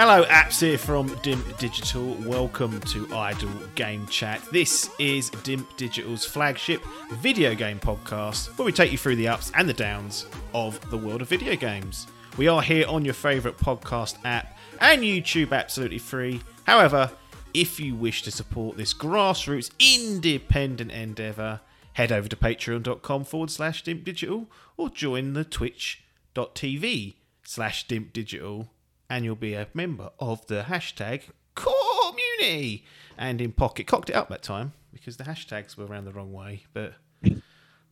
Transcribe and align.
Hello, 0.00 0.22
apps 0.26 0.60
here 0.60 0.78
from 0.78 1.08
Dimp 1.08 1.58
Digital. 1.58 2.14
Welcome 2.24 2.78
to 2.82 3.12
Idle 3.12 3.50
Game 3.74 4.06
Chat. 4.06 4.40
This 4.52 4.88
is 5.00 5.28
Dimp 5.28 5.76
Digital's 5.76 6.24
flagship 6.24 6.84
video 7.14 7.52
game 7.56 7.80
podcast 7.80 8.56
where 8.56 8.66
we 8.66 8.70
take 8.70 8.92
you 8.92 8.96
through 8.96 9.16
the 9.16 9.26
ups 9.26 9.50
and 9.56 9.68
the 9.68 9.74
downs 9.74 10.26
of 10.54 10.88
the 10.90 10.96
world 10.96 11.20
of 11.20 11.28
video 11.28 11.56
games. 11.56 12.06
We 12.36 12.46
are 12.46 12.62
here 12.62 12.86
on 12.86 13.04
your 13.04 13.12
favourite 13.12 13.58
podcast 13.58 14.18
app 14.24 14.56
and 14.80 15.02
YouTube 15.02 15.52
absolutely 15.52 15.98
free. 15.98 16.42
However, 16.62 17.10
if 17.52 17.80
you 17.80 17.96
wish 17.96 18.22
to 18.22 18.30
support 18.30 18.76
this 18.76 18.94
grassroots 18.94 19.72
independent 19.80 20.92
endeavour, 20.92 21.58
head 21.94 22.12
over 22.12 22.28
to 22.28 22.36
patreon.com 22.36 23.24
forward 23.24 23.50
slash 23.50 23.82
Dimp 23.82 24.04
Digital 24.04 24.46
or 24.76 24.90
join 24.90 25.32
the 25.32 25.42
twitch.tv 25.42 27.14
slash 27.42 27.88
Dimp 27.88 28.12
Digital 28.12 28.68
and 29.10 29.24
you'll 29.24 29.36
be 29.36 29.54
a 29.54 29.68
member 29.74 30.10
of 30.18 30.46
the 30.46 30.64
hashtag 30.68 31.22
community. 31.54 32.84
And 33.16 33.40
in 33.40 33.52
Pocket, 33.52 33.86
cocked 33.86 34.10
it 34.10 34.16
up 34.16 34.28
that 34.28 34.42
time 34.42 34.72
because 34.92 35.16
the 35.16 35.24
hashtags 35.24 35.76
were 35.76 35.86
around 35.86 36.04
the 36.04 36.12
wrong 36.12 36.32
way, 36.32 36.64
but 36.72 36.94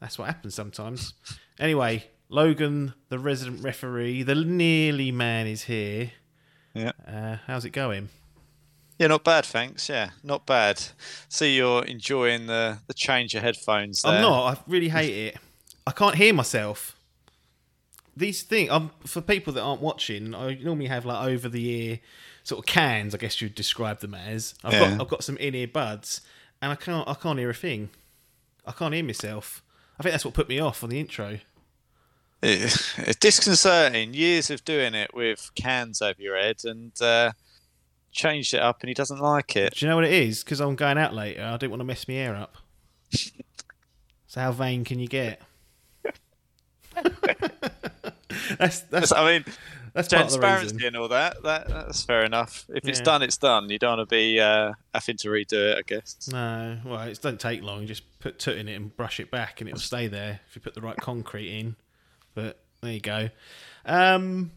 that's 0.00 0.18
what 0.18 0.26
happens 0.26 0.54
sometimes. 0.54 1.14
Anyway, 1.58 2.04
Logan, 2.28 2.94
the 3.08 3.18
resident 3.18 3.62
referee, 3.62 4.22
the 4.22 4.34
nearly 4.34 5.10
man 5.10 5.46
is 5.46 5.64
here. 5.64 6.12
Yeah. 6.74 6.92
Uh, 7.06 7.36
how's 7.46 7.64
it 7.64 7.70
going? 7.70 8.08
Yeah, 8.98 9.08
not 9.08 9.24
bad, 9.24 9.44
thanks. 9.44 9.88
Yeah, 9.88 10.10
not 10.22 10.46
bad. 10.46 10.82
See, 11.28 11.56
you're 11.56 11.84
enjoying 11.84 12.46
the 12.46 12.78
the 12.86 12.94
change 12.94 13.34
of 13.34 13.42
headphones. 13.42 14.02
There. 14.02 14.12
I'm 14.12 14.22
not. 14.22 14.58
I 14.58 14.60
really 14.66 14.88
hate 14.88 15.28
it. 15.28 15.36
I 15.86 15.92
can't 15.92 16.14
hear 16.14 16.32
myself. 16.32 16.95
These 18.16 18.42
things, 18.44 18.70
um, 18.70 18.90
for 19.04 19.20
people 19.20 19.52
that 19.52 19.60
aren't 19.62 19.82
watching, 19.82 20.34
I 20.34 20.54
normally 20.54 20.86
have 20.86 21.04
like 21.04 21.26
over 21.28 21.48
the 21.50 21.68
ear 21.68 22.00
sort 22.44 22.60
of 22.60 22.66
cans. 22.66 23.14
I 23.14 23.18
guess 23.18 23.40
you'd 23.42 23.54
describe 23.54 24.00
them 24.00 24.14
as. 24.14 24.54
I've 24.64 24.72
Yeah. 24.72 24.90
got 24.92 25.00
I've 25.02 25.08
got 25.08 25.24
some 25.24 25.36
in 25.36 25.54
ear 25.54 25.68
buds, 25.68 26.22
and 26.62 26.72
I 26.72 26.76
can't 26.76 27.06
I 27.08 27.14
can't 27.14 27.38
hear 27.38 27.50
a 27.50 27.54
thing. 27.54 27.90
I 28.64 28.72
can't 28.72 28.94
hear 28.94 29.04
myself. 29.04 29.62
I 29.98 30.02
think 30.02 30.12
that's 30.12 30.24
what 30.24 30.34
put 30.34 30.48
me 30.48 30.58
off 30.60 30.82
on 30.82 30.90
the 30.90 30.98
intro. 31.00 31.38
It- 32.42 32.92
it's 32.98 33.16
disconcerting. 33.18 34.14
Years 34.14 34.50
of 34.50 34.64
doing 34.64 34.94
it 34.94 35.12
with 35.14 35.50
cans 35.54 36.00
over 36.02 36.20
your 36.20 36.38
head, 36.38 36.64
and 36.64 36.92
uh, 37.02 37.32
changed 38.12 38.54
it 38.54 38.60
up, 38.60 38.80
and 38.82 38.88
he 38.88 38.94
doesn't 38.94 39.20
like 39.20 39.56
it. 39.56 39.74
Do 39.74 39.84
you 39.84 39.90
know 39.90 39.96
what 39.96 40.04
it 40.04 40.12
is? 40.12 40.42
Because 40.42 40.60
I'm 40.60 40.74
going 40.74 40.96
out 40.98 41.12
later. 41.14 41.42
I 41.42 41.56
didn't 41.58 41.70
want 41.70 41.80
to 41.80 41.84
mess 41.84 42.06
my 42.08 42.14
hair 42.14 42.34
up. 42.36 42.56
so 44.26 44.40
how 44.40 44.52
vain 44.52 44.84
can 44.84 44.98
you 44.98 45.08
get? 45.08 45.40
that's 48.58 48.80
that's 48.80 49.12
I 49.12 49.24
mean, 49.32 49.44
that's 49.92 50.08
transparency 50.08 50.86
and 50.86 50.96
all 50.96 51.08
that. 51.08 51.42
That 51.42 51.68
that's 51.68 52.02
fair 52.02 52.24
enough. 52.24 52.64
If 52.68 52.88
it's 52.88 52.98
Yeah. 52.98 53.04
done, 53.04 53.22
it's 53.22 53.36
done. 53.36 53.70
You 53.70 53.78
don't 53.78 53.98
want 53.98 54.08
to 54.08 54.14
be 54.14 54.40
uh, 54.40 54.72
having 54.94 55.16
to 55.18 55.28
redo 55.28 55.72
it, 55.72 55.78
I 55.78 55.82
guess. 55.86 56.28
No, 56.30 56.78
well, 56.84 57.00
it 57.02 57.20
doesn't 57.20 57.40
take 57.40 57.62
long. 57.62 57.82
You 57.82 57.86
just 57.86 58.02
put 58.20 58.38
toot 58.38 58.58
in 58.58 58.68
it 58.68 58.74
and 58.74 58.94
brush 58.96 59.20
it 59.20 59.30
back, 59.30 59.60
and 59.60 59.68
it'll 59.68 59.80
stay 59.80 60.06
there 60.08 60.40
if 60.48 60.56
you 60.56 60.60
put 60.62 60.74
the 60.74 60.80
right 60.80 60.96
concrete 60.96 61.50
in. 61.56 61.76
But 62.34 62.58
there 62.82 62.92
you 62.92 63.00
go. 63.00 63.30
Um, 63.84 64.50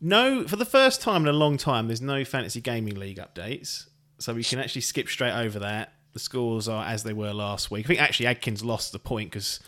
no, 0.00 0.46
for 0.48 0.56
the 0.56 0.64
first 0.64 1.00
time 1.02 1.22
in 1.22 1.28
a 1.28 1.32
long 1.32 1.56
time, 1.58 1.86
there's 1.86 2.00
no 2.00 2.24
fantasy 2.24 2.60
gaming 2.60 2.96
league 2.98 3.18
updates, 3.18 3.86
so 4.18 4.34
we 4.34 4.42
can 4.42 4.58
actually 4.58 4.80
skip 4.80 5.08
straight 5.08 5.34
over 5.34 5.58
that. 5.60 5.92
The 6.14 6.18
scores 6.18 6.68
are 6.68 6.84
as 6.84 7.04
they 7.04 7.12
were 7.12 7.32
last 7.32 7.70
week. 7.70 7.86
I 7.86 7.88
think 7.88 8.00
actually 8.00 8.26
Adkins 8.26 8.64
lost 8.64 8.92
the 8.92 8.98
point 8.98 9.30
because 9.30 9.60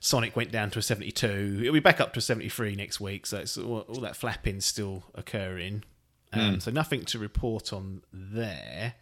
Sonic 0.00 0.36
went 0.36 0.52
down 0.52 0.70
to 0.70 0.78
a 0.78 0.82
72. 0.82 1.58
It'll 1.60 1.72
be 1.72 1.80
back 1.80 2.00
up 2.00 2.12
to 2.14 2.18
a 2.18 2.22
73 2.22 2.74
next 2.76 3.00
week, 3.00 3.26
so 3.26 3.38
it's 3.38 3.58
all, 3.58 3.80
all 3.80 4.00
that 4.00 4.16
flapping 4.16 4.60
still 4.60 5.04
occurring. 5.14 5.84
Um, 6.32 6.60
So 6.60 6.70
nothing 6.70 7.04
to 7.06 7.18
report 7.18 7.72
on 7.72 8.02
there. 8.12 8.94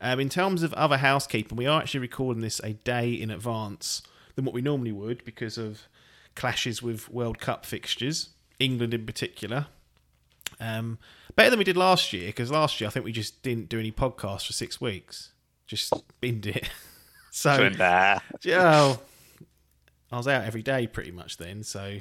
Um, 0.00 0.20
in 0.20 0.28
terms 0.28 0.62
of 0.62 0.72
other 0.74 0.98
housekeeping, 0.98 1.56
we 1.56 1.66
are 1.66 1.80
actually 1.80 2.00
recording 2.00 2.42
this 2.42 2.60
a 2.62 2.74
day 2.74 3.12
in 3.12 3.30
advance 3.30 4.02
than 4.36 4.44
what 4.44 4.54
we 4.54 4.60
normally 4.60 4.92
would 4.92 5.24
because 5.24 5.56
of 5.58 5.82
clashes 6.36 6.82
with 6.82 7.08
World 7.08 7.38
Cup 7.38 7.64
fixtures, 7.64 8.30
England 8.58 8.92
in 8.94 9.06
particular. 9.06 9.66
Um, 10.60 10.98
better 11.36 11.50
than 11.50 11.58
we 11.58 11.64
did 11.64 11.76
last 11.76 12.12
year 12.12 12.26
because 12.26 12.50
last 12.50 12.80
year 12.80 12.88
I 12.88 12.90
think 12.90 13.04
we 13.04 13.12
just 13.12 13.42
didn't 13.42 13.68
do 13.68 13.78
any 13.80 13.90
podcasts 13.90 14.46
for 14.46 14.52
six 14.52 14.80
weeks, 14.80 15.32
just 15.66 15.92
binned 16.20 16.46
it. 16.46 16.68
so 17.30 17.56
Nah. 17.78 18.18
I 20.14 20.16
was 20.16 20.28
out 20.28 20.44
every 20.44 20.62
day 20.62 20.86
pretty 20.86 21.10
much 21.10 21.38
then, 21.38 21.64
so 21.64 21.98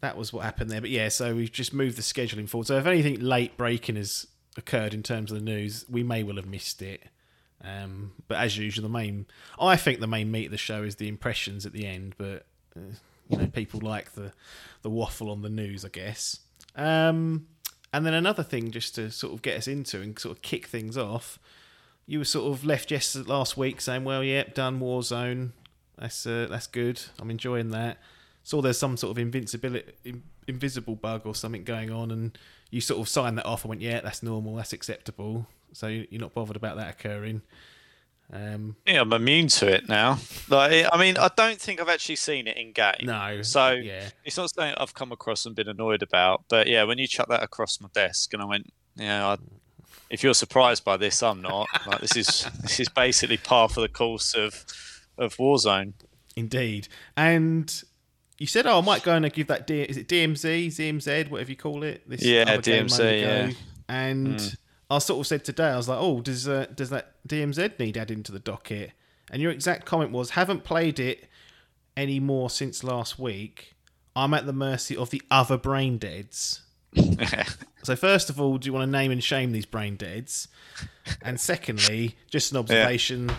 that 0.00 0.16
was 0.16 0.32
what 0.32 0.44
happened 0.44 0.68
there. 0.68 0.80
But 0.80 0.90
yeah, 0.90 1.08
so 1.08 1.34
we've 1.36 1.52
just 1.52 1.72
moved 1.72 1.96
the 1.96 2.02
scheduling 2.02 2.48
forward. 2.48 2.66
So 2.66 2.76
if 2.76 2.86
anything 2.86 3.20
late 3.20 3.56
breaking 3.56 3.94
has 3.94 4.26
occurred 4.56 4.92
in 4.94 5.04
terms 5.04 5.30
of 5.30 5.38
the 5.38 5.44
news, 5.44 5.84
we 5.88 6.02
may 6.02 6.24
well 6.24 6.36
have 6.36 6.46
missed 6.46 6.82
it. 6.82 7.04
Um, 7.62 8.12
but 8.26 8.38
as 8.38 8.58
usual, 8.58 8.82
the 8.82 8.88
main 8.88 9.26
I 9.60 9.76
think 9.76 10.00
the 10.00 10.08
main 10.08 10.30
meat 10.30 10.46
of 10.46 10.50
the 10.50 10.58
show 10.58 10.82
is 10.82 10.96
the 10.96 11.06
impressions 11.06 11.64
at 11.64 11.72
the 11.72 11.86
end. 11.86 12.16
But 12.18 12.46
uh, 12.76 12.94
you 13.28 13.38
know, 13.38 13.46
people 13.46 13.80
like 13.80 14.14
the 14.14 14.32
the 14.82 14.90
waffle 14.90 15.30
on 15.30 15.42
the 15.42 15.48
news, 15.48 15.84
I 15.84 15.88
guess. 15.88 16.40
Um, 16.74 17.46
and 17.92 18.04
then 18.04 18.14
another 18.14 18.42
thing, 18.42 18.72
just 18.72 18.96
to 18.96 19.10
sort 19.12 19.34
of 19.34 19.42
get 19.42 19.56
us 19.56 19.68
into 19.68 20.00
and 20.00 20.18
sort 20.18 20.36
of 20.36 20.42
kick 20.42 20.66
things 20.66 20.98
off, 20.98 21.38
you 22.06 22.18
were 22.18 22.24
sort 22.24 22.52
of 22.52 22.64
left 22.64 22.90
yesterday 22.90 23.28
last 23.28 23.56
week 23.56 23.80
saying, 23.80 24.02
"Well, 24.02 24.24
yep, 24.24 24.54
done 24.54 24.80
Warzone. 24.80 25.50
That's 26.00 26.26
uh, 26.26 26.46
that's 26.50 26.66
good. 26.66 27.00
I'm 27.20 27.30
enjoying 27.30 27.70
that." 27.70 27.98
Saw 28.44 28.62
there's 28.62 28.78
some 28.78 28.96
sort 28.96 29.10
of 29.10 29.18
invincibility, 29.18 29.92
in, 30.04 30.22
invisible 30.46 30.96
bug 30.96 31.22
or 31.26 31.34
something 31.34 31.64
going 31.64 31.90
on, 31.90 32.10
and 32.10 32.38
you 32.70 32.80
sort 32.80 33.00
of 33.00 33.08
signed 33.08 33.36
that 33.38 33.46
off 33.46 33.64
and 33.64 33.68
went, 33.70 33.82
"Yeah, 33.82 34.00
that's 34.00 34.22
normal. 34.22 34.54
That's 34.56 34.72
acceptable." 34.72 35.46
So 35.72 35.86
you- 35.88 36.06
you're 36.10 36.20
not 36.20 36.32
bothered 36.34 36.56
about 36.56 36.76
that 36.76 36.88
occurring. 36.90 37.42
Um, 38.32 38.76
Yeah, 38.86 39.00
I'm 39.00 39.12
immune 39.12 39.48
to 39.48 39.68
it 39.68 39.88
now. 39.88 40.18
Like, 40.50 40.86
I 40.92 40.98
mean, 40.98 41.16
I 41.16 41.30
don't 41.34 41.58
think 41.58 41.80
I've 41.80 41.88
actually 41.88 42.16
seen 42.16 42.46
it 42.46 42.56
in 42.58 42.72
game. 42.72 42.94
no. 43.02 43.40
So 43.42 43.72
yeah, 43.72 44.10
it's 44.24 44.36
not 44.36 44.50
something 44.50 44.74
I've 44.78 44.94
come 44.94 45.12
across 45.12 45.46
and 45.46 45.54
been 45.56 45.68
annoyed 45.68 46.02
about. 46.02 46.44
But 46.48 46.66
yeah, 46.66 46.84
when 46.84 46.98
you 46.98 47.06
chuck 47.06 47.28
that 47.28 47.42
across 47.42 47.80
my 47.80 47.88
desk, 47.94 48.32
and 48.34 48.42
I 48.42 48.46
went, 48.46 48.72
yeah, 48.96 49.26
I, 49.28 49.36
if 50.10 50.22
you're 50.22 50.34
surprised 50.34 50.84
by 50.84 50.96
this, 50.98 51.22
I'm 51.22 51.40
not. 51.42 51.68
Like 51.86 52.00
this 52.00 52.16
is 52.16 52.46
this 52.62 52.80
is 52.80 52.88
basically 52.90 53.38
par 53.38 53.68
for 53.70 53.80
the 53.80 53.88
course 53.88 54.34
of 54.34 54.64
of 55.18 55.36
Warzone. 55.36 55.92
indeed. 56.36 56.88
And 57.16 57.82
you 58.38 58.46
said, 58.46 58.66
"Oh, 58.66 58.78
I 58.78 58.80
might 58.80 59.02
go 59.02 59.14
and 59.14 59.32
give 59.32 59.48
that. 59.48 59.66
D- 59.66 59.82
is 59.82 59.96
it 59.96 60.08
DMZ, 60.08 60.68
ZMZ, 60.68 61.28
whatever 61.30 61.50
you 61.50 61.56
call 61.56 61.82
it?" 61.82 62.08
This 62.08 62.22
Yeah, 62.24 62.56
DMZ, 62.58 63.20
yeah. 63.20 63.50
And 63.88 64.56
I 64.90 64.98
sort 64.98 65.20
of 65.20 65.26
said 65.26 65.44
today, 65.44 65.68
I 65.68 65.76
was 65.76 65.88
like, 65.88 65.98
"Oh, 66.00 66.20
does 66.20 66.46
uh, 66.48 66.66
does 66.74 66.90
that 66.90 67.14
DMZ 67.26 67.78
need 67.78 67.96
added 67.96 68.16
into 68.16 68.32
the 68.32 68.38
docket?" 68.38 68.92
And 69.30 69.42
your 69.42 69.50
exact 69.50 69.84
comment 69.86 70.12
was, 70.12 70.30
"Haven't 70.30 70.64
played 70.64 70.98
it 71.00 71.28
any 71.96 72.20
more 72.20 72.48
since 72.50 72.84
last 72.84 73.18
week. 73.18 73.74
I'm 74.14 74.32
at 74.34 74.46
the 74.46 74.52
mercy 74.52 74.96
of 74.96 75.10
the 75.10 75.22
other 75.30 75.56
brain 75.58 75.98
deads." 75.98 76.62
So 77.84 77.96
first 77.96 78.28
of 78.28 78.40
all, 78.40 78.58
do 78.58 78.66
you 78.66 78.72
want 78.72 78.86
to 78.86 78.90
name 78.90 79.10
and 79.10 79.22
shame 79.22 79.52
these 79.52 79.64
brain 79.64 79.96
deads? 79.96 80.48
And 81.22 81.40
secondly, 81.40 82.16
just 82.30 82.50
an 82.52 82.58
observation. 82.58 83.30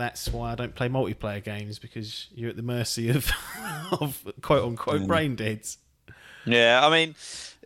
That's 0.00 0.30
why 0.30 0.52
I 0.52 0.54
don't 0.54 0.74
play 0.74 0.88
multiplayer 0.88 1.44
games 1.44 1.78
because 1.78 2.28
you're 2.34 2.48
at 2.48 2.56
the 2.56 2.62
mercy 2.62 3.10
of, 3.10 3.30
of 4.00 4.24
quote 4.40 4.64
unquote 4.64 5.06
brain 5.06 5.36
deads. 5.36 5.76
Yeah, 6.46 6.80
I 6.82 6.90
mean, 6.90 7.14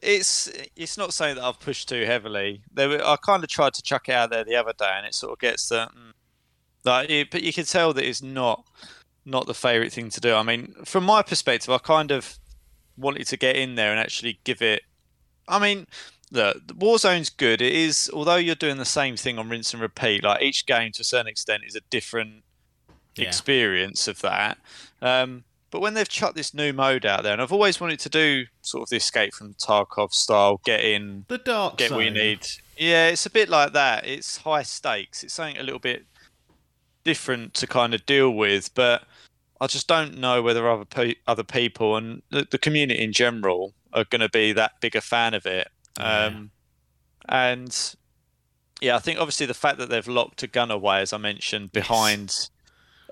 it's 0.03 0.51
it's 0.75 0.99
not 0.99 1.15
something 1.15 1.37
that 1.37 1.45
I've 1.45 1.61
pushed 1.61 1.89
too 1.89 2.05
heavily. 2.05 2.63
There, 2.73 2.89
were, 2.89 3.07
I 3.07 3.15
kind 3.17 3.45
of 3.45 3.49
tried 3.49 3.75
to 3.75 3.83
chuck 3.83 4.09
it 4.09 4.13
out 4.13 4.31
there 4.31 4.43
the 4.43 4.57
other 4.57 4.73
day, 4.77 4.91
and 4.97 5.07
it 5.07 5.15
sort 5.15 5.33
of 5.33 5.39
gets 5.39 5.69
that. 5.69 5.91
mm, 5.91 6.13
Like, 6.85 7.09
it, 7.09 7.31
but 7.31 7.45
you 7.45 7.53
can 7.53 7.67
tell 7.67 7.93
that 7.93 8.05
it's 8.05 8.21
not 8.21 8.65
not 9.25 9.47
the 9.47 9.55
favourite 9.55 9.93
thing 9.93 10.11
to 10.11 10.21
do. 10.21 10.35
I 10.35 10.43
mean, 10.43 10.75
from 10.85 11.05
my 11.05 11.23
perspective, 11.23 11.71
I 11.71 11.79
kind 11.79 12.11
of 12.11 12.37
wanted 12.97 13.29
to 13.29 13.37
get 13.37 13.55
in 13.55 13.77
there 13.77 13.93
and 13.93 14.01
actually 14.01 14.41
give 14.43 14.61
it. 14.61 14.83
I 15.47 15.61
mean, 15.61 15.87
look, 16.35 16.67
the 16.67 16.75
Warzone's 16.75 17.31
good. 17.31 17.63
It 17.63 17.73
is, 17.73 18.11
although 18.13 18.37
you're 18.37 18.55
doing 18.57 18.77
the 18.77 18.85
same 18.85 19.17
thing 19.17 19.39
on 19.39 19.49
rinse 19.49 19.73
and 19.73 19.81
repeat. 19.81 20.23
Like 20.25 20.43
each 20.43 20.67
game, 20.67 20.93
to 20.93 21.01
a 21.01 21.05
certain 21.05 21.29
extent, 21.29 21.63
is 21.67 21.75
a 21.77 21.81
different 21.91 22.43
Yeah. 23.17 23.29
experience 23.29 24.07
of 24.09 24.21
that. 24.21 24.59
Um, 25.01 25.45
but 25.71 25.81
when 25.81 25.95
they've 25.95 26.09
chucked 26.09 26.37
this 26.37 26.53
new 26.53 26.73
mode 26.73 27.07
out 27.07 27.23
there, 27.23 27.33
and 27.33 27.41
I've 27.43 27.53
always 27.53 27.81
wanted 27.81 28.01
to 28.01 28.09
do 28.09 28.47
sort 28.63 28.83
of 28.83 28.89
the 28.91 28.97
escape 28.97 29.33
from 29.35 29.55
Tarkov 29.55 30.13
style, 30.13 30.61
get 30.65 30.85
in, 30.85 31.25
The 31.29 31.39
dark 31.39 31.79
get 31.79 31.89
zone. 31.91 31.97
what 31.99 32.05
you 32.05 32.11
need. 32.11 32.47
Yeah, 32.77 33.09
it's 33.09 33.27
a 33.27 33.31
bit 33.31 33.49
like 33.49 33.73
that. 33.73 34.07
It's 34.07 34.39
high 34.39 34.63
stakes. 34.65 35.23
It's 35.23 35.35
something 35.35 35.57
a 35.57 35.63
little 35.63 35.79
bit 35.81 36.05
different 37.05 37.55
to 37.55 37.67
kind 37.67 37.95
of 37.95 38.05
deal 38.07 38.31
with, 38.31 38.75
but 38.75 39.05
I 39.61 39.67
just 39.67 39.87
don't 39.87 40.19
know 40.19 40.43
whether 40.43 40.69
other 40.69 40.85
pe- 40.85 41.17
other 41.27 41.45
people 41.45 41.97
and 41.97 42.23
the, 42.31 42.47
the 42.51 42.59
community 42.59 43.03
in 43.03 43.13
general 43.13 43.75
are 43.93 44.05
going 44.05 44.21
to 44.21 44.29
be 44.29 44.53
that 44.53 44.81
big 44.81 44.97
a 44.97 45.01
fan 45.01 45.35
of 45.35 45.47
it. 45.47 45.69
Yeah. 45.99 46.25
Um, 46.25 46.51
and 47.29 47.95
yeah, 48.81 48.97
I 48.97 48.99
think 48.99 49.19
obviously 49.19 49.47
the 49.47 49.55
fact 49.55 49.79
that 49.79 49.89
they've 49.89 50.07
locked 50.07 50.43
a 50.43 50.47
gun 50.47 50.71
away, 50.71 51.01
as 51.01 51.13
I 51.13 51.19
mentioned, 51.19 51.73
behind 51.73 52.51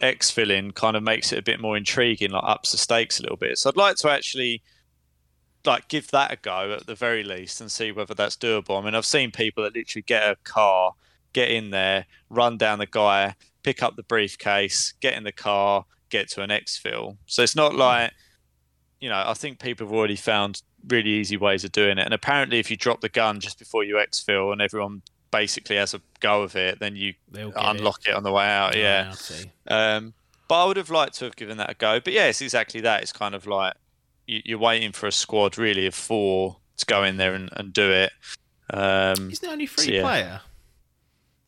exfilling 0.03 0.75
kind 0.75 0.97
of 0.97 1.03
makes 1.03 1.33
it 1.33 1.39
a 1.39 1.43
bit 1.43 1.61
more 1.61 1.77
intriguing, 1.77 2.31
like 2.31 2.45
ups 2.45 2.73
the 2.73 2.79
stakes 2.79 3.19
a 3.19 3.23
little 3.23 3.37
bit. 3.37 3.59
So 3.59 3.71
I'd 3.71 3.77
like 3.77 3.97
to 3.97 4.11
actually 4.11 4.63
like 5.65 5.89
give 5.89 6.11
that 6.11 6.33
a 6.33 6.37
go 6.37 6.73
at 6.73 6.87
the 6.87 6.95
very 6.95 7.23
least 7.23 7.61
and 7.61 7.71
see 7.71 7.93
whether 7.93 8.15
that's 8.15 8.37
doable. 8.37 8.81
I 8.81 8.85
mean, 8.85 8.95
I've 8.95 9.07
seen 9.07 9.31
people 9.31 9.63
that 9.63 9.75
literally 9.75 10.03
get 10.03 10.25
a 10.25 10.37
car, 10.45 10.95
get 11.33 11.51
in 11.51 11.71
there, 11.71 12.07
run 12.29 12.59
down 12.59 12.79
the 12.79 12.87
guy, 12.87 13.37
pick 13.63 13.83
up 13.83 13.97
the 13.97 14.03
briefcase, 14.03 14.95
get 15.01 15.17
in 15.17 15.25
the 15.25 15.33
car, 15.33 15.85
get 16.11 16.29
to 16.31 16.43
an 16.43 16.51
X 16.51 16.79
exfil. 16.79 17.17
So 17.27 17.43
it's 17.43 17.57
not 17.57 17.75
like 17.75 18.13
you 19.03 19.09
know, 19.09 19.23
I 19.27 19.35
think 19.35 19.59
people 19.59 19.85
have 19.87 19.93
already 19.93 20.15
found 20.15 20.63
really 20.87 21.11
easy 21.11 21.37
ways 21.37 21.65
of 21.65 21.73
doing 21.73 21.99
it. 21.99 22.05
And 22.05 22.15
apparently 22.15 22.61
if 22.61 22.71
you 22.71 22.77
drop 22.77 23.01
the 23.01 23.09
gun 23.09 23.41
just 23.41 23.59
before 23.59 23.83
you 23.83 23.97
exfil 23.97 24.53
and 24.53 24.63
everyone 24.63 25.03
basically 25.33 25.75
has 25.77 25.93
a 25.93 26.01
go 26.21 26.43
of 26.43 26.55
it, 26.55 26.79
then 26.79 26.95
you 26.95 27.15
unlock 27.35 28.07
it. 28.07 28.15
on 28.15 28.23
the 28.23 28.31
way 28.31 28.47
out. 28.47 28.77
Oh, 28.77 28.79
Yeah. 28.79 29.13
Um, 29.67 30.15
but 30.47 30.63
I 30.63 30.67
would 30.67 30.77
have 30.77 30.91
liked 30.91 31.15
to 31.15 31.25
have 31.25 31.35
given 31.35 31.57
that 31.57 31.69
a 31.69 31.75
go. 31.75 31.99
But 31.99 32.13
yeah, 32.13 32.27
it's 32.27 32.41
exactly 32.41 32.81
that. 32.83 33.03
It's 33.03 33.13
kind 33.13 33.35
of 33.35 33.45
like 33.45 33.75
you, 34.29 34.41
you're 34.45 34.59
waiting 34.59 34.93
for 34.93 35.09
a 35.09 35.13
squad 35.13 35.59
really 35.59 35.87
of 35.87 35.97
four 35.97 36.59
to 36.77 36.87
go 36.87 37.03
in 37.03 37.17
there 37.17 37.35
and, 37.35 37.51
and 37.57 37.73
do 37.73 37.91
it. 37.91 38.13
Um, 38.71 39.31
Isn't 39.33 39.49
it 39.49 39.51
only 39.51 39.67
free 39.67 39.85
So, 39.85 39.91
yeah. 39.91 40.03
player? 40.03 40.41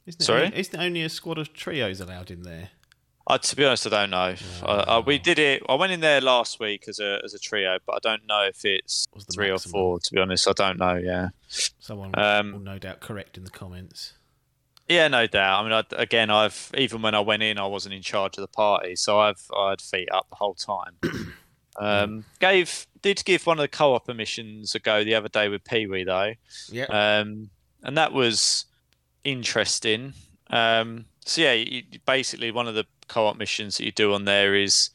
Isn't 0.07 0.23
it 0.23 0.25
Sorry? 0.25 0.45
Only, 0.47 0.59
isn't 0.59 0.75
it 0.75 0.85
only 0.85 1.03
a 1.03 1.09
squad 1.09 1.39
of 1.39 1.53
trios 1.53 2.01
allowed 2.01 2.33
in 2.33 2.43
there? 2.43 2.71
I, 3.27 3.39
to 3.39 3.57
be 3.57 3.65
honest, 3.65 3.87
I 3.87 3.91
don't 3.91 4.11
know. 4.11 5.03
We 5.07 5.19
did 5.19 5.39
it. 5.39 5.63
I 5.69 5.75
went 5.77 5.93
in 5.93 6.01
there 6.01 6.21
last 6.21 6.61
week 6.61 6.85
as 6.89 6.99
a 6.99 7.21
as 7.25 7.33
a 7.33 7.39
trio, 7.39 7.79
but 7.87 7.95
I 7.95 7.99
don't 8.03 8.27
know 8.27 8.43
if 8.43 8.65
it's 8.65 9.07
three 9.33 9.51
maximum? 9.51 9.71
or 9.71 9.73
four. 9.73 10.01
To 10.01 10.13
be 10.15 10.21
honest, 10.21 10.47
I 10.49 10.53
don't 10.53 10.79
know. 10.79 10.95
Yeah, 10.97 11.29
Someone 11.49 12.11
Um, 12.19 12.53
will 12.53 12.59
no 12.61 12.79
doubt 12.79 13.01
correct 13.01 13.39
in 13.39 13.45
the 13.45 13.51
comments. 13.51 14.13
yeah, 14.89 15.09
no 15.09 15.27
doubt. 15.27 15.61
I 15.61 15.63
mean, 15.63 15.73
I, 15.73 15.83
again, 16.03 16.29
I've 16.29 16.71
even 16.77 17.01
when 17.01 17.15
I 17.15 17.21
went 17.21 17.43
in, 17.43 17.59
I 17.59 17.67
wasn't 17.67 17.95
in 17.95 18.03
charge 18.03 18.37
of 18.37 18.43
the 18.43 18.49
party, 18.49 18.95
so 18.95 19.19
I've 19.19 19.43
I 19.57 19.71
had 19.71 19.81
feet 19.81 20.09
up 20.13 20.27
the 20.29 20.37
whole 20.37 20.55
time. 20.55 20.97
um, 21.79 22.25
gave 22.41 22.87
did 23.01 23.25
give 23.25 23.47
one 23.47 23.59
of 23.59 23.63
the 23.63 23.69
co-op 23.69 24.07
missions 24.15 24.75
a 24.75 24.79
go 24.79 25.03
the 25.03 25.15
other 25.15 25.29
day 25.29 25.49
with 25.49 25.65
Pee 25.65 25.87
Wee 25.87 26.05
though. 26.05 26.35
Yeah. 26.71 26.85
um, 27.21 27.49
and 27.83 27.97
that 27.97 28.13
was 28.13 28.67
interesting. 29.25 30.13
Um, 30.51 31.07
so 31.25 31.41
yeah, 31.41 31.53
you- 31.55 31.83
basically 32.07 32.51
one 32.51 32.69
of 32.69 32.75
the 32.75 32.85
co-op 33.09 33.37
missions 33.37 33.77
that 33.79 33.85
you 33.85 33.93
do 33.93 34.13
on 34.15 34.25
there 34.25 34.55
is 34.55 34.91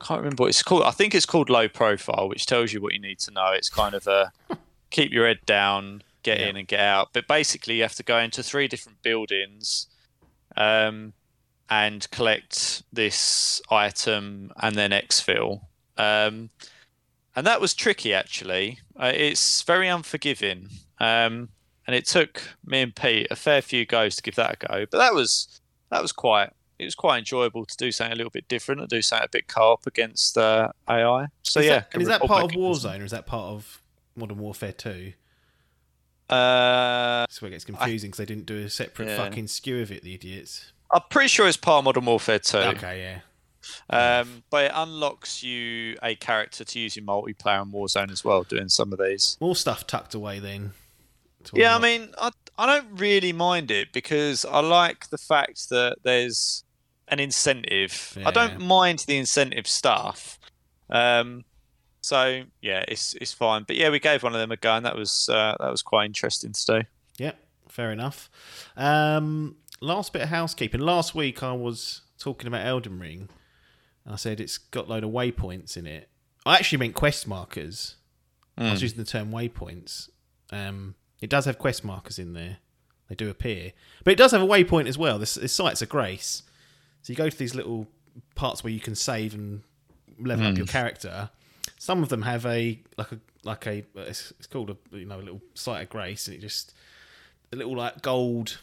I 0.00 0.04
can't 0.04 0.18
remember 0.20 0.42
what 0.42 0.48
it's 0.48 0.62
called. 0.62 0.82
I 0.82 0.90
think 0.90 1.14
it's 1.14 1.26
called 1.26 1.48
low 1.48 1.68
profile, 1.68 2.28
which 2.28 2.46
tells 2.46 2.72
you 2.72 2.80
what 2.80 2.92
you 2.92 2.98
need 3.00 3.18
to 3.20 3.30
know. 3.30 3.52
It's 3.52 3.68
kind 3.68 3.94
of 3.94 4.06
a 4.06 4.32
keep 4.90 5.12
your 5.12 5.26
head 5.26 5.40
down, 5.46 6.02
get 6.22 6.40
Yeah. 6.40 6.46
in 6.48 6.56
and 6.56 6.66
get 6.66 6.80
out. 6.80 7.10
But 7.12 7.28
basically, 7.28 7.76
you 7.76 7.82
have 7.82 7.94
to 7.94 8.02
go 8.02 8.18
into 8.18 8.42
three 8.42 8.66
different 8.68 9.02
buildings. 9.02 9.86
Um, 10.56 11.12
and 11.70 12.10
collect 12.10 12.82
this 12.92 13.62
item 13.70 14.52
and 14.60 14.76
then 14.76 14.90
exfil. 14.90 15.62
Um, 15.96 16.50
and 17.34 17.46
that 17.46 17.62
was 17.62 17.72
tricky 17.72 18.12
actually. 18.12 18.80
Uh, 18.94 19.12
it's 19.14 19.62
very 19.62 19.88
unforgiving, 19.88 20.68
um, 21.00 21.48
and 21.86 21.96
it 21.96 22.04
took 22.06 22.42
me 22.66 22.82
and 22.82 22.94
Pete 22.94 23.28
a 23.30 23.36
fair 23.36 23.62
few 23.62 23.86
goes 23.86 24.16
to 24.16 24.22
give 24.22 24.34
that 24.34 24.62
a 24.62 24.66
go. 24.66 24.86
But 24.90 24.98
that 24.98 25.14
was 25.14 25.60
that 25.90 26.02
was 26.02 26.12
quite 26.12 26.50
it 26.82 26.86
was 26.86 26.94
quite 26.94 27.18
enjoyable 27.18 27.64
to 27.64 27.76
do 27.76 27.90
something 27.92 28.12
a 28.12 28.16
little 28.16 28.30
bit 28.30 28.48
different 28.48 28.80
and 28.80 28.90
do 28.90 29.00
something 29.02 29.24
a 29.24 29.28
bit 29.28 29.48
co-op 29.48 29.86
against 29.86 30.36
uh, 30.36 30.68
AI. 30.88 31.26
So 31.42 31.60
is 31.60 31.66
yeah, 31.66 31.72
that, 31.80 31.88
and 31.92 32.02
is 32.02 32.08
that 32.08 32.20
part 32.22 32.44
of 32.44 32.50
Warzone 32.52 33.00
or 33.00 33.04
is 33.04 33.10
that 33.12 33.26
part 33.26 33.46
of 33.52 33.82
Modern 34.16 34.38
Warfare 34.38 34.72
2? 34.72 35.12
Uh, 36.28 37.20
That's 37.22 37.42
where 37.42 37.48
it 37.48 37.52
gets 37.52 37.64
confusing 37.64 38.10
because 38.10 38.18
they 38.18 38.24
didn't 38.24 38.46
do 38.46 38.58
a 38.58 38.70
separate 38.70 39.08
Yeah. 39.08 39.16
fucking 39.18 39.46
SKU 39.46 39.82
of 39.82 39.92
it, 39.92 40.02
the 40.02 40.14
idiots. 40.14 40.72
I'm 40.90 41.02
pretty 41.10 41.28
sure 41.28 41.46
it's 41.48 41.56
part 41.56 41.78
of 41.80 41.84
Modern 41.84 42.04
Warfare 42.04 42.38
2. 42.38 42.58
Okay, 42.58 43.00
yeah. 43.02 43.20
Um, 43.88 44.42
but 44.50 44.66
it 44.66 44.72
unlocks 44.74 45.42
you 45.42 45.96
a 46.02 46.14
character 46.16 46.64
to 46.64 46.78
use 46.78 46.96
in 46.96 47.06
multiplayer 47.06 47.62
and 47.62 47.72
Warzone 47.72 48.10
as 48.10 48.24
well, 48.24 48.42
doing 48.42 48.68
some 48.68 48.92
of 48.92 48.98
these. 48.98 49.36
More 49.40 49.54
stuff 49.56 49.86
tucked 49.86 50.14
away 50.14 50.38
then. 50.38 50.72
Yeah, 51.52 51.76
I 51.76 51.78
mean, 51.78 52.08
I, 52.18 52.30
I 52.58 52.66
don't 52.66 52.98
really 52.98 53.32
mind 53.32 53.70
it 53.70 53.92
because 53.92 54.44
I 54.44 54.60
like 54.60 55.10
the 55.10 55.18
fact 55.18 55.68
that 55.70 55.98
there's 56.02 56.64
an 57.12 57.20
incentive. 57.20 58.18
I 58.24 58.30
don't 58.30 58.60
mind 58.60 59.04
the 59.06 59.18
incentive 59.18 59.66
stuff. 59.66 60.38
Um, 60.88 61.44
so 62.00 62.44
yeah, 62.60 62.84
it's 62.88 63.14
it's 63.14 63.32
fine. 63.32 63.64
But 63.66 63.76
yeah, 63.76 63.90
we 63.90 64.00
gave 64.00 64.22
one 64.22 64.34
of 64.34 64.40
them 64.40 64.50
a 64.50 64.56
go, 64.56 64.74
and 64.74 64.86
that 64.86 64.96
was 64.96 65.28
uh, 65.30 65.54
that 65.60 65.70
was 65.70 65.82
quite 65.82 66.06
interesting 66.06 66.52
to 66.52 66.66
do. 66.66 66.82
Yep, 67.18 67.38
fair 67.68 67.92
enough. 67.92 68.30
Um, 68.76 69.56
last 69.80 70.12
bit 70.12 70.22
of 70.22 70.30
housekeeping. 70.30 70.80
Last 70.80 71.14
week 71.14 71.42
I 71.42 71.52
was 71.52 72.00
talking 72.18 72.48
about 72.48 72.66
Elden 72.66 72.98
Ring. 72.98 73.28
I 74.06 74.16
said 74.16 74.40
it's 74.40 74.58
got 74.58 74.86
a 74.86 74.88
load 74.88 75.04
of 75.04 75.10
waypoints 75.10 75.76
in 75.76 75.86
it. 75.86 76.08
I 76.44 76.56
actually 76.56 76.78
meant 76.78 76.94
quest 76.94 77.28
markers. 77.28 77.96
I 78.58 78.72
was 78.72 78.82
using 78.82 78.98
the 78.98 79.04
term 79.04 79.30
waypoints. 79.30 80.08
Um, 80.50 80.94
it 81.20 81.30
does 81.30 81.44
have 81.46 81.58
quest 81.58 81.84
markers 81.84 82.18
in 82.18 82.34
there. 82.34 82.58
They 83.08 83.14
do 83.14 83.30
appear. 83.30 83.72
But 84.04 84.12
it 84.12 84.16
does 84.16 84.32
have 84.32 84.42
a 84.42 84.46
waypoint 84.46 84.88
as 84.88 84.98
well. 84.98 85.18
This, 85.18 85.34
this 85.34 85.52
site's 85.52 85.82
a 85.82 85.86
grace. 85.86 86.42
So 87.02 87.12
you 87.12 87.16
go 87.16 87.28
to 87.28 87.36
these 87.36 87.54
little 87.54 87.86
parts 88.34 88.62
where 88.62 88.72
you 88.72 88.80
can 88.80 88.94
save 88.94 89.34
and 89.34 89.62
level 90.18 90.46
up 90.46 90.56
your 90.56 90.66
character. 90.66 91.30
Some 91.78 92.02
of 92.02 92.08
them 92.08 92.22
have 92.22 92.46
a 92.46 92.80
like 92.96 93.12
a 93.12 93.18
like 93.44 93.66
a 93.66 93.84
it's, 93.96 94.32
it's 94.38 94.46
called 94.46 94.70
a 94.70 94.96
you 94.96 95.04
know 95.06 95.18
a 95.18 95.22
little 95.22 95.40
site 95.54 95.82
of 95.82 95.88
grace, 95.88 96.28
and 96.28 96.36
it 96.36 96.40
just 96.40 96.74
a 97.52 97.56
little 97.56 97.76
like 97.76 98.02
gold 98.02 98.58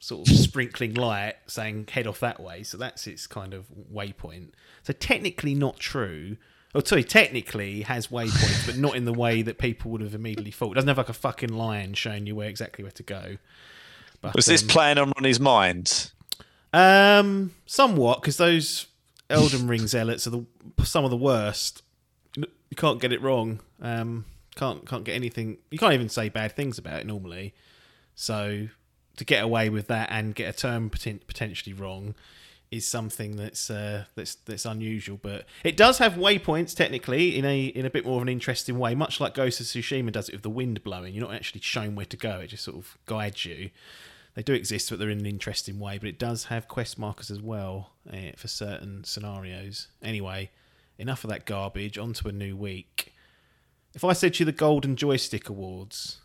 sort 0.00 0.28
of 0.28 0.36
sprinkling 0.36 0.94
light 0.94 1.34
saying 1.46 1.88
head 1.90 2.06
off 2.06 2.20
that 2.20 2.40
way. 2.40 2.62
So 2.62 2.76
that's 2.76 3.06
its 3.06 3.26
kind 3.26 3.54
of 3.54 3.66
waypoint. 3.92 4.50
So 4.82 4.92
technically 4.92 5.54
not 5.54 5.78
true. 5.78 6.36
Oh, 6.74 6.82
sorry, 6.84 7.04
technically 7.04 7.82
has 7.82 8.08
waypoints, 8.08 8.66
but 8.66 8.76
not 8.76 8.96
in 8.96 9.04
the 9.04 9.12
way 9.12 9.42
that 9.42 9.58
people 9.58 9.92
would 9.92 10.00
have 10.00 10.14
immediately 10.14 10.50
thought. 10.50 10.72
It 10.72 10.74
doesn't 10.74 10.88
have 10.88 10.98
like 10.98 11.08
a 11.08 11.14
fucking 11.14 11.52
lion 11.52 11.94
showing 11.94 12.26
you 12.26 12.34
where 12.34 12.48
exactly 12.48 12.82
where 12.82 12.90
to 12.92 13.02
go. 13.04 13.36
But, 14.20 14.34
Was 14.34 14.46
this 14.46 14.62
um, 14.62 14.68
playing 14.68 14.98
on 14.98 15.12
Ronnie's 15.16 15.38
mind? 15.38 16.10
Um, 16.74 17.52
somewhat 17.66 18.20
because 18.20 18.36
those 18.36 18.86
Elden 19.30 19.68
Ring 19.68 19.86
zealots 19.86 20.26
are 20.26 20.30
the 20.30 20.44
some 20.82 21.04
of 21.04 21.10
the 21.10 21.16
worst. 21.16 21.82
You 22.36 22.76
can't 22.76 23.00
get 23.00 23.12
it 23.12 23.22
wrong. 23.22 23.60
Um, 23.80 24.24
can't 24.56 24.86
can't 24.86 25.04
get 25.04 25.14
anything. 25.14 25.58
You 25.70 25.78
can't 25.78 25.94
even 25.94 26.08
say 26.08 26.28
bad 26.28 26.56
things 26.56 26.76
about 26.78 27.00
it 27.00 27.06
normally. 27.06 27.54
So 28.16 28.68
to 29.16 29.24
get 29.24 29.44
away 29.44 29.68
with 29.68 29.86
that 29.86 30.08
and 30.10 30.34
get 30.34 30.52
a 30.52 30.56
term 30.56 30.90
poten- 30.90 31.24
potentially 31.26 31.72
wrong 31.72 32.14
is 32.72 32.86
something 32.86 33.36
that's 33.36 33.70
uh, 33.70 34.06
that's 34.16 34.34
that's 34.34 34.64
unusual. 34.64 35.18
But 35.22 35.46
it 35.62 35.76
does 35.76 35.98
have 35.98 36.14
waypoints 36.14 36.74
technically 36.74 37.38
in 37.38 37.44
a 37.44 37.66
in 37.66 37.86
a 37.86 37.90
bit 37.90 38.04
more 38.04 38.16
of 38.16 38.22
an 38.22 38.28
interesting 38.28 38.80
way, 38.80 38.96
much 38.96 39.20
like 39.20 39.34
Ghost 39.34 39.60
of 39.60 39.66
Tsushima 39.66 40.10
does 40.10 40.28
it 40.28 40.32
with 40.32 40.42
the 40.42 40.50
wind 40.50 40.82
blowing. 40.82 41.14
You're 41.14 41.26
not 41.26 41.34
actually 41.34 41.60
shown 41.60 41.94
where 41.94 42.06
to 42.06 42.16
go; 42.16 42.40
it 42.40 42.48
just 42.48 42.64
sort 42.64 42.76
of 42.76 42.98
guides 43.06 43.44
you. 43.44 43.70
They 44.34 44.42
do 44.42 44.52
exist, 44.52 44.90
but 44.90 44.98
they're 44.98 45.10
in 45.10 45.20
an 45.20 45.26
interesting 45.26 45.78
way. 45.78 45.98
But 45.98 46.08
it 46.08 46.18
does 46.18 46.44
have 46.44 46.68
quest 46.68 46.98
markers 46.98 47.30
as 47.30 47.40
well 47.40 47.92
uh, 48.12 48.32
for 48.36 48.48
certain 48.48 49.04
scenarios. 49.04 49.88
Anyway, 50.02 50.50
enough 50.98 51.24
of 51.24 51.30
that 51.30 51.46
garbage. 51.46 51.98
On 51.98 52.12
to 52.14 52.28
a 52.28 52.32
new 52.32 52.56
week. 52.56 53.12
If 53.94 54.02
I 54.02 54.12
said 54.12 54.34
to 54.34 54.40
you 54.40 54.46
the 54.46 54.52
Golden 54.52 54.96
Joystick 54.96 55.48
Awards, 55.48 56.18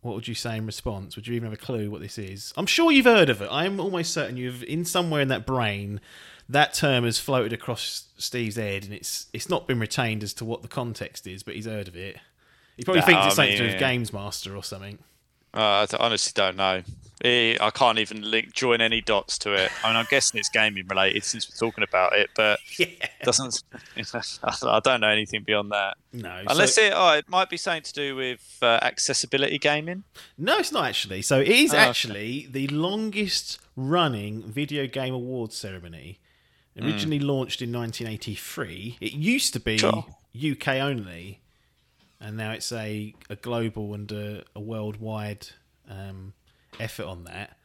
what 0.00 0.14
would 0.14 0.26
you 0.28 0.34
say 0.34 0.56
in 0.56 0.64
response? 0.66 1.14
Would 1.14 1.26
you 1.26 1.34
even 1.34 1.50
have 1.50 1.58
a 1.58 1.62
clue 1.62 1.90
what 1.90 2.00
this 2.00 2.16
is? 2.18 2.54
I'm 2.56 2.66
sure 2.66 2.90
you've 2.90 3.04
heard 3.04 3.28
of 3.28 3.42
it. 3.42 3.48
I'm 3.50 3.78
almost 3.78 4.12
certain 4.14 4.36
you've, 4.38 4.64
in 4.64 4.84
somewhere 4.86 5.20
in 5.20 5.28
that 5.28 5.46
brain, 5.46 6.00
that 6.48 6.72
term 6.74 7.04
has 7.04 7.18
floated 7.18 7.52
across 7.52 8.08
Steve's 8.16 8.56
head, 8.56 8.84
and 8.84 8.92
it's 8.92 9.26
it's 9.32 9.48
not 9.48 9.66
been 9.68 9.78
retained 9.78 10.22
as 10.22 10.32
to 10.34 10.44
what 10.44 10.62
the 10.62 10.68
context 10.68 11.26
is, 11.26 11.42
but 11.42 11.54
he's 11.54 11.66
heard 11.66 11.86
of 11.86 11.96
it. 11.96 12.16
He 12.76 12.82
probably 12.82 13.00
No, 13.00 13.06
thinks 13.06 13.26
it's 13.26 13.36
something 13.36 13.56
to 13.58 13.66
do 13.66 13.70
with 13.72 13.78
Games 13.78 14.12
Master 14.12 14.56
or 14.56 14.64
something. 14.64 14.98
Uh, 15.54 15.86
I 15.90 15.96
honestly 16.00 16.32
don't 16.34 16.56
know. 16.56 16.82
I 17.24 17.70
can't 17.72 18.00
even 18.00 18.28
link 18.28 18.52
join 18.52 18.80
any 18.80 19.00
dots 19.00 19.38
to 19.38 19.52
it. 19.52 19.70
I 19.84 19.88
mean, 19.88 19.96
I'm 19.96 20.06
guessing 20.10 20.40
it's 20.40 20.48
gaming 20.48 20.88
related 20.88 21.22
since 21.22 21.48
we're 21.48 21.68
talking 21.68 21.84
about 21.84 22.16
it, 22.18 22.30
but 22.34 22.58
Yeah. 22.78 22.86
doesn't. 23.22 23.62
I 24.64 24.80
don't 24.80 25.00
know 25.00 25.08
anything 25.08 25.44
beyond 25.44 25.70
that. 25.70 25.98
No, 26.12 26.42
Unless 26.48 26.74
so- 26.74 26.80
it, 26.82 26.92
oh, 26.96 27.12
it 27.12 27.28
might 27.28 27.48
be 27.48 27.56
something 27.56 27.82
to 27.84 27.92
do 27.92 28.16
with 28.16 28.58
uh, 28.60 28.80
accessibility 28.82 29.58
gaming. 29.58 30.02
No, 30.36 30.58
it's 30.58 30.72
not 30.72 30.86
actually. 30.86 31.22
So 31.22 31.38
it 31.40 31.48
is 31.48 31.72
Oh, 31.72 31.76
okay. 31.76 31.86
actually 31.88 32.48
the 32.50 32.66
longest 32.68 33.60
running 33.76 34.42
video 34.42 34.88
game 34.88 35.14
awards 35.14 35.56
ceremony. 35.56 36.18
Originally 36.80 37.18
launched 37.20 37.60
in 37.62 37.70
1983. 37.70 38.96
It 39.00 39.12
used 39.12 39.52
to 39.52 39.60
be 39.60 39.76
Sure. 39.78 40.06
UK 40.34 40.68
only, 40.80 41.40
and 42.22 42.36
now 42.36 42.52
it's 42.52 42.72
a, 42.72 43.14
a 43.28 43.36
global 43.36 43.92
and 43.94 44.10
a, 44.12 44.44
a 44.56 44.60
worldwide 44.60 45.48
um, 45.90 46.32
effort 46.80 47.04
on 47.06 47.24
that. 47.24 47.56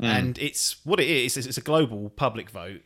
and 0.00 0.38
it's 0.38 0.76
what 0.84 1.00
it 1.00 1.08
is. 1.08 1.36
It's, 1.36 1.46
it's 1.46 1.56
a 1.58 1.62
global 1.62 2.10
public 2.10 2.50
vote 2.50 2.82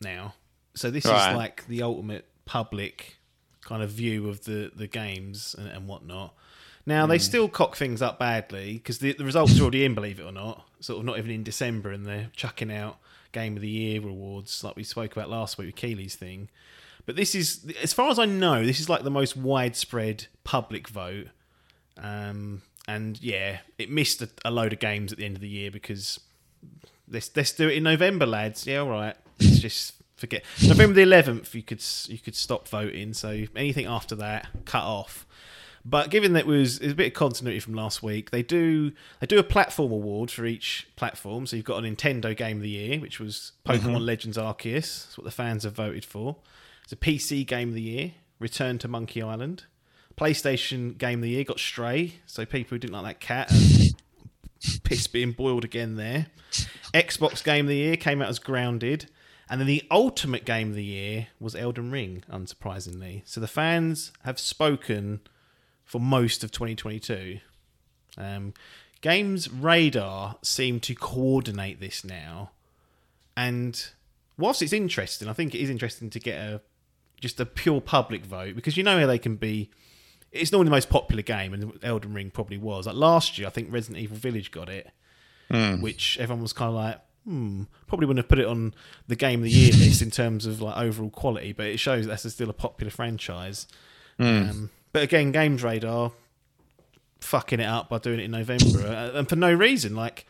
now. 0.00 0.34
So 0.74 0.90
this 0.90 1.04
Right. 1.04 1.30
is 1.32 1.36
like 1.36 1.66
the 1.66 1.82
ultimate 1.82 2.24
public 2.46 3.18
kind 3.60 3.82
of 3.82 3.90
view 3.90 4.28
of 4.28 4.44
the 4.44 4.72
the 4.74 4.86
games 4.88 5.54
and, 5.58 5.68
and 5.68 5.86
whatnot. 5.86 6.34
Now 6.86 7.06
they 7.06 7.18
still 7.18 7.48
cock 7.48 7.76
things 7.76 8.02
up 8.02 8.18
badly 8.18 8.74
because 8.74 8.98
the, 8.98 9.12
the 9.12 9.24
results 9.24 9.56
are 9.58 9.62
already 9.62 9.84
in, 9.84 9.94
believe 9.94 10.18
it 10.18 10.24
or 10.24 10.32
not. 10.32 10.64
Sort 10.80 10.98
of 10.98 11.04
not 11.04 11.18
even 11.18 11.30
in 11.30 11.44
December, 11.44 11.90
and 11.92 12.04
they're 12.06 12.30
chucking 12.34 12.72
out 12.72 12.96
Game 13.30 13.54
of 13.54 13.62
the 13.62 13.68
Year 13.68 14.00
awards 14.02 14.64
like 14.64 14.74
we 14.74 14.82
spoke 14.82 15.12
about 15.12 15.30
last 15.30 15.58
week 15.58 15.66
with 15.66 15.76
Keighley's 15.76 16.16
thing. 16.16 16.48
But 17.06 17.16
this 17.16 17.34
is, 17.34 17.66
as 17.82 17.92
far 17.92 18.10
as 18.10 18.18
I 18.18 18.26
know, 18.26 18.64
this 18.64 18.80
is 18.80 18.88
like 18.88 19.02
the 19.02 19.10
most 19.10 19.36
widespread 19.36 20.26
public 20.44 20.88
vote. 20.88 21.28
Um, 21.98 22.62
and 22.88 23.20
yeah, 23.22 23.58
it 23.78 23.90
missed 23.90 24.22
a, 24.22 24.28
a 24.44 24.50
load 24.50 24.72
of 24.72 24.78
games 24.78 25.12
at 25.12 25.18
the 25.18 25.24
end 25.24 25.36
of 25.36 25.40
the 25.40 25.48
year 25.48 25.70
because 25.70 26.20
let's 27.08 27.30
let's 27.36 27.52
do 27.52 27.68
it 27.68 27.76
in 27.76 27.82
November, 27.82 28.26
lads. 28.26 28.66
Yeah, 28.66 28.78
all 28.78 28.90
right. 28.90 29.16
Let's 29.40 29.58
just 29.58 29.94
forget 30.16 30.42
November 30.66 30.94
the 30.94 31.02
eleventh. 31.02 31.54
You 31.54 31.62
could 31.62 31.82
you 32.06 32.18
could 32.18 32.34
stop 32.34 32.68
voting. 32.68 33.14
So 33.14 33.44
anything 33.56 33.86
after 33.86 34.14
that, 34.16 34.48
cut 34.64 34.84
off. 34.84 35.26
But 35.84 36.10
given 36.10 36.32
that 36.34 36.40
it 36.40 36.46
was, 36.46 36.78
it 36.78 36.84
was 36.84 36.92
a 36.92 36.96
bit 36.96 37.08
of 37.08 37.14
continuity 37.14 37.58
from 37.58 37.74
last 37.74 38.04
week, 38.04 38.30
they 38.30 38.42
do 38.42 38.92
they 39.20 39.26
do 39.26 39.38
a 39.38 39.42
platform 39.42 39.90
award 39.90 40.30
for 40.30 40.44
each 40.44 40.88
platform. 40.94 41.46
So 41.46 41.56
you've 41.56 41.64
got 41.64 41.84
a 41.84 41.88
Nintendo 41.88 42.36
Game 42.36 42.58
of 42.58 42.62
the 42.62 42.70
Year, 42.70 43.00
which 43.00 43.18
was 43.18 43.52
Pokemon 43.66 44.04
Legends 44.06 44.38
Arceus. 44.38 45.04
That's 45.04 45.18
what 45.18 45.24
the 45.24 45.32
fans 45.32 45.64
have 45.64 45.74
voted 45.74 46.04
for. 46.04 46.36
It's 46.84 46.92
a 46.92 46.96
PC 46.96 47.46
Game 47.46 47.68
of 47.68 47.74
the 47.74 47.82
Year, 47.82 48.12
Return 48.38 48.78
to 48.78 48.88
Monkey 48.88 49.22
Island. 49.22 49.64
PlayStation 50.16 50.98
Game 50.98 51.20
of 51.20 51.22
the 51.22 51.30
Year 51.30 51.44
got 51.44 51.58
Stray. 51.58 52.14
So 52.26 52.44
people 52.44 52.70
who 52.70 52.78
didn't 52.78 52.94
like 52.94 53.04
that 53.04 53.20
cat 53.20 53.52
are 53.52 54.78
piss 54.84 55.06
being 55.06 55.32
boiled 55.32 55.64
again 55.64 55.96
there. 55.96 56.26
Xbox 56.92 57.42
Game 57.42 57.64
of 57.64 57.68
the 57.70 57.76
Year 57.76 57.96
came 57.96 58.20
out 58.20 58.28
as 58.28 58.38
Grounded. 58.38 59.06
And 59.48 59.60
then 59.60 59.68
the 59.68 59.82
ultimate 59.90 60.44
game 60.44 60.70
of 60.70 60.76
the 60.76 60.84
year 60.84 61.28
was 61.38 61.54
Elden 61.54 61.90
Ring, 61.90 62.24
unsurprisingly. 62.30 63.20
So 63.26 63.38
the 63.38 63.46
fans 63.46 64.12
have 64.24 64.38
spoken 64.38 65.20
for 65.84 66.00
most 66.00 66.42
of 66.42 66.50
2022. 66.52 67.38
Um, 68.16 68.54
Games 69.02 69.50
Radar 69.50 70.36
seem 70.42 70.80
to 70.80 70.94
coordinate 70.94 71.80
this 71.80 72.02
now, 72.04 72.52
and 73.36 73.88
whilst 74.38 74.62
it's 74.62 74.72
interesting, 74.72 75.28
I 75.28 75.32
think 75.32 75.54
it 75.54 75.60
is 75.60 75.68
interesting 75.68 76.08
to 76.10 76.20
get 76.20 76.38
a 76.40 76.62
just 77.22 77.40
a 77.40 77.46
pure 77.46 77.80
public 77.80 78.26
vote 78.26 78.54
because 78.54 78.76
you 78.76 78.82
know 78.82 79.00
how 79.00 79.06
they 79.06 79.18
can 79.18 79.36
be. 79.36 79.70
It's 80.32 80.50
normally 80.50 80.66
the 80.66 80.72
most 80.72 80.90
popular 80.90 81.22
game, 81.22 81.54
and 81.54 81.78
Elden 81.82 82.12
Ring 82.12 82.30
probably 82.30 82.58
was. 82.58 82.86
Like 82.86 82.96
last 82.96 83.38
year, 83.38 83.46
I 83.46 83.50
think 83.50 83.72
Resident 83.72 84.02
Evil 84.02 84.16
Village 84.16 84.50
got 84.50 84.68
it, 84.68 84.90
which 85.80 86.18
everyone 86.18 86.42
was 86.42 86.52
kind 86.52 86.70
of 86.70 86.74
like, 86.74 87.00
hmm, 87.24 87.62
probably 87.86 88.06
wouldn't 88.06 88.24
have 88.24 88.28
put 88.28 88.38
it 88.38 88.46
on 88.46 88.74
the 89.08 89.16
game 89.16 89.40
of 89.40 89.44
the 89.44 89.50
year 89.50 89.72
list 89.72 90.02
in 90.02 90.10
terms 90.10 90.46
of 90.46 90.60
like 90.60 90.76
overall 90.76 91.10
quality, 91.10 91.52
but 91.52 91.66
it 91.66 91.78
shows 91.78 92.06
that's 92.06 92.30
still 92.32 92.50
a 92.50 92.54
popular 92.54 92.90
franchise. 92.90 93.66
Um, 94.18 94.70
but 94.92 95.02
again, 95.02 95.32
Games 95.32 95.62
Radar 95.62 96.12
fucking 97.20 97.60
it 97.60 97.66
up 97.66 97.88
by 97.88 97.98
doing 97.98 98.18
it 98.18 98.24
in 98.24 98.30
November, 98.30 98.86
uh, 98.86 99.18
and 99.18 99.28
for 99.28 99.36
no 99.36 99.52
reason. 99.52 99.94
Like 99.94 100.26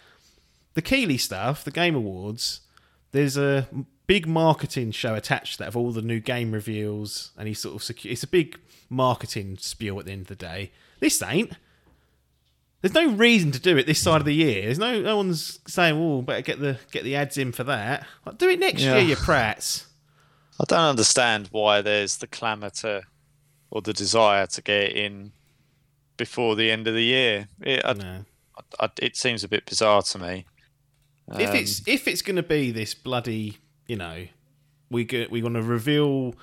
the 0.75 0.83
Keighley 0.83 1.17
stuff, 1.19 1.65
the 1.65 1.71
Game 1.71 1.95
Awards, 1.95 2.61
there's 3.13 3.37
a 3.37 3.69
big 4.13 4.27
marketing 4.27 4.91
show 4.91 5.15
attached 5.15 5.53
to 5.55 5.59
that 5.61 5.69
of 5.69 5.77
all 5.77 5.91
the 5.93 6.03
new 6.03 6.21
game 6.21 6.53
reveals, 6.53 7.31
and 7.39 7.49
he 7.49 7.55
sort 7.55 7.75
of 7.75 7.81
secu- 7.81 8.11
it's 8.11 8.23
a 8.23 8.27
big 8.27 8.59
marketing 8.91 9.57
spiel 9.59 9.99
at 9.99 10.05
the 10.05 10.13
end 10.13 10.23
of 10.23 10.27
the 10.27 10.35
day. 10.37 10.71
This 11.01 11.23
ain't. 11.23 11.53
There's 12.83 12.95
no 12.95 13.11
reason 13.13 13.53
to 13.53 13.61
do 13.61 13.77
it 13.79 13.87
this 13.87 14.03
side 14.03 14.21
of 14.21 14.25
the 14.27 14.35
year. 14.35 14.63
There's 14.65 14.79
no 14.79 15.01
no 15.01 15.17
one's 15.17 15.61
saying, 15.67 15.95
"Oh, 15.97 16.21
better 16.21 16.43
get 16.43 16.59
the 16.61 16.79
get 16.91 17.05
the 17.05 17.17
ads 17.17 17.39
in 17.39 17.53
for 17.53 17.65
that." 17.65 18.07
Like, 18.27 18.39
do 18.39 18.49
it 18.51 18.59
next 18.59 18.83
Yeah. 18.83 18.97
year, 18.99 19.09
you 19.11 19.17
prats. 19.17 19.87
I 20.61 20.65
don't 20.69 20.79
understand 20.91 21.49
why 21.53 21.81
there's 21.81 22.17
the 22.19 22.27
clamour 22.27 22.71
to, 22.83 23.03
or 23.71 23.81
the 23.83 23.93
desire 23.95 24.47
to 24.49 24.61
get 24.63 24.83
it 24.91 24.97
in 24.97 25.33
before 26.17 26.55
the 26.57 26.71
end 26.71 26.87
of 26.89 26.95
the 26.95 27.03
year. 27.05 27.49
It, 27.63 27.81
I, 27.85 27.93
No. 27.95 28.25
I, 28.79 28.91
it 29.01 29.17
seems 29.17 29.43
a 29.45 29.49
bit 29.49 29.65
bizarre 29.65 30.03
to 30.03 30.19
me. 30.19 30.45
if 31.39 31.51
Um, 31.51 31.57
it's 31.57 31.83
if 31.87 32.07
it's 32.09 32.21
going 32.23 32.37
to 32.37 32.43
be 32.43 32.71
this 32.73 32.95
bloody, 32.95 33.59
you 33.87 33.97
know, 33.97 34.27
we 34.91 35.05
go, 35.05 35.27
we 35.31 35.43
want 35.43 35.57
to 35.57 35.63
reveal. 35.63 36.35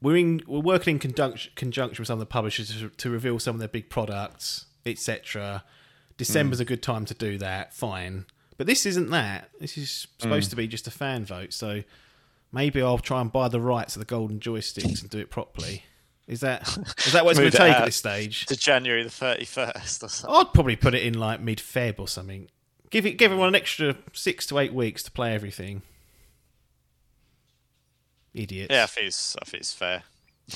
We're 0.00 0.16
in 0.16 0.42
we're 0.46 0.60
working 0.60 0.96
in 0.96 0.98
conjunction 0.98 1.52
conjunction 1.54 2.02
with 2.02 2.08
some 2.08 2.14
of 2.14 2.20
the 2.20 2.26
publishers 2.26 2.76
to, 2.78 2.88
to 2.90 3.10
reveal 3.10 3.38
some 3.38 3.56
of 3.56 3.58
their 3.58 3.68
big 3.68 3.88
products, 3.88 4.66
etc. 4.84 5.64
December's 6.16 6.60
a 6.60 6.64
good 6.64 6.82
time 6.82 7.04
to 7.06 7.14
do 7.14 7.38
that. 7.38 7.74
Fine, 7.74 8.26
but 8.56 8.66
this 8.66 8.86
isn't 8.86 9.10
that. 9.10 9.50
This 9.60 9.76
is 9.78 10.06
supposed 10.18 10.48
mm. 10.48 10.50
to 10.50 10.56
be 10.56 10.68
just 10.68 10.86
a 10.86 10.90
fan 10.90 11.24
vote. 11.24 11.52
So 11.52 11.82
maybe 12.52 12.82
I'll 12.82 12.98
try 12.98 13.20
and 13.20 13.32
buy 13.32 13.48
the 13.48 13.60
rights 13.60 13.96
of 13.96 14.00
the 14.00 14.06
golden 14.06 14.40
joysticks 14.40 15.00
and 15.00 15.10
do 15.10 15.18
it 15.18 15.30
properly. 15.30 15.84
Is 16.26 16.40
that 16.40 16.62
is 17.06 17.12
that 17.12 17.24
what 17.24 17.32
it's 17.32 17.40
going 17.40 17.50
to 17.50 17.56
take 17.56 17.74
at 17.74 17.84
this 17.84 17.96
stage? 17.96 18.46
to 18.46 18.56
January 18.56 19.02
the 19.02 19.10
thirty 19.10 19.44
first 19.44 20.02
or 20.02 20.08
something. 20.08 20.36
I'd 20.36 20.52
probably 20.52 20.76
put 20.76 20.94
it 20.94 21.02
in 21.02 21.14
like 21.14 21.40
mid 21.40 21.58
Feb 21.58 21.98
or 21.98 22.08
something. 22.08 22.48
Give 22.90 23.04
it 23.06 23.12
give 23.12 23.32
everyone 23.32 23.48
an 23.48 23.54
extra 23.54 23.96
six 24.12 24.46
to 24.46 24.58
eight 24.58 24.72
weeks 24.72 25.02
to 25.02 25.10
play 25.10 25.34
everything. 25.34 25.82
Idiots. 28.34 28.72
Yeah, 28.72 28.82
I 28.84 28.86
think 28.86 29.06
it's, 29.08 29.36
I 29.40 29.44
think 29.44 29.60
it's 29.62 29.72
fair. 29.72 30.02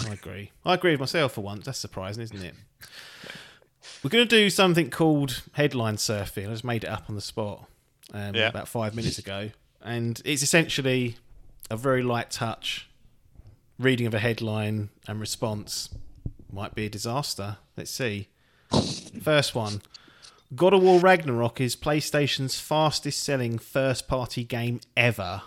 I 0.06 0.12
agree. 0.12 0.50
I 0.64 0.74
agree 0.74 0.90
with 0.92 1.00
myself 1.00 1.32
for 1.32 1.40
once. 1.40 1.64
That's 1.64 1.78
surprising, 1.78 2.22
isn't 2.24 2.42
it? 2.42 2.54
We're 4.02 4.10
going 4.10 4.26
to 4.26 4.36
do 4.36 4.50
something 4.50 4.90
called 4.90 5.42
headline 5.52 5.96
surfing. 5.96 6.46
I 6.48 6.50
just 6.52 6.64
made 6.64 6.84
it 6.84 6.90
up 6.90 7.04
on 7.08 7.14
the 7.14 7.20
spot 7.20 7.66
um, 8.12 8.34
Yeah. 8.34 8.48
about 8.48 8.68
five 8.68 8.94
minutes 8.94 9.18
ago, 9.18 9.50
and 9.82 10.20
it's 10.24 10.42
essentially 10.42 11.16
a 11.70 11.76
very 11.76 12.02
light 12.02 12.30
touch 12.30 12.88
reading 13.78 14.06
of 14.06 14.14
a 14.14 14.18
headline 14.18 14.90
and 15.06 15.20
response. 15.20 15.88
Might 16.52 16.74
be 16.74 16.86
a 16.86 16.88
disaster. 16.90 17.58
Let's 17.76 17.90
see. 17.90 18.28
First 19.22 19.54
one. 19.54 19.82
God 20.54 20.72
of 20.72 20.82
War 20.82 20.98
Ragnarok 20.98 21.60
is 21.60 21.76
PlayStation's 21.76 22.58
fastest 22.58 23.22
selling 23.22 23.58
first 23.58 24.08
party 24.08 24.44
game 24.44 24.80
ever. 24.96 25.42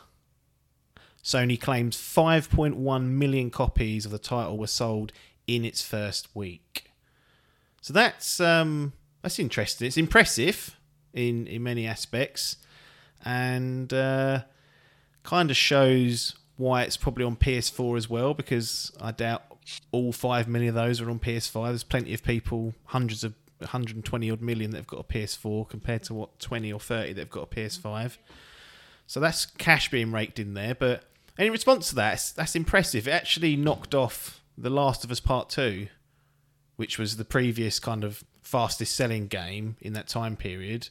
Sony 1.24 1.60
claims 1.60 1.98
5.1 1.98 3.04
million 3.06 3.50
copies 3.50 4.06
of 4.06 4.12
the 4.12 4.20
title 4.20 4.58
were 4.58 4.68
sold 4.68 5.12
in 5.48 5.66
its 5.66 5.82
first 5.82 6.36
week. 6.36 6.92
So 7.82 7.94
that's 7.94 8.40
um, 8.40 8.94
that's 9.22 9.40
interesting. 9.40 9.88
It's 9.88 9.98
impressive 9.98 10.78
in 11.14 11.48
in 11.48 11.64
many 11.64 11.88
aspects, 11.88 12.58
and 13.24 13.92
uh, 13.94 14.42
kind 15.24 15.50
of 15.50 15.58
shows 15.58 16.36
why 16.58 16.84
it's 16.84 16.98
probably 16.98 17.26
on 17.26 17.36
PS4 17.36 17.98
as 17.98 18.10
well. 18.10 18.34
Because 18.34 18.92
I 19.02 19.12
doubt 19.12 19.44
all 19.92 20.12
five 20.12 20.48
million 20.48 20.70
of 20.70 20.84
those 20.84 21.02
are 21.02 21.10
on 21.10 21.20
PS5. 21.20 21.68
There's 21.68 21.84
plenty 21.84 22.14
of 22.14 22.24
people, 22.24 22.74
hundreds 22.86 23.24
of 23.24 23.34
120 23.60 24.32
odd 24.32 24.42
million 24.42 24.72
that 24.72 24.78
have 24.78 24.88
got 24.88 25.00
a 25.00 25.04
PS4 25.04 25.70
compared 25.70 26.04
to 26.04 26.14
what 26.14 26.40
20 26.40 26.74
or 26.74 26.80
30 26.80 27.14
that 27.14 27.22
have 27.22 27.30
got 27.30 27.44
a 27.44 27.56
PS5. 27.56 28.18
So 29.08 29.20
that's 29.20 29.46
cash 29.46 29.92
being 29.92 30.12
raked 30.12 30.40
in 30.40 30.54
there. 30.54 30.76
But 30.76 31.04
and 31.38 31.48
in 31.48 31.52
response 31.52 31.90
to 31.90 31.96
that, 31.96 32.34
that's 32.36 32.56
impressive. 32.56 33.08
It 33.08 33.12
actually 33.12 33.56
knocked 33.56 33.96
off 33.96 34.42
The 34.58 34.70
Last 34.70 35.04
of 35.04 35.12
Us 35.12 35.20
Part 35.20 35.50
2, 35.50 35.88
which 36.76 36.98
was 37.00 37.18
the 37.18 37.26
previous 37.26 37.80
kind 37.80 38.04
of 38.04 38.24
fastest 38.42 38.96
selling 38.96 39.28
game 39.28 39.78
in 39.82 39.94
that 39.94 40.08
time 40.08 40.36
period. 40.36 40.90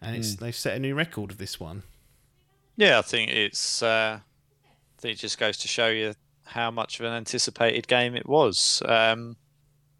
And 0.00 0.16
it's 0.16 0.34
they've 0.36 0.54
set 0.54 0.76
a 0.76 0.78
new 0.78 0.94
record 0.94 1.30
of 1.30 1.38
this 1.38 1.58
one. 1.58 1.82
Yeah, 2.76 2.98
I 2.98 3.02
think 3.02 3.30
it's. 3.30 3.82
Uh, 3.82 4.20
I 4.20 5.00
think 5.00 5.16
it 5.16 5.20
just 5.20 5.38
goes 5.38 5.56
to 5.58 5.68
show 5.68 5.88
you 5.88 6.14
how 6.44 6.70
much 6.70 7.00
of 7.00 7.06
an 7.06 7.12
anticipated 7.12 7.88
game 7.88 8.14
it 8.14 8.28
was. 8.28 8.82
Um, 8.84 9.36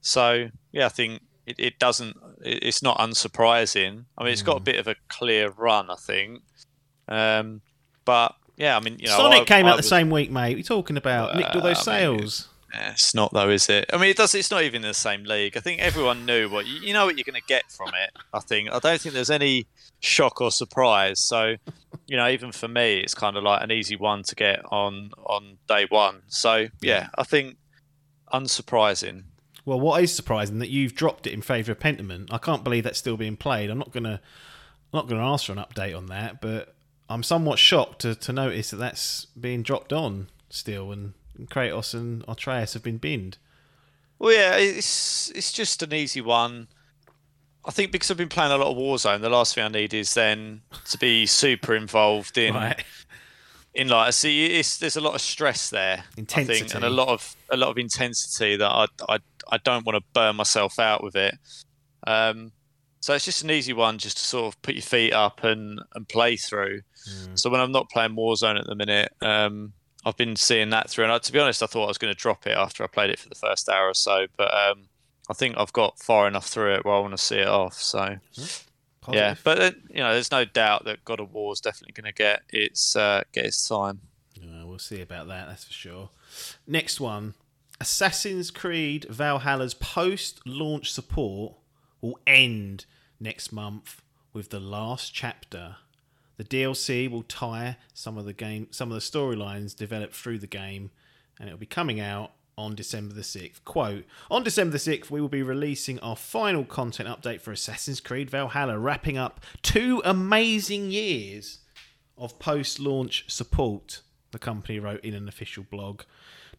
so 0.03 0.51
yeah, 0.73 0.87
I 0.87 0.91
think 0.91 1.23
it, 1.47 1.57
it 1.59 1.79
doesn't. 1.79 2.17
It, 2.45 2.65
it's 2.65 2.83
not 2.83 2.99
unsurprising. 2.99 4.05
I 4.19 4.25
mean, 4.25 4.33
it's 4.33 4.43
got 4.43 4.59
a 4.59 4.63
bit 4.63 4.77
of 4.77 4.89
a 4.89 4.97
clear 5.09 5.51
run, 5.51 5.91
I 5.91 5.97
think. 5.97 6.43
Um, 7.09 7.63
but 8.05 8.35
yeah, 8.57 8.77
I 8.77 8.81
mean, 8.81 8.99
you 8.99 9.07
know, 9.09 9.17
Sonic 9.17 9.43
I- 9.43 9.45
came 9.45 9.67
I 9.67 9.71
out 9.71 9.75
the 9.75 9.79
was- 9.79 9.89
same 9.89 10.11
week, 10.11 10.31
mate. 10.31 10.57
We're 10.57 10.63
talking 10.63 10.97
about? 10.97 11.37
Nicked 11.37 11.55
all 11.57 11.63
those 11.63 11.87
Uh, 11.87 11.91
I 11.93 12.07
mean, 12.09 12.19
sales. 12.21 12.49
Eh, 12.75 12.91
It's 12.91 13.15
not 13.15 13.33
though, 13.33 13.51
is 13.51 13.69
it? 13.69 13.89
I 13.93 13.97
mean, 13.99 14.11
it 14.11 14.17
does. 14.17 14.35
It's 14.35 14.51
not 14.51 14.63
even 14.65 14.83
in 14.83 14.89
the 14.89 14.95
same 14.95 15.23
league. 15.25 15.57
I 15.57 15.61
think 15.61 15.81
everyone 15.81 16.27
knew 16.27 16.49
what 16.49 16.67
you, 16.67 16.81
you 16.81 16.93
know 16.93 17.07
what 17.07 17.17
you're 17.17 17.25
going 17.25 17.41
to 17.41 17.47
get 17.47 17.71
from 17.71 17.89
it. 17.91 18.11
I 18.33 18.41
think. 18.41 18.69
I 18.73 18.79
don't 18.81 19.01
think 19.01 19.15
there's 19.15 19.31
any 19.31 19.67
shock 20.01 20.41
or 20.41 20.51
surprise. 20.51 21.21
So, 21.25 21.55
you 22.09 22.17
know, 22.17 22.29
even 22.29 22.51
for 22.51 22.67
me, 22.67 22.99
it's 22.99 23.15
kind 23.15 23.37
of 23.37 23.45
like 23.45 23.63
an 23.63 23.71
easy 23.71 23.95
one 23.95 24.25
to 24.25 24.35
get 24.35 24.61
on 24.73 25.11
on 25.25 25.59
day 25.69 25.87
one. 25.89 26.23
So, 26.27 26.67
yeah, 26.81 27.09
I 27.17 27.23
think 27.23 27.59
unsurprising. 28.33 29.25
Well, 29.65 29.81
what 29.81 30.03
is 30.03 30.15
surprising 30.15 30.59
that 30.59 30.69
you've 30.69 30.95
dropped 30.95 31.27
it 31.27 31.33
in 31.33 31.41
favour 31.43 31.73
of 31.73 31.79
Pentiment. 31.81 32.29
I 32.33 32.39
can't 32.39 32.65
believe 32.65 32.85
that's 32.85 32.99
still 32.99 33.17
being 33.17 33.37
played. 33.37 33.71
I'm 33.71 33.79
not 33.79 33.93
gonna, 33.93 34.21
I'm 34.93 34.99
not 34.99 35.09
gonna 35.09 35.25
ask 35.27 35.47
for 35.47 35.53
an 35.53 35.59
update 35.59 35.97
on 35.97 36.07
that, 36.07 36.41
but 36.41 36.74
I'm 37.09 37.23
somewhat 37.23 37.59
shocked 37.59 38.01
to, 38.01 38.15
to 38.15 38.33
notice 38.33 38.71
that 38.71 38.77
that's 38.79 39.27
being 39.39 39.63
dropped 39.63 39.93
on 39.93 40.29
still, 40.49 40.91
and 40.93 41.15
Kratos 41.51 41.95
and 41.95 42.25
Atreus 42.29 42.75
have 42.75 42.83
been 42.83 42.99
binned. 42.99 43.39
Well, 44.19 44.33
yeah, 44.33 44.57
it's 44.57 45.31
it's 45.31 45.53
just 45.53 45.83
an 45.83 45.93
easy 45.93 46.21
one. 46.21 46.69
I 47.67 47.71
think 47.71 47.93
because 47.93 48.11
I've 48.11 48.17
been 48.17 48.29
playing 48.29 48.53
a 48.53 48.57
lot 48.57 48.69
of 48.71 48.77
Warzone, 48.77 49.21
the 49.21 49.29
last 49.31 49.55
thing 49.55 49.65
I 49.65 49.69
need 49.69 49.95
is 49.95 50.15
then 50.15 50.63
to 50.91 50.99
be 50.99 51.27
super 51.27 51.75
involved 51.75 52.37
in 52.39 52.55
Right. 52.55 52.85
in 53.75 53.89
like 53.89 54.09
I 54.09 54.11
see 54.11 54.47
it's 54.59 54.77
there's 54.79 54.97
a 54.97 55.01
lot 55.01 55.15
of 55.15 55.21
stress 55.21 55.71
there 55.71 56.05
I 56.17 56.23
think, 56.59 56.75
and 56.75 56.85
a 56.85 56.91
lot 56.91 57.09
of 57.09 57.35
a 57.51 57.57
lot 57.57 57.71
of 57.71 57.79
intensity 57.79 58.57
that 58.57 58.71
I 58.71 58.87
I, 59.09 59.19
I 59.51 59.59
don't 59.59 59.85
want 59.85 59.97
to 59.97 60.05
burn 60.13 60.37
myself 60.37 60.79
out 60.79 61.03
with 61.03 61.17
it 61.17 61.35
um 62.07 62.53
so 63.05 63.13
it's 63.15 63.25
just 63.27 63.43
an 63.45 63.51
easy 63.51 63.73
one 63.75 63.99
just 63.99 64.17
to 64.17 64.25
sort 64.25 64.47
of 64.47 64.63
put 64.63 64.75
your 64.75 64.83
feet 64.83 65.13
up 65.13 65.45
and 65.45 65.81
and 65.95 66.09
play 66.09 66.37
through 66.37 66.81
Mm. 67.07 67.39
so 67.39 67.51
when 67.51 67.61
I'm 67.61 67.71
not 67.73 67.91
playing 67.91 68.17
Warzone 68.17 68.59
at 68.59 68.67
the 68.67 68.75
minute 68.75 69.13
um 69.21 69.75
I've 70.07 70.17
been 70.17 70.37
seeing 70.37 70.71
that 70.71 70.89
through 70.89 71.05
and 71.05 71.13
I, 71.13 71.19
to 71.19 71.33
be 71.33 71.39
honest 71.39 71.63
I 71.63 71.67
thought 71.67 71.85
I 71.85 71.89
was 71.89 71.99
going 71.99 72.15
to 72.15 72.19
drop 72.19 72.47
it 72.47 72.57
after 72.57 72.83
I 72.83 72.87
played 72.87 73.11
it 73.11 73.19
for 73.19 73.29
the 73.29 73.35
first 73.35 73.69
hour 73.69 73.89
or 73.89 73.95
so 73.95 74.27
but 74.39 74.51
um 74.55 74.89
I 75.29 75.35
think 75.35 75.57
I've 75.59 75.73
got 75.75 75.99
far 75.99 76.27
enough 76.27 76.47
through 76.47 76.75
it 76.77 76.85
where 76.87 76.95
I 76.95 77.01
want 77.01 77.13
to 77.13 77.19
see 77.19 77.37
it 77.37 77.47
off 77.47 77.75
so 77.75 78.17
yeah, 79.13 79.35
but 79.45 79.61
uh, 79.61 79.71
you 79.91 79.99
know, 79.99 80.15
there's 80.15 80.31
no 80.31 80.47
doubt 80.47 80.87
that 80.87 81.05
God 81.05 81.21
of 81.21 81.31
War 81.35 81.53
is 81.53 81.61
definitely 81.61 81.93
going 81.93 82.11
to 82.11 82.17
get 82.17 82.41
its 82.49 82.97
uh, 82.97 83.23
get 83.35 83.45
its 83.45 83.69
time. 83.69 84.01
Uh, 84.43 84.65
we'll 84.67 84.79
see 84.79 85.03
about 85.03 85.29
that, 85.29 85.47
that's 85.47 85.65
for 85.65 85.75
sure. 85.75 86.09
Next 86.67 87.01
one 87.01 87.35
Assassin's 87.83 88.51
Creed 88.51 89.05
Valhalla's 89.11 89.75
post 89.75 90.41
launch 90.47 90.91
support 90.91 91.55
will 92.01 92.19
end 92.27 92.87
next 93.25 93.51
month 93.51 94.03
with 94.33 94.51
the 94.51 94.61
last 94.61 95.13
chapter. 95.13 95.77
The 96.37 96.45
DLC 96.45 97.11
will 97.11 97.23
tie 97.23 97.79
some 97.93 98.19
of 98.19 98.27
the 98.27 98.33
game 98.33 98.69
some 98.71 98.93
of 98.93 98.95
the 98.95 99.01
storylines 99.01 99.75
developed 99.75 100.15
through 100.15 100.39
the 100.39 100.47
game 100.47 100.91
and 101.41 101.49
it'll 101.49 101.59
be 101.59 101.67
coming 101.67 101.99
out 101.99 102.33
on 102.57 102.75
December 102.75 103.15
the 103.15 103.23
6th. 103.23 103.65
Quote 103.65 104.05
On 104.31 104.45
December 104.45 104.73
the 104.73 104.79
6th, 104.79 105.11
we 105.11 105.21
will 105.21 105.29
be 105.29 105.43
releasing 105.43 105.99
our 106.01 106.15
final 106.15 106.65
content 106.65 107.09
update 107.09 107.41
for 107.41 107.51
Assassin's 107.51 108.01
Creed 108.01 108.31
Valhalla, 108.31 108.79
wrapping 108.79 109.19
up 109.19 109.41
two 109.63 110.01
amazing 110.05 110.91
years 110.91 111.61
of 112.17 112.39
post 112.39 112.79
launch 112.79 113.25
support, 113.29 114.03
the 114.31 114.39
company 114.39 114.79
wrote 114.79 115.05
in 115.05 115.15
an 115.15 115.27
official 115.27 115.65
blog. 115.69 116.03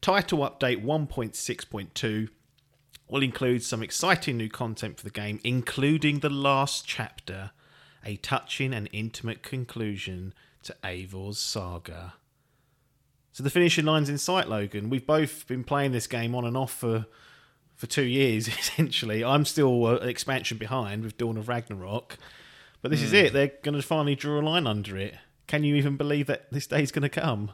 Title 0.02 0.40
update 0.40 0.84
1.6.2 0.84 2.30
will 3.08 3.24
include 3.24 3.64
some 3.64 3.84
exciting 3.84 4.38
new 4.38 4.50
content 4.50 4.98
for 4.98 5.04
the 5.04 5.12
game, 5.12 5.40
including 5.44 6.20
the 6.20 6.30
last 6.30 6.88
chapter, 6.88 7.52
a 8.04 8.16
touching 8.18 8.74
and 8.74 8.90
intimate 8.92 9.44
conclusion 9.44 10.34
to 10.64 10.76
Eivor's 10.84 11.38
saga. 11.38 12.14
So 13.32 13.44
the 13.44 13.50
finishing 13.50 13.86
line's 13.86 14.10
in 14.10 14.18
sight, 14.18 14.48
Logan. 14.48 14.90
We've 14.90 15.06
both 15.06 15.46
been 15.48 15.64
playing 15.64 15.92
this 15.92 16.08
game 16.08 16.34
on 16.34 16.46
and 16.46 16.56
off 16.58 16.72
for 16.72 17.06
for 17.76 17.88
two 17.88 18.04
years, 18.04 18.48
essentially. 18.60 19.24
I'm 19.24 19.46
still 19.46 19.86
uh, 19.86 19.98
an 19.98 20.08
expansion 20.08 20.58
behind 20.58 21.04
with 21.04 21.18
Dawn 21.18 21.38
of 21.38 21.50
Ragnarok, 21.50 22.18
but 22.82 22.90
this 22.90 23.02
is 23.02 23.12
it. 23.12 23.34
They're 23.34 23.52
going 23.64 23.76
to 23.76 23.82
finally 23.82 24.16
draw 24.16 24.40
a 24.40 24.42
line 24.42 24.66
under 24.66 24.98
it. 24.98 25.16
Can 25.48 25.64
you 25.64 25.76
even 25.76 25.98
believe 25.98 26.28
that 26.28 26.52
this 26.52 26.68
day's 26.68 26.92
going 26.92 27.04
to 27.04 27.10
come? 27.10 27.52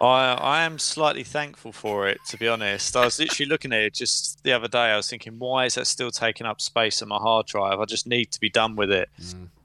I 0.00 0.32
I 0.34 0.62
am 0.62 0.78
slightly 0.78 1.24
thankful 1.24 1.72
for 1.72 2.08
it, 2.08 2.18
to 2.28 2.36
be 2.36 2.48
honest. 2.48 2.96
I 2.96 3.04
was 3.04 3.18
literally 3.18 3.48
looking 3.48 3.72
at 3.72 3.80
it 3.80 3.94
just 3.94 4.42
the 4.44 4.52
other 4.52 4.68
day. 4.68 4.78
I 4.90 4.96
was 4.96 5.08
thinking, 5.10 5.38
why 5.38 5.66
is 5.66 5.74
that 5.74 5.86
still 5.86 6.10
taking 6.10 6.46
up 6.46 6.60
space 6.60 7.02
on 7.02 7.08
my 7.08 7.18
hard 7.18 7.46
drive? 7.46 7.80
I 7.80 7.84
just 7.84 8.06
need 8.06 8.30
to 8.32 8.40
be 8.40 8.48
done 8.50 8.76
with 8.76 8.90
it. 8.90 9.08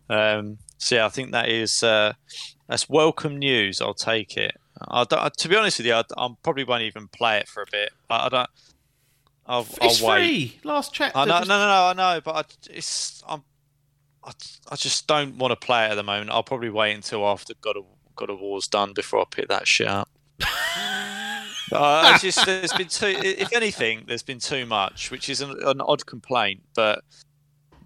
Um, 0.09 0.57
so 0.77 0.95
yeah, 0.95 1.05
I 1.05 1.09
think 1.09 1.31
that 1.31 1.49
is 1.49 1.81
uh, 1.83 2.13
that's 2.67 2.89
welcome 2.89 3.37
news. 3.37 3.81
I'll 3.81 3.93
take 3.93 4.35
it. 4.37 4.55
I 4.89 5.05
don't, 5.05 5.33
to 5.37 5.47
be 5.47 5.55
honest 5.55 5.79
with 5.79 5.87
you, 5.87 5.93
I, 5.93 6.03
I 6.17 6.29
probably 6.43 6.65
won't 6.65 6.83
even 6.83 7.07
play 7.07 7.37
it 7.37 7.47
for 7.47 7.63
a 7.63 7.67
bit. 7.71 7.91
I, 8.09 8.25
I 8.25 8.29
don't. 8.29 8.49
I'll, 9.47 9.67
It's 9.81 10.01
I'll 10.03 10.09
wait. 10.09 10.19
free. 10.19 10.59
Last 10.63 10.93
chapter. 10.93 11.17
I 11.17 11.23
know, 11.25 11.37
just- 11.37 11.47
no, 11.47 11.57
no, 11.59 11.65
no, 11.67 11.85
I 11.85 11.93
know, 11.93 12.21
but 12.21 12.35
I, 12.35 12.43
it's 12.71 13.23
I'm, 13.27 13.43
I, 14.23 14.31
I 14.69 14.75
just 14.75 15.07
don't 15.07 15.37
want 15.37 15.51
to 15.51 15.65
play 15.65 15.85
it 15.85 15.91
at 15.91 15.95
the 15.95 16.03
moment. 16.03 16.29
I'll 16.31 16.43
probably 16.43 16.69
wait 16.69 16.93
until 16.93 17.25
after 17.25 17.53
God 17.61 17.77
of 17.77 17.85
God 18.17 18.29
of 18.29 18.39
War's 18.41 18.67
done 18.67 18.91
before 18.93 19.21
I 19.21 19.25
pick 19.29 19.47
that 19.49 19.67
shit 19.67 19.87
up. 19.87 20.09
Uh, 20.41 20.45
I 21.71 22.17
just 22.21 22.45
there's 22.45 22.73
been 22.73 22.87
too. 22.87 23.13
If 23.21 23.53
anything, 23.53 24.03
there's 24.07 24.23
been 24.23 24.39
too 24.39 24.65
much, 24.65 25.11
which 25.11 25.29
is 25.29 25.41
an, 25.41 25.55
an 25.63 25.81
odd 25.81 26.05
complaint. 26.05 26.61
But 26.75 27.03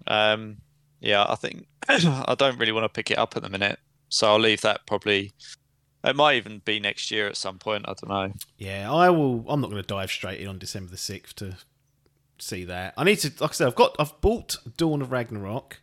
um, 0.06 0.58
yeah, 1.00 1.24
I 1.28 1.34
think 1.34 1.66
I 1.88 2.34
don't 2.38 2.58
really 2.58 2.72
want 2.72 2.84
to 2.84 2.88
pick 2.88 3.10
it 3.10 3.18
up 3.18 3.36
at 3.36 3.42
the 3.42 3.48
minute, 3.48 3.78
so 4.08 4.28
I'll 4.28 4.40
leave 4.40 4.60
that 4.62 4.86
probably. 4.86 5.32
It 6.02 6.16
might 6.16 6.36
even 6.36 6.62
be 6.64 6.80
next 6.80 7.10
year 7.10 7.26
at 7.26 7.36
some 7.36 7.58
point. 7.58 7.84
I 7.86 7.92
don't 7.92 8.08
know. 8.08 8.32
Yeah, 8.56 8.90
I 8.90 9.10
will. 9.10 9.44
I'm 9.48 9.60
not 9.60 9.70
going 9.70 9.82
to 9.82 9.86
dive 9.86 10.10
straight 10.10 10.40
in 10.40 10.48
on 10.48 10.58
December 10.58 10.90
the 10.90 10.96
sixth 10.96 11.36
to 11.36 11.58
see 12.38 12.64
that. 12.64 12.94
I 12.96 13.04
need 13.04 13.16
to, 13.16 13.32
like 13.40 13.50
I 13.50 13.52
said, 13.52 13.66
I've 13.66 13.74
got, 13.74 13.96
I've 13.98 14.18
bought 14.22 14.56
Dawn 14.78 15.02
of 15.02 15.12
Ragnarok, 15.12 15.80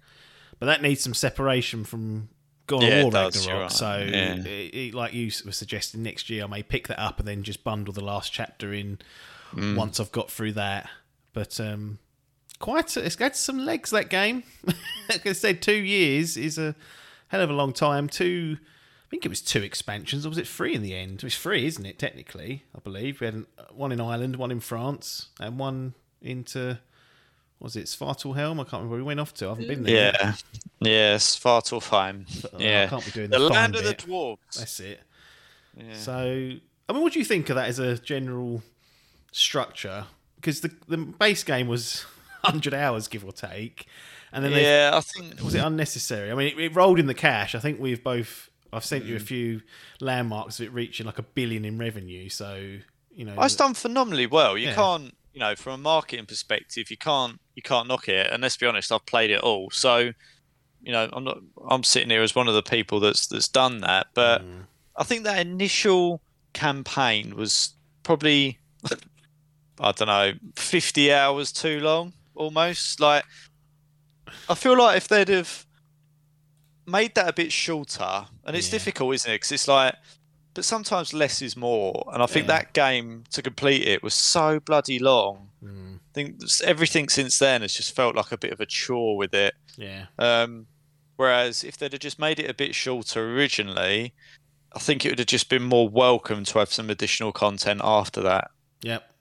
but 0.59 0.65
that 0.65 0.81
needs 0.81 1.01
some 1.01 1.13
separation 1.13 1.83
from 1.83 2.29
God 2.67 2.83
Yeah, 2.83 2.89
of 3.01 3.13
War 3.13 3.23
Ragnarok. 3.23 3.61
right. 3.61 3.71
So, 3.71 3.97
Yeah. 4.09 4.35
it, 4.35 4.45
it- 4.75 4.93
like 4.93 5.13
you 5.13 5.31
were 5.45 5.51
suggesting, 5.51 6.03
next 6.03 6.29
year 6.29 6.43
I 6.43 6.47
may 6.47 6.63
pick 6.63 6.87
that 6.89 6.99
up 7.01 7.19
and 7.19 7.27
then 7.27 7.43
just 7.43 7.63
bundle 7.63 7.93
the 7.93 8.03
last 8.03 8.31
chapter 8.31 8.73
in 8.73 8.99
Mm. 9.53 9.75
once 9.77 9.99
I've 9.99 10.11
got 10.11 10.29
through 10.29 10.51
that. 10.53 10.89
But 11.31 11.59
um, 11.61 11.99
quite, 12.59 12.97
it's 12.97 13.15
got 13.15 13.35
some 13.37 13.57
legs 13.59 13.91
that 13.91 14.09
game. 14.09 14.43
like 15.09 15.25
I 15.25 15.31
said, 15.33 15.61
two 15.61 15.71
years 15.75 16.35
is 16.35 16.57
a 16.57 16.75
hell 17.29 17.41
of 17.41 17.49
a 17.49 17.53
long 17.53 17.71
time. 17.73 18.09
Two. 18.09 18.57
I 18.59 19.09
think 19.09 19.25
it 19.25 19.29
was 19.29 19.41
two 19.41 19.61
expansions, 19.63 20.25
or 20.25 20.29
was 20.29 20.37
it 20.37 20.45
three 20.47 20.75
in 20.75 20.81
the 20.81 20.93
end? 20.93 21.19
It 21.19 21.23
was 21.23 21.37
three, 21.37 21.65
isn't 21.65 21.85
it? 21.85 21.97
Technically, 21.97 22.65
I 22.75 22.79
believe 22.79 23.21
we 23.21 23.27
had 23.27 23.45
one 23.71 23.93
in 23.93 24.01
Ireland, 24.01 24.35
one 24.35 24.51
in 24.51 24.59
France, 24.59 25.29
and 25.39 25.57
one 25.57 25.93
into 26.21 26.77
was 27.59 27.75
it 27.75 27.85
Svartalfheim? 27.85 28.53
I 28.53 28.63
can't 28.63 28.73
remember 28.73 28.89
where 28.89 28.97
we 28.99 29.03
went 29.03 29.19
off 29.19 29.33
to. 29.35 29.47
I 29.47 29.49
haven't 29.49 29.67
been 29.67 29.83
there. 29.83 30.13
yet. 30.21 30.43
Yeah, 30.79 31.15
Svartalfheim. 31.15 32.45
Uh, 32.45 32.57
Yeah, 32.59 32.83
I 32.83 32.87
can't 32.87 33.05
be 33.05 33.11
doing 33.11 33.29
the 33.29 33.39
the, 33.39 33.49
land 33.49 33.75
of 33.75 33.83
the 33.83 33.91
bit. 33.91 34.05
dwarves. 34.05 34.37
That's 34.57 34.79
it. 34.79 35.01
Yeah. 35.75 35.93
So, 35.95 36.13
I 36.89 36.93
mean, 36.93 37.01
what 37.01 37.13
do 37.13 37.19
you 37.19 37.25
think 37.25 37.49
of 37.49 37.55
that 37.55 37.67
as 37.67 37.79
a 37.79 37.97
general 37.97 38.61
structure? 39.31 40.05
Because 40.35 40.61
the 40.61 40.71
the 40.87 40.97
base 40.97 41.43
game 41.43 41.67
was 41.67 42.05
hundred 42.43 42.73
hours, 42.73 43.07
give 43.07 43.25
or 43.25 43.31
take, 43.31 43.87
and 44.31 44.43
then 44.43 44.51
they 44.53 44.63
yeah, 44.63 44.91
I 44.93 45.01
think 45.01 45.41
was 45.41 45.55
it 45.55 45.59
unnecessary? 45.59 46.31
I 46.31 46.35
mean, 46.35 46.47
it, 46.55 46.59
it 46.59 46.75
rolled 46.75 46.99
in 46.99 47.07
the 47.07 47.13
cash. 47.13 47.55
I 47.55 47.59
think 47.59 47.79
we've 47.79 48.03
both. 48.03 48.49
I've 48.73 48.83
sent 48.85 49.05
Mm. 49.05 49.07
you 49.07 49.15
a 49.15 49.19
few 49.19 49.61
landmarks 50.01 50.59
of 50.59 50.65
it 50.65 50.73
reaching 50.73 51.05
like 51.05 51.17
a 51.17 51.23
billion 51.23 51.63
in 51.63 51.77
revenue. 51.77 52.27
So 52.29 52.77
you 53.15 53.25
know, 53.25 53.33
it's 53.41 53.55
done 53.55 53.73
phenomenally 53.73 54.27
well. 54.27 54.57
You 54.57 54.67
Yeah. 54.67 54.75
can't, 54.75 55.15
you 55.37 55.39
know, 55.39 55.55
from 55.55 55.73
a 55.73 55.77
marketing 55.77 56.25
perspective, 56.25 56.89
you 56.89 56.97
can't, 56.97 57.39
you 57.53 57.61
can't 57.61 57.87
knock 57.87 58.09
it. 58.09 58.25
And 58.31 58.41
let's 58.41 58.57
be 58.57 58.65
honest, 58.65 58.91
I've 58.91 59.05
played 59.05 59.29
it 59.29 59.41
all, 59.41 59.69
so 59.69 60.11
you 60.81 60.91
know, 60.91 61.07
I'm 61.13 61.23
not, 61.23 61.37
I'm 61.69 61.83
sitting 61.83 62.09
here 62.09 62.23
as 62.23 62.33
one 62.33 62.47
of 62.47 62.55
the 62.55 62.63
people 62.63 62.99
that's 62.99 63.27
that's 63.27 63.47
done 63.47 63.81
that. 63.81 64.07
But 64.15 64.41
Mm. 64.41 64.65
I 64.95 65.03
think 65.03 65.25
that 65.25 65.39
initial 65.39 66.21
campaign 66.53 67.35
was 67.35 67.73
probably, 68.01 68.57
I 69.79 69.91
don't 69.91 70.07
know, 70.07 70.33
50 70.55 71.13
hours 71.13 71.51
too 71.51 71.81
long, 71.81 72.13
almost. 72.33 72.99
Like, 72.99 73.23
I 74.49 74.55
feel 74.55 74.75
like 74.75 74.97
if 74.97 75.07
they'd 75.07 75.27
have 75.29 75.67
made 76.87 77.13
that 77.13 77.29
a 77.29 77.33
bit 77.33 77.51
shorter, 77.51 78.25
and 78.43 78.55
it's 78.55 78.67
Yeah. 78.69 78.79
difficult, 78.79 79.13
isn't 79.13 79.31
it? 79.31 79.35
Because 79.35 79.51
it's 79.51 79.67
like, 79.67 79.93
but 80.57 80.65
sometimes 80.65 81.13
less 81.13 81.39
is 81.43 81.55
more. 81.55 82.03
And 82.11 82.23
I 82.23 82.25
think 82.25 82.47
Yeah. 82.47 82.57
that 82.57 82.73
game 82.73 83.25
to 83.29 83.43
complete 83.43 83.87
it 83.87 84.01
was 84.01 84.15
so 84.15 84.59
bloody 84.59 84.97
long. 84.97 85.51
Mm, 85.63 85.97
I 85.97 86.13
think 86.15 86.41
everything 86.63 87.09
since 87.09 87.37
then 87.37 87.61
has 87.61 87.73
just 87.75 87.95
felt 87.95 88.15
like 88.15 88.31
a 88.31 88.39
bit 88.39 88.51
of 88.51 88.59
a 88.59 88.65
chore 88.65 89.15
with 89.17 89.35
it. 89.35 89.53
yeah, 89.75 90.07
Um, 90.17 90.65
whereas 91.15 91.63
if 91.63 91.77
they'd 91.77 91.91
have 91.91 92.01
just 92.01 92.17
made 92.17 92.39
it 92.39 92.49
a 92.49 92.55
bit 92.55 92.73
shorter 92.73 93.35
originally, 93.35 94.15
I 94.73 94.79
think 94.79 95.05
it 95.05 95.09
would 95.11 95.19
have 95.19 95.27
just 95.27 95.47
been 95.47 95.61
more 95.61 95.87
welcome 95.87 96.43
to 96.45 96.57
have 96.57 96.73
some 96.73 96.89
additional 96.89 97.31
content 97.31 97.81
after 97.83 98.21
that. 98.23 98.49
yep, 98.81 99.15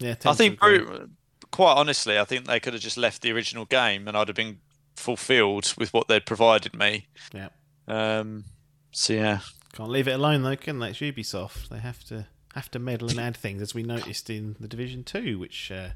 yeah. 0.00 0.16
I 0.24 0.34
think, 0.34 0.58
quite 0.58 1.74
honestly, 1.74 2.18
I 2.18 2.24
think 2.24 2.46
they 2.46 2.58
could 2.58 2.72
have 2.72 2.82
just 2.82 2.96
left 2.96 3.22
the 3.22 3.30
original 3.30 3.64
game 3.64 4.08
and 4.08 4.16
I'd 4.16 4.26
have 4.26 4.34
been 4.36 4.58
fulfilled 4.96 5.72
with 5.78 5.94
what 5.94 6.08
they'd 6.08 6.26
provided 6.26 6.74
me. 6.74 7.06
Yep. 7.32 7.52
Um, 7.86 8.44
so 8.90 9.12
yeah, 9.12 9.38
Can't 9.72 9.90
leave 9.90 10.08
it 10.08 10.12
alone 10.12 10.42
though, 10.42 10.56
can 10.56 10.78
they? 10.78 10.90
It's 10.90 10.98
Ubisoft. 10.98 11.68
They 11.68 11.78
have 11.78 12.02
to 12.04 12.26
have 12.54 12.70
to 12.72 12.78
meddle 12.78 13.08
and 13.08 13.20
add 13.20 13.36
things, 13.36 13.62
as 13.62 13.74
we 13.74 13.82
noticed 13.82 14.28
in 14.28 14.56
the 14.58 14.68
Division 14.68 15.04
Two, 15.04 15.38
which 15.38 15.70
uh, 15.70 15.90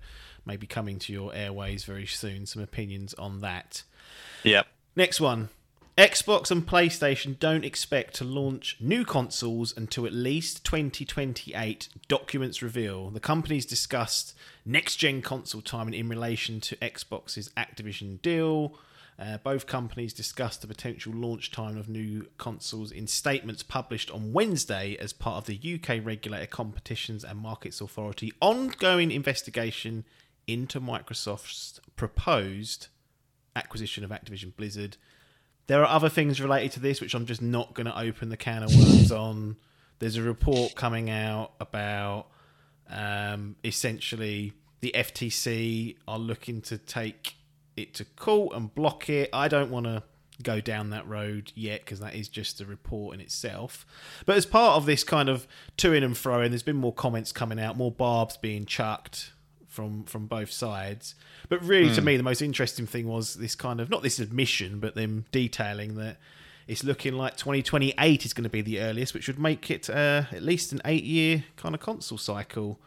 may 0.46 0.56
be 0.56 0.66
coming 0.66 0.98
to 1.00 1.12
your 1.12 1.34
airways 1.34 1.84
very 1.84 2.06
soon. 2.06 2.46
Some 2.46 2.62
opinions 2.62 3.14
on 3.14 3.40
that. 3.40 3.82
yep. 4.44 4.66
Next 4.96 5.20
one. 5.20 5.48
Xbox 5.96 6.50
and 6.50 6.66
PlayStation 6.66 7.38
don't 7.38 7.64
expect 7.64 8.14
to 8.14 8.24
launch 8.24 8.76
new 8.80 9.04
consoles 9.04 9.72
until 9.76 10.06
at 10.06 10.12
least 10.12 10.64
2028, 10.64 11.88
documents 12.08 12.62
reveal. 12.62 13.10
The 13.10 13.20
companies 13.20 13.64
discussed 13.64 14.37
next 14.66 14.96
gen 14.96 15.22
console 15.22 15.60
timing 15.60 15.94
in 15.94 16.08
relation 16.08 16.60
to 16.62 16.76
Xbox's 16.76 17.50
Activision 17.56 18.20
deal. 18.22 18.76
Uh, 19.16 19.38
both 19.38 19.66
companies 19.66 20.12
discussed 20.12 20.61
the 20.61 20.66
potential 20.66 21.12
launch 21.12 21.53
time 21.53 21.77
of 21.77 21.88
new 21.88 22.27
consoles 22.37 22.90
in 22.90 23.07
statements 23.07 23.62
published 23.62 24.11
on 24.11 24.33
Wednesday 24.33 24.96
as 24.98 25.12
part 25.12 25.37
of 25.37 25.44
the 25.46 25.74
UK 25.74 26.05
regulator 26.05 26.46
Competitions 26.46 27.22
and 27.22 27.38
Markets 27.38 27.81
Authority 27.81 28.33
ongoing 28.40 29.12
investigation 29.12 30.05
into 30.48 30.81
Microsoft's 30.81 31.81
proposed 31.94 32.88
acquisition 33.55 34.03
of 34.03 34.11
Activision 34.11 34.55
Blizzard. 34.57 34.96
There 35.68 35.81
are 35.81 35.88
other 35.88 36.09
things 36.09 36.40
related 36.40 36.72
to 36.72 36.81
this 36.81 37.00
which 37.00 37.14
I'm 37.14 37.27
just 37.27 37.40
not 37.40 37.72
going 37.72 37.87
to 37.87 37.98
open 37.98 38.31
the 38.31 38.37
can 38.37 38.64
of 38.64 38.74
worms 38.77 39.12
on. 39.12 39.57
There's 40.00 40.16
a 40.16 40.22
report 40.22 40.74
coming 40.74 41.09
out 41.09 41.53
about 41.61 42.27
um, 42.90 43.55
essentially 43.64 44.53
the 44.81 44.92
FTC 44.94 45.96
are 46.09 46.18
looking 46.18 46.61
to 46.62 46.79
take 46.79 47.37
it 47.76 47.94
to 47.94 48.04
court 48.04 48.56
and 48.56 48.74
block 48.74 49.08
it. 49.08 49.30
I 49.32 49.48
don't 49.48 49.70
want 49.70 49.87
to 49.87 50.02
go 50.42 50.60
down 50.60 50.90
that 50.90 51.06
road 51.06 51.52
yet 51.54 51.84
because 51.84 52.00
that 52.00 52.14
is 52.14 52.28
just 52.28 52.60
a 52.60 52.64
report 52.64 53.14
in 53.14 53.20
itself. 53.20 53.87
But 54.26 54.37
as 54.37 54.46
part 54.46 54.76
of 54.76 54.87
this 54.87 55.04
kind 55.04 55.28
of 55.28 55.46
to 55.78 55.92
in 55.92 56.02
and 56.02 56.16
fro, 56.16 56.40
and 56.40 56.52
there's 56.52 56.62
been 56.62 56.76
more 56.76 56.92
comments 56.92 57.32
coming 57.32 57.60
out, 57.60 57.76
more 57.76 57.92
barbs 57.92 58.37
being 58.37 58.66
chucked 58.66 59.32
from 59.68 60.04
from 60.04 60.26
both 60.26 60.50
sides. 60.50 61.14
But 61.48 61.62
really, 61.62 61.92
to 61.94 62.00
me, 62.00 62.16
the 62.16 62.22
most 62.22 62.42
interesting 62.42 62.87
thing 62.87 63.06
was 63.06 63.34
this 63.34 63.54
kind 63.54 63.80
of 63.80 63.90
not 63.90 64.02
this 64.02 64.18
admission, 64.18 64.80
but 64.80 64.94
them 64.94 65.26
detailing 65.32 65.96
that 65.96 66.16
it's 66.66 66.84
looking 66.84 67.14
like 67.14 67.37
2028 67.37 68.24
is 68.24 68.32
going 68.32 68.44
to 68.44 68.50
be 68.50 68.62
the 68.62 68.80
earliest, 68.80 69.12
which 69.12 69.26
would 69.26 69.38
make 69.38 69.70
it 69.70 69.90
uh, 69.90 70.24
at 70.32 70.42
least 70.42 70.72
an 70.72 70.80
eight 70.84 71.04
year 71.04 71.44
kind 71.56 71.74
of 71.74 71.80
console 71.80 72.18
cycle. 72.18 72.80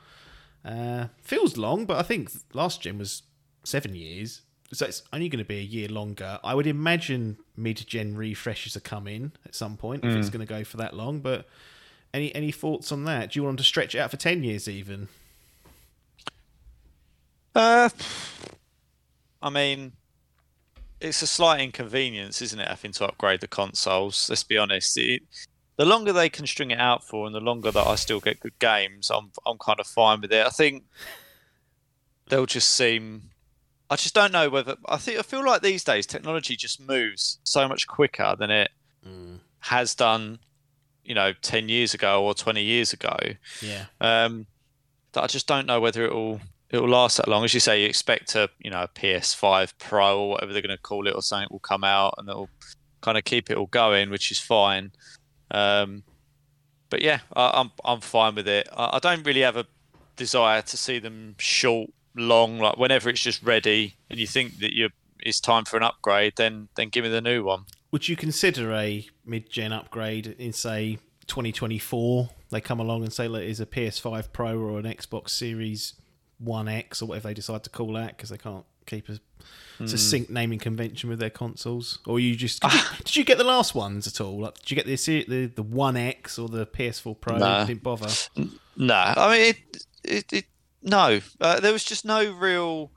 Uh, 0.65 1.08
feels 1.21 1.56
long, 1.56 1.86
but 1.86 1.97
I 1.97 2.04
think 2.04 2.32
last 2.54 2.82
gen 2.82 2.97
was 2.97 3.23
seven 3.63 3.95
years, 3.95 4.41
so 4.73 4.86
it's 4.86 5.03
only 5.13 5.30
going 5.30 5.43
to 5.43 5.47
be 5.47 5.60
a 5.60 5.63
year 5.63 5.88
longer. 5.88 6.39
I 6.43 6.53
would 6.53 6.67
imagine 6.67 7.38
mid-gen 7.56 8.15
refreshes 8.15 8.75
are 8.75 8.82
coming 8.82 9.32
at 9.45 9.56
some 9.56 9.77
point 9.77 10.03
if 10.03 10.13
it's 10.13 10.30
going 10.30 10.45
to 10.45 10.53
go 10.53 10.63
for 10.63 10.77
that 10.77 10.93
long. 10.93 11.19
But 11.19 11.47
any 12.13 12.34
any 12.36 12.51
thoughts 12.51 12.91
on 12.91 13.06
that? 13.06 13.32
Do 13.32 13.39
you 13.39 13.43
want 13.43 13.53
them 13.53 13.58
to 13.58 13.63
stretch 13.63 13.95
it 13.95 13.99
out 13.99 14.12
for 14.12 14.17
ten 14.17 14.43
years 14.43 14.67
even? 14.67 15.08
Uh, 17.56 17.89
I 19.41 19.49
mean, 19.49 19.93
it's 20.99 21.21
a 21.21 21.27
slight 21.27 21.62
inconvenience, 21.62 22.41
isn't 22.41 22.60
it, 22.60 22.67
having 22.67 22.91
to 22.93 23.06
upgrade 23.06 23.41
the 23.41 23.47
consoles? 23.47 24.27
Let's 24.30 24.43
be 24.43 24.58
honest. 24.58 24.97
It, 24.97 25.23
the 25.77 25.86
longer 25.86 26.12
they 26.12 26.30
can 26.30 26.45
string 26.45 26.71
it 26.71 26.80
out 26.80 27.03
for, 27.03 27.25
and 27.25 27.34
the 27.34 27.39
longer 27.39 27.71
that 27.71 27.88
I 27.88 27.95
still 27.95 28.19
get 28.19 28.39
good 28.39 28.60
games, 28.60 29.10
I'm 29.10 29.32
I'm 29.45 29.58
kind 29.58 29.80
of 29.80 29.88
fine 29.88 30.21
with 30.21 30.34
it. 30.34 30.45
I 30.45 30.49
think 30.49 30.84
they'll 32.27 32.45
just 32.45 32.69
seem. 32.69 33.30
I 33.89 33.95
just 33.95 34.13
don't 34.13 34.34
know 34.34 34.50
whether 34.50 34.76
I 34.88 34.97
think 34.97 35.19
I 35.19 35.21
feel 35.21 35.45
like 35.45 35.62
these 35.62 35.84
days 35.84 36.06
technology 36.06 36.56
just 36.56 36.80
moves 36.80 37.39
so 37.43 37.67
much 37.67 37.88
quicker 37.88 38.36
than 38.38 38.52
it 38.52 38.71
has 39.60 39.95
done, 39.95 40.39
you 41.04 41.15
know, 41.15 41.34
ten 41.41 41.69
years 41.69 41.93
ago 41.93 42.23
or 42.23 42.34
twenty 42.34 42.63
years 42.63 42.93
ago. 42.93 43.17
Yeah. 43.62 43.86
Um, 44.02 44.47
that 45.13 45.23
I 45.23 45.28
just 45.28 45.47
don't 45.47 45.65
know 45.65 45.80
whether 45.80 46.06
it'll 46.06 46.41
it'll 46.69 46.89
last 46.89 47.17
that 47.17 47.28
long. 47.28 47.43
As 47.43 47.54
you 47.54 47.60
say, 47.60 47.82
you 47.82 47.88
expect 47.88 48.36
a 48.36 48.50
you 48.60 48.69
know 48.69 48.84
a 48.84 48.88
PS5 48.88 49.73
Pro 49.80 50.19
or 50.21 50.30
whatever 50.32 50.54
they're 50.54 50.62
going 50.62 50.76
to 50.76 50.82
call 50.82 51.08
it, 51.08 51.15
or 51.15 51.21
something 51.21 51.47
will 51.52 51.60
come 51.60 51.84
out 51.84 52.15
and 52.17 52.30
it'll 52.30 52.50
kind 53.02 53.17
of 53.17 53.23
keep 53.23 53.50
it 53.50 53.58
all 53.58 53.67
going, 53.67 54.10
which 54.10 54.32
is 54.32 54.39
fine. 54.39 54.91
Um, 55.52 56.04
but 56.89 57.02
yeah, 57.02 57.19
I, 57.36 57.52
I'm 57.62 57.71
I'm 57.84 58.02
fine 58.02 58.36
with 58.36 58.47
it. 58.47 58.67
I, 58.76 58.97
I 58.97 59.00
don't 59.00 59.26
really 59.26 59.41
have 59.41 59.58
a 59.58 59.65
desire 60.15 60.62
to 60.62 60.78
see 60.78 61.00
them 61.00 61.36
short, 61.38 61.89
long. 62.17 62.60
Like 62.60 62.77
whenever 62.77 63.10
it's 63.10 63.21
just 63.21 63.43
ready 63.43 63.95
and 64.10 64.19
you 64.19 64.27
think 64.27 64.60
that 64.60 64.73
you 64.73 64.89
it's 65.19 65.39
time 65.39 65.65
for 65.65 65.77
an 65.77 65.84
upgrade, 65.84 66.34
then 66.38 66.69
then 66.75 66.89
give 66.89 67.03
me 67.03 67.10
the 67.10 67.21
new 67.21 67.43
one. 67.43 67.65
Would 67.91 68.08
you 68.10 68.15
consider 68.15 68.73
a 68.73 69.08
mid-gen 69.25 69.71
upgrade 69.71 70.27
in 70.27 70.53
say 70.53 70.99
2024? 71.27 72.30
They 72.49 72.62
come 72.62 72.80
along 72.80 73.03
and 73.03 73.13
say, 73.13 73.27
"Look, 73.27 73.43
is 73.43 73.60
a 73.60 73.65
PS5 73.65 74.32
Pro 74.34 74.58
or 74.60 74.80
an 74.80 74.86
Xbox 74.86 75.30
Series 75.30 75.93
One 76.38 76.67
X 76.67 77.01
or 77.01 77.08
whatever 77.08 77.30
they 77.30 77.34
decide 77.34 77.63
to 77.63 77.69
call 77.69 77.93
that 77.93 78.15
because 78.15 78.30
they 78.30 78.38
can't 78.38 78.65
keep 78.86 79.10
a 79.10 79.19
hmm. 79.77 79.86
succinct 79.86 80.30
naming 80.30 80.60
convention 80.60 81.10
with 81.10 81.19
their 81.19 81.30
consoles." 81.30 81.99
Or 82.06 82.19
you 82.19 82.36
just 82.36 82.62
did 82.62 82.73
you, 82.73 82.80
did 82.97 83.15
you 83.15 83.25
get 83.25 83.38
the 83.38 83.43
last 83.43 83.73
ones 83.73 84.08
at 84.08 84.21
all? 84.21 84.39
Like, 84.39 84.56
did 84.60 84.71
you 84.71 84.75
get 84.75 84.86
the 84.86 85.25
the 85.27 85.45
the 85.47 85.63
One 85.63 85.97
X 85.97 86.38
or 86.38 86.47
the 86.47 86.65
PS4 86.65 87.19
Pro? 87.19 87.38
Nah. 87.38 87.65
Didn't 87.65 87.84
bother. 87.84 88.10
No, 88.75 88.95
I 88.95 89.32
mean 89.32 89.49
it. 89.49 89.86
It, 90.03 90.34
it 90.34 90.45
no, 90.88 91.19
uh, 91.41 91.60
there 91.60 91.73
was 91.73 91.84
just 91.84 92.06
no 92.06 92.32
real 92.32 92.91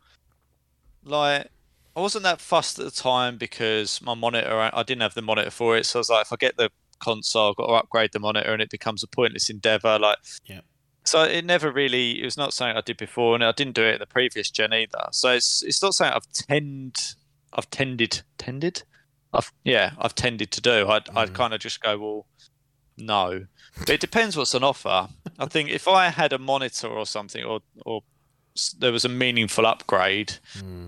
like. 1.04 1.48
I 1.96 2.00
wasn't 2.00 2.22
that 2.22 2.40
fussed 2.40 2.78
at 2.78 2.84
the 2.84 2.90
time 2.90 3.36
because 3.36 4.00
my 4.00 4.14
monitor. 4.14 4.70
I 4.72 4.82
didn't 4.84 5.02
have 5.02 5.14
the 5.14 5.22
monitor 5.22 5.50
for 5.50 5.76
it, 5.76 5.84
so 5.86 5.98
I 5.98 6.00
was 6.00 6.08
like, 6.08 6.26
if 6.26 6.32
I 6.32 6.36
get 6.36 6.56
the 6.56 6.70
console, 7.00 7.50
I've 7.50 7.56
got 7.56 7.66
to 7.66 7.72
upgrade 7.74 8.12
the 8.12 8.20
monitor, 8.20 8.52
and 8.52 8.62
it 8.62 8.70
becomes 8.70 9.02
a 9.02 9.08
pointless 9.08 9.50
endeavor. 9.50 9.98
Like, 9.98 10.18
Yeah. 10.44 10.60
so 11.04 11.24
it 11.24 11.44
never 11.44 11.72
really. 11.72 12.20
It 12.22 12.24
was 12.24 12.36
not 12.36 12.52
something 12.54 12.76
I 12.76 12.80
did 12.82 12.96
before, 12.96 13.34
and 13.34 13.44
I 13.44 13.52
didn't 13.52 13.74
do 13.74 13.82
it 13.82 13.94
in 13.94 13.98
the 13.98 14.06
previous 14.06 14.50
gen 14.50 14.72
either. 14.72 15.08
So 15.10 15.30
it's 15.32 15.62
it's 15.62 15.82
not 15.82 15.94
something 15.94 16.14
I've 16.14 16.30
tend. 16.32 17.14
I've 17.52 17.68
tended 17.70 18.22
tended. 18.38 18.84
I've 19.32 19.52
yeah, 19.64 19.92
I've 19.98 20.14
tended 20.14 20.52
to 20.52 20.60
do. 20.60 20.88
I'd 20.88 21.08
I'd 21.16 21.34
kind 21.34 21.52
of 21.54 21.60
just 21.60 21.80
go 21.82 21.98
well. 21.98 22.26
No, 22.96 23.46
it 23.88 24.00
depends 24.00 24.36
what's 24.36 24.54
on 24.54 24.62
offer. 24.64 25.08
I 25.38 25.46
think 25.46 25.70
if 25.70 25.88
I 25.88 26.08
had 26.08 26.32
a 26.32 26.38
monitor 26.38 26.88
or 26.88 27.06
something, 27.06 27.44
or 27.44 27.60
or 27.86 28.02
there 28.78 28.92
was 28.92 29.04
a 29.04 29.08
meaningful 29.08 29.64
upgrade, 29.66 30.34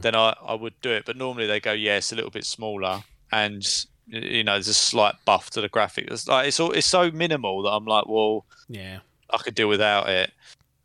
then 0.01 0.15
I, 0.15 0.35
I 0.45 0.55
would 0.55 0.75
do 0.83 0.91
it. 0.91 1.05
But 1.07 1.17
normally 1.17 1.47
they 1.47 1.61
go, 1.61 1.73
yeah, 1.73 1.97
it's 1.97 2.13
a 2.13 2.17
little 2.17 2.31
bit 2.31 2.45
smaller, 2.45 3.03
and 3.31 3.65
you 4.07 4.43
know, 4.45 4.55
there's 4.55 4.69
a 4.69 4.75
slight 4.75 5.15
buff 5.25 5.51
to 5.51 5.61
the 5.61 5.69
graphic. 5.69 6.09
It's 6.11 6.27
like 6.29 6.49
it's 6.49 6.61
all 6.61 6.73
it's 6.73 6.87
so 6.87 7.11
minimal 7.11 7.63
that 7.63 7.71
I'm 7.71 7.85
like, 7.87 8.07
well, 8.09 8.45
Yeah. 8.69 8.99
I 9.33 9.39
could 9.39 9.55
do 9.55 9.67
without 9.69 10.09
it. 10.11 10.31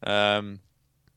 Um, 0.03 0.60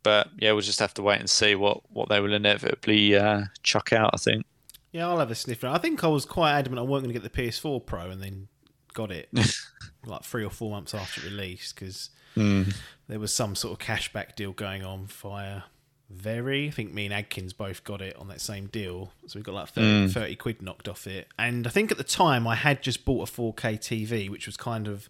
but 0.02 0.28
yeah, 0.38 0.52
we'll 0.52 0.62
just 0.62 0.80
have 0.80 0.94
to 0.94 1.02
wait 1.02 1.20
and 1.20 1.28
see 1.30 1.54
what 1.54 1.82
what 1.92 2.08
they 2.08 2.20
will 2.20 2.32
inevitably 2.32 3.14
uh, 3.16 3.42
chuck 3.62 3.92
out. 3.92 4.10
I 4.14 4.16
think. 4.16 4.44
Yeah, 4.92 5.06
I'll 5.08 5.18
have 5.20 5.30
a 5.30 5.36
sniff. 5.36 5.62
I 5.62 5.78
think 5.78 6.02
I 6.02 6.08
was 6.08 6.24
quite 6.24 6.52
adamant 6.58 6.80
I 6.80 6.82
weren't 6.82 7.04
going 7.04 7.14
to 7.14 7.20
get 7.20 7.22
the 7.32 7.42
PS4 7.42 7.86
Pro, 7.86 8.10
and 8.10 8.20
then 8.20 8.48
got 8.94 9.10
it 9.10 9.28
like 10.06 10.24
three 10.24 10.44
or 10.44 10.50
four 10.50 10.70
months 10.70 10.94
after 10.94 11.20
it 11.20 11.30
released 11.30 11.74
because 11.74 12.10
mm. 12.36 12.74
there 13.08 13.18
was 13.18 13.34
some 13.34 13.54
sort 13.54 13.80
of 13.80 13.86
cashback 13.86 14.34
deal 14.36 14.52
going 14.52 14.84
on 14.84 15.06
via 15.06 15.62
Very. 16.08 16.68
I 16.68 16.70
think 16.70 16.92
me 16.92 17.04
and 17.04 17.14
Adkins 17.14 17.52
both 17.52 17.84
got 17.84 18.00
it 18.00 18.16
on 18.16 18.28
that 18.28 18.40
same 18.40 18.66
deal, 18.66 19.12
so 19.26 19.38
we 19.38 19.42
got 19.42 19.54
like 19.54 19.68
30, 19.68 19.86
mm. 19.86 20.12
30 20.12 20.36
quid 20.36 20.62
knocked 20.62 20.88
off 20.88 21.06
it. 21.06 21.28
And 21.38 21.66
I 21.66 21.70
think 21.70 21.90
at 21.90 21.98
the 21.98 22.04
time 22.04 22.46
I 22.46 22.54
had 22.54 22.82
just 22.82 23.04
bought 23.04 23.28
a 23.28 23.32
4K 23.32 23.78
TV, 23.78 24.30
which 24.30 24.46
was 24.46 24.56
kind 24.56 24.88
of 24.88 25.08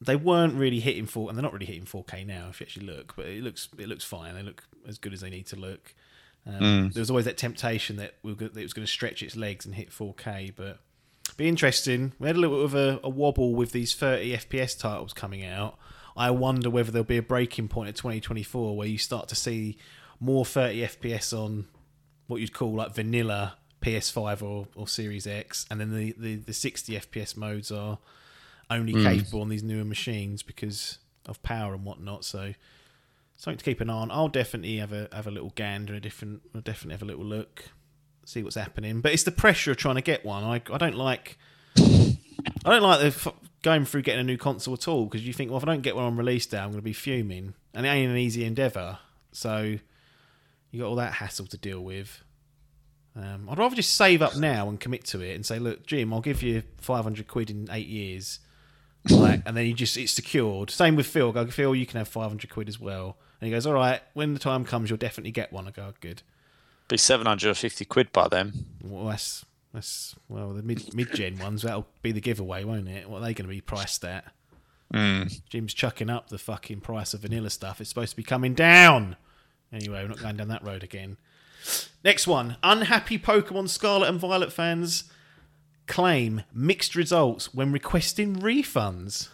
they 0.00 0.16
weren't 0.16 0.54
really 0.54 0.80
hitting 0.80 1.06
4 1.06 1.30
and 1.30 1.38
they're 1.38 1.42
not 1.42 1.52
really 1.52 1.66
hitting 1.66 1.84
4K 1.84 2.26
now 2.26 2.48
if 2.50 2.60
you 2.60 2.64
actually 2.64 2.86
look, 2.86 3.14
but 3.16 3.26
it 3.26 3.42
looks 3.42 3.68
it 3.78 3.88
looks 3.88 4.04
fine. 4.04 4.34
They 4.34 4.42
look 4.42 4.64
as 4.86 4.98
good 4.98 5.12
as 5.12 5.20
they 5.20 5.30
need 5.30 5.46
to 5.46 5.56
look. 5.56 5.94
Um, 6.46 6.60
mm. 6.60 6.92
There 6.92 7.00
was 7.00 7.10
always 7.10 7.24
that 7.24 7.38
temptation 7.38 7.96
that, 7.96 8.16
we 8.22 8.32
were, 8.32 8.48
that 8.48 8.56
it 8.56 8.62
was 8.62 8.74
going 8.74 8.86
to 8.86 8.92
stretch 8.92 9.22
its 9.22 9.34
legs 9.34 9.64
and 9.64 9.74
hit 9.74 9.90
4K, 9.90 10.52
but 10.54 10.78
be 11.36 11.48
interesting. 11.48 12.12
We 12.18 12.26
had 12.26 12.36
a 12.36 12.38
little 12.38 12.56
bit 12.56 12.64
of 12.64 12.74
a, 12.74 13.00
a 13.04 13.08
wobble 13.08 13.54
with 13.54 13.72
these 13.72 13.94
30 13.94 14.36
FPS 14.36 14.78
titles 14.78 15.12
coming 15.12 15.44
out. 15.44 15.78
I 16.16 16.30
wonder 16.30 16.70
whether 16.70 16.92
there'll 16.92 17.04
be 17.04 17.16
a 17.16 17.22
breaking 17.22 17.68
point 17.68 17.88
at 17.88 17.96
2024 17.96 18.76
where 18.76 18.86
you 18.86 18.98
start 18.98 19.28
to 19.28 19.34
see 19.34 19.76
more 20.20 20.44
30 20.44 20.80
FPS 20.82 21.36
on 21.36 21.66
what 22.26 22.40
you'd 22.40 22.52
call 22.52 22.74
like 22.74 22.94
vanilla 22.94 23.56
PS5 23.82 24.42
or, 24.42 24.68
or 24.74 24.88
Series 24.88 25.26
X, 25.26 25.66
and 25.70 25.80
then 25.80 25.94
the, 25.94 26.14
the, 26.16 26.36
the 26.36 26.52
60 26.52 26.94
FPS 26.94 27.36
modes 27.36 27.70
are 27.70 27.98
only 28.70 28.92
hmm. 28.92 29.02
capable 29.02 29.42
on 29.42 29.48
these 29.48 29.62
newer 29.62 29.84
machines 29.84 30.42
because 30.42 30.98
of 31.26 31.42
power 31.42 31.74
and 31.74 31.84
whatnot. 31.84 32.24
So 32.24 32.54
something 33.36 33.58
to 33.58 33.64
keep 33.64 33.80
an 33.80 33.90
eye 33.90 33.94
on. 33.94 34.10
I'll 34.10 34.28
definitely 34.28 34.78
have 34.78 34.92
a 34.92 35.08
have 35.12 35.26
a 35.26 35.30
little 35.30 35.52
gander, 35.54 35.94
a 35.94 36.00
different, 36.00 36.42
I'll 36.54 36.60
definitely 36.60 36.94
have 36.94 37.02
a 37.02 37.06
little 37.06 37.24
look, 37.24 37.70
see 38.24 38.42
what's 38.42 38.56
happening. 38.56 39.00
But 39.00 39.12
it's 39.12 39.22
the 39.24 39.32
pressure 39.32 39.70
of 39.72 39.76
trying 39.76 39.96
to 39.96 40.02
get 40.02 40.24
one. 40.24 40.44
I 40.44 40.62
I 40.72 40.78
don't 40.78 40.96
like. 40.96 41.38
I 41.78 42.70
don't 42.70 42.82
like 42.82 43.00
the 43.00 43.06
f- 43.06 43.34
going 43.62 43.84
through 43.84 44.02
getting 44.02 44.20
a 44.20 44.24
new 44.24 44.36
console 44.38 44.74
at 44.74 44.86
all 44.88 45.04
because 45.06 45.26
you 45.26 45.32
think, 45.32 45.50
well, 45.50 45.58
if 45.58 45.64
I 45.64 45.66
don't 45.66 45.82
get 45.82 45.96
one 45.96 46.04
on 46.04 46.16
release 46.16 46.46
day, 46.46 46.58
I'm 46.58 46.68
going 46.70 46.76
to 46.76 46.82
be 46.82 46.92
fuming, 46.92 47.54
and 47.74 47.86
it 47.86 47.88
ain't 47.88 48.10
an 48.10 48.16
easy 48.16 48.44
endeavor. 48.44 48.98
So 49.32 49.78
you 50.70 50.80
got 50.80 50.86
all 50.86 50.96
that 50.96 51.14
hassle 51.14 51.46
to 51.46 51.58
deal 51.58 51.80
with. 51.80 52.22
Um, 53.16 53.48
I'd 53.48 53.58
rather 53.58 53.76
just 53.76 53.94
save 53.94 54.22
up 54.22 54.36
now 54.36 54.68
and 54.68 54.80
commit 54.80 55.04
to 55.06 55.20
it 55.20 55.34
and 55.34 55.46
say, 55.46 55.58
look, 55.58 55.86
Jim, 55.86 56.12
I'll 56.12 56.20
give 56.20 56.42
you 56.42 56.62
500 56.78 57.28
quid 57.28 57.48
in 57.50 57.68
eight 57.70 57.86
years. 57.86 58.40
Like, 59.08 59.42
and 59.46 59.56
then 59.56 59.66
you 59.66 59.74
just, 59.74 59.96
it's 59.96 60.12
secured. 60.12 60.70
Same 60.70 60.96
with 60.96 61.06
Phil. 61.06 61.28
I 61.28 61.32
go, 61.32 61.46
Phil, 61.46 61.74
you 61.74 61.86
can 61.86 61.98
have 61.98 62.08
500 62.08 62.50
quid 62.50 62.68
as 62.68 62.80
well. 62.80 63.16
And 63.40 63.46
he 63.46 63.52
goes, 63.52 63.66
all 63.66 63.74
right, 63.74 64.00
when 64.14 64.32
the 64.34 64.40
time 64.40 64.64
comes, 64.64 64.90
you'll 64.90 64.96
definitely 64.96 65.30
get 65.30 65.52
one. 65.52 65.68
I 65.68 65.70
go, 65.70 65.86
"Oh, 65.90 65.94
good. 66.00 66.22
Be 66.88 66.96
seven 66.96 67.26
hundred 67.26 67.48
and 67.48 67.56
fifty 67.56 67.84
quid 67.84 68.12
by 68.12 68.28
then. 68.28 68.52
Well, 68.82 69.06
that's, 69.06 69.44
that's 69.72 70.14
well, 70.28 70.52
the 70.52 70.62
mid, 70.62 70.94
mid-gen 70.94 71.38
ones, 71.38 71.62
that'll 71.62 71.86
be 72.02 72.12
the 72.12 72.20
giveaway, 72.20 72.64
won't 72.64 72.88
it? 72.88 73.08
What 73.08 73.18
are 73.18 73.24
they 73.24 73.34
going 73.34 73.48
to 73.48 73.54
be 73.54 73.60
priced 73.60 74.04
at? 74.04 74.24
Hmm. 74.92 75.24
Jim's 75.48 75.74
chucking 75.74 76.10
up 76.10 76.28
the 76.28 76.38
fucking 76.38 76.80
price 76.80 77.14
of 77.14 77.20
vanilla 77.20 77.50
stuff. 77.50 77.80
It's 77.80 77.88
supposed 77.88 78.10
to 78.10 78.16
be 78.16 78.22
coming 78.22 78.54
down. 78.54 79.16
Anyway, 79.72 80.02
we're 80.02 80.08
not 80.08 80.20
going 80.20 80.36
down 80.36 80.48
that 80.48 80.64
road 80.64 80.84
again. 80.84 81.16
Next 82.04 82.26
one. 82.26 82.58
Unhappy 82.62 83.18
Pokemon 83.18 83.70
Scarlet 83.70 84.08
and 84.08 84.20
Violet 84.20 84.52
fans 84.52 85.04
claim 85.86 86.42
mixed 86.52 86.94
results 86.94 87.52
when 87.54 87.72
requesting 87.72 88.36
refunds. 88.36 89.30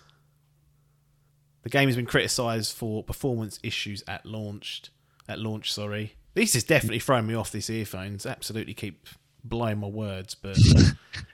The 1.62 1.68
game 1.68 1.88
has 1.88 1.96
been 1.96 2.06
criticised 2.06 2.74
for 2.74 3.02
performance 3.02 3.58
issues 3.62 4.02
at 4.08 4.24
launched 4.24 4.90
at 5.28 5.38
launch, 5.40 5.72
sorry. 5.72 6.14
This 6.34 6.54
is 6.54 6.64
definitely 6.64 7.00
throwing 7.00 7.26
me 7.26 7.34
off. 7.34 7.52
These 7.52 7.70
earphones 7.70 8.24
absolutely 8.24 8.74
keep 8.74 9.08
blowing 9.42 9.78
my 9.78 9.88
words, 9.88 10.34
but 10.34 10.58
I 10.76 10.92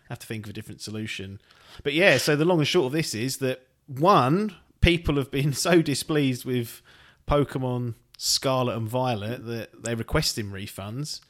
have 0.09 0.19
to 0.21 0.27
think 0.27 0.47
of 0.47 0.51
a 0.51 0.53
different 0.53 0.81
solution. 0.81 1.41
But 1.83 1.93
yeah, 1.93 2.17
so 2.19 2.37
the 2.37 2.45
long 2.45 2.59
and 2.59 2.69
short 2.69 2.87
of 2.87 2.93
this 2.93 3.15
is 3.15 3.39
that 3.39 3.67
one, 3.87 4.55
people 4.81 5.17
have 5.17 5.31
been 5.31 5.53
so 5.53 5.83
displeased 5.83 6.45
with 6.45 6.83
Pokemon 7.29 7.95
Scarlet 8.19 8.77
and 8.77 8.89
Violet 8.89 9.45
that 9.47 9.83
they're 9.83 9.97
requesting 9.97 10.51
refunds, 10.51 11.21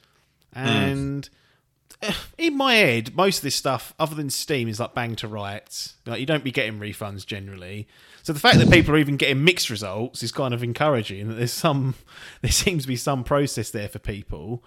and 0.53 1.27
eh, 1.27 1.29
in 2.39 2.57
my 2.57 2.75
head, 2.75 3.15
most 3.15 3.39
of 3.39 3.43
this 3.43 3.57
stuff, 3.57 3.95
other 3.99 4.15
than 4.15 4.31
Steam, 4.31 4.69
is 4.69 4.81
like 4.81 4.95
bang 4.95 5.17
to 5.17 5.29
rights. 5.29 5.95
Like 6.05 6.21
you 6.21 6.27
don't 6.27 6.45
be 6.45 6.53
getting 6.53 6.79
refunds 6.79 7.27
generally. 7.27 7.87
So 8.23 8.33
the 8.33 8.41
fact 8.41 8.59
that 8.59 8.71
people 8.71 8.95
are 8.95 8.99
even 8.99 9.17
getting 9.17 9.45
mixed 9.45 9.71
results 9.71 10.23
is 10.23 10.33
kind 10.33 10.53
of 10.53 10.63
encouraging. 10.63 11.29
That 11.29 11.35
there's 11.35 11.53
some, 11.53 11.95
there 12.41 12.51
seems 12.51 12.83
to 12.83 12.89
be 12.89 12.97
some 12.97 13.25
process 13.25 13.71
there 13.71 13.89
for 13.89 13.99
people, 13.99 14.65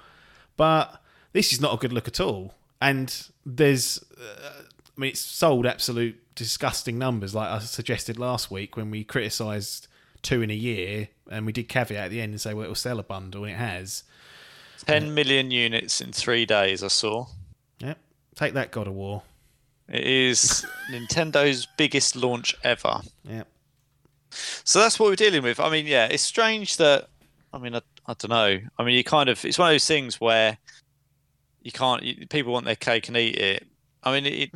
but 0.58 1.02
this 1.34 1.54
is 1.54 1.62
not 1.62 1.74
a 1.74 1.78
good 1.78 1.94
look 1.94 2.08
at 2.08 2.20
all. 2.20 2.54
And 2.82 3.14
there's, 3.46 4.04
uh, 4.18 4.52
I 4.98 5.00
mean, 5.00 5.12
it's 5.12 5.20
sold 5.20 5.66
absolute 5.66 6.18
disgusting 6.36 6.98
numbers, 6.98 7.36
like 7.36 7.50
I 7.50 7.60
suggested 7.60 8.18
last 8.18 8.50
week 8.50 8.78
when 8.78 8.90
we 8.90 9.04
criticised 9.04 9.90
two 10.22 10.42
in 10.42 10.50
a 10.50 10.56
year, 10.56 11.10
and 11.30 11.46
we 11.46 11.52
did 11.52 11.68
caveat 11.68 12.06
at 12.06 12.12
the 12.12 12.22
end 12.22 12.32
and 12.32 12.40
say, 12.40 12.54
well, 12.54 12.64
it'll 12.64 12.76
sell 12.76 13.00
a 13.00 13.04
bundle, 13.04 13.44
and 13.44 13.54
it 13.54 13.58
has. 13.58 14.04
10 14.86 15.14
million 15.14 15.52
units 15.52 16.02
in 16.02 16.12
three 16.12 16.46
days, 16.46 16.84
I 16.84 16.88
saw. 16.88 17.28
Yep. 17.80 17.98
Take 18.36 18.54
that, 18.54 18.72
God 18.72 18.88
of 18.88 18.94
War. 18.94 19.24
It 19.88 20.06
is 20.06 20.66
Nintendo's 20.92 21.68
biggest 21.78 22.16
launch 22.16 22.56
ever. 22.64 23.02
Yep. 23.24 23.48
So 24.64 24.80
that's 24.80 25.00
what 25.00 25.10
we're 25.10 25.16
dealing 25.16 25.44
with. 25.44 25.60
I 25.60 25.70
mean, 25.70 25.88
yeah, 25.88 26.06
it's 26.06 26.24
strange 26.24 26.78
that. 26.78 27.10
I 27.52 27.58
mean, 27.58 27.76
I, 27.76 27.82
I 28.06 28.14
don't 28.14 28.30
know. 28.30 28.60
I 28.78 28.84
mean, 28.84 28.96
you 28.96 29.04
kind 29.04 29.28
of. 29.28 29.44
It's 29.44 29.58
one 29.58 29.70
of 29.70 29.74
those 29.74 29.88
things 29.88 30.22
where 30.22 30.58
you 31.64 31.72
can't. 31.72 32.04
You, 32.04 32.28
people 32.28 32.54
want 32.54 32.66
their 32.66 32.76
cake 32.76 33.08
and 33.08 33.18
eat 33.18 33.38
it. 33.38 33.66
I 34.04 34.14
mean, 34.14 34.26
it, 34.28 34.52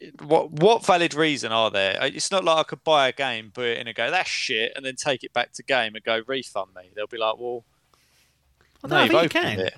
it, 0.00 0.22
what 0.22 0.50
what 0.50 0.84
valid 0.84 1.14
reason 1.14 1.52
are 1.52 1.70
there? 1.70 2.02
Uh, 2.02 2.06
it's 2.06 2.32
not 2.32 2.44
like 2.44 2.58
I 2.58 2.62
could 2.64 2.82
buy 2.82 3.08
a 3.08 3.12
game, 3.12 3.52
put 3.54 3.66
it 3.66 3.78
in 3.78 3.86
and 3.86 3.96
go, 3.96 4.10
that's 4.10 4.28
shit, 4.28 4.72
and 4.74 4.84
then 4.84 4.96
take 4.96 5.22
it 5.22 5.32
back 5.32 5.52
to 5.52 5.62
game 5.62 5.94
and 5.94 6.04
go 6.04 6.22
refund 6.26 6.70
me. 6.74 6.90
They'll 6.94 7.06
be 7.06 7.18
like, 7.18 7.36
well, 7.38 7.64
I, 8.84 8.88
no, 8.88 8.94
don't 8.96 9.02
you've 9.04 9.12
know, 9.12 9.18
I 9.18 9.22
think 9.22 9.34
you 9.34 9.40
can. 9.40 9.60
it. 9.60 9.74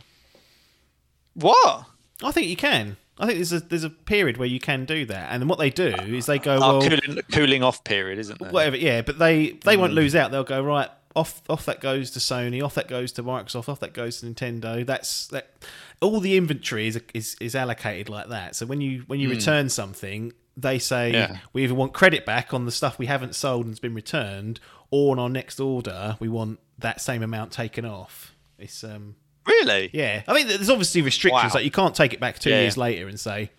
What? 1.35 1.87
I 2.23 2.33
think 2.33 2.47
you 2.49 2.57
can. 2.57 2.97
I 3.19 3.27
think 3.27 3.39
there's 3.39 3.53
a 3.53 3.61
there's 3.61 3.85
a 3.85 3.91
period 3.91 4.39
where 4.39 4.49
you 4.49 4.59
can 4.59 4.87
do 4.87 5.07
that, 5.07 5.31
and 5.31 5.41
then 5.41 5.49
what 5.49 5.59
they 5.59 5.71
do 5.71 5.87
is 5.87 6.27
they 6.27 6.39
go, 6.39 6.57
Oh, 6.57 6.79
well, 6.79 6.89
cooling, 6.89 7.23
cooling 7.31 7.63
off 7.63 7.85
period, 7.85 8.19
isn't 8.19 8.41
there? 8.41 8.51
whatever, 8.51 8.77
yeah, 8.77 9.03
but 9.03 9.19
they 9.19 9.53
they 9.65 9.77
won't 9.77 9.93
hmm. 9.93 9.99
lose 9.99 10.17
out. 10.17 10.33
They'll 10.33 10.43
go 10.43 10.63
right 10.63 10.89
off 11.15 11.43
off 11.49 11.65
that 11.67 11.81
goes 11.81 12.11
to 12.13 12.19
Sony, 12.19 12.63
off 12.63 12.75
that 12.75 12.89
goes 12.89 13.13
to 13.13 13.23
Microsoft, 13.23 13.69
off 13.69 13.81
that 13.81 13.95
goes 13.95 14.21
to 14.21 14.27
Nintendo. 14.27 14.85
That's 14.85 15.29
that. 15.29 15.53
All 16.01 16.19
the 16.19 16.37
inventory 16.37 16.89
is 16.89 17.01
is, 17.15 17.37
is 17.41 17.55
allocated 17.55 18.09
like 18.09 18.29
that. 18.31 18.57
So 18.57 18.67
when 18.67 18.81
you 18.81 19.05
when 19.07 19.21
you 19.21 19.29
hmm. 19.29 19.37
return 19.37 19.69
something, 19.69 20.33
they 20.57 20.81
say 20.81 21.13
Yeah. 21.13 21.39
we 21.53 21.63
either 21.63 21.75
want 21.75 21.93
credit 21.93 22.27
back 22.27 22.53
on 22.53 22.65
the 22.65 22.73
stuff 22.73 22.99
we 22.99 23.07
haven't 23.07 23.37
sold 23.37 23.67
and's 23.67 23.79
been 23.79 23.95
returned, 23.95 24.59
or 24.91 25.13
on 25.13 25.21
our 25.21 25.29
next 25.29 25.61
order 25.61 26.17
we 26.19 26.29
want 26.29 26.59
that 26.79 27.01
same 27.01 27.23
amount 27.23 27.53
taken 27.53 27.85
off. 27.85 28.34
It's 28.59 28.83
um 28.85 29.17
Really? 29.47 29.91
yeah. 29.93 30.23
I 30.27 30.33
mean, 30.33 30.49
there's 30.49 30.71
obviously 30.71 31.03
restrictions 31.03 31.53
Wow. 31.53 31.59
like 31.59 31.65
you 31.65 31.71
can't 31.71 31.95
take 31.95 32.13
it 32.15 32.21
back 32.21 32.39
two 32.39 32.51
Yeah, 32.51 32.61
years 32.63 32.77
later 32.79 33.09
and 33.09 33.21
say 33.21 33.51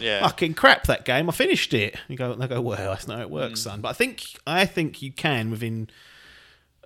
Yeah. 0.00 0.20
fucking 0.22 0.54
crap 0.54 0.84
that 0.86 1.04
game. 1.04 1.28
I 1.28 1.32
finished 1.32 1.72
it. 1.74 1.96
You 2.08 2.16
go, 2.16 2.34
they 2.34 2.46
go, 2.48 2.60
well, 2.60 2.76
that's 2.76 3.06
not 3.06 3.16
how 3.18 3.22
it 3.22 3.30
works, 3.30 3.62
Hmm. 3.62 3.70
son. 3.70 3.80
But 3.82 3.88
I 3.90 3.92
think 3.92 4.22
I 4.46 4.64
think 4.66 5.02
you 5.02 5.12
can 5.12 5.50
within. 5.50 5.88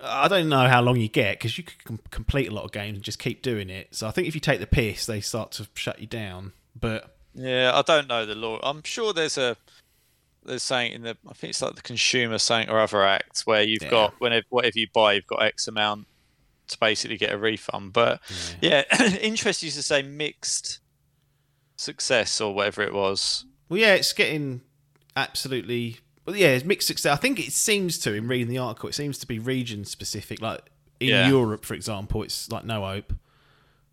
I 0.03 0.27
don't 0.27 0.49
know 0.49 0.67
how 0.67 0.81
long 0.81 0.97
you 0.97 1.07
get 1.07 1.39
because 1.39 1.57
you 1.57 1.63
could 1.63 1.83
com- 1.83 1.99
complete 2.11 2.49
a 2.49 2.53
lot 2.53 2.65
of 2.65 2.71
games 2.73 2.95
and 2.95 3.03
just 3.03 3.17
keep 3.17 3.41
doing 3.41 3.69
it. 3.69 3.95
So 3.95 4.07
I 4.07 4.11
think 4.11 4.27
if 4.27 4.35
you 4.35 4.41
take 4.41 4.59
the 4.59 4.67
piss, 4.67 5.05
they 5.05 5.21
start 5.21 5.51
to 5.53 5.67
shut 5.73 5.99
you 5.99 6.07
down. 6.07 6.51
But 6.79 7.15
Yeah, 7.33 7.71
I 7.73 7.81
don't 7.81 8.07
know 8.07 8.25
the 8.25 8.35
law. 8.35 8.59
I'm 8.61 8.83
sure 8.83 9.13
there's 9.13 9.37
a 9.37 9.55
there's 10.43 10.61
saying 10.63 10.91
in 10.91 11.01
the 11.03 11.17
I 11.27 11.33
think 11.33 11.51
it's 11.51 11.61
like 11.61 11.75
the 11.75 11.81
consumer 11.81 12.37
saying 12.37 12.69
or 12.69 12.79
other 12.79 13.03
act 13.03 13.41
where 13.45 13.63
you've 13.63 13.81
Yeah. 13.83 13.89
got 13.89 14.19
whenever 14.21 14.45
whatever 14.49 14.77
you 14.77 14.87
buy 14.93 15.13
you've 15.13 15.25
got 15.27 15.41
X 15.41 15.67
amount 15.67 16.07
to 16.67 16.77
basically 16.79 17.17
get 17.17 17.31
a 17.33 17.37
refund. 17.37 17.93
But 17.93 18.21
yeah, 18.61 18.83
interest 19.21 19.63
used 19.63 19.75
to 19.77 19.83
say 19.83 20.01
mixed 20.01 20.79
success 21.77 22.39
or 22.41 22.53
whatever 22.53 22.81
it 22.81 22.93
was. 22.93 23.45
well, 23.69 23.79
yeah, 23.79 23.93
it's 23.95 24.13
getting 24.13 24.61
absolutely. 25.15 25.99
Well, 26.25 26.35
yeah, 26.35 26.47
it's 26.49 26.65
mixed 26.65 26.87
success. 26.87 27.11
I 27.13 27.17
think 27.17 27.39
it 27.39 27.51
seems 27.51 27.99
to 27.99 28.13
in 28.13 28.27
reading 28.27 28.47
the 28.47 28.57
article, 28.57 28.89
it 28.89 28.93
seems 28.95 29.17
to 29.19 29.27
be 29.27 29.37
region 29.39 29.85
specific. 29.85 30.41
Like 30.41 30.61
in 30.99 31.09
Yeah. 31.09 31.27
Europe, 31.27 31.65
for 31.65 31.73
example, 31.73 32.23
it's 32.23 32.51
like 32.51 32.65
no 32.65 32.81
hope. 32.85 33.13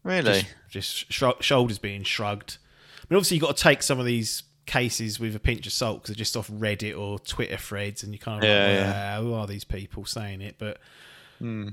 Really? 0.05 0.33
just, 0.33 0.47
just 0.69 1.13
shrug- 1.13 1.43
shoulders 1.43 1.79
being 1.79 2.03
shrugged. 2.03 2.59
I 3.01 3.05
mean, 3.11 3.17
obviously, 3.19 3.37
you've 3.37 3.43
got 3.45 3.57
to 3.57 3.63
take 3.63 3.83
some 3.83 4.01
of 4.01 4.07
these 4.07 4.43
cases 4.67 5.21
with 5.21 5.37
a 5.37 5.41
pinch 5.41 5.67
of 5.67 5.73
salt 5.73 5.99
because 6.03 6.09
they're 6.17 6.19
just 6.21 6.37
off 6.37 6.51
Reddit 6.51 6.99
or 6.99 7.19
Twitter 7.19 7.57
threads, 7.57 8.03
and 8.03 8.13
you 8.13 8.19
kind 8.19 8.43
of 8.43 8.49
Yeah, 8.49 8.67
like, 8.67 8.75
yeah. 8.77 9.17
"Ah, 9.19 9.23
who 9.23 9.35
are 9.35 9.47
these 9.47 9.65
people 9.65 10.05
saying 10.05 10.41
it? 10.41 10.57
But 10.59 10.79
Hmm. 11.39 11.69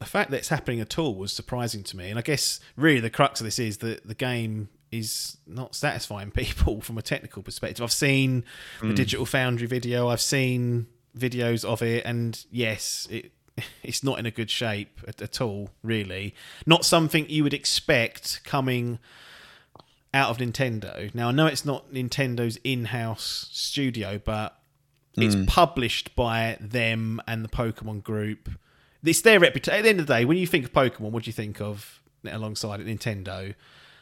The 0.00 0.06
fact 0.06 0.30
that 0.30 0.38
it's 0.38 0.48
happening 0.48 0.80
at 0.80 0.98
all 0.98 1.14
was 1.14 1.32
surprising 1.32 1.82
to 1.84 1.96
me. 1.96 2.10
And 2.10 2.18
I 2.18 2.22
guess 2.22 2.60
really 2.76 3.00
the 3.00 3.10
crux 3.10 3.40
of 3.40 3.44
this 3.44 3.58
is 3.58 3.78
that 3.78 4.06
the 4.06 4.14
game 4.14 4.68
is 4.90 5.36
not 5.46 5.74
satisfying 5.74 6.30
people 6.42 6.80
from 6.80 6.98
a 6.98 7.02
technical 7.02 7.42
perspective. 7.42 7.82
I've 7.82 7.92
seen 7.92 8.44
the 8.80 8.88
Hmm. 8.88 8.94
Digital 8.94 9.26
Foundry 9.26 9.66
video, 9.66 10.08
I've 10.08 10.20
seen 10.20 10.86
videos 11.16 11.64
of 11.64 11.82
it, 11.82 12.04
and 12.04 12.44
yes, 12.50 13.06
it 13.10 13.32
it's 13.84 14.02
not 14.02 14.18
in 14.18 14.26
a 14.26 14.30
good 14.32 14.50
shape 14.50 15.00
at, 15.06 15.22
at 15.22 15.40
all, 15.40 15.70
really. 15.82 16.34
Not 16.66 16.84
something 16.84 17.28
you 17.28 17.44
would 17.44 17.54
expect 17.54 18.40
coming 18.44 18.98
out 20.12 20.30
of 20.30 20.38
Nintendo. 20.38 21.12
Now 21.14 21.28
I 21.28 21.32
know 21.32 21.46
it's 21.46 21.64
not 21.64 21.92
Nintendo's 21.92 22.58
in-house 22.64 23.48
studio, 23.52 24.20
but 24.24 24.58
it's 25.16 25.36
published 25.46 26.16
by 26.16 26.56
them 26.60 27.20
and 27.28 27.44
the 27.44 27.48
Pokemon 27.48 28.02
Group. 28.02 28.48
It's 29.04 29.20
their 29.20 29.38
reputation. 29.40 29.78
At 29.78 29.82
the 29.82 29.88
end 29.90 30.00
of 30.00 30.06
the 30.06 30.14
day, 30.14 30.24
when 30.24 30.38
you 30.38 30.46
think 30.46 30.64
of 30.64 30.72
Pokemon, 30.72 31.10
what 31.10 31.24
do 31.24 31.28
you 31.28 31.32
think 31.32 31.60
of 31.60 32.00
alongside 32.24 32.80
Nintendo? 32.80 33.54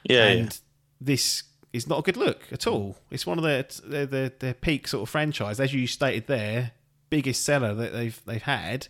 Yeah, 0.05 0.27
and 0.27 0.47
yeah. 0.47 0.57
this 1.01 1.45
is 1.73 1.87
not 1.89 2.01
a 2.01 2.03
good 2.03 2.17
look 2.17 2.43
at 2.53 2.67
all. 2.67 2.97
It's 3.11 3.27
one 3.27 3.39
of 3.39 3.45
their 3.45 3.65
their, 3.85 4.07
their 4.07 4.29
their 4.29 4.55
peak 4.55 4.89
sort 4.89 5.03
of 5.03 5.09
franchise, 5.09 5.61
as 5.61 5.73
you 5.73 5.87
stated 5.87 6.27
there, 6.27 6.73
biggest 7.11 7.45
seller 7.45 7.75
that 7.75 7.93
they've 7.93 8.21
they've 8.27 8.43
had. 8.43 8.89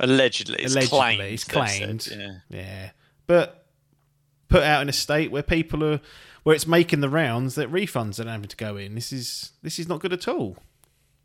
Allegedly, 0.00 0.56
it's 0.58 0.74
Allegedly, 0.74 0.98
claimed. 0.98 1.20
it's 1.22 1.44
claimed. 1.44 2.02
said, 2.02 2.42
yeah. 2.50 2.58
Yeah, 2.58 2.90
but 3.26 3.66
put 4.48 4.62
out 4.62 4.82
in 4.82 4.88
a 4.88 4.92
state 4.92 5.30
where 5.30 5.42
people 5.42 5.84
are 5.84 6.00
where 6.42 6.54
it's 6.54 6.66
making 6.66 7.00
the 7.00 7.08
rounds 7.08 7.54
that 7.54 7.70
refunds 7.70 8.18
are 8.24 8.28
having 8.28 8.48
to 8.48 8.56
go 8.56 8.76
in. 8.76 8.94
This 8.94 9.12
is 9.12 9.52
this 9.62 9.78
is 9.78 9.88
not 9.88 10.00
good 10.00 10.12
at 10.12 10.26
all. 10.26 10.56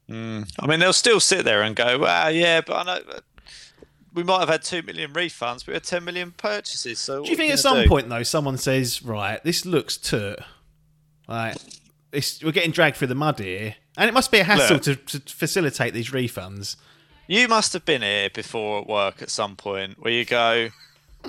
Hmm. 0.07 0.43
I 0.59 0.67
mean, 0.67 0.79
they'll 0.79 0.93
still 0.93 1.19
sit 1.19 1.43
there 1.43 1.63
and 1.63 1.75
go, 1.75 1.99
"Well, 1.99 2.31
yeah, 2.31 2.61
but 2.61 2.75
I 2.75 2.83
know 2.83 3.19
we 4.17 4.23
might 4.23 4.39
have 4.39 4.49
had 4.49 4.63
two 4.63 4.81
million 4.81 5.13
refunds, 5.13 5.59
but 5.59 5.67
we 5.67 5.73
had 5.75 5.83
ten 5.83 6.03
million 6.03 6.31
purchases." 6.31 6.97
So, 6.97 7.23
Do 7.23 7.29
you 7.29 7.37
think 7.37 7.53
at 7.53 7.59
some 7.59 7.87
point 7.87 8.09
though, 8.09 8.23
someone 8.23 8.57
says, 8.57 9.03
"Right, 9.03 9.41
this 9.43 9.63
looks 9.63 9.95
tut, 9.95 10.39
like 11.27 11.55
we're 12.11 12.51
getting 12.51 12.71
dragged 12.71 12.97
through 12.97 13.09
the 13.09 13.15
mud 13.15 13.37
here," 13.37 13.75
and 13.95 14.09
it 14.09 14.13
must 14.13 14.31
be 14.31 14.39
a 14.39 14.43
hassle 14.43 14.79
to, 14.79 14.95
to 14.95 15.19
facilitate 15.19 15.93
these 15.93 16.09
refunds. 16.09 16.77
you 17.27 17.47
must 17.47 17.73
have 17.73 17.85
been 17.85 18.01
here 18.01 18.31
before 18.31 18.79
at 18.81 18.87
work 18.87 19.21
at 19.21 19.29
some 19.29 19.55
point 19.55 20.01
where 20.01 20.11
you 20.11 20.25
go, 20.25 20.69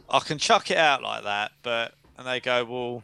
"I 0.08 0.18
can 0.20 0.38
chuck 0.38 0.70
it 0.70 0.78
out 0.78 1.02
like 1.02 1.24
that," 1.24 1.52
but 1.62 1.92
and 2.16 2.26
they 2.26 2.40
go, 2.40 2.64
"Well, 2.64 3.02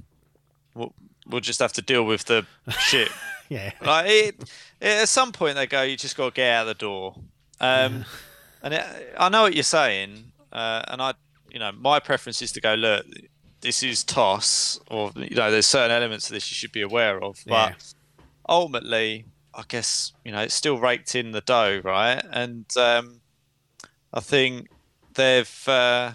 we'll, 0.74 0.94
we'll 1.26 1.40
just 1.42 1.60
have 1.60 1.74
to 1.74 1.82
deal 1.82 2.04
with 2.04 2.24
the 2.24 2.46
shit." 2.80 3.10
Yeah, 3.50 3.72
like 3.82 4.06
it, 4.08 4.40
it, 4.80 5.02
at 5.02 5.08
some 5.08 5.30
point 5.30 5.56
they 5.56 5.66
go, 5.66 5.82
"You 5.82 5.98
just 5.98 6.16
got 6.16 6.30
to 6.30 6.34
get 6.34 6.50
out 6.50 6.62
of 6.62 6.68
the 6.68 6.74
door." 6.74 7.14
Um, 7.60 8.06
and 8.64 8.74
it, 8.74 8.84
I 9.16 9.28
know 9.28 9.42
what 9.42 9.54
you're 9.54 9.62
saying, 9.62 10.32
uh, 10.52 10.82
and 10.88 11.00
I, 11.00 11.14
you 11.50 11.60
know, 11.60 11.70
my 11.72 12.00
preference 12.00 12.42
is 12.42 12.50
to 12.52 12.60
go, 12.60 12.74
"Look, 12.74 13.06
this 13.60 13.82
is 13.84 14.02
toss," 14.02 14.80
or 14.90 15.12
you 15.14 15.36
know, 15.36 15.50
there's 15.52 15.66
certain 15.66 15.92
elements 15.92 16.26
of 16.28 16.34
this 16.34 16.50
you 16.50 16.56
should 16.56 16.72
be 16.72 16.82
aware 16.82 17.22
of, 17.22 17.38
but 17.46 17.70
Yeah. 17.70 17.74
ultimately, 18.48 19.26
I 19.54 19.62
guess 19.68 20.12
you 20.24 20.32
know 20.32 20.40
it's 20.40 20.54
still 20.54 20.78
raked 20.78 21.14
in 21.14 21.30
the 21.30 21.40
dough, 21.40 21.80
right? 21.84 22.20
And 22.32 22.66
um, 22.76 23.20
I 24.12 24.20
think 24.20 24.68
they've. 25.14 25.68
Uh, 25.68 26.14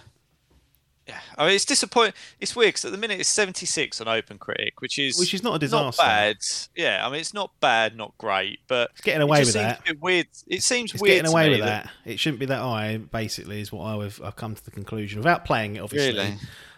yeah, 1.09 1.19
I 1.37 1.45
mean 1.45 1.55
it's 1.55 1.65
disappointing. 1.65 2.13
It's 2.39 2.55
weird 2.55 2.69
because 2.69 2.85
at 2.85 2.91
the 2.91 2.97
minute 2.97 3.19
it's 3.19 3.29
76 3.29 3.99
on 4.01 4.07
OpenCritic, 4.07 4.71
which 4.79 4.97
is 4.99 5.19
Which 5.19 5.33
is 5.33 5.43
not 5.43 5.55
a 5.55 5.59
disaster. 5.59 6.01
not 6.01 6.07
bad. 6.07 6.37
Yeah, 6.75 7.05
I 7.05 7.09
mean 7.09 7.19
it's 7.19 7.33
not 7.33 7.51
bad, 7.59 7.95
not 7.97 8.17
great, 8.17 8.59
but 8.67 8.91
It's 8.91 9.01
getting 9.01 9.21
it 9.21 9.23
away 9.23 9.39
just 9.39 9.55
with 9.55 9.63
seems 9.65 9.77
that. 9.85 10.01
weird. 10.01 10.27
It 10.47 10.63
seems 10.63 10.93
It's 10.93 11.01
weird 11.01 11.17
getting 11.23 11.31
away 11.31 11.49
with 11.49 11.59
that. 11.61 11.89
It 12.05 12.19
shouldn't 12.19 12.39
be 12.39 12.45
that 12.47 12.59
high. 12.61 12.97
Basically, 12.97 13.59
is 13.61 13.71
what 13.71 13.83
I 13.85 14.03
have 14.03 14.21
I've 14.23 14.35
come 14.35 14.55
to 14.55 14.63
the 14.63 14.71
conclusion 14.71 15.19
without 15.19 15.45
playing 15.45 15.75
it. 15.75 15.79
Obviously, 15.79 16.13
Really? 16.13 16.37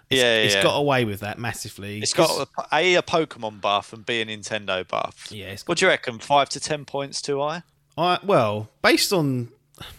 It's, 0.10 0.20
Yeah, 0.20 0.38
it's 0.40 0.56
yeah. 0.56 0.64
got 0.64 0.76
away 0.78 1.06
with 1.06 1.22
that 1.22 1.40
massively. 1.40 2.00
It's 2.00 2.14
got 2.14 2.30
a, 2.60 2.76
a, 2.76 2.96
a 2.96 3.02
Pokemon 3.02 3.62
buff 3.62 3.94
and 3.94 4.06
b 4.06 4.20
a 4.22 4.26
Nintendo 4.26 4.86
buff. 4.88 5.28
yeah. 5.32 5.56
What 5.66 5.78
do 5.78 5.86
you 5.86 5.90
reckon? 5.90 6.20
Five 6.20 6.50
to 6.50 6.60
ten 6.60 6.84
points 6.86 7.22
too 7.22 7.40
high? 7.40 7.64
I, 7.98 8.20
well, 8.24 8.70
based 8.82 9.12
on 9.14 9.50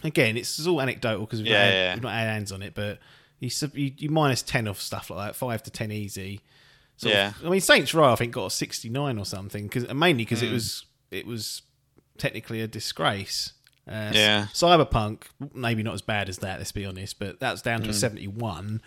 again, 0.03 0.37
it's 0.37 0.65
all 0.67 0.81
anecdotal 0.81 1.25
because 1.25 1.39
we've, 1.39 1.47
Yeah, 1.51 1.69
yeah. 1.71 1.93
we've 1.95 2.03
not 2.03 2.13
had 2.13 2.27
hands 2.27 2.51
on 2.51 2.61
it, 2.61 2.73
but 2.75 2.99
You, 3.43 3.49
sub- 3.49 3.75
you, 3.77 3.91
you 3.97 4.09
minus 4.09 4.41
10 4.41 4.67
off 4.67 4.79
stuff 4.79 5.09
like 5.09 5.27
that, 5.27 5.35
5 5.35 5.63
to 5.63 5.71
10 5.71 5.91
easy. 5.91 6.39
Sort 6.97 7.13
Yeah. 7.13 7.29
Of, 7.29 7.45
I 7.45 7.49
mean, 7.49 7.61
Saints 7.61 7.93
Row, 7.93 8.11
I 8.11 8.15
think, 8.15 8.33
got 8.33 8.45
a 8.45 8.49
69 8.49 9.17
or 9.19 9.25
something, 9.25 9.67
cause, 9.69 9.87
mainly 9.93 10.23
because 10.23 10.41
it 10.41 10.47
Hmm. 10.47 10.53
was 10.53 10.85
it 11.11 11.27
was 11.27 11.61
technically 12.17 12.61
a 12.61 12.67
disgrace. 12.67 13.53
Uh, 13.87 14.11
Yeah. 14.13 14.47
Cyberpunk, 14.53 15.23
maybe 15.53 15.83
not 15.83 15.93
as 15.93 16.01
bad 16.01 16.29
as 16.29 16.37
that, 16.39 16.57
let's 16.59 16.71
be 16.71 16.85
honest, 16.85 17.19
but 17.19 17.39
that's 17.39 17.61
down 17.61 17.81
to 17.83 17.89
a 17.89 17.93
71. 17.93 18.65
And 18.65 18.81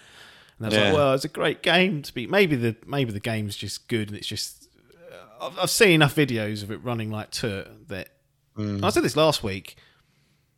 that's. 0.58 0.74
Yeah. 0.74 0.84
like, 0.86 0.94
well, 0.94 1.14
it's 1.14 1.24
a 1.24 1.28
great 1.28 1.62
game 1.62 2.00
to 2.02 2.14
be. 2.14 2.26
Maybe 2.26 2.56
the 2.56 2.76
maybe 2.86 3.12
the 3.12 3.20
game's 3.20 3.56
just 3.56 3.88
good 3.88 4.08
and 4.08 4.16
it's 4.16 4.26
just. 4.26 4.68
uh, 5.12 5.46
I've, 5.48 5.58
I've 5.58 5.70
seen 5.70 5.90
enough 5.90 6.14
videos 6.16 6.62
of 6.62 6.70
it 6.70 6.82
running 6.82 7.10
like 7.10 7.30
tut 7.30 7.88
that. 7.88 8.08
Hmm. 8.56 8.82
I 8.82 8.88
said 8.88 9.02
this 9.04 9.16
last 9.16 9.42
week. 9.44 9.76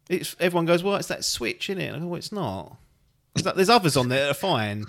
It's 0.08 0.36
everyone 0.38 0.66
goes, 0.66 0.82
well, 0.84 0.94
it's 0.96 1.08
that 1.08 1.24
Switch, 1.24 1.68
in 1.68 1.78
it? 1.80 1.92
I 1.94 1.98
go, 1.98 2.06
well, 2.06 2.16
it's 2.18 2.30
not. 2.32 2.76
There's, 3.34 3.54
there's 3.54 3.68
others 3.70 3.96
on 3.96 4.08
there 4.08 4.24
that 4.24 4.30
are 4.30 4.34
fine. 4.34 4.86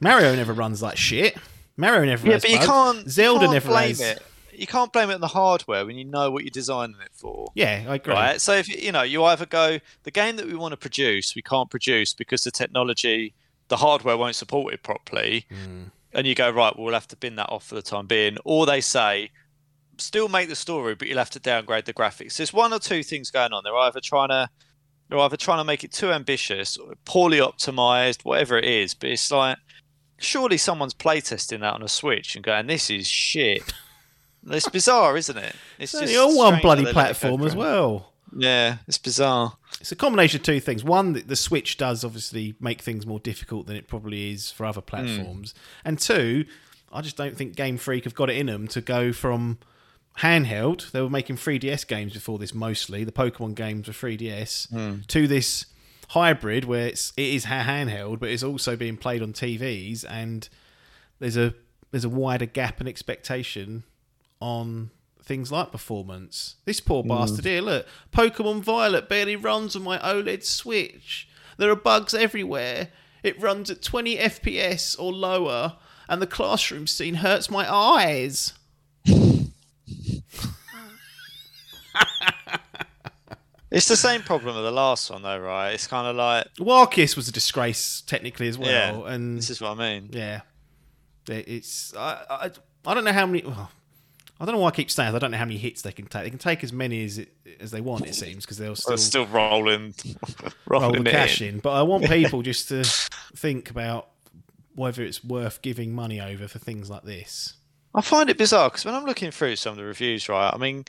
Mario 0.00 0.34
never 0.34 0.52
runs 0.52 0.82
like 0.82 0.96
shit. 0.96 1.36
Mario 1.76 2.04
never. 2.04 2.26
Yeah, 2.28 2.38
but 2.38 2.48
you 2.50 2.56
bugs. 2.56 2.66
can't. 2.66 3.10
Zelda 3.10 3.34
you 3.34 3.40
can't 3.46 3.52
never 3.54 3.68
blame 3.68 3.88
has. 3.88 4.00
it. 4.00 4.22
You 4.54 4.66
can't 4.66 4.92
blame 4.92 5.10
it 5.10 5.14
on 5.14 5.20
the 5.22 5.28
hardware 5.28 5.86
when 5.86 5.96
you 5.96 6.04
know 6.04 6.30
what 6.30 6.44
you're 6.44 6.50
designing 6.50 6.96
it 7.02 7.10
for. 7.14 7.50
Yeah, 7.54 7.84
I 7.88 7.94
agree. 7.94 8.12
Right. 8.12 8.40
So 8.40 8.52
if 8.52 8.68
you 8.68 8.92
know, 8.92 9.02
you 9.02 9.24
either 9.24 9.46
go 9.46 9.78
the 10.02 10.10
game 10.10 10.36
that 10.36 10.46
we 10.46 10.54
want 10.54 10.72
to 10.72 10.76
produce, 10.76 11.34
we 11.34 11.40
can't 11.42 11.70
produce 11.70 12.12
because 12.12 12.44
the 12.44 12.50
technology, 12.50 13.34
the 13.68 13.78
hardware 13.78 14.16
won't 14.18 14.34
support 14.36 14.74
it 14.74 14.82
properly, 14.82 15.46
Hmm. 15.48 15.84
and 16.12 16.26
you 16.26 16.34
go 16.34 16.50
right, 16.50 16.76
well, 16.76 16.84
we'll 16.84 16.94
have 16.94 17.08
to 17.08 17.16
bin 17.16 17.36
that 17.36 17.48
off 17.48 17.66
for 17.66 17.74
the 17.74 17.82
time 17.82 18.06
being. 18.06 18.36
Or 18.44 18.66
they 18.66 18.82
say, 18.82 19.30
still 19.96 20.28
make 20.28 20.50
the 20.50 20.56
story, 20.56 20.94
but 20.96 21.08
you'll 21.08 21.18
have 21.18 21.30
to 21.30 21.40
downgrade 21.40 21.86
the 21.86 21.94
graphics. 21.94 22.36
There's 22.36 22.52
one 22.52 22.74
or 22.74 22.78
two 22.78 23.02
things 23.02 23.30
going 23.30 23.52
on. 23.54 23.62
They're 23.64 23.74
either 23.76 24.00
trying 24.00 24.28
to, 24.28 24.50
they're 25.12 25.20
either 25.20 25.36
trying 25.36 25.58
to 25.58 25.64
make 25.64 25.84
it 25.84 25.92
too 25.92 26.10
ambitious, 26.10 26.78
or 26.78 26.94
poorly 27.04 27.38
optimized, 27.38 28.24
whatever 28.24 28.56
it 28.56 28.64
is. 28.64 28.94
But 28.94 29.10
it's 29.10 29.30
like, 29.30 29.58
surely 30.18 30.56
someone's 30.56 30.94
playtesting 30.94 31.60
that 31.60 31.74
on 31.74 31.82
a 31.82 31.88
Switch 31.88 32.34
and 32.34 32.42
going, 32.42 32.66
this 32.66 32.88
is 32.88 33.06
shit. 33.06 33.74
It's 34.48 34.68
bizarre, 34.70 35.16
isn't 35.18 35.36
it? 35.36 35.54
It's 35.78 35.92
It's 35.94 36.10
just 36.12 36.18
on 36.18 36.34
one 36.34 36.60
bloody 36.60 36.84
that 36.84 36.94
they 36.94 36.96
let 36.96 37.10
it 37.10 37.14
go 37.14 37.18
platform 37.20 37.42
as 37.46 37.54
well. 37.54 38.12
Yeah, 38.34 38.78
it's 38.88 38.96
bizarre. 38.96 39.58
It's 39.80 39.92
a 39.92 39.96
combination 39.96 40.40
of 40.40 40.44
two 40.44 40.58
things. 40.60 40.82
One, 40.82 41.12
the 41.12 41.36
Switch 41.36 41.76
does 41.76 42.04
obviously 42.04 42.54
make 42.58 42.80
things 42.80 43.04
more 43.06 43.20
difficult 43.20 43.66
than 43.66 43.76
it 43.76 43.86
probably 43.86 44.32
is 44.32 44.50
for 44.50 44.64
other 44.64 44.80
Hmm. 44.80 44.86
platforms. 44.86 45.54
And 45.84 45.98
two, 45.98 46.46
I 46.90 47.02
just 47.02 47.18
don't 47.18 47.36
think 47.36 47.54
Game 47.54 47.76
Freak 47.76 48.04
have 48.04 48.14
got 48.14 48.30
it 48.30 48.36
in 48.38 48.46
them 48.46 48.66
to 48.68 48.80
go 48.80 49.12
from 49.12 49.58
handheld. 50.18 50.90
They 50.90 51.00
were 51.00 51.10
making 51.10 51.36
3DS 51.36 51.86
games 51.86 52.12
before 52.12 52.38
this 52.38 52.54
mostly. 52.54 53.04
The 53.04 53.12
Pokemon 53.12 53.54
games 53.54 53.86
were 53.88 53.94
3DS 53.94 54.68
Hmm. 54.70 55.00
to 55.08 55.26
this 55.26 55.66
hybrid 56.10 56.64
where 56.66 56.88
it's 56.88 57.12
it 57.16 57.26
is 57.34 57.46
handheld, 57.46 58.20
but 58.20 58.28
it's 58.28 58.42
also 58.42 58.76
being 58.76 58.96
played 58.96 59.22
on 59.22 59.32
TVs, 59.32 60.04
and 60.08 60.48
there's 61.18 61.36
a 61.36 61.54
there's 61.90 62.04
a 62.04 62.08
wider 62.08 62.46
gap 62.46 62.80
and 62.80 62.88
expectation 62.88 63.84
on 64.40 64.90
things 65.22 65.52
like 65.52 65.70
performance. 65.70 66.56
This 66.64 66.80
poor 66.80 67.02
bastard 67.04 67.44
here, 67.44 67.60
look, 67.62 67.86
Pokemon 68.12 68.62
Violet 68.62 69.08
barely 69.08 69.36
runs 69.36 69.76
on 69.76 69.82
my 69.82 69.98
OLED 69.98 70.42
Switch. 70.44 71.28
There 71.58 71.70
are 71.70 71.76
bugs 71.76 72.12
everywhere. 72.14 72.88
It 73.22 73.40
runs 73.40 73.70
at 73.70 73.82
20 73.82 74.16
FPS 74.16 74.96
or 74.98 75.12
lower, 75.12 75.76
and 76.08 76.20
the 76.20 76.26
classroom 76.26 76.86
scene 76.88 77.16
hurts 77.16 77.50
my 77.50 77.72
eyes. 77.72 78.54
It's 83.70 83.88
the 83.88 83.96
same 83.96 84.20
problem 84.20 84.54
with 84.54 84.64
the 84.64 84.70
last 84.70 85.10
one, 85.10 85.22
though, 85.22 85.38
right? 85.38 85.70
It's 85.70 85.86
kind 85.86 86.06
of 86.06 86.14
like 86.14 86.46
Arceus 86.60 87.16
was 87.16 87.28
a 87.28 87.32
disgrace 87.32 88.02
technically 88.06 88.48
as 88.48 88.58
well, 88.58 88.68
Yeah, 89.06 89.14
and 89.14 89.38
this 89.38 89.48
is 89.48 89.62
what 89.62 89.70
I 89.70 89.74
mean. 89.96 90.10
Yeah, 90.12 90.42
it's 91.26 91.94
I, 91.96 92.22
I 92.28 92.50
I 92.86 92.92
don't 92.94 93.04
know 93.04 93.12
how 93.14 93.24
many. 93.24 93.42
oh, 93.46 93.70
I 94.38 94.44
don't 94.44 94.56
know 94.56 94.60
why 94.60 94.68
I 94.68 94.72
keep 94.72 94.90
saying. 94.90 95.12
this, 95.12 95.16
I 95.16 95.18
don't 95.20 95.30
know 95.30 95.38
how 95.38 95.46
many 95.46 95.56
hits 95.56 95.80
they 95.80 95.92
can 95.92 96.04
take. 96.04 96.24
They 96.24 96.28
can 96.30 96.38
take 96.38 96.62
as 96.62 96.70
many 96.70 97.02
as 97.02 97.24
as 97.60 97.70
they 97.70 97.80
want. 97.80 98.04
It 98.06 98.14
seems 98.14 98.44
because 98.44 98.58
they'll 98.58 98.76
still, 98.76 98.90
They're 98.90 98.98
still 98.98 99.26
rolling, 99.26 99.94
roll 100.66 100.82
rolling 100.82 101.04
cash 101.04 101.40
in. 101.40 101.54
in. 101.54 101.58
But 101.60 101.70
I 101.70 101.80
want 101.82 102.04
people 102.08 102.42
just 102.42 102.68
to 102.68 102.84
think 103.34 103.70
about 103.70 104.08
whether 104.74 105.02
it's 105.02 105.24
worth 105.24 105.62
giving 105.62 105.94
money 105.94 106.20
over 106.20 106.46
for 106.46 106.58
things 106.58 106.90
like 106.90 107.04
this. 107.04 107.54
I 107.94 108.02
find 108.02 108.28
it 108.28 108.36
bizarre 108.36 108.68
because 108.68 108.84
when 108.84 108.94
I'm 108.94 109.06
looking 109.06 109.30
through 109.30 109.56
some 109.56 109.70
of 109.72 109.76
the 109.78 109.84
reviews, 109.84 110.28
right? 110.28 110.50
I 110.52 110.58
mean, 110.58 110.84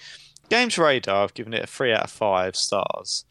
Games 0.54 0.78
Radar, 0.78 1.24
I've 1.24 1.34
given 1.34 1.54
it 1.54 1.64
a 1.64 1.68
three 1.68 1.92
out 1.92 2.04
of 2.04 2.10
five 2.12 2.56
stars. 2.56 3.26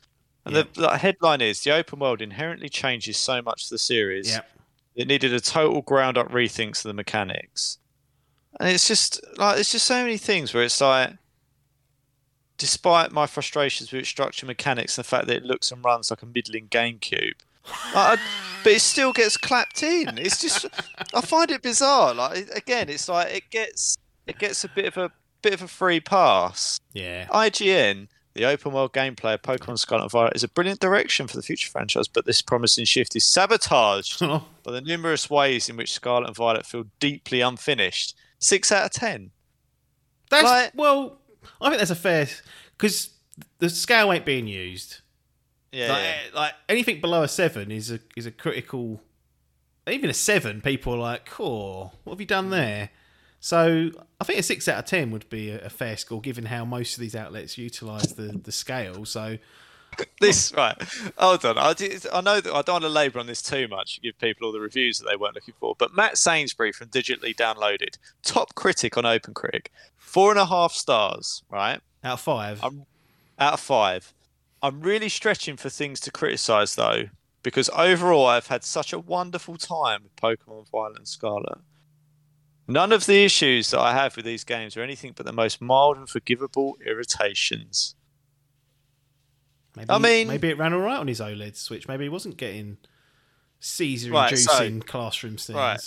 And 0.45 0.57
the, 0.57 0.67
the 0.75 0.99
headline 0.99 1.41
is 1.41 1.63
the 1.63 1.71
open 1.71 2.01
world 2.01 2.21
inherently 2.21 2.69
changes 2.69 3.17
so 3.17 3.41
much 3.41 3.69
to 3.69 3.75
the 3.75 3.79
series. 3.79 4.29
Yeah, 4.29 4.41
It 4.97 5.07
needed 5.07 5.33
a 5.33 5.41
total 5.41 5.83
ground 5.83 6.19
up 6.19 6.31
rethink 6.31 6.81
to 6.83 6.89
the 6.89 6.95
mechanics. 6.95 7.79
And 8.59 8.69
it's 8.69 8.89
just 8.89 9.21
like 9.39 9.61
it's 9.61 9.71
just 9.73 9.87
so 9.87 10.03
many 10.03 10.19
things 10.19 10.53
where 10.53 10.65
it's 10.65 10.81
like 10.81 11.13
despite 12.59 13.13
my 13.13 13.27
frustrations 13.27 13.93
with 13.93 14.01
its 14.01 14.09
structure 14.09 14.47
mechanics 14.47 14.99
and 14.99 15.05
the 15.05 15.09
fact 15.09 15.27
that 15.29 15.37
it 15.37 15.45
looks 15.45 15.71
and 15.71 15.85
runs 15.85 16.11
like 16.11 16.23
a 16.23 16.27
middling 16.27 16.69
GameCube. 16.69 17.35
like, 17.95 18.19
I- 18.19 18.23
but 18.65 18.73
it 18.73 18.81
still 18.81 19.13
gets 19.13 19.37
clapped 19.37 19.83
in. 19.83 20.19
It's 20.19 20.41
just 20.41 20.67
I 21.15 21.21
find 21.21 21.51
it 21.51 21.63
bizarre. 21.63 22.15
Like 22.15 22.49
again, 22.55 22.89
it's 22.89 23.09
like 23.09 23.33
it 23.35 23.45
gets 23.51 23.97
it 24.27 24.39
gets 24.39 24.65
a 24.65 24.69
bit 24.69 24.87
of 24.87 24.97
a 24.97 25.11
bit 25.43 25.55
of 25.55 25.63
a 25.63 25.69
free 25.69 26.01
pass. 26.01 26.81
yeah. 26.93 27.27
IGN, 27.27 28.09
the 28.35 28.45
open 28.45 28.73
world 28.73 28.93
gameplay 28.93 29.35
of 29.35 29.43
Pokemon 29.43 29.79
Scarlet 29.79 30.05
and 30.05 30.11
Violet, 30.11 30.37
is 30.37 30.45
a 30.45 30.49
brilliant 30.49 30.81
direction 30.81 31.27
for 31.27 31.37
the 31.37 31.43
future 31.43 31.69
franchise, 31.69 32.09
but 32.09 32.25
this 32.25 32.41
promising 32.41 32.85
shift 32.85 33.15
is 33.15 33.25
sabotaged 33.25 34.21
by 34.63 34.73
the 34.73 34.81
numerous 34.81 35.29
ways 35.29 35.69
in 35.69 35.77
which 35.77 35.93
Scarlet 35.93 36.29
and 36.29 36.37
Violet 36.37 36.65
feel 36.65 36.85
deeply 37.01 37.41
unfinished. 37.41 38.17
Six 38.39 38.73
out 38.73 38.87
of 38.87 38.91
ten. 38.93 39.31
That's 40.31 40.45
Like- 40.45 40.73
well. 40.75 41.19
I 41.61 41.69
think 41.69 41.79
that's 41.79 41.91
a 41.91 41.97
fair 41.97 42.29
because 42.77 43.11
the 43.59 43.69
scale 43.69 44.13
ain't 44.13 44.25
being 44.25 44.47
used. 44.47 45.01
Yeah, 45.73 45.93
like, 45.93 46.03
yeah. 46.03 46.09
Eh, 46.09 46.21
like 46.35 46.55
anything 46.69 47.01
below 47.01 47.23
a 47.23 47.29
seven 47.29 47.71
is 47.71 47.91
a 47.91 48.01
is 48.17 48.27
a 48.27 48.31
critical. 48.31 49.03
Even 49.89 50.11
a 50.11 50.15
seven, 50.15 50.61
people 50.61 50.95
are 50.95 50.99
like, 50.99 51.27
"Cool, 51.27 51.95
what 52.05 52.15
have 52.15 52.21
you 52.21 52.27
done 52.27 52.47
hmm. 52.47 52.51
there?" 52.53 52.91
So 53.45 53.91
I 54.21 54.25
think 54.25 54.39
a 54.39 54.43
six 54.45 54.69
out 54.69 54.79
of 54.79 54.85
ten 54.85 55.11
would 55.11 55.29
be 55.29 55.51
a, 55.51 55.67
a 55.67 55.69
fair 55.69 55.97
score, 55.97 56.21
given 56.21 56.47
how 56.47 56.65
most 56.65 56.95
of 56.95 57.01
these 57.01 57.17
outlets 57.17 57.59
utilise 57.59 58.13
the 58.13 58.41
the 58.45 58.53
scale. 58.53 59.05
So 59.05 59.37
this 60.21 60.53
right. 60.57 60.81
Hold 61.19 61.45
on. 61.45 61.59
I, 61.59 61.73
did, 61.73 62.07
I 62.13 62.21
know 62.21 62.41
that 62.41 62.55
I 62.55 62.63
don't 62.63 62.75
want 62.75 62.85
to 62.85 62.89
labour 62.89 63.19
on 63.19 63.27
this 63.27 63.43
too 63.43 63.67
much. 63.67 64.01
Give 64.01 64.17
people 64.17 64.47
all 64.47 64.53
the 64.53 64.61
reviews 64.61 65.01
that 65.01 65.09
they 65.11 65.17
weren't 65.17 65.35
looking 65.35 65.55
for. 65.59 65.75
But 65.77 65.93
Matt 65.93 66.19
Sainsbury 66.19 66.71
from 66.71 66.87
Digitally 66.89 67.35
Downloaded, 67.35 67.99
top 68.23 68.55
critic 68.55 68.97
on 68.97 69.05
Open 69.05 69.35
OpenCritic, 69.35 69.67
four 69.97 70.31
and 70.31 70.39
a 70.39 70.47
half 70.47 70.73
stars. 70.73 71.43
Right. 71.51 71.81
out 72.05 72.13
of 72.13 72.21
five, 72.21 72.61
I'm 72.63 72.87
out 73.41 73.55
of 73.55 73.61
five. 73.61 74.15
I'm 74.63 74.83
really 74.83 75.09
stretching 75.09 75.57
for 75.57 75.69
things 75.69 75.99
to 76.03 76.13
criticise 76.13 76.77
though, 76.77 77.07
because 77.43 77.69
overall 77.77 78.27
I've 78.27 78.47
had 78.47 78.63
such 78.63 78.93
a 78.93 79.01
wonderful 79.01 79.57
time 79.57 80.05
with 80.05 80.15
Pokemon 80.15 80.71
Violet 80.71 80.99
and 80.99 81.09
Scarlet. 81.09 81.59
None 82.73 82.93
of 82.93 83.07
the 83.07 83.25
issues 83.25 83.71
that 83.71 83.81
I 83.81 83.93
have 83.93 84.17
with 84.17 84.25
these 84.25 84.45
games 84.45 84.77
are 84.77 84.83
anything 84.83 85.13
but 85.15 85.27
the 85.27 85.33
most 85.33 85.61
mild 85.61 85.97
and 85.99 86.09
forgivable 86.09 86.77
irritations. 86.87 87.95
maybe, 89.77 89.91
I 89.91 89.99
mean- 89.99 90.29
maybe 90.29 90.49
it 90.49 90.59
ran 90.59 90.73
all 90.73 90.81
right 90.81 90.99
on 90.99 91.09
his 91.09 91.21
OLED 91.21 91.57
Switch. 91.57 91.87
Maybe 91.89 92.05
he 92.05 92.09
wasn't 92.09 92.37
getting 92.37 92.79
Caesar 93.61 94.11
Right, 94.11 94.37
so- 94.37 94.53
inducing 94.65 94.81
classroom 94.83 95.39
scenes. 95.39 95.57
Right. 95.57 95.81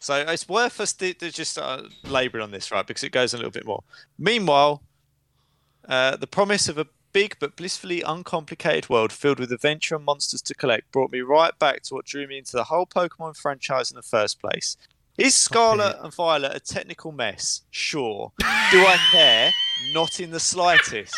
So 0.00 0.14
it's 0.28 0.48
worth 0.48 0.78
us 0.80 0.92
to, 0.94 1.12
to 1.14 1.32
just 1.32 1.58
uh, 1.58 1.82
labouring 2.04 2.44
on 2.44 2.50
this, 2.52 2.70
right? 2.70 2.86
Because 2.86 3.02
it 3.02 3.10
goes 3.10 3.34
a 3.34 3.36
little 3.36 3.50
bit 3.50 3.66
more. 3.66 3.82
Meanwhile, 4.16 4.82
uh, 5.88 6.16
the 6.16 6.28
promise 6.28 6.68
of 6.68 6.78
a 6.78 6.86
big 7.12 7.36
but 7.40 7.56
blissfully 7.56 8.02
uncomplicated 8.02 8.88
world 8.88 9.12
filled 9.12 9.40
with 9.40 9.50
adventure 9.50 9.96
and 9.96 10.04
monsters 10.04 10.42
to 10.42 10.54
collect 10.54 10.92
brought 10.92 11.10
me 11.10 11.20
right 11.20 11.58
back 11.58 11.82
to 11.82 11.94
what 11.94 12.04
drew 12.04 12.28
me 12.28 12.38
into 12.38 12.52
the 12.52 12.64
whole 12.64 12.86
Pokemon 12.86 13.36
franchise 13.36 13.90
in 13.90 13.96
the 13.96 14.02
first 14.02 14.40
place. 14.40 14.76
Is 15.18 15.34
Scarlet 15.34 15.96
and 16.00 16.14
Violet 16.14 16.54
a 16.54 16.60
technical 16.60 17.10
mess? 17.10 17.62
Sure. 17.70 18.32
Do 18.38 18.46
I 18.46 18.96
care? 19.10 19.50
Not 19.92 20.20
in 20.20 20.30
the 20.30 20.38
slightest. 20.40 21.14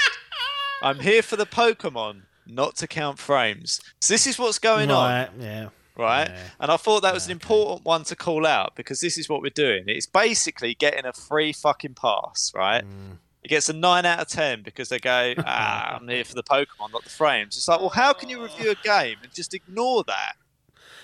I'm 0.83 1.01
here 1.01 1.21
for 1.23 1.37
the 1.37 1.45
Pokemon, 1.45 2.23
not 2.47 2.77
to 2.77 2.87
count 2.89 3.19
frames. 3.19 3.79
So 4.01 4.15
this 4.15 4.27
is 4.27 4.39
what's 4.39 4.59
going 4.59 4.91
on 4.91 5.11
Right, 5.11 5.31
yeah. 5.39 5.69
right? 5.99 6.29
Yeah. 6.31 6.43
And 6.61 6.71
I 6.71 6.79
thought 6.79 7.03
that 7.03 7.13
was 7.13 7.27
an 7.27 7.33
important 7.33 7.85
one 7.85 8.05
to 8.05 8.17
call 8.17 8.47
out 8.47 8.75
because 8.75 9.01
this 9.01 9.19
is 9.19 9.29
what 9.29 9.43
we're 9.43 9.51
doing. 9.51 9.85
It's 9.87 10.07
basically 10.07 10.75
getting 10.75 11.05
a 11.05 11.13
free 11.13 11.53
fucking 11.53 11.95
pass, 11.95 12.53
right? 12.55 12.83
Mm. 12.85 13.19
It 13.45 13.49
gets 13.49 13.69
a 13.69 13.75
nine 13.75 14.07
out 14.07 14.21
of 14.21 14.29
ten 14.29 14.63
because 14.63 14.89
they 14.89 14.99
go, 14.99 15.35
"Ah, 15.47 15.97
I'm 15.97 16.09
here 16.09 16.25
for 16.25 16.35
the 16.35 16.43
Pokemon, 16.43 16.93
not 16.93 17.05
the 17.05 17.11
frames." 17.11 17.57
It's 17.57 17.69
like, 17.69 17.81
well, 17.81 17.89
how 17.91 18.15
can 18.15 18.31
you 18.31 18.43
review 18.43 18.71
a 18.71 18.75
game 18.87 19.17
and 19.23 19.33
just 19.35 19.53
ignore 19.53 20.05
that? 20.05 20.37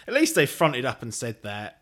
At 0.09 0.14
least 0.14 0.34
they 0.34 0.47
fronted 0.47 0.84
up 0.86 1.03
and 1.03 1.12
said 1.12 1.42
that. 1.42 1.76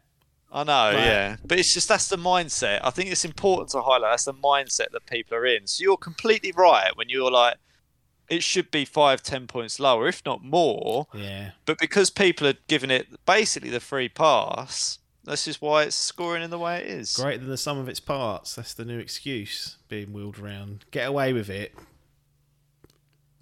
I 0.55 0.63
know, 0.63 0.93
Right. 0.97 1.05
yeah, 1.05 1.37
but 1.45 1.59
it's 1.59 1.75
just 1.75 1.89
that's 1.89 2.09
the 2.09 2.17
mindset. 2.17 2.81
I 2.85 2.91
think 2.91 3.11
it's 3.11 3.25
important 3.25 3.71
to 3.71 3.83
highlight 3.83 4.13
that's 4.13 4.25
the 4.25 4.33
mindset 4.35 4.93
that 4.93 5.05
people 5.07 5.37
are 5.37 5.45
in. 5.45 5.67
So 5.67 5.83
you're 5.83 5.97
completely 5.97 6.53
right 6.53 6.97
when 6.97 7.09
you're 7.09 7.31
like, 7.31 7.57
it 8.29 8.45
should 8.45 8.71
be 8.71 8.85
five, 8.85 9.21
ten 9.23 9.49
points 9.49 9.81
lower, 9.81 10.07
if 10.07 10.23
not 10.25 10.45
more. 10.45 11.09
Yeah. 11.13 11.51
But 11.67 11.79
because 11.81 12.09
people 12.09 12.47
are 12.47 12.55
giving 12.69 12.93
it 12.93 13.09
basically 13.27 13.69
the 13.71 13.81
free 13.81 14.09
pass, 14.09 15.01
this 15.25 15.49
is 15.49 15.61
why 15.61 15.83
it's 15.83 15.97
scoring 15.97 16.43
in 16.45 16.51
the 16.51 16.59
way 16.59 16.79
it 16.79 16.87
is. 16.87 17.17
Greater 17.17 17.39
than 17.39 17.49
the 17.49 17.57
sum 17.57 17.77
of 17.79 17.89
its 17.89 17.99
parts. 18.01 18.55
That's 18.55 18.75
the 18.75 18.85
new 18.85 18.99
excuse 19.01 19.79
being 19.89 20.13
wheeled 20.13 20.39
around. 20.39 20.85
Get 20.93 21.09
away 21.09 21.33
with 21.33 21.51
it. 21.51 21.75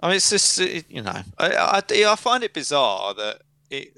I 0.00 0.08
mean, 0.08 0.16
it's 0.16 0.30
just 0.30 0.58
you 0.90 1.02
know, 1.02 1.22
I, 1.38 1.82
I, 1.82 1.82
I 2.10 2.16
find 2.16 2.42
it 2.42 2.54
bizarre 2.54 3.12
that 3.14 3.42
it, 3.70 3.94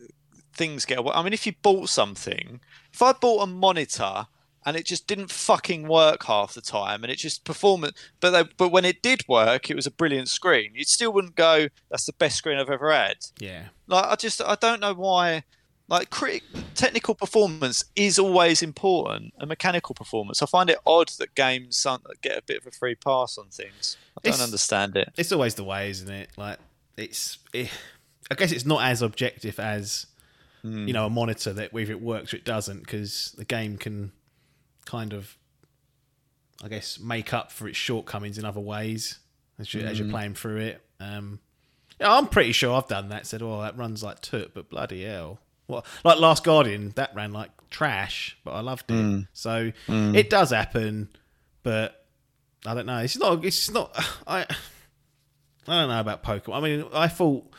things 0.54 0.84
get. 0.84 0.98
I 1.12 1.22
mean, 1.22 1.32
if 1.32 1.46
you 1.46 1.52
bought 1.62 1.88
something, 1.88 2.60
if 2.92 3.02
I 3.02 3.12
bought 3.12 3.42
a 3.42 3.46
monitor 3.46 4.26
and 4.66 4.76
it 4.76 4.86
just 4.86 5.06
didn't 5.06 5.30
fucking 5.30 5.86
work 5.88 6.24
half 6.24 6.54
the 6.54 6.62
time, 6.62 7.02
and 7.04 7.12
it 7.12 7.16
just 7.18 7.44
performance, 7.44 7.98
but 8.20 8.30
they, 8.30 8.44
but 8.56 8.70
when 8.70 8.84
it 8.86 9.02
did 9.02 9.22
work, 9.28 9.68
it 9.70 9.76
was 9.76 9.86
a 9.86 9.90
brilliant 9.90 10.28
screen. 10.28 10.72
You 10.74 10.84
still 10.84 11.12
wouldn't 11.12 11.34
go, 11.36 11.68
"That's 11.90 12.06
the 12.06 12.14
best 12.14 12.36
screen 12.36 12.58
I've 12.58 12.70
ever 12.70 12.90
had." 12.90 13.16
Yeah. 13.38 13.64
Like, 13.86 14.06
I 14.06 14.14
just, 14.16 14.40
I 14.40 14.54
don't 14.54 14.80
know 14.80 14.94
why. 14.94 15.44
Like, 15.86 16.08
crit- 16.08 16.42
technical 16.74 17.14
performance 17.14 17.84
is 17.94 18.18
always 18.18 18.62
important, 18.62 19.34
and 19.38 19.48
mechanical 19.48 19.94
performance. 19.94 20.40
I 20.42 20.46
find 20.46 20.70
it 20.70 20.78
odd 20.86 21.10
that 21.18 21.34
games 21.34 21.86
get 22.22 22.38
a 22.38 22.42
bit 22.42 22.56
of 22.62 22.66
a 22.66 22.70
free 22.70 22.94
pass 22.94 23.36
on 23.36 23.48
things. 23.50 23.98
I 24.16 24.20
don't 24.22 24.32
It's- 24.32 24.42
understand 24.42 24.96
it. 24.96 25.12
It's 25.18 25.30
always 25.30 25.56
the 25.56 25.64
way, 25.64 25.90
isn't 25.90 26.08
it? 26.10 26.30
Like 26.38 26.58
it's. 26.96 27.36
It, 27.52 27.68
I 28.30 28.34
guess 28.34 28.50
it's 28.50 28.64
not 28.64 28.82
as 28.82 29.02
objective 29.02 29.60
as 29.60 30.06
Hmm. 30.64 30.88
you 30.88 30.94
know 30.94 31.04
a 31.04 31.10
monitor 31.10 31.52
that 31.52 31.74
whether 31.74 31.92
it 31.92 32.00
works 32.00 32.32
or 32.32 32.38
it 32.38 32.44
doesn't 32.46 32.80
because 32.80 33.34
the 33.36 33.44
game 33.44 33.76
can 33.76 34.12
kind 34.86 35.12
of, 35.12 35.36
I 36.62 36.68
guess, 36.68 36.98
make 36.98 37.34
up 37.34 37.52
for 37.52 37.68
its 37.68 37.76
shortcomings 37.76 38.38
in 38.38 38.46
other 38.46 38.60
ways 38.60 39.18
as, 39.58 39.74
you, 39.74 39.82
as 39.82 39.98
you're 39.98 40.06
hmm. 40.06 40.14
playing 40.14 40.34
through 40.34 40.56
it. 40.56 40.82
Um, 41.00 41.40
yeah, 42.00 42.14
I'm 42.14 42.28
pretty 42.28 42.52
sure 42.52 42.74
I've 42.74 42.88
done 42.88 43.10
that. 43.10 43.26
Said, 43.26 43.42
"Oh, 43.42 43.60
that 43.60 43.76
runs 43.76 44.02
like 44.02 44.22
toot," 44.22 44.54
but 44.54 44.70
bloody 44.70 45.04
hell, 45.04 45.38
what? 45.66 45.84
Like 46.02 46.18
Last 46.18 46.44
Guardian, 46.44 46.92
that 46.96 47.14
ran 47.14 47.34
like 47.34 47.50
trash, 47.68 48.38
but 48.42 48.52
I 48.52 48.60
loved 48.60 48.90
it. 48.90 48.94
Hmm. 48.94 49.20
So 49.34 49.70
it 49.86 50.30
does 50.30 50.50
happen, 50.50 51.10
but 51.62 52.06
I 52.64 52.72
don't 52.72 52.86
know. 52.86 53.00
It's 53.00 53.18
not. 53.18 53.44
It's 53.44 53.70
not. 53.70 53.94
I. 54.26 54.46
I 55.66 55.80
don't 55.80 55.88
know 55.88 56.00
about 56.00 56.22
Pokemon. 56.22 56.56
I 56.56 56.60
mean, 56.60 56.84
I 56.92 57.08
thought 57.08 57.50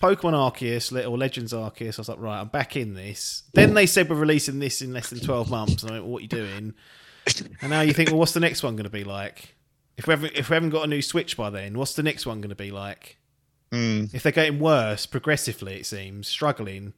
Pokemon 0.00 0.32
Arceus 0.32 0.92
or 1.06 1.18
Legends 1.18 1.52
Arceus. 1.52 1.98
I 1.98 2.00
was 2.00 2.08
like, 2.08 2.20
right, 2.20 2.40
I'm 2.40 2.48
back 2.48 2.76
in 2.76 2.94
this. 2.94 3.42
Then 3.52 3.74
they 3.74 3.86
said 3.86 4.08
we're 4.08 4.16
releasing 4.16 4.58
this 4.58 4.80
in 4.80 4.92
less 4.92 5.10
than 5.10 5.20
12 5.20 5.50
months. 5.50 5.82
And 5.82 5.92
I 5.92 5.94
went, 5.96 6.06
what 6.06 6.18
are 6.18 6.22
you 6.22 6.28
doing? 6.28 6.74
And 7.60 7.70
now 7.70 7.82
you 7.82 7.92
think, 7.92 8.08
well, 8.10 8.18
what's 8.18 8.32
the 8.32 8.40
next 8.40 8.62
one 8.62 8.76
going 8.76 8.84
to 8.84 8.90
be 8.90 9.04
like? 9.04 9.54
If 9.98 10.06
we 10.06 10.12
haven't, 10.12 10.32
if 10.34 10.48
we 10.48 10.54
haven't 10.54 10.70
got 10.70 10.84
a 10.84 10.86
new 10.86 11.02
Switch 11.02 11.36
by 11.36 11.50
then, 11.50 11.76
what's 11.76 11.92
the 11.92 12.02
next 12.02 12.24
one 12.24 12.40
going 12.40 12.48
to 12.48 12.56
be 12.56 12.70
like? 12.70 13.18
Hmm. 13.70 14.06
If 14.12 14.22
they're 14.22 14.32
getting 14.32 14.58
worse 14.58 15.04
progressively, 15.04 15.76
it 15.76 15.86
seems 15.86 16.26
struggling. 16.26 16.94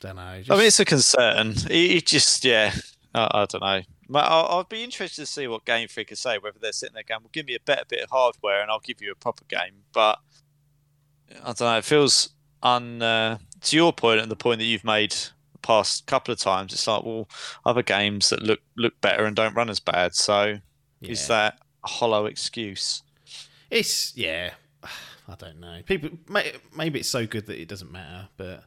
Don't 0.00 0.16
know. 0.16 0.38
Just, 0.38 0.50
I 0.50 0.56
mean, 0.56 0.66
it's 0.66 0.78
a 0.78 0.84
concern. 0.84 1.54
It, 1.70 2.06
just, 2.06 2.44
yeah, 2.44 2.74
I, 3.14 3.28
I 3.32 3.44
don't 3.46 3.62
know. 3.62 3.80
But 4.08 4.24
I'll, 4.26 4.46
I'll 4.46 4.64
be 4.64 4.84
interested 4.84 5.22
to 5.22 5.26
see 5.26 5.48
what 5.48 5.64
Game 5.64 5.88
Freak 5.88 6.08
can 6.08 6.16
say. 6.16 6.38
Whether 6.38 6.58
they're 6.60 6.72
sitting 6.72 6.94
there 6.94 7.02
going, 7.02 7.22
"Well, 7.22 7.30
give 7.32 7.46
me 7.46 7.54
a 7.54 7.60
better 7.60 7.84
bit 7.88 8.04
of 8.04 8.10
hardware, 8.10 8.60
and 8.60 8.70
I'll 8.70 8.78
give 8.78 9.00
you 9.00 9.10
a 9.10 9.16
proper 9.16 9.44
game." 9.48 9.82
But 9.92 10.20
I 11.42 11.46
don't 11.46 11.60
know. 11.60 11.78
It 11.78 11.84
feels 11.84 12.30
un. 12.62 13.02
Uh, 13.02 13.38
to 13.62 13.76
your 13.76 13.92
point 13.92 14.20
and 14.20 14.30
the 14.30 14.36
point 14.36 14.58
that 14.58 14.66
you've 14.66 14.84
made 14.84 15.12
the 15.12 15.58
past 15.62 16.06
couple 16.06 16.32
of 16.32 16.38
times, 16.38 16.72
it's 16.72 16.86
like, 16.86 17.04
well, 17.04 17.28
other 17.64 17.82
games 17.82 18.30
that 18.30 18.42
look 18.42 18.60
look 18.76 19.00
better 19.00 19.24
and 19.24 19.34
don't 19.34 19.54
run 19.54 19.70
as 19.70 19.80
bad. 19.80 20.14
So 20.14 20.58
is 21.02 21.28
that 21.28 21.58
a 21.84 21.88
hollow 21.88 22.26
excuse? 22.26 23.02
It's 23.70 24.16
yeah. 24.16 24.50
I 25.28 25.34
don't 25.34 25.58
know. 25.58 25.80
People 25.84 26.10
may, 26.28 26.52
maybe 26.76 27.00
it's 27.00 27.08
so 27.08 27.26
good 27.26 27.46
that 27.46 27.60
it 27.60 27.66
doesn't 27.66 27.90
matter, 27.90 28.28
but 28.36 28.62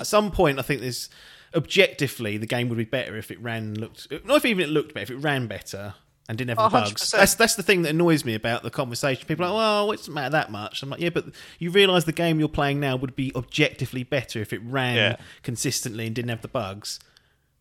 at 0.00 0.06
some 0.06 0.30
point, 0.30 0.58
I 0.58 0.62
think 0.62 0.80
there's 0.80 1.10
objectively 1.54 2.36
the 2.36 2.46
game 2.46 2.68
would 2.68 2.78
be 2.78 2.84
better 2.84 3.16
if 3.16 3.30
it 3.30 3.40
ran 3.40 3.74
looked 3.74 4.10
not 4.24 4.38
if 4.38 4.44
even 4.44 4.64
it 4.64 4.68
looked 4.68 4.92
better 4.92 5.04
if 5.04 5.10
it 5.10 5.22
ran 5.22 5.46
better 5.46 5.94
and 6.28 6.38
didn't 6.38 6.56
have 6.56 6.58
the 6.72 6.78
Oh, 6.78 6.82
bugs. 6.82 7.02
100%. 7.02 7.10
That's 7.12 7.34
that's 7.34 7.54
the 7.54 7.62
thing 7.62 7.82
that 7.82 7.90
annoys 7.90 8.24
me 8.24 8.34
about 8.34 8.62
the 8.62 8.70
conversation. 8.70 9.26
People 9.26 9.44
are 9.44 9.48
like, 9.50 9.56
well, 9.58 9.92
it 9.92 9.96
doesn't 9.98 10.14
matter 10.14 10.30
that 10.30 10.50
much. 10.50 10.82
I'm 10.82 10.90
like, 10.90 11.00
yeah, 11.00 11.10
but 11.10 11.26
you 11.58 11.70
realise 11.70 12.04
the 12.04 12.12
game 12.12 12.38
you're 12.38 12.48
playing 12.48 12.80
now 12.80 12.96
would 12.96 13.14
be 13.14 13.30
objectively 13.34 14.02
better 14.04 14.40
if 14.40 14.52
it 14.52 14.60
ran 14.64 14.96
Yeah. 14.96 15.16
consistently 15.42 16.06
and 16.06 16.14
didn't 16.14 16.30
have 16.30 16.42
the 16.42 16.48
bugs. 16.48 16.98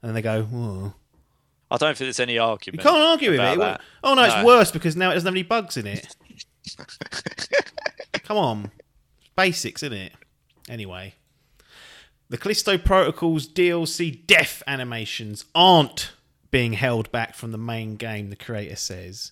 And 0.02 0.10
then 0.10 0.16
they 0.16 0.22
go, 0.22 0.44
whoa. 0.44 0.94
I 1.72 1.78
don't 1.78 1.98
think 1.98 2.06
there's 2.08 2.20
any 2.20 2.38
argument. 2.38 2.84
You 2.84 2.90
argument. 2.90 3.04
can't 3.04 3.12
argue 3.12 3.32
with 3.32 3.40
about 3.40 3.54
it. 3.56 3.60
that. 3.60 3.82
Oh 4.04 4.14
no, 4.14 4.24
it's 4.24 4.36
No. 4.36 4.46
worse 4.46 4.72
because 4.72 4.96
now 4.96 5.10
it 5.12 5.16
doesn't 5.16 5.28
have 5.28 5.34
any 5.34 5.44
bugs 5.44 5.76
in 5.76 5.88
it. 5.88 6.16
Come 8.24 8.38
on, 8.38 8.72
basics, 9.36 9.84
isn't 9.84 9.98
it? 9.98 10.14
Anyway, 10.70 11.16
the 12.30 12.38
Callisto 12.38 12.78
Protocol's 12.78 13.48
DLC 13.48 14.26
death 14.26 14.64
animations 14.68 15.46
aren't 15.54 16.12
being 16.54 16.74
held 16.74 17.12
back 17.12 17.34
from 17.34 17.52
the 17.52 17.58
main 17.58 17.96
game. 17.96 18.30
The 18.30 18.36
creator 18.36 18.76
says. 18.76 19.32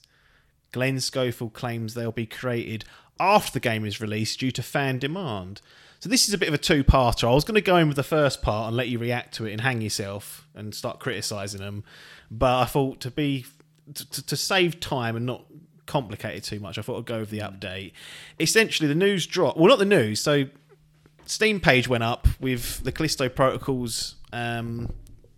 Glen 0.72 1.00
Schofield 1.00 1.54
claims 1.54 1.94
they'll 1.94 2.12
be 2.12 2.26
created 2.26 2.84
after 3.20 3.54
the 3.54 3.60
game 3.60 3.86
is 3.86 4.02
released 4.02 4.40
due 4.40 4.50
to 4.50 4.64
fan 4.64 4.98
demand. 4.98 5.62
So 6.00 6.10
this 6.10 6.28
is 6.28 6.34
a 6.34 6.38
bit 6.40 6.48
of 6.48 6.56
a 6.56 6.58
two-parter. 6.58 7.30
I 7.30 7.36
was 7.36 7.44
going 7.44 7.56
to 7.56 7.62
go 7.62 7.78
in 7.78 7.88
with 7.88 7.96
the 7.96 8.02
first 8.02 8.42
part 8.42 8.70
and 8.70 8.76
let 8.76 8.88
you 8.88 8.98
react 8.98 9.36
to 9.36 9.46
it 9.46 9.52
and 9.52 9.62
hang 9.62 9.82
yourself 9.82 10.48
and 10.56 10.74
start 10.74 11.00
criticising 11.00 11.60
them, 11.60 11.84
but 12.32 12.60
I 12.60 12.66
thought 12.66 13.00
to 13.02 13.12
be 13.12 13.46
to, 13.94 14.26
to 14.26 14.36
save 14.36 14.80
time 14.80 15.16
and 15.16 15.28
not 15.28 15.46
complicate 15.86 16.38
it 16.38 16.44
too 16.44 16.60
much, 16.60 16.80
I 16.80 16.82
thought 16.82 16.98
I'd 16.98 17.06
go 17.06 17.20
with 17.20 17.30
the 17.30 17.40
update. 17.40 17.92
Essentially, 18.40 18.88
the 18.88 18.96
news 18.96 19.28
dropped. 19.28 19.60
Well, 19.60 19.68
not 19.68 19.78
the 19.78 19.86
news. 19.86 20.20
So 20.22 20.46
Steam 21.28 21.60
page 21.60 21.88
went 21.88 22.04
up 22.04 22.28
with 22.40 22.84
the 22.84 22.92
Callisto 22.92 23.30
Protocols 23.30 24.16
um, 24.34 24.92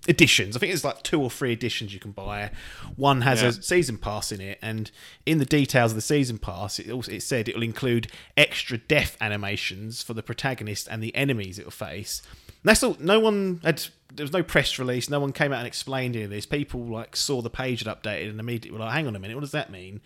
editions. 0.08 0.56
I 0.56 0.60
think 0.60 0.74
it's 0.74 0.84
like 0.84 1.02
two 1.04 1.22
or 1.22 1.30
three 1.30 1.54
editions 1.54 1.94
you 1.94 2.00
can 2.00 2.12
buy. 2.12 2.52
One 2.96 3.22
has 3.22 3.42
Yeah. 3.42 3.50
a 3.50 3.52
season 3.54 3.98
pass 3.98 4.32
in 4.32 4.42
it, 4.42 4.60
and 4.62 4.92
in 5.26 5.38
the 5.38 5.46
details 5.46 5.92
of 5.92 5.96
the 5.96 6.02
season 6.02 6.38
pass, 6.38 6.80
it 6.80 6.90
also 6.90 7.12
it 7.12 7.24
said 7.24 7.48
it 7.48 7.56
will 7.56 7.64
include 7.64 8.08
extra 8.36 8.78
death 8.78 9.16
animations 9.22 10.02
for 10.04 10.14
the 10.14 10.24
protagonist 10.24 10.88
and 10.90 11.02
the 11.02 11.16
enemies 11.16 11.58
it 11.60 11.66
will 11.66 11.72
face. 11.72 12.22
And 12.48 12.70
that's 12.70 12.84
all. 12.84 12.98
No 13.00 13.20
one 13.20 13.60
had. 13.64 13.84
There 14.16 14.24
was 14.24 14.32
no 14.32 14.44
press 14.44 14.78
release. 14.78 15.10
No 15.10 15.20
one 15.20 15.32
came 15.32 15.52
out 15.52 15.58
and 15.58 15.66
explained 15.68 16.16
any 16.16 16.26
of 16.26 16.30
this. 16.30 16.46
People 16.46 16.82
like 16.86 17.16
saw 17.16 17.42
the 17.42 17.50
page 17.50 17.84
had 17.84 17.88
updated 17.88 18.30
and 18.30 18.40
immediately 18.40 18.72
were 18.78 18.86
like, 18.86 18.94
"Hang 18.94 19.08
on 19.08 19.16
a 19.16 19.20
minute, 19.20 19.36
what 19.36 19.42
does 19.42 19.52
that 19.52 19.72
mean?" 19.72 20.02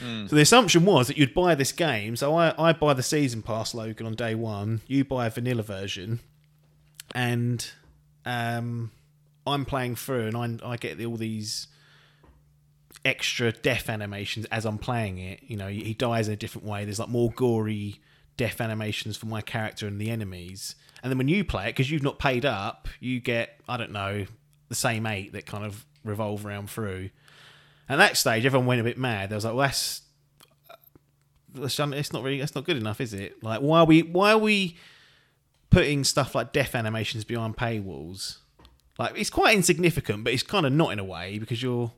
So 0.00 0.36
the 0.36 0.42
assumption 0.42 0.84
was 0.84 1.06
that 1.08 1.16
you'd 1.16 1.32
buy 1.34 1.54
this 1.54 1.72
game. 1.72 2.14
So 2.14 2.36
I, 2.36 2.54
I 2.58 2.72
buy 2.72 2.92
the 2.94 3.02
season 3.02 3.42
pass, 3.42 3.74
Logan, 3.74 4.06
on 4.06 4.14
day 4.14 4.34
one. 4.34 4.82
You 4.86 5.02
buy 5.04 5.26
a 5.26 5.30
vanilla 5.30 5.62
version, 5.62 6.20
and 7.14 7.68
um, 8.26 8.90
I'm 9.48 9.64
playing 9.64 9.96
through, 9.96 10.28
and 10.28 10.60
I, 10.62 10.72
I 10.72 10.76
get 10.76 11.02
all 11.04 11.16
these 11.16 11.68
extra 13.04 13.52
death 13.52 13.88
animations 13.88 14.46
as 14.46 14.64
I'm 14.64 14.78
playing 14.78 15.18
it. 15.18 15.40
You 15.42 15.56
know, 15.56 15.68
he 15.68 15.94
dies 15.94 16.28
in 16.28 16.34
a 16.34 16.36
different 16.36 16.66
way. 16.66 16.84
There's 16.84 16.98
like 16.98 17.08
more 17.08 17.30
gory 17.30 18.00
death 18.36 18.60
animations 18.60 19.16
for 19.16 19.26
my 19.26 19.42
character 19.42 19.86
and 19.86 20.00
the 20.00 20.10
enemies. 20.10 20.76
And 21.02 21.10
then 21.10 21.18
when 21.18 21.28
you 21.28 21.44
play 21.44 21.64
it, 21.64 21.70
because 21.70 21.90
you've 21.90 22.02
not 22.02 22.18
paid 22.18 22.44
up, 22.44 22.88
you 23.00 23.20
get 23.20 23.60
I 23.68 23.76
don't 23.76 23.92
know 23.92 24.26
the 24.68 24.74
same 24.74 25.06
eight 25.06 25.32
that 25.32 25.46
kind 25.46 25.64
of 25.64 25.84
revolve 26.04 26.46
around 26.46 26.70
through. 26.70 27.10
At 27.88 27.96
that 27.96 28.16
stage, 28.16 28.44
everyone 28.46 28.66
went 28.66 28.80
a 28.80 28.84
bit 28.84 28.98
mad. 28.98 29.30
They 29.30 29.34
was 29.34 29.44
like, 29.44 29.54
well, 29.54 29.66
that's 29.66 30.02
uh, 30.70 30.74
that's 31.54 31.78
it's 31.78 32.12
not 32.12 32.22
really 32.22 32.38
that's 32.38 32.54
not 32.54 32.64
good 32.64 32.76
enough, 32.76 33.00
is 33.00 33.12
it? 33.12 33.42
Like, 33.42 33.60
why 33.60 33.80
are 33.80 33.86
we 33.86 34.02
why 34.02 34.32
are 34.32 34.38
we 34.38 34.76
putting 35.70 36.04
stuff 36.04 36.34
like 36.34 36.52
death 36.52 36.74
animations 36.74 37.24
behind 37.24 37.56
paywalls? 37.56 38.38
Like, 38.98 39.16
it's 39.16 39.30
quite 39.30 39.56
insignificant, 39.56 40.24
but 40.24 40.32
it's 40.32 40.42
kind 40.42 40.66
of 40.66 40.72
not 40.72 40.92
in 40.92 40.98
a 40.98 41.04
way 41.04 41.38
because 41.38 41.62
you're 41.62 41.92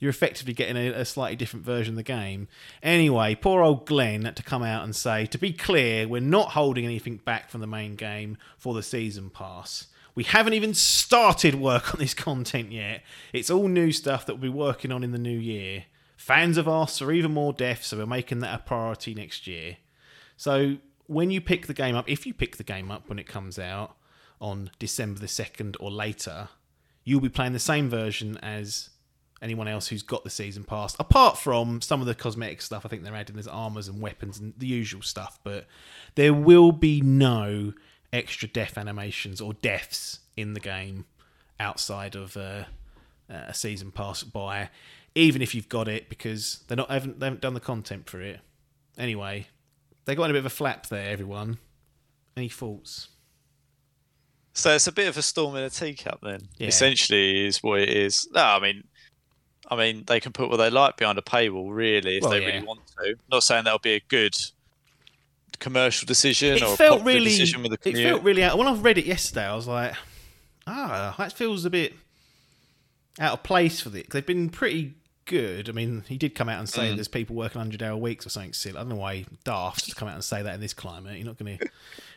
you're 0.00 0.10
effectively 0.10 0.52
getting 0.52 0.76
a, 0.76 0.90
a 0.90 1.04
slightly 1.04 1.36
different 1.36 1.64
version 1.66 1.94
of 1.94 1.96
the 1.96 2.02
game. 2.04 2.46
Anyway, 2.82 3.34
poor 3.34 3.62
old 3.62 3.86
Glen 3.86 4.24
had 4.24 4.36
to 4.36 4.42
come 4.42 4.62
out 4.62 4.84
and 4.84 4.94
say, 4.94 5.26
to 5.26 5.38
be 5.38 5.52
clear, 5.52 6.06
we're 6.06 6.20
not 6.20 6.52
holding 6.52 6.84
anything 6.84 7.16
back 7.16 7.50
from 7.50 7.60
the 7.60 7.66
main 7.66 7.96
game 7.96 8.36
for 8.56 8.74
the 8.74 8.82
season 8.82 9.28
pass. 9.28 9.88
We 10.14 10.24
haven't 10.24 10.54
even 10.54 10.74
started 10.74 11.56
work 11.56 11.94
on 11.94 12.00
this 12.00 12.14
content 12.14 12.72
yet. 12.72 13.02
It's 13.32 13.50
all 13.50 13.68
new 13.68 13.92
stuff 13.92 14.26
that 14.26 14.34
we'll 14.34 14.52
be 14.52 14.56
working 14.56 14.92
on 14.92 15.02
in 15.02 15.12
the 15.12 15.18
new 15.18 15.38
year. 15.38 15.84
Fans 16.16 16.56
have 16.56 16.68
asked 16.68 16.98
for 16.98 17.12
even 17.12 17.32
more 17.32 17.52
death, 17.52 17.84
so 17.84 17.96
we're 17.96 18.06
making 18.06 18.40
that 18.40 18.54
a 18.54 18.62
priority 18.62 19.14
next 19.14 19.46
year. 19.46 19.76
So 20.36 20.76
when 21.06 21.30
you 21.30 21.40
pick 21.40 21.66
the 21.66 21.74
game 21.74 21.94
up, 21.96 22.08
if 22.08 22.26
you 22.26 22.34
pick 22.34 22.56
the 22.56 22.64
game 22.64 22.90
up 22.90 23.08
when 23.08 23.18
it 23.18 23.26
comes 23.26 23.58
out 23.58 23.96
on 24.40 24.70
December 24.78 25.20
the 25.20 25.26
2nd 25.26 25.76
or 25.80 25.90
later, 25.90 26.48
you'll 27.04 27.20
be 27.20 27.28
playing 27.28 27.52
the 27.52 27.58
same 27.58 27.88
version 27.88 28.36
as 28.38 28.90
anyone 29.40 29.68
else 29.68 29.88
who's 29.88 30.02
got 30.02 30.24
the 30.24 30.30
season 30.30 30.64
pass, 30.64 30.96
apart 30.98 31.38
from 31.38 31.80
some 31.80 32.00
of 32.00 32.06
the 32.06 32.14
cosmetic 32.14 32.60
stuff. 32.60 32.84
I 32.84 32.88
think 32.88 33.02
they're 33.02 33.14
adding 33.14 33.38
as 33.38 33.48
armors 33.48 33.88
and 33.88 34.00
weapons 34.00 34.38
and 34.38 34.54
the 34.58 34.66
usual 34.66 35.02
stuff, 35.02 35.38
but 35.44 35.66
there 36.14 36.34
will 36.34 36.72
be 36.72 37.00
no 37.00 37.72
extra 38.12 38.48
death 38.48 38.76
animations 38.76 39.40
or 39.40 39.52
deaths 39.54 40.20
in 40.36 40.54
the 40.54 40.60
game 40.60 41.04
outside 41.60 42.14
of 42.14 42.36
uh, 42.36 42.64
a 43.28 43.54
season 43.54 43.90
pass 43.90 44.22
buy, 44.22 44.70
even 45.14 45.42
if 45.42 45.54
you've 45.54 45.68
got 45.68 45.88
it, 45.88 46.08
because 46.08 46.64
they're 46.66 46.76
not 46.76 46.90
haven't 46.90 47.20
they 47.20 47.26
haven't 47.26 47.40
done 47.40 47.54
the 47.54 47.60
content 47.60 48.08
for 48.08 48.20
it. 48.20 48.40
anyway, 48.96 49.46
they 50.04 50.14
got 50.14 50.24
in 50.24 50.30
a 50.30 50.34
bit 50.34 50.40
of 50.40 50.46
a 50.46 50.50
flap 50.50 50.86
there. 50.88 51.10
Everyone, 51.10 51.58
any 52.36 52.48
thoughts? 52.48 53.08
So 54.54 54.74
it's 54.74 54.86
a 54.88 54.92
bit 54.92 55.08
of 55.08 55.16
a 55.16 55.22
storm 55.22 55.54
in 55.56 55.62
a 55.62 55.70
teacup, 55.70 56.20
then. 56.22 56.48
Yeah. 56.58 56.68
Essentially, 56.68 57.46
is 57.46 57.62
what 57.62 57.80
it 57.80 57.90
is. 57.90 58.28
No, 58.32 58.42
I 58.42 58.58
mean, 58.60 58.84
I 59.70 59.76
mean, 59.76 60.04
they 60.06 60.18
can 60.18 60.32
put 60.32 60.48
what 60.50 60.56
they 60.56 60.70
like 60.70 60.96
behind 60.96 61.18
a 61.18 61.22
paywall, 61.22 61.68
really, 61.74 62.16
if 62.16 62.22
Well, 62.22 62.32
they 62.32 62.40
yeah. 62.40 62.46
really 62.46 62.66
want 62.66 62.80
to. 62.98 63.14
Not 63.30 63.42
saying 63.44 63.64
that'll 63.64 63.78
be 63.78 63.94
a 63.94 64.00
good 64.08 64.36
commercial 65.60 66.06
decision 66.06 66.54
It 66.56 66.62
or 66.62 66.76
felt 66.76 67.04
really. 67.04 67.24
decision 67.30 67.62
with 67.62 67.72
the 67.72 67.88
It 67.88 67.96
felt 68.02 68.22
really. 68.22 68.42
Out, 68.44 68.58
when 68.58 68.66
I 68.66 68.74
read 68.74 68.98
it 68.98 69.06
yesterday, 69.06 69.44
I 69.44 69.54
was 69.54 69.66
like, 69.68 69.94
ah, 70.66 71.14
that 71.18 71.32
feels 71.32 71.64
a 71.64 71.70
bit 71.70 71.94
out 73.20 73.34
of 73.34 73.42
place 73.42 73.80
for 73.80 73.90
this. 73.90 74.06
They've 74.10 74.24
been 74.24 74.48
pretty 74.50 74.94
good. 75.28 75.68
I 75.68 75.72
mean, 75.72 76.02
he 76.08 76.16
did 76.16 76.34
come 76.34 76.48
out 76.48 76.58
and 76.58 76.66
Mm. 76.68 76.72
say 76.72 76.94
there's 76.94 77.06
people 77.06 77.36
working 77.36 77.60
100 77.60 77.82
hour 77.82 77.96
weeks 77.96 78.26
or 78.26 78.30
something 78.30 78.52
silly. 78.52 78.76
I 78.76 78.80
don't 78.80 78.88
know 78.88 78.96
why 78.96 79.26
daft 79.44 79.88
to 79.88 79.94
come 79.94 80.08
out 80.08 80.14
and 80.14 80.24
say 80.24 80.42
that 80.42 80.54
in 80.54 80.60
this 80.60 80.74
climate. 80.74 81.16
You're 81.16 81.26
not 81.26 81.38
going 81.38 81.58
to 81.58 81.68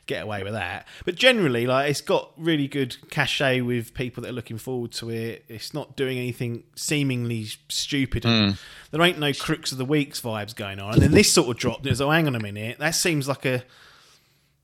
get 0.08 0.24
away 0.24 0.42
with 0.44 0.54
that. 0.54 0.88
But 1.06 1.16
generally, 1.16 1.68
like 1.68 1.90
it's 1.92 2.02
got 2.02 2.32
really 2.38 2.68
good 2.68 2.98
cachet 3.12 3.62
with 3.62 3.94
people 3.94 4.24
that 4.24 4.30
are 4.30 4.34
looking 4.34 4.58
forward 4.58 4.92
to 4.94 5.10
it. 5.12 5.46
It's 5.48 5.74
not 5.74 5.96
doing 5.96 6.18
anything 6.18 6.64
seemingly 6.76 7.48
stupid. 7.70 8.26
And 8.26 8.58
There 8.90 9.02
ain't 9.04 9.20
no 9.20 9.32
crooks 9.34 9.72
of 9.72 9.78
the 9.78 9.86
weeks 9.86 10.20
vibes 10.20 10.56
going 10.56 10.80
on. 10.80 10.94
And 10.94 11.02
then 11.04 11.12
this 11.12 11.32
sort 11.32 11.50
of 11.50 11.58
dropped. 11.58 11.86
It's 11.86 12.02
oh, 12.02 12.10
hang 12.10 12.26
on 12.28 12.36
a 12.36 12.40
minute. 12.40 12.80
That 12.80 12.96
seems 12.96 13.28
like 13.28 13.46
a 13.46 13.64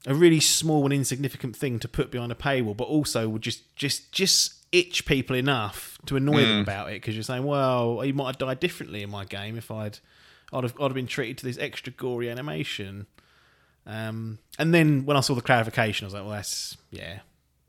a 0.05 0.13
really 0.13 0.39
small 0.39 0.85
and 0.85 0.93
insignificant 0.93 1.53
thing 1.55 1.79
to 1.79 1.87
put 1.87 2.11
behind 2.11 2.31
a 2.31 2.35
paywall, 2.35 2.77
but 2.77 2.85
also 2.85 3.27
would 3.27 3.41
just 3.41 3.75
just 3.75 4.11
just 4.13 4.53
itch 4.71 5.05
people 5.05 5.35
enough 5.35 5.97
to 6.05 6.15
annoy 6.17 6.41
them 6.41 6.59
about 6.61 6.89
it 6.89 6.95
because 7.01 7.15
you're 7.15 7.23
saying, 7.23 7.43
well, 7.43 8.03
you 8.05 8.13
might 8.13 8.27
have 8.27 8.37
died 8.37 8.59
differently 8.59 9.01
in 9.03 9.09
my 9.09 9.25
game 9.25 9.57
if 9.57 9.71
I'd 9.71 9.99
I'd 10.53 10.63
have, 10.63 10.73
I'd 10.79 10.83
have 10.83 10.93
been 10.93 11.07
treated 11.07 11.37
to 11.39 11.45
this 11.45 11.57
extra 11.57 11.91
gory 11.93 12.29
animation. 12.29 13.07
Um, 13.85 14.39
and 14.59 14.73
then 14.73 15.05
when 15.05 15.15
I 15.17 15.21
saw 15.21 15.33
the 15.35 15.41
clarification, 15.41 16.05
I 16.05 16.07
was 16.07 16.13
like, 16.13 16.23
well, 16.23 16.31
that's 16.33 16.77
yeah. 16.91 17.19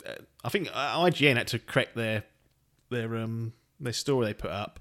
Uh, 0.06 0.14
I 0.44 0.48
think 0.48 0.68
uh, 0.72 0.98
IGN 1.04 1.36
had 1.36 1.48
to 1.48 1.58
correct 1.58 1.94
their 1.96 2.24
their 2.90 3.16
um 3.16 3.52
their 3.80 3.92
story 3.92 4.26
they 4.26 4.34
put 4.34 4.50
up. 4.50 4.80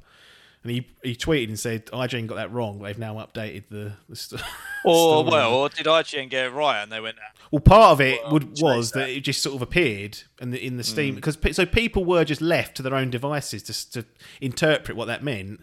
And 0.64 0.72
he, 0.72 0.88
he 1.04 1.16
tweeted 1.16 1.48
and 1.50 1.60
said 1.60 1.86
IGN 1.88 2.28
got 2.28 2.36
that 2.36 2.52
wrong. 2.52 2.80
They've 2.80 2.98
now 2.98 3.16
updated 3.16 3.66
the, 3.70 3.94
the 4.10 4.16
st- 4.16 4.42
Or 4.84 5.24
story. 5.24 5.32
well, 5.32 5.54
or 5.54 5.70
did 5.70 5.86
IGN 5.86 6.30
get 6.30 6.46
it 6.48 6.50
right 6.50 6.82
and 6.82 6.92
they 6.92 7.00
went, 7.00 7.16
Well, 7.52 7.62
part 7.62 7.92
of 7.94 8.02
it 8.02 8.20
Well, 8.24 8.34
would, 8.34 8.62
was 8.62 8.92
that. 8.92 9.00
that 9.00 9.10
it 9.10 9.22
just 9.22 9.42
sort 9.42 9.56
of 9.56 9.62
appeared 9.62 10.20
in 10.42 10.52
the 10.52 10.66
in 10.66 10.78
the 10.78 10.84
Steam 10.84 11.14
mm. 11.14 11.16
because 11.18 11.38
pe- 11.38 11.54
so 11.54 11.66
people 11.66 12.04
were 12.06 12.26
just 12.26 12.42
left 12.42 12.76
to 12.78 12.84
their 12.84 12.96
own 12.96 13.10
devices 13.10 13.64
to 13.64 13.92
to 13.92 14.06
interpret 14.42 14.98
what 14.98 15.06
that 15.06 15.24
meant. 15.24 15.62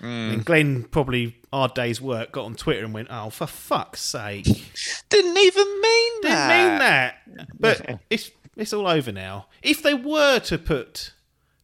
Mm. 0.00 0.32
And 0.32 0.44
Glen 0.44 0.82
probably 0.84 1.36
hard 1.52 1.74
day's 1.74 2.00
work 2.00 2.32
got 2.32 2.44
on 2.44 2.54
Twitter 2.56 2.84
and 2.84 2.92
went, 2.92 3.08
"Oh, 3.10 3.30
for 3.30 3.46
fuck's 3.46 4.02
sake, 4.02 4.44
didn't 4.44 4.64
didn't 5.10 5.38
even 5.38 5.80
mean 5.80 6.12
that. 6.22 6.48
mean 6.70 6.78
that." 6.78 7.48
But 7.60 8.00
it's 8.10 8.30
it's 8.56 8.72
all 8.72 8.86
over 8.88 9.12
now. 9.12 9.46
If 9.62 9.82
they 9.82 9.94
were 9.94 10.40
to 10.40 10.58
put 10.58 11.12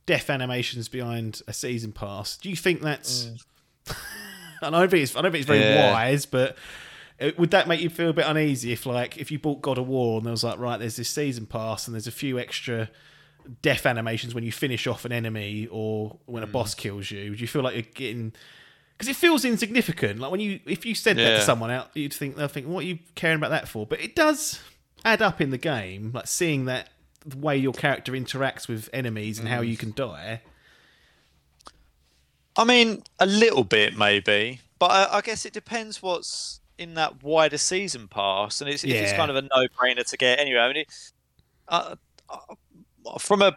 death 0.06 0.30
animations 0.30 0.88
behind 0.88 1.42
a 1.46 1.52
season 1.52 1.92
pass, 1.92 2.36
do 2.36 2.48
you 2.48 2.56
think 2.56 2.80
that's? 2.80 3.26
Mm. 3.26 3.96
I 4.62 4.70
don't 4.70 4.90
think 4.90 5.02
it's 5.02 5.14
I 5.16 5.22
don't 5.22 5.32
think 5.32 5.42
it's 5.42 5.48
very 5.48 5.60
Yeah. 5.60 5.92
wise, 5.92 6.24
but 6.24 6.56
would 7.36 7.50
that 7.50 7.66
make 7.68 7.80
you 7.80 7.90
feel 7.90 8.10
a 8.10 8.12
bit 8.12 8.26
uneasy 8.26 8.72
if, 8.72 8.86
like, 8.86 9.18
if 9.18 9.30
you 9.30 9.38
bought 9.38 9.60
God 9.62 9.78
of 9.78 9.86
War 9.88 10.18
and 10.18 10.26
there 10.26 10.30
was 10.30 10.44
like, 10.44 10.58
right, 10.58 10.78
there's 10.78 10.96
this 10.96 11.08
season 11.10 11.46
pass 11.46 11.86
and 11.88 11.94
there's 11.94 12.06
a 12.06 12.12
few 12.12 12.38
extra 12.38 12.88
death 13.62 13.86
animations 13.86 14.34
when 14.34 14.44
you 14.44 14.52
finish 14.52 14.86
off 14.86 15.04
an 15.04 15.12
enemy 15.12 15.66
or 15.70 16.18
when 16.26 16.42
a 16.42 16.46
Mm. 16.46 16.52
boss 16.52 16.74
kills 16.74 17.10
you? 17.10 17.30
Would 17.30 17.40
you 17.40 17.46
feel 17.48 17.62
like 17.62 17.74
you're 17.74 17.82
getting? 17.94 18.32
Because 18.96 19.08
it 19.08 19.16
feels 19.16 19.44
insignificant. 19.44 20.18
Like 20.20 20.30
when 20.30 20.40
you, 20.40 20.60
if 20.66 20.84
you 20.84 20.94
said 20.94 21.16
that 21.16 21.38
to 21.38 21.42
someone 21.42 21.70
out, 21.70 21.90
you'd 21.94 22.12
think 22.12 22.36
they'll 22.36 22.46
think, 22.48 22.66
what 22.66 22.84
are 22.84 22.86
you 22.88 22.98
caring 23.14 23.36
about 23.38 23.50
that 23.50 23.66
for? 23.68 23.86
But 23.86 24.00
it 24.00 24.14
does 24.14 24.60
add 25.04 25.22
up 25.22 25.40
in 25.40 25.50
the 25.50 25.58
game, 25.58 26.10
like 26.12 26.26
seeing 26.26 26.66
that 26.66 26.88
the 27.24 27.36
way 27.38 27.56
your 27.56 27.72
character 27.72 28.12
interacts 28.12 28.68
with 28.68 28.88
enemies 28.92 29.38
and 29.38 29.48
how 29.48 29.62
Mm. 29.62 29.68
you 29.68 29.76
can 29.76 29.92
die. 29.92 30.42
I 32.56 32.64
mean, 32.64 33.02
a 33.20 33.26
little 33.26 33.64
bit 33.64 33.96
maybe, 33.96 34.60
but 34.78 34.90
I, 34.90 35.18
I 35.18 35.20
guess 35.20 35.46
it 35.46 35.52
depends 35.52 36.02
what's 36.02 36.60
in 36.78 36.94
that 36.94 37.22
wider 37.22 37.58
season 37.58 38.08
pass, 38.08 38.60
and 38.60 38.70
it's, 38.70 38.84
if 38.84 38.90
it's 38.90 39.12
kind 39.12 39.30
of 39.30 39.36
a 39.36 39.42
no-brainer 39.42 40.08
to 40.08 40.16
get 40.16 40.38
anyway. 40.38 40.60
I 40.60 40.68
mean, 40.68 40.76
it, 40.78 41.12
uh, 41.68 41.96
uh, 42.30 43.18
from 43.18 43.42
a 43.42 43.56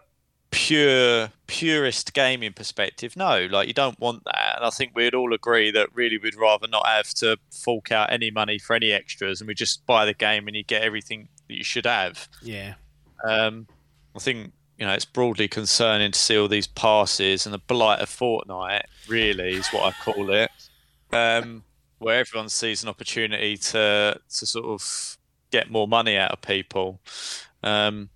pure 0.50 1.30
purist 1.48 2.14
gaming 2.14 2.52
perspective, 2.52 3.16
no, 3.16 3.48
like 3.50 3.68
you 3.68 3.74
don't 3.74 4.00
want 4.00 4.24
that, 4.26 4.58
and 4.58 4.66
I 4.66 4.70
think 4.70 4.92
we'd 4.96 5.14
all 5.16 5.34
agree 5.34 5.72
that 5.72 5.90
really 5.94 6.18
we'd 6.18 6.36
rather 6.36 6.68
not 6.68 6.86
have 6.88 7.10
to 7.16 7.38
fork 7.52 7.92
out 7.92 8.12
any 8.12 8.32
money 8.32 8.58
for 8.60 8.76
any 8.76 8.92
extras, 8.92 9.40
and 9.40 9.48
we 9.48 9.54
just 9.54 9.86
buy 9.86 10.06
the 10.06 10.14
game 10.14 10.48
and 10.48 10.56
you 10.56 10.64
get 10.64 10.82
everything 10.82 11.30
that 11.48 11.58
you 11.58 11.64
should 11.64 11.86
have. 11.86 12.28
Yeah, 12.42 12.74
Um, 13.24 13.68
I 14.16 14.20
think 14.20 14.52
you 14.78 14.86
know 14.86 14.94
it's 14.94 15.06
broadly 15.06 15.48
concerning 15.48 16.12
to 16.12 16.20
see 16.20 16.38
all 16.38 16.48
these 16.48 16.68
passes 16.68 17.46
and 17.46 17.54
the 17.54 17.60
blight 17.60 18.00
of 18.00 18.10
Fortnite. 18.10 18.84
Really, 19.08 19.54
is 19.54 19.68
what 19.70 19.84
I 19.86 19.92
call 20.04 20.32
it, 20.32 20.50
um, 21.14 21.64
where 22.02 22.20
everyone 22.20 22.50
sees 22.50 22.82
an 22.84 22.90
opportunity 22.90 23.56
to 23.58 24.20
to 24.38 24.46
sort 24.46 24.66
of 24.66 25.18
get 25.52 25.70
more 25.70 25.88
money 25.88 26.18
out 26.18 26.32
of 26.32 26.42
people. 26.42 27.00
Um, 27.64 28.10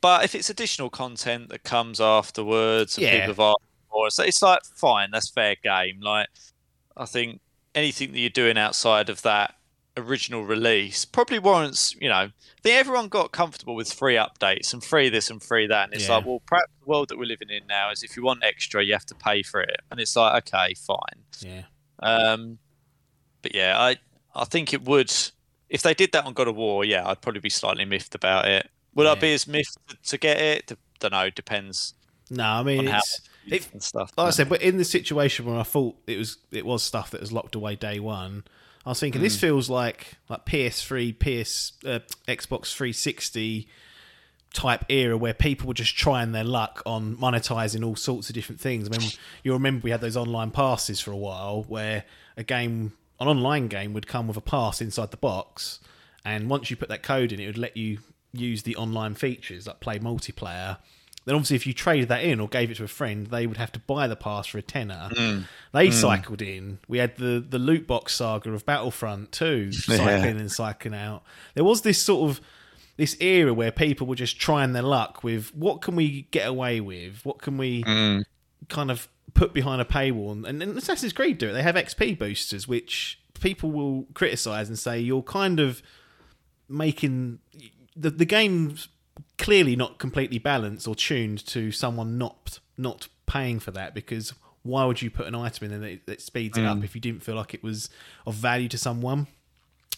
but 0.00 0.24
if 0.24 0.34
it's 0.34 0.50
additional 0.50 0.90
content 0.90 1.48
that 1.48 1.62
comes 1.64 2.00
afterwards, 2.00 2.98
and 2.98 3.04
Yeah. 3.04 3.12
people 3.12 3.28
have 3.28 3.40
asked 3.40 3.70
for, 3.90 4.10
so 4.10 4.22
it's 4.24 4.42
like 4.42 4.60
fine, 4.76 5.10
that's 5.10 5.30
fair 5.30 5.56
game. 5.62 6.00
Like 6.00 6.28
I 6.96 7.06
think 7.06 7.40
anything 7.74 8.12
that 8.12 8.18
you're 8.18 8.30
doing 8.30 8.58
outside 8.58 9.08
of 9.08 9.22
that 9.22 9.54
original 9.96 10.44
release 10.44 11.04
probably 11.04 11.38
warrants, 11.38 11.94
you 12.00 12.08
know, 12.08 12.14
I 12.26 12.32
think 12.62 12.74
everyone 12.76 13.08
got 13.08 13.32
comfortable 13.32 13.74
with 13.76 13.92
free 13.92 14.16
updates 14.16 14.72
and 14.74 14.82
free 14.84 15.08
this 15.08 15.30
and 15.30 15.42
free 15.42 15.66
that. 15.68 15.84
And 15.84 15.94
it's 15.94 16.08
Yeah. 16.08 16.16
like, 16.16 16.26
well, 16.26 16.42
perhaps 16.46 16.72
the 16.80 16.86
world 16.86 17.08
that 17.08 17.18
we're 17.18 17.24
living 17.26 17.48
in 17.50 17.66
now 17.68 17.90
is 17.90 18.02
if 18.02 18.16
you 18.16 18.24
want 18.24 18.42
extra, 18.44 18.82
you 18.84 18.92
have 18.92 19.06
to 19.06 19.14
pay 19.14 19.42
for 19.42 19.60
it. 19.60 19.80
And 19.90 19.98
it's 20.00 20.14
like, 20.16 20.46
okay, 20.48 20.74
fine. 20.74 21.24
yeah. 21.40 21.62
Um, 22.00 22.58
but 23.44 23.54
yeah, 23.54 23.78
I 23.78 23.96
I 24.34 24.44
think 24.44 24.72
it 24.74 24.82
would 24.84 25.12
if 25.68 25.82
they 25.82 25.94
did 25.94 26.10
that 26.12 26.24
on 26.26 26.32
God 26.32 26.48
of 26.48 26.56
War. 26.56 26.84
Yeah, 26.84 27.06
I'd 27.08 27.20
probably 27.20 27.40
be 27.40 27.50
slightly 27.50 27.84
miffed 27.84 28.14
about 28.16 28.48
it. 28.48 28.68
Would 28.96 29.06
I 29.06 29.14
be 29.14 29.32
as 29.34 29.46
miffed 29.46 30.02
to 30.10 30.18
get 30.18 30.38
it? 30.38 30.72
Don't 31.00 31.12
know. 31.12 31.30
Depends 31.30 31.94
No, 32.30 32.44
I 32.44 32.62
mean 32.62 32.80
on 32.80 32.86
how 32.86 32.98
it's 33.46 33.68
it, 33.74 33.82
stuff. 33.82 34.12
like 34.16 34.26
I 34.28 34.30
said, 34.30 34.48
but 34.48 34.62
in 34.62 34.78
the 34.78 34.84
situation 34.84 35.44
where 35.46 35.58
I 35.58 35.62
thought 35.64 35.96
it 36.06 36.16
was 36.18 36.38
it 36.50 36.64
was 36.66 36.82
stuff 36.82 37.10
that 37.12 37.20
was 37.20 37.30
locked 37.32 37.54
away 37.54 37.76
day 37.76 37.98
one, 38.00 38.44
I 38.86 38.90
was 38.90 39.00
thinking 39.00 39.20
Mm. 39.20 39.24
this 39.24 39.38
feels 39.38 39.68
like 39.70 40.14
like 40.28 40.44
PS3, 40.46 41.12
PS, 41.12 41.72
uh, 41.86 41.98
Xbox 42.28 42.72
360 42.74 43.68
type 44.52 44.84
era 44.88 45.16
where 45.18 45.34
people 45.34 45.66
were 45.66 45.74
just 45.74 45.96
trying 45.96 46.30
their 46.30 46.44
luck 46.44 46.80
on 46.86 47.16
monetizing 47.16 47.84
all 47.84 47.96
sorts 47.96 48.28
of 48.30 48.34
different 48.36 48.60
things. 48.60 48.86
I 48.86 48.96
mean, 48.96 49.10
you 49.42 49.52
remember 49.52 49.82
we 49.82 49.90
had 49.90 50.00
those 50.00 50.16
online 50.16 50.52
passes 50.52 51.00
for 51.00 51.10
a 51.10 51.16
while 51.16 51.64
where 51.64 52.04
a 52.36 52.44
game, 52.44 52.92
an 53.20 53.28
online 53.28 53.68
game, 53.68 53.92
would 53.92 54.06
come 54.06 54.26
with 54.26 54.36
a 54.36 54.42
pass 54.42 54.80
inside 54.80 55.10
the 55.10 55.16
box, 55.16 55.80
and 56.24 56.48
once 56.48 56.70
you 56.70 56.76
put 56.76 56.88
that 56.88 57.02
code 57.02 57.32
in, 57.32 57.40
it 57.40 57.46
would 57.46 57.58
let 57.58 57.76
you 57.76 57.98
use 58.32 58.62
the 58.62 58.76
online 58.76 59.14
features 59.14 59.66
like 59.66 59.80
play 59.80 59.98
multiplayer. 59.98 60.78
Then 61.24 61.36
obviously, 61.36 61.56
if 61.56 61.66
you 61.66 61.72
traded 61.72 62.08
that 62.08 62.22
in 62.22 62.38
or 62.38 62.48
gave 62.48 62.70
it 62.70 62.76
to 62.76 62.84
a 62.84 62.88
friend, 62.88 63.26
they 63.28 63.46
would 63.46 63.56
have 63.56 63.72
to 63.72 63.78
buy 63.78 64.06
the 64.06 64.16
pass 64.16 64.46
for 64.46 64.58
a 64.58 64.62
tenner. 64.62 65.08
Mm. 65.12 65.44
They 65.72 65.88
mm. 65.88 65.92
cycled 65.92 66.42
in. 66.42 66.80
We 66.86 66.98
had 66.98 67.16
the 67.16 67.44
the 67.46 67.58
loot 67.58 67.86
box 67.86 68.14
saga 68.14 68.52
of 68.52 68.66
Battlefront 68.66 69.32
2 69.32 69.72
cycling 69.72 70.38
and 70.38 70.52
cycling 70.52 70.94
out. 70.94 71.22
There 71.54 71.64
was 71.64 71.82
this 71.82 72.00
sort 72.00 72.30
of 72.30 72.40
this 72.96 73.16
era 73.20 73.54
where 73.54 73.72
people 73.72 74.06
were 74.06 74.14
just 74.14 74.38
trying 74.38 74.72
their 74.72 74.82
luck 74.82 75.24
with 75.24 75.54
what 75.54 75.80
can 75.80 75.96
we 75.96 76.22
get 76.30 76.46
away 76.46 76.80
with? 76.80 77.24
What 77.24 77.38
can 77.38 77.56
we 77.56 77.82
mm. 77.84 78.24
kind 78.68 78.90
of 78.90 79.08
put 79.34 79.52
behind 79.52 79.80
a 79.80 79.84
paywall? 79.84 80.32
And, 80.46 80.62
and 80.62 80.76
Assassin's 80.76 81.12
Creed 81.12 81.38
do 81.38 81.50
it. 81.50 81.52
They 81.52 81.62
have 81.62 81.74
XP 81.74 82.18
boosters, 82.18 82.66
which 82.66 83.20
people 83.40 83.70
will 83.70 84.06
criticize 84.14 84.68
and 84.68 84.78
say 84.78 84.98
you're 84.98 85.22
kind 85.22 85.60
of 85.60 85.82
making 86.68 87.40
the 87.94 88.10
the 88.10 88.24
game's 88.24 88.88
clearly 89.38 89.76
not 89.76 89.98
completely 89.98 90.38
balanced 90.38 90.88
or 90.88 90.94
tuned 90.94 91.44
to 91.46 91.70
someone 91.70 92.16
not 92.16 92.58
not 92.78 93.08
paying 93.26 93.60
for 93.60 93.70
that 93.70 93.94
because 93.94 94.32
why 94.62 94.84
would 94.84 95.02
you 95.02 95.10
put 95.10 95.26
an 95.26 95.34
item 95.34 95.70
in 95.70 95.80
there 95.80 95.98
that, 96.06 96.22
speeds 96.22 96.56
it 96.56 96.64
up 96.64 96.78
mm. 96.78 96.84
if 96.84 96.94
you 96.94 97.00
didn't 97.00 97.22
feel 97.22 97.34
like 97.34 97.52
it 97.52 97.62
was 97.62 97.90
of 98.26 98.34
value 98.34 98.68
to 98.68 98.78
someone? 98.78 99.26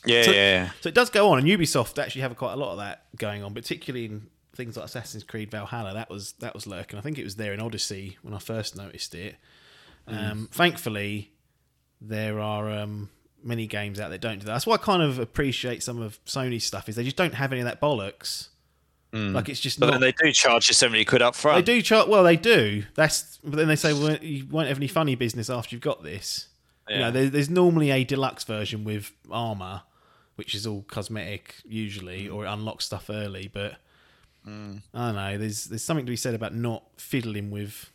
yeah, 0.04 0.22
So- 0.22 0.32
yeah. 0.32 0.70
So 0.80 0.88
it 0.88 0.94
does 0.94 1.08
go 1.08 1.30
on, 1.30 1.38
and 1.38 1.46
Ubisoft 1.46 2.02
actually 2.02 2.22
have 2.22 2.36
quite 2.36 2.54
a 2.54 2.56
lot 2.56 2.72
of 2.72 2.78
that 2.78 3.04
going 3.16 3.44
on, 3.44 3.54
particularly 3.54 4.06
in 4.06 4.26
things 4.56 4.76
like 4.76 4.86
Assassin's 4.86 5.22
Creed 5.24 5.50
Valhalla. 5.50 5.94
That 5.94 6.10
was 6.10 6.32
that 6.40 6.54
was 6.54 6.66
lurking. 6.66 6.98
I 6.98 7.02
think 7.02 7.18
it 7.18 7.24
was 7.24 7.36
there 7.36 7.52
in 7.52 7.60
Odyssey 7.60 8.18
when 8.22 8.34
I 8.34 8.38
first 8.38 8.76
noticed 8.76 9.14
it. 9.14 9.36
Um, 10.08 10.48
thankfully, 10.52 11.32
there 12.00 12.38
are 12.40 12.70
um, 12.70 13.10
many 13.42 13.66
games 13.66 13.98
out 13.98 14.10
that 14.10 14.20
don't 14.20 14.38
do 14.38 14.46
that. 14.46 14.52
That's 14.52 14.66
why 14.66 14.74
I 14.74 14.78
kind 14.78 15.02
of 15.02 15.18
appreciate 15.18 15.82
some 15.82 16.00
of 16.00 16.22
Sony's 16.24 16.64
stuff 16.64 16.88
is 16.88 16.94
they 16.96 17.02
just 17.04 17.16
don't 17.16 17.34
have 17.34 17.52
any 17.52 17.60
of 17.60 17.66
that 17.66 17.80
bollocks. 17.80 18.48
Like 19.12 19.48
it's 19.48 19.60
just 19.60 19.80
But 19.80 19.86
not. 19.86 19.92
then 19.92 20.00
they 20.02 20.12
do 20.12 20.30
charge 20.30 20.68
you 20.68 20.74
seventy 20.74 21.02
quid 21.06 21.22
up 21.22 21.34
front. 21.34 21.64
They 21.64 21.74
do 21.76 21.80
charge. 21.80 22.06
Well, 22.06 22.22
they 22.22 22.36
do. 22.36 22.84
That's. 22.96 23.38
But 23.42 23.56
then 23.56 23.66
they 23.66 23.76
say, 23.76 23.94
well, 23.94 24.14
you 24.18 24.46
won't 24.50 24.68
have 24.68 24.76
any 24.76 24.88
funny 24.88 25.14
business 25.14 25.48
after 25.48 25.74
you've 25.74 25.80
got 25.80 26.02
this. 26.02 26.48
You 26.86 26.96
Yeah. 26.96 27.00
know, 27.04 27.10
there, 27.12 27.30
there's 27.30 27.48
normally 27.48 27.90
a 27.90 28.04
deluxe 28.04 28.44
version 28.44 28.84
with 28.84 29.12
armor, 29.30 29.82
which 30.34 30.54
is 30.54 30.66
all 30.66 30.82
cosmetic 30.82 31.54
usually, 31.64 32.28
or 32.28 32.44
it 32.44 32.48
unlocks 32.50 32.84
stuff 32.84 33.08
early. 33.08 33.48
But 33.50 33.76
Mm. 34.46 34.82
I 34.94 35.06
don't 35.06 35.16
know. 35.16 35.38
There's 35.38 35.64
there's 35.64 35.82
something 35.82 36.06
to 36.06 36.10
be 36.10 36.16
said 36.16 36.34
about 36.34 36.54
not 36.54 36.84
fiddling 36.96 37.50
with 37.50 37.90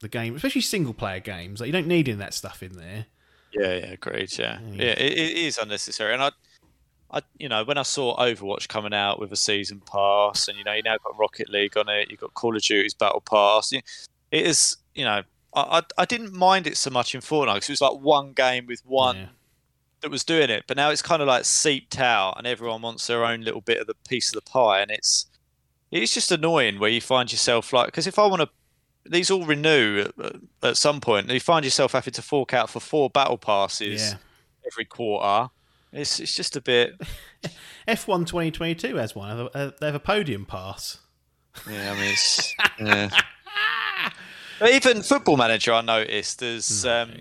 the 0.00 0.08
game, 0.08 0.34
especially 0.36 0.60
single 0.62 0.92
player 0.94 1.20
games. 1.20 1.60
Like 1.60 1.66
you 1.68 1.72
don't 1.72 1.86
need 1.86 2.08
any 2.08 2.18
that 2.18 2.34
stuff 2.34 2.62
in 2.62 2.72
there. 2.72 3.06
Yeah, 3.52 3.74
yeah, 3.74 3.86
agreed. 3.92 4.36
Yeah, 4.38 4.58
Mm. 4.58 4.76
yeah, 4.78 4.84
it, 4.92 5.12
it 5.12 5.36
is 5.38 5.56
unnecessary. 5.58 6.12
And 6.12 6.22
I, 6.22 6.30
I, 7.10 7.22
you 7.38 7.48
know, 7.48 7.64
when 7.64 7.78
I 7.78 7.82
saw 7.82 8.16
Overwatch 8.18 8.68
coming 8.68 8.92
out 8.92 9.18
with 9.20 9.32
a 9.32 9.36
season 9.36 9.80
pass, 9.80 10.48
and 10.48 10.58
you 10.58 10.64
know, 10.64 10.72
you 10.72 10.82
now 10.82 10.96
got 11.02 11.16
Rocket 11.18 11.48
League 11.48 11.76
on 11.76 11.88
it, 11.88 12.10
you've 12.10 12.20
got 12.20 12.34
Call 12.34 12.54
of 12.56 12.62
Duty's 12.62 12.92
Battle 12.94 13.20
Pass. 13.22 13.72
It 13.72 13.84
is, 14.32 14.76
you 14.94 15.04
know, 15.04 15.22
I, 15.54 15.78
I, 15.78 15.82
I 15.98 16.04
didn't 16.04 16.34
mind 16.34 16.66
it 16.66 16.76
so 16.76 16.90
much 16.90 17.14
in 17.14 17.20
Fortnite 17.22 17.54
because 17.54 17.68
it 17.70 17.72
was 17.74 17.80
like 17.80 17.98
one 18.00 18.32
game 18.32 18.66
with 18.66 18.80
one 18.84 19.16
Yeah. 19.16 19.26
that 20.02 20.10
was 20.10 20.24
doing 20.24 20.50
it. 20.50 20.64
But 20.66 20.76
now 20.76 20.90
it's 20.90 21.00
kind 21.00 21.22
of 21.22 21.28
like 21.28 21.44
seeped 21.46 21.98
out, 21.98 22.34
and 22.36 22.46
everyone 22.46 22.82
wants 22.82 23.06
their 23.06 23.24
own 23.24 23.40
little 23.42 23.60
bit 23.62 23.78
of 23.78 23.86
the 23.86 23.94
piece 24.08 24.28
of 24.28 24.34
the 24.34 24.50
pie, 24.50 24.80
and 24.80 24.90
it's, 24.90 25.26
it's 26.02 26.14
just 26.14 26.30
annoying 26.32 26.78
where 26.78 26.90
you 26.90 27.00
find 27.00 27.30
yourself 27.30 27.72
like, 27.72 27.86
because 27.86 28.06
if 28.06 28.18
I 28.18 28.26
want 28.26 28.42
to. 28.42 28.48
These 29.08 29.30
all 29.30 29.46
renew 29.46 30.00
at, 30.18 30.34
at 30.64 30.76
some 30.76 31.00
point. 31.00 31.26
and 31.26 31.32
You 31.34 31.38
find 31.38 31.64
yourself 31.64 31.92
having 31.92 32.12
to 32.14 32.22
fork 32.22 32.52
out 32.52 32.68
for 32.68 32.80
four 32.80 33.08
battle 33.08 33.38
passes 33.38 34.02
Yeah. 34.02 34.16
every 34.66 34.84
quarter. 34.84 35.48
It's 35.92 36.18
it's 36.18 36.34
just 36.34 36.56
a 36.56 36.60
bit. 36.60 37.00
F1 37.86 38.26
2022 38.26 38.96
has 38.96 39.14
one. 39.14 39.48
Uh, 39.54 39.70
They 39.80 39.86
have 39.86 39.94
a 39.94 40.00
podium 40.00 40.44
pass. 40.44 40.98
Yeah, 41.70 41.92
I 41.92 41.94
mean, 41.94 42.10
it's, 42.12 42.52
yeah. 42.80 43.10
Even 44.72 45.02
Football 45.02 45.36
Manager, 45.36 45.72
I 45.72 45.82
noticed 45.82 46.40
there's 46.40 46.84
um, 46.84 47.12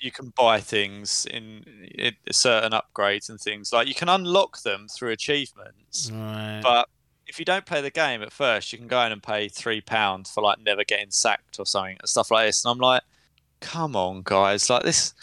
you 0.00 0.10
can 0.12 0.32
buy 0.36 0.60
things 0.60 1.26
in, 1.30 1.64
in 1.94 2.14
certain 2.30 2.72
upgrades 2.72 3.28
and 3.28 3.38
things 3.40 3.72
like 3.72 3.86
you 3.88 3.94
can 3.94 4.08
unlock 4.08 4.62
them 4.62 4.86
through 4.88 5.10
achievements. 5.10 6.10
Right. 6.10 6.60
But 6.62 6.88
if 7.26 7.38
you 7.38 7.44
don't 7.44 7.64
play 7.66 7.80
the 7.80 7.90
game 7.90 8.22
at 8.22 8.32
first, 8.32 8.72
you 8.72 8.78
can 8.78 8.86
go 8.88 9.00
in 9.02 9.12
and 9.12 9.22
pay 9.22 9.48
three 9.48 9.80
pounds 9.80 10.30
for 10.30 10.42
like 10.42 10.58
never 10.60 10.84
getting 10.84 11.10
sacked 11.10 11.58
or 11.58 11.66
something, 11.66 11.96
and 12.00 12.08
stuff 12.08 12.30
like 12.30 12.46
this. 12.46 12.64
And 12.64 12.72
I'm 12.72 12.78
like, 12.78 13.02
come 13.60 13.96
on, 13.96 14.22
guys, 14.24 14.68
like 14.70 14.82
this. 14.82 15.14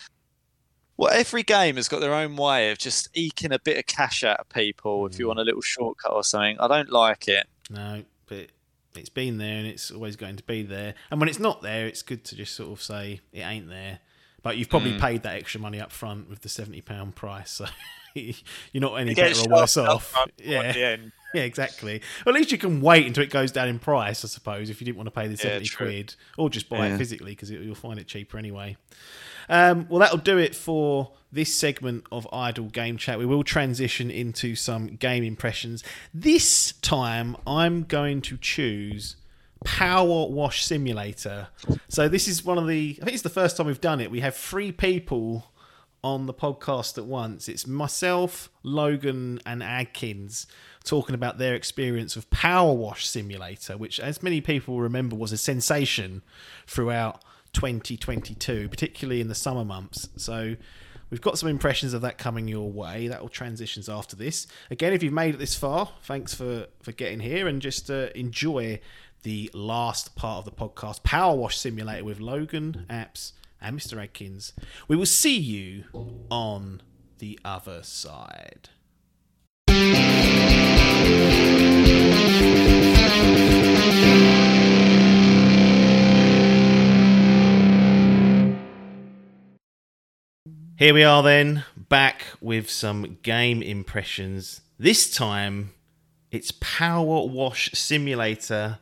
Well, 0.98 1.12
every 1.12 1.44
game 1.44 1.78
has 1.78 1.88
got 1.88 2.00
their 2.02 2.14
own 2.14 2.36
way 2.36 2.70
of 2.72 2.78
just 2.78 3.10
eking 3.16 3.52
a 3.52 3.60
bit 3.60 3.78
of 3.78 3.86
cash 3.88 4.24
out 4.24 4.40
of 4.40 4.50
people 4.50 5.08
if 5.08 5.18
you 5.18 5.28
want 5.28 5.40
a 5.40 5.44
little 5.44 5.62
shortcut 5.62 6.12
or 6.12 6.24
something. 6.24 6.58
I 6.60 6.68
don't 6.68 6.90
like 6.92 7.28
it. 7.28 7.48
No, 7.72 8.04
but 8.28 8.48
it's 8.96 9.10
been 9.10 9.38
there 9.40 9.56
and 9.58 9.66
it's 9.66 9.90
always 9.90 10.16
going 10.16 10.36
to 10.36 10.44
be 10.44 10.62
there. 10.64 10.94
And 11.10 11.20
when 11.20 11.28
it's 11.30 11.40
not 11.40 11.62
there, 11.62 11.88
it's 11.88 12.02
good 12.04 12.24
to 12.26 12.36
just 12.36 12.56
sort 12.56 12.72
of 12.72 12.82
say 12.84 13.22
it 13.34 13.40
ain't 13.42 13.68
there. 13.70 14.00
But 14.44 14.58
you've 14.58 14.70
probably 14.70 14.94
Mm. 14.94 15.00
paid 15.02 15.24
that 15.24 15.36
extra 15.36 15.62
money 15.62 15.80
up 15.80 15.92
front 15.92 16.30
with 16.30 16.42
the 16.42 16.50
seventy 16.50 16.82
pound 16.82 17.16
price, 17.16 17.52
so 17.52 17.66
you're 18.72 18.82
not 18.82 18.96
any 18.96 19.14
better 19.16 19.42
or 19.42 19.48
worse 19.50 19.78
off. 19.78 20.16
Yeah, 20.38 20.98
yeah, 21.34 21.42
exactly. 21.44 22.02
Well, 22.26 22.36
at 22.36 22.40
least 22.40 22.52
you 22.52 22.58
can 22.58 22.82
wait 22.82 23.08
until 23.08 23.24
it 23.24 23.30
goes 23.30 23.52
down 23.52 23.68
in 23.70 23.80
price, 23.80 24.26
I 24.26 24.28
suppose, 24.28 24.70
if 24.70 24.82
you 24.82 24.86
didn't 24.86 24.98
want 24.98 25.08
to 25.08 25.12
pay 25.12 25.28
the 25.28 25.34
Yeah, 25.36 25.42
seventy 25.42 25.66
true. 25.66 25.88
quid, 25.88 26.16
or 26.38 26.50
just 26.50 26.68
buy 26.70 26.88
Yeah. 26.88 26.96
it 26.96 26.98
physically 26.98 27.32
because 27.32 27.50
you'll 27.52 27.76
find 27.76 28.00
it 28.00 28.08
cheaper 28.08 28.38
anyway. 28.38 28.76
Um, 29.50 29.88
well, 29.90 30.00
that'll 30.00 30.18
do 30.18 30.38
it 30.38 30.56
for 30.56 31.12
this 31.32 31.54
segment 31.56 32.06
of 32.12 32.28
Idle 32.34 32.66
Game 32.66 32.98
Chat. 32.98 33.18
We 33.20 33.26
will 33.26 33.44
transition 33.44 34.12
into 34.12 34.56
some 34.56 34.88
game 34.96 35.24
impressions. 35.24 35.84
This 36.14 36.74
time, 36.82 37.36
I'm 37.48 37.84
going 37.84 38.22
to 38.24 38.38
choose 38.38 39.16
Power 39.64 40.28
Wash 40.28 40.64
Simulator. 40.66 41.48
So, 41.88 42.08
this 42.08 42.28
is 42.28 42.44
one 42.46 42.58
of 42.58 42.68
the, 42.68 42.98
I 43.02 43.06
think 43.06 43.14
it's 43.14 43.24
the 43.24 43.30
first 43.30 43.58
time 43.58 43.68
we've 43.68 43.82
done 43.82 44.00
it. 44.02 44.10
We 44.12 44.20
have 44.22 44.36
three 44.36 44.72
people 44.72 45.51
on 46.04 46.26
the 46.26 46.34
podcast 46.34 46.98
at 46.98 47.06
once. 47.06 47.48
It's 47.48 47.68
myself, 47.68 48.50
Logan, 48.64 49.40
and 49.46 49.62
Adkins 49.62 50.48
talking 50.84 51.14
about 51.14 51.38
their 51.38 51.54
experience 51.54 52.16
of 52.16 52.30
Power 52.30 52.74
Wash 52.74 53.08
Simulator, 53.08 53.78
which, 53.78 54.00
as 54.00 54.24
many 54.24 54.42
people 54.42 54.80
remember, 54.80 55.16
was 55.16 55.32
a 55.32 55.38
sensation 55.38 56.24
throughout 56.66 57.24
2022, 57.54 58.70
particularly 58.70 59.22
in 59.22 59.28
the 59.28 59.36
summer 59.36 59.66
months. 59.66 60.10
So 60.16 60.56
we've 61.10 61.22
got 61.22 61.38
some 61.38 61.50
impressions 61.50 61.94
of 61.94 62.02
that 62.02 62.18
coming 62.18 62.48
your 62.48 62.72
way. 62.72 63.08
That 63.08 63.22
will 63.22 63.30
transitions 63.30 63.88
after 63.88 64.16
this. 64.16 64.48
Again, 64.72 64.94
if 64.94 65.04
you've 65.04 65.14
made 65.14 65.36
it 65.36 65.38
this 65.38 65.56
far, 65.56 65.92
thanks 66.04 66.34
for 66.34 66.68
for 66.82 66.92
getting 66.94 67.20
here 67.20 67.48
and 67.48 67.62
just 67.62 67.92
uh, 67.92 68.08
enjoy 68.16 68.80
the 69.24 69.52
last 69.54 70.16
part 70.16 70.40
of 70.40 70.46
the 70.46 70.52
podcast, 70.52 71.04
Power 71.04 71.36
Wash 71.36 71.58
Simulator 71.58 72.04
with 72.04 72.20
Logan 72.20 72.88
Apps 72.90 73.34
and 73.62 73.80
Mr. 73.80 74.02
Adkins. 74.02 74.54
We 74.88 74.96
will 74.96 75.06
see 75.06 75.38
you 75.38 75.84
on 76.30 76.82
the 77.20 77.40
other 77.46 77.84
side. 77.84 78.70
Here 90.82 90.96
we 90.96 91.04
are 91.04 91.22
then, 91.22 91.64
back 91.76 92.26
with 92.42 92.68
some 92.68 93.20
game 93.22 93.62
impressions. 93.62 94.62
This 94.80 95.12
time, 95.12 95.74
it's 96.32 96.52
Power 96.60 97.28
Wash 97.28 97.72
Simulator, 97.74 98.80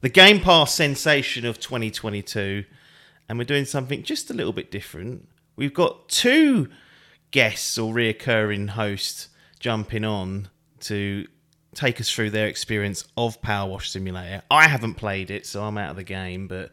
the 0.00 0.08
Game 0.08 0.40
Pass 0.40 0.74
sensation 0.74 1.44
of 1.44 1.60
2022. 1.60 2.64
And 3.28 3.38
we're 3.38 3.44
doing 3.44 3.64
something 3.64 4.02
just 4.02 4.30
a 4.30 4.34
little 4.34 4.52
bit 4.52 4.70
different. 4.70 5.28
We've 5.56 5.74
got 5.74 6.08
two 6.08 6.68
guests 7.30 7.78
or 7.78 7.92
reoccurring 7.92 8.70
hosts 8.70 9.28
jumping 9.58 10.04
on 10.04 10.48
to 10.80 11.26
take 11.74 12.00
us 12.00 12.10
through 12.10 12.30
their 12.30 12.46
experience 12.46 13.06
of 13.16 13.40
Power 13.40 13.70
Wash 13.70 13.90
Simulator. 13.90 14.42
I 14.50 14.68
haven't 14.68 14.94
played 14.94 15.30
it, 15.30 15.46
so 15.46 15.64
I'm 15.64 15.78
out 15.78 15.90
of 15.90 15.96
the 15.96 16.04
game, 16.04 16.46
but 16.46 16.70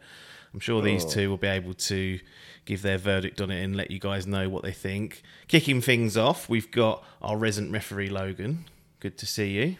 I'm 0.52 0.60
sure 0.60 0.82
these 0.82 1.04
oh. 1.04 1.08
two 1.08 1.30
will 1.30 1.36
be 1.38 1.48
able 1.48 1.74
to 1.74 2.18
give 2.64 2.82
their 2.82 2.98
verdict 2.98 3.40
on 3.40 3.50
it 3.50 3.62
and 3.62 3.76
let 3.76 3.90
you 3.90 3.98
guys 3.98 4.26
know 4.26 4.48
what 4.48 4.62
they 4.62 4.72
think. 4.72 5.22
Kicking 5.48 5.80
things 5.80 6.16
off, 6.16 6.48
we've 6.48 6.70
got 6.70 7.04
our 7.22 7.36
resident 7.36 7.72
referee 7.72 8.10
Logan. 8.10 8.66
Good 9.00 9.16
to 9.18 9.26
see 9.26 9.50
you. 9.50 9.76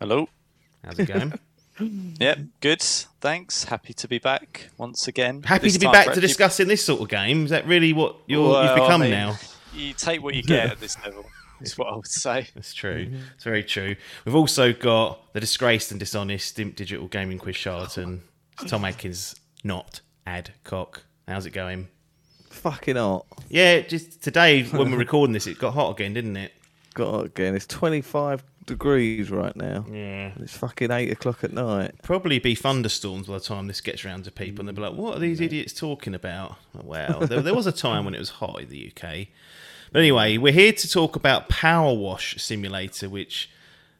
Hello. 0.00 0.28
How's 0.84 0.98
it 0.98 1.08
going? 1.08 1.38
Yep, 1.78 2.38
good. 2.60 2.82
Thanks. 2.82 3.64
Happy 3.64 3.92
to 3.94 4.08
be 4.08 4.18
back 4.18 4.68
once 4.78 5.08
again. 5.08 5.42
Happy 5.42 5.64
This 5.64 5.74
to 5.74 5.78
be 5.80 5.86
back 5.86 6.12
to 6.14 6.20
discussing 6.20 6.68
this 6.68 6.84
sort 6.84 7.00
of 7.02 7.08
game. 7.08 7.44
Is 7.44 7.50
that 7.50 7.66
really 7.66 7.92
what 7.92 8.16
you're, 8.26 8.48
Well, 8.50 8.62
you've 8.62 8.72
I 8.72 8.74
become 8.74 9.00
mean, 9.02 9.10
now? 9.10 9.36
You 9.74 9.92
take 9.92 10.22
what 10.22 10.34
you 10.34 10.42
get 10.42 10.70
at 10.70 10.80
this 10.80 10.96
level. 11.04 11.24
Is 11.60 11.76
what 11.78 11.88
I 11.88 11.96
would 11.96 12.06
say. 12.06 12.48
That's 12.54 12.74
true. 12.74 13.10
It's 13.34 13.44
very 13.44 13.64
true. 13.64 13.96
We've 14.24 14.34
also 14.34 14.72
got 14.74 15.32
the 15.32 15.40
disgraced 15.40 15.90
and 15.90 15.98
dishonest 15.98 16.48
Stimp 16.48 16.76
Digital 16.76 17.08
Gaming 17.08 17.38
Quiz 17.38 17.56
charlatan. 17.56 18.22
Tom 18.66 18.84
Adkins, 18.84 19.34
not 19.64 20.00
Adcock. 20.26 21.02
How's 21.26 21.46
it 21.46 21.50
going? 21.50 21.88
Fucking 22.50 22.96
hot. 22.96 23.26
Yeah, 23.48 23.80
just 23.80 24.22
today 24.22 24.64
when 24.64 24.90
we're 24.90 24.98
recording 25.06 25.32
this, 25.32 25.46
it 25.46 25.58
got 25.58 25.72
hot 25.74 25.90
again, 25.92 26.12
didn't 26.14 26.36
it? 26.36 26.52
Got 26.94 27.20
it 27.20 27.26
again. 27.26 27.54
It's 27.54 27.66
25 27.66 28.42
degrees 28.66 29.30
right 29.30 29.56
now. 29.56 29.86
Yeah. 29.90 30.32
It's 30.40 30.56
fucking 30.56 30.90
8 30.90 31.10
o'clock 31.10 31.44
at 31.44 31.52
night. 31.52 32.02
Probably 32.02 32.38
be 32.38 32.54
thunderstorms 32.54 33.28
by 33.28 33.34
the 33.34 33.40
time 33.40 33.66
this 33.66 33.80
gets 33.80 34.04
round 34.04 34.24
to 34.24 34.30
people, 34.30 34.60
and 34.60 34.68
they'll 34.68 34.74
be 34.74 34.82
like, 34.82 34.98
"What 34.98 35.16
are 35.16 35.20
these 35.20 35.40
idiots 35.40 35.72
talking 35.72 36.14
about?" 36.14 36.56
Well, 36.74 37.20
there, 37.20 37.40
there 37.40 37.54
was 37.54 37.66
a 37.66 37.72
time 37.72 38.04
when 38.04 38.14
it 38.14 38.18
was 38.18 38.30
hot 38.30 38.60
in 38.60 38.68
the 38.68 38.92
UK. 38.92 39.28
But 39.92 40.00
anyway, 40.00 40.36
we're 40.36 40.52
here 40.52 40.72
to 40.72 40.88
talk 40.90 41.16
about 41.16 41.48
Power 41.48 41.94
Wash 41.94 42.36
Simulator, 42.42 43.08
which 43.08 43.48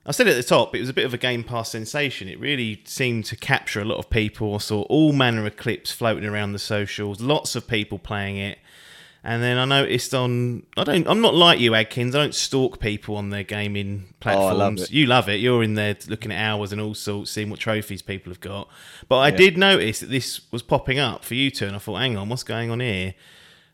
I 0.04 0.12
said 0.12 0.28
at 0.28 0.36
the 0.36 0.42
top, 0.42 0.74
it 0.74 0.80
was 0.80 0.88
a 0.88 0.94
bit 0.94 1.04
of 1.04 1.12
a 1.12 1.18
Game 1.18 1.42
Pass 1.42 1.70
sensation. 1.70 2.28
It 2.28 2.38
really 2.38 2.80
seemed 2.84 3.24
to 3.26 3.36
capture 3.36 3.80
a 3.80 3.84
lot 3.84 3.98
of 3.98 4.08
people. 4.08 4.54
I 4.54 4.58
saw 4.58 4.82
all 4.82 5.12
manner 5.12 5.44
of 5.46 5.56
clips 5.56 5.90
floating 5.90 6.24
around 6.24 6.52
the 6.52 6.60
socials, 6.60 7.20
lots 7.20 7.56
of 7.56 7.66
people 7.66 7.98
playing 7.98 8.36
it. 8.36 8.58
And 9.28 9.42
then 9.42 9.58
I 9.58 9.64
noticed 9.64 10.14
on 10.14 10.62
I 10.76 10.84
don't 10.84 11.08
I'm 11.08 11.20
not 11.20 11.34
like 11.34 11.58
you, 11.58 11.74
Adkins. 11.74 12.14
I 12.14 12.20
don't 12.20 12.34
stalk 12.34 12.78
people 12.78 13.16
on 13.16 13.30
their 13.30 13.42
gaming 13.42 14.14
platforms. 14.20 14.52
Oh, 14.52 14.56
love. 14.56 14.90
You 14.90 15.06
love 15.06 15.28
it. 15.28 15.40
You're 15.40 15.64
in 15.64 15.74
there 15.74 15.96
looking 16.06 16.30
at 16.30 16.40
hours 16.40 16.70
and 16.70 16.80
all 16.80 16.94
sorts, 16.94 17.32
seeing 17.32 17.50
what 17.50 17.58
trophies 17.58 18.02
people 18.02 18.30
have 18.30 18.38
got. 18.38 18.68
But 19.08 19.18
I 19.18 19.32
did 19.32 19.58
notice 19.58 19.98
that 19.98 20.10
this 20.10 20.42
was 20.52 20.62
popping 20.62 21.00
up 21.00 21.24
for 21.24 21.34
you 21.34 21.50
two, 21.50 21.66
and 21.66 21.74
I 21.74 21.80
thought, 21.80 21.96
hang 21.96 22.16
on, 22.16 22.28
what's 22.28 22.44
going 22.44 22.70
on 22.70 22.78
here? 22.78 23.14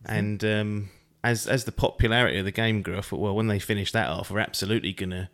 And 0.07 0.43
um, 0.43 0.89
as 1.23 1.47
as 1.47 1.65
the 1.65 1.73
popularity 1.73 2.39
of 2.39 2.47
the 2.47 2.51
game 2.51 2.81
grew, 2.81 2.97
I 2.97 3.03
thought, 3.03 3.21
well, 3.21 3.37
when 3.37 3.49
they 3.49 3.59
finish 3.59 3.93
that 3.93 4.09
off, 4.09 4.31
we're 4.31 4.39
absolutely 4.39 4.95
gonna 4.95 5.29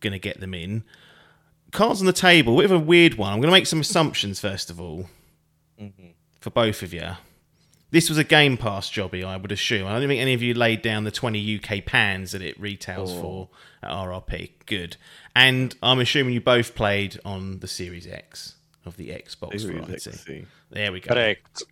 gonna 0.00 0.18
get 0.18 0.40
them 0.40 0.52
in. 0.52 0.84
Cards 1.70 2.00
on 2.00 2.06
the 2.06 2.12
table, 2.12 2.56
bit 2.56 2.66
of 2.66 2.72
a 2.72 2.78
weird 2.78 3.14
one. 3.14 3.32
I'm 3.32 3.40
gonna 3.40 3.50
make 3.50 3.66
some 3.66 3.80
assumptions 3.80 4.40
first 4.40 4.68
of 4.68 4.78
all 4.78 5.06
for 6.38 6.50
both 6.50 6.82
of 6.82 6.92
you. 6.92 7.12
This 7.90 8.08
was 8.08 8.18
a 8.18 8.24
Game 8.24 8.56
Pass 8.56 8.90
jobby, 8.90 9.24
I 9.24 9.36
would 9.36 9.52
assume. 9.52 9.86
I 9.86 9.98
don't 9.98 10.08
think 10.08 10.20
any 10.20 10.34
of 10.34 10.42
you 10.42 10.52
laid 10.54 10.82
down 10.82 11.04
the 11.04 11.12
20 11.12 11.60
UK 11.62 11.84
pans 11.84 12.32
that 12.32 12.42
it 12.42 12.58
retails 12.58 13.12
for 13.12 13.48
at 13.82 13.90
RRP. 13.90 14.50
Good. 14.66 14.96
And 15.36 15.74
I'm 15.82 16.00
assuming 16.00 16.34
you 16.34 16.40
both 16.40 16.74
played 16.74 17.20
on 17.24 17.60
the 17.60 17.68
Series 17.68 18.06
X 18.08 18.56
of 18.84 18.96
the 18.96 19.10
Xbox 19.10 19.60
Series 19.60 19.64
variety. 19.64 19.92
XC. 20.10 20.46
There 20.70 20.90
we 20.92 21.00
go. 21.00 21.14
Correct. 21.14 21.62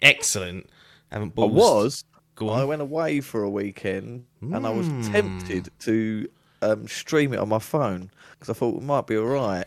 Excellent. 0.00 0.68
Haven't 1.10 1.32
I 1.36 1.44
was. 1.44 2.04
Go 2.34 2.48
I 2.48 2.64
went 2.64 2.80
away 2.82 3.20
for 3.20 3.42
a 3.42 3.50
weekend 3.50 4.24
and 4.40 4.66
I 4.66 4.70
was 4.70 4.88
Mm. 4.88 5.12
tempted 5.12 5.70
to 5.80 6.28
um, 6.62 6.88
stream 6.88 7.34
it 7.34 7.38
on 7.38 7.48
my 7.48 7.58
phone 7.58 8.10
because 8.32 8.48
I 8.48 8.54
thought 8.58 8.76
it 8.76 8.82
might 8.82 9.06
be 9.06 9.16
all 9.16 9.26
right 9.26 9.66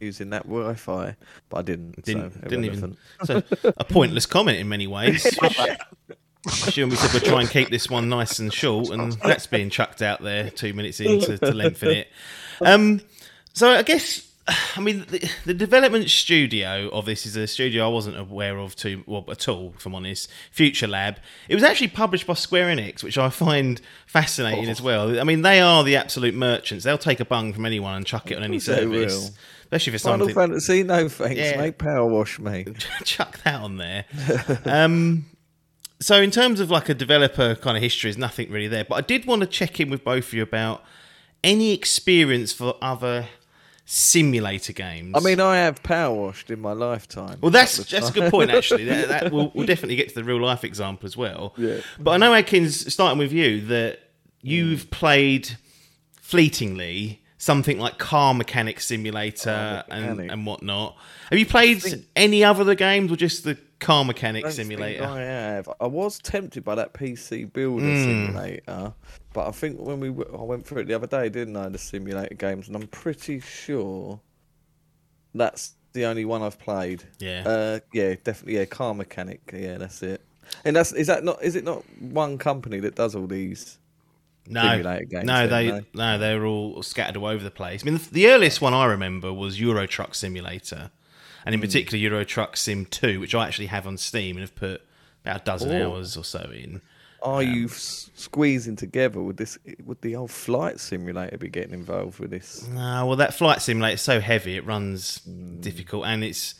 using 0.00 0.30
that 0.30 0.44
Wi-Fi, 0.44 1.16
but 1.48 1.56
I 1.56 1.62
didn't. 1.62 2.04
Didn't 2.04 2.34
so 2.34 2.40
didn't 2.40 2.64
even. 2.64 2.96
So 3.24 3.42
a 3.64 3.84
pointless 3.84 4.26
comment 4.26 4.58
in 4.58 4.68
many 4.68 4.86
ways. 4.86 5.26
Especially 6.46 6.84
when 6.84 6.90
we 6.90 6.96
said 6.96 7.12
we'll 7.12 7.28
try 7.28 7.40
and 7.40 7.50
keep 7.50 7.70
this 7.70 7.90
one 7.90 8.08
nice 8.08 8.38
and 8.38 8.52
short, 8.52 8.90
and 8.90 9.12
that's 9.14 9.48
being 9.48 9.68
chucked 9.68 10.00
out 10.00 10.22
there 10.22 10.48
two 10.50 10.72
minutes 10.74 11.00
in 11.00 11.20
to, 11.20 11.38
to 11.38 11.52
lengthen 11.52 11.90
it. 11.90 12.08
Um, 12.60 13.00
so 13.52 13.70
I 13.70 13.82
guess, 13.82 14.30
I 14.76 14.80
mean, 14.80 15.04
the, 15.08 15.28
the 15.44 15.54
development 15.54 16.08
studio 16.08 16.88
of 16.90 17.04
this 17.04 17.26
is 17.26 17.34
a 17.36 17.48
studio 17.48 17.86
I 17.86 17.88
wasn't 17.88 18.16
aware 18.16 18.58
of 18.58 18.76
too 18.76 19.02
well, 19.06 19.24
at 19.28 19.48
all, 19.48 19.74
if 19.76 19.86
I'm 19.86 19.94
honest. 19.94 20.30
FuturLab. 20.54 21.16
It 21.48 21.54
was 21.54 21.64
actually 21.64 21.88
published 21.88 22.28
by 22.28 22.34
Square 22.34 22.76
Enix, 22.76 23.02
which 23.02 23.18
I 23.18 23.28
find 23.28 23.80
fascinating 24.06 24.68
as 24.68 24.80
well. 24.80 25.18
I 25.18 25.24
mean, 25.24 25.42
they 25.42 25.60
are 25.60 25.82
the 25.82 25.96
absolute 25.96 26.34
merchants. 26.34 26.84
They'll 26.84 26.96
take 26.96 27.18
a 27.18 27.24
bung 27.24 27.54
from 27.54 27.66
anyone 27.66 27.94
and 27.94 28.06
chuck 28.06 28.30
it 28.30 28.36
on 28.36 28.44
any 28.44 28.58
course 28.58 28.66
they 28.66 28.82
service, 28.82 29.14
will. 29.14 29.36
Especially 29.66 29.92
for 29.92 29.98
Final 29.98 30.28
something. 30.28 30.34
Fantasy, 30.34 30.82
no 30.82 31.08
thanks, 31.08 31.36
Yeah. 31.36 31.56
mate. 31.58 31.78
Power 31.78 32.06
wash 32.06 32.38
me. 32.38 32.66
chuck 33.04 33.38
that 33.44 33.60
on 33.60 33.76
there. 33.76 34.04
um, 34.64 35.26
so 36.00 36.20
in 36.20 36.30
terms 36.30 36.60
of 36.60 36.70
like 36.70 36.88
a 36.88 36.94
developer 36.94 37.54
kind 37.56 37.76
of 37.76 37.82
history, 37.82 38.08
there's 38.10 38.18
nothing 38.18 38.50
really 38.50 38.68
there. 38.68 38.84
But 38.84 38.94
I 38.96 39.00
did 39.00 39.26
want 39.26 39.40
to 39.40 39.46
check 39.46 39.80
in 39.80 39.90
with 39.90 40.04
both 40.04 40.28
of 40.28 40.34
you 40.34 40.42
about 40.42 40.82
any 41.42 41.72
experience 41.72 42.52
for 42.52 42.76
other 42.82 43.26
simulator 43.84 44.72
games. 44.72 45.12
I 45.16 45.20
mean, 45.20 45.40
I 45.40 45.56
have 45.58 45.82
power 45.82 46.12
washed 46.14 46.50
in 46.50 46.60
my 46.60 46.72
lifetime. 46.72 47.38
well, 47.40 47.50
that's 47.52 47.76
that's 47.88 48.10
a 48.10 48.12
good 48.12 48.30
point 48.30 48.50
actually. 48.50 48.84
That, 48.86 49.08
that 49.08 49.32
we'll, 49.32 49.52
we'll 49.54 49.66
definitely 49.66 49.96
get 49.96 50.08
to 50.08 50.14
the 50.16 50.24
real 50.24 50.40
life 50.40 50.64
example 50.64 51.06
as 51.06 51.16
well. 51.16 51.54
Yeah. 51.56 51.80
But 51.98 52.10
I 52.12 52.16
know, 52.18 52.34
Adkins, 52.34 52.92
starting 52.92 53.18
with 53.18 53.32
you, 53.32 53.60
that 53.62 54.00
you've 54.42 54.90
played 54.90 55.56
fleetingly 56.20 57.22
something 57.46 57.78
like 57.78 57.96
Car 57.96 58.34
Mechanic 58.34 58.80
Simulator 58.80 59.84
and, 59.88 60.04
Mechanic. 60.16 60.32
and 60.32 60.44
whatnot. 60.46 60.96
Have 61.30 61.38
you 61.38 61.46
played 61.46 62.04
any 62.16 62.42
other 62.42 62.62
of 62.62 62.66
the 62.66 62.74
games 62.74 63.12
or 63.12 63.16
just 63.16 63.44
the 63.44 63.56
Car 63.78 64.04
Mechanic 64.04 64.42
don't 64.42 64.52
Simulator? 64.52 65.04
I 65.04 65.20
have. 65.20 65.68
I 65.80 65.86
was 65.86 66.18
tempted 66.18 66.64
by 66.64 66.74
that 66.74 66.92
PC 66.92 67.44
Builder 67.52 67.86
Hmm. 67.94 68.02
simulator, 68.02 68.92
but 69.32 69.46
I 69.46 69.52
think 69.52 69.78
when 69.80 70.00
we 70.00 70.08
w- 70.08 70.36
I 70.36 70.42
went 70.42 70.66
through 70.66 70.82
it 70.82 70.88
the 70.88 70.94
other 70.94 71.06
day, 71.06 71.28
didn't 71.28 71.56
I? 71.56 71.68
The 71.68 71.78
simulator 71.78 72.34
games, 72.34 72.66
and 72.66 72.76
I'm 72.76 72.88
pretty 72.88 73.38
sure 73.40 74.20
that's 75.34 75.74
the 75.92 76.04
only 76.04 76.24
one 76.24 76.42
I've 76.42 76.58
played. 76.58 77.04
Yeah. 77.20 77.42
Uh, 77.46 77.78
yeah, 77.92 78.16
definitely. 78.24 78.56
Yeah, 78.58 78.64
Car 78.64 78.92
Mechanic. 78.92 79.40
Yeah, 79.54 79.78
that's 79.78 80.02
it. 80.02 80.20
And 80.64 80.74
that's 80.74 80.92
is 80.92 81.06
that 81.06 81.22
not 81.24 81.42
is 81.42 81.54
it 81.56 81.64
not 81.64 81.84
one 82.00 82.38
company 82.38 82.80
that 82.80 82.96
does 82.96 83.14
all 83.14 83.26
these? 83.28 83.78
No, 84.48 84.80
no, 84.82 85.46
they 85.46 85.68
no? 85.68 85.82
no, 85.94 86.18
they're 86.18 86.44
all 86.46 86.82
scattered 86.82 87.16
all 87.16 87.26
over 87.26 87.42
the 87.44 87.50
place. 87.50 87.82
I 87.82 87.84
mean, 87.86 87.94
the, 87.98 88.10
the 88.10 88.28
earliest 88.28 88.60
one 88.60 88.74
I 88.74 88.84
remember 88.86 89.32
was 89.32 89.60
Euro 89.60 89.86
Truck 89.86 90.14
Simulator, 90.14 90.90
and 91.44 91.54
in 91.54 91.60
particular 91.60 91.98
Euro 91.98 92.24
Truck 92.24 92.56
Sim 92.56 92.86
Two, 92.86 93.20
which 93.20 93.34
I 93.34 93.46
actually 93.46 93.66
have 93.66 93.86
on 93.86 93.96
Steam 93.96 94.36
and 94.36 94.42
have 94.42 94.54
put 94.54 94.82
about 95.24 95.42
a 95.42 95.44
dozen 95.44 95.70
Oh. 95.72 95.92
hours 95.92 96.16
or 96.16 96.24
so 96.24 96.50
in. 96.54 96.80
Are 97.22 97.42
you 97.42 97.64
s- 97.64 98.10
squeezing 98.14 98.76
together? 98.76 99.20
Would 99.20 99.36
this 99.38 99.58
would 99.84 100.00
the 100.02 100.14
old 100.14 100.30
flight 100.30 100.78
simulator 100.78 101.36
be 101.38 101.48
getting 101.48 101.72
involved 101.74 102.18
with 102.20 102.30
this? 102.30 102.66
No, 102.68 103.06
well, 103.06 103.16
that 103.16 103.34
flight 103.34 103.62
simulator 103.62 103.94
is 103.94 104.02
so 104.02 104.20
heavy 104.20 104.56
it 104.56 104.64
runs 104.64 105.18
Hmm. 105.24 105.60
difficult, 105.60 106.06
and 106.06 106.22
it's 106.22 106.54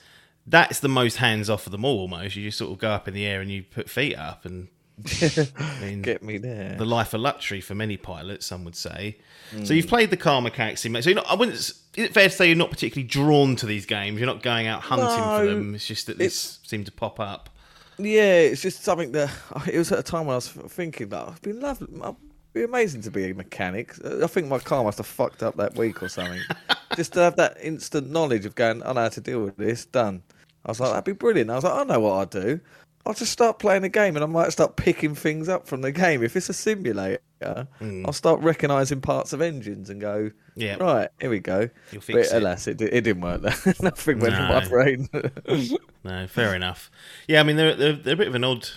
that's 0.49 0.80
the 0.80 0.89
most 0.89 1.16
hands 1.16 1.51
off 1.51 1.66
of 1.66 1.72
them 1.72 1.84
all. 1.84 2.01
Almost, 2.01 2.37
you 2.37 2.45
just 2.45 2.59
sort 2.59 2.72
of 2.72 2.78
go 2.78 2.91
up 2.91 3.07
in 3.07 3.14
the 3.14 3.26
air 3.26 3.41
and 3.41 3.51
you 3.51 3.62
put 3.62 3.89
feet 3.91 4.16
up, 4.16 4.45
and 4.45 4.68
I 5.59 5.78
mean, 5.80 6.03
Get 6.03 6.22
me 6.22 6.38
there. 6.38 6.74
the 6.78 6.84
life 6.86 7.12
of 7.14 7.20
luxury 7.20 7.61
for 7.61 7.74
many 7.74 7.97
pilots, 7.97 8.47
some 8.47 8.64
would 8.64 8.76
say. 8.76 9.18
So 9.51 9.59
Hmm. 9.59 9.72
you've 9.74 9.86
played 9.88 10.11
the 10.11 10.16
car 10.16 10.40
mechanic 10.40 10.78
simulator. 10.78 11.05
So 11.05 11.11
you're 11.11 11.16
not, 11.16 11.30
I 11.30 11.34
wouldn't. 11.34 11.57
Is 11.57 11.74
it 11.97 12.14
fair 12.14 12.28
to 12.28 12.34
say 12.34 12.47
you're 12.49 12.57
not 12.57 12.70
particularly 12.70 13.07
drawn 13.07 13.57
to 13.57 13.66
these 13.66 13.86
games? 13.86 14.18
You're 14.18 14.26
not 14.26 14.42
going 14.42 14.66
out 14.66 14.82
hunting 14.82 15.24
for 15.36 15.47
them. 15.47 15.74
It's 15.74 15.86
just 15.86 16.07
that 16.07 16.18
this 16.18 16.59
seemed 16.64 16.86
to 16.86 16.92
pop 16.92 17.20
up. 17.20 17.51
Yeah, 17.99 18.38
it's 18.40 18.61
just 18.62 18.82
something 18.82 19.12
that 19.12 19.30
it 19.72 19.78
was 19.78 19.92
at 19.92 19.99
a 19.99 20.03
time 20.03 20.26
when 20.26 20.32
I 20.34 20.36
was 20.36 20.49
thinking 20.49 21.09
that 21.11 21.28
it'd 21.28 21.42
be 21.42 21.53
lovely, 21.53 21.88
it'd 22.01 22.16
be 22.53 22.62
amazing 22.64 23.03
to 23.03 23.11
be 23.11 23.30
a 23.30 23.34
mechanic. 23.34 23.94
I 24.05 24.26
think 24.26 24.49
my 24.49 24.59
car 24.59 24.82
must 24.84 24.99
have 24.99 25.07
fucked 25.07 25.42
up 25.42 25.57
that 25.57 25.76
week 25.76 26.03
or 26.03 26.09
something. 26.09 26.40
just 26.97 27.12
to 27.14 27.20
have 27.20 27.36
that 27.36 27.57
instant 27.62 28.11
knowledge 28.11 28.44
of 28.47 28.55
going, 28.55 28.82
I 28.82 28.92
know 28.92 29.03
how 29.03 29.09
to 29.09 29.20
deal 29.20 29.42
with 29.42 29.57
this. 29.57 29.84
Done. 29.86 30.22
I 30.64 30.70
was 30.70 30.80
like, 30.80 30.90
that'd 30.90 31.05
be 31.05 31.12
brilliant. 31.12 31.49
I 31.51 31.55
was 31.55 31.64
like, 31.64 31.74
I 31.74 31.84
know 31.84 32.01
what 32.01 32.12
I'd 32.14 32.30
do. 32.30 32.61
I'll 33.07 33.15
just 33.15 33.31
start 33.31 33.61
playing 33.61 33.83
the 33.83 33.89
game, 33.89 34.17
and 34.17 34.25
I 34.25 34.27
might 34.27 34.51
start 34.51 34.75
picking 34.75 35.15
things 35.15 35.49
up 35.49 35.69
from 35.69 35.81
the 35.81 35.93
game. 35.93 36.25
If 36.25 36.37
it's 36.37 36.49
a 36.49 36.53
simulator, 36.53 37.69
hmm. 37.79 38.05
I'll 38.05 38.13
start 38.13 38.41
recognising 38.41 39.01
parts 39.01 39.33
of 39.33 39.41
engines 39.41 39.91
and 39.91 40.01
go, 40.01 40.33
Yeah. 40.57 40.77
right, 40.77 41.09
here 41.21 41.31
we 41.31 41.39
go. 41.39 41.71
You'll 41.93 42.03
fix 42.03 42.31
but 42.31 42.37
it. 42.37 42.43
alas, 42.43 42.67
it, 42.67 42.81
it 42.81 43.03
didn't 43.03 43.21
work. 43.21 43.43
Nothing 43.81 44.19
went 44.19 44.35
in 44.35 44.43
my 44.43 44.69
brain. 44.69 45.09
No, 46.05 46.25
fair 46.29 46.55
enough. 46.55 46.89
Yeah, 47.27 47.41
I 47.41 47.43
mean 47.43 47.57
they're, 47.57 47.75
they're 47.75 47.93
they're 47.95 48.15
a 48.15 48.17
bit 48.17 48.29
of 48.29 48.37
an 48.37 48.45
odd 48.45 48.69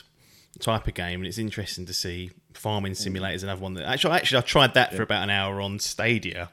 type 0.60 0.88
of 0.88 0.96
game, 0.96 1.20
and 1.20 1.28
it's 1.28 1.38
interesting 1.38 1.86
to 1.86 1.94
see 1.94 2.32
farming 2.56 2.94
hmm. 2.94 3.08
simulators. 3.08 3.44
Another 3.44 3.62
one 3.62 3.76
that 3.76 3.88
actually 3.88 4.14
actually 4.16 4.40
I 4.40 4.42
tried 4.42 4.74
that 4.74 4.96
for 4.96 5.04
about 5.04 5.22
an 5.22 5.30
hour 5.30 5.62
on 5.62 5.78
Stadia 5.78 6.50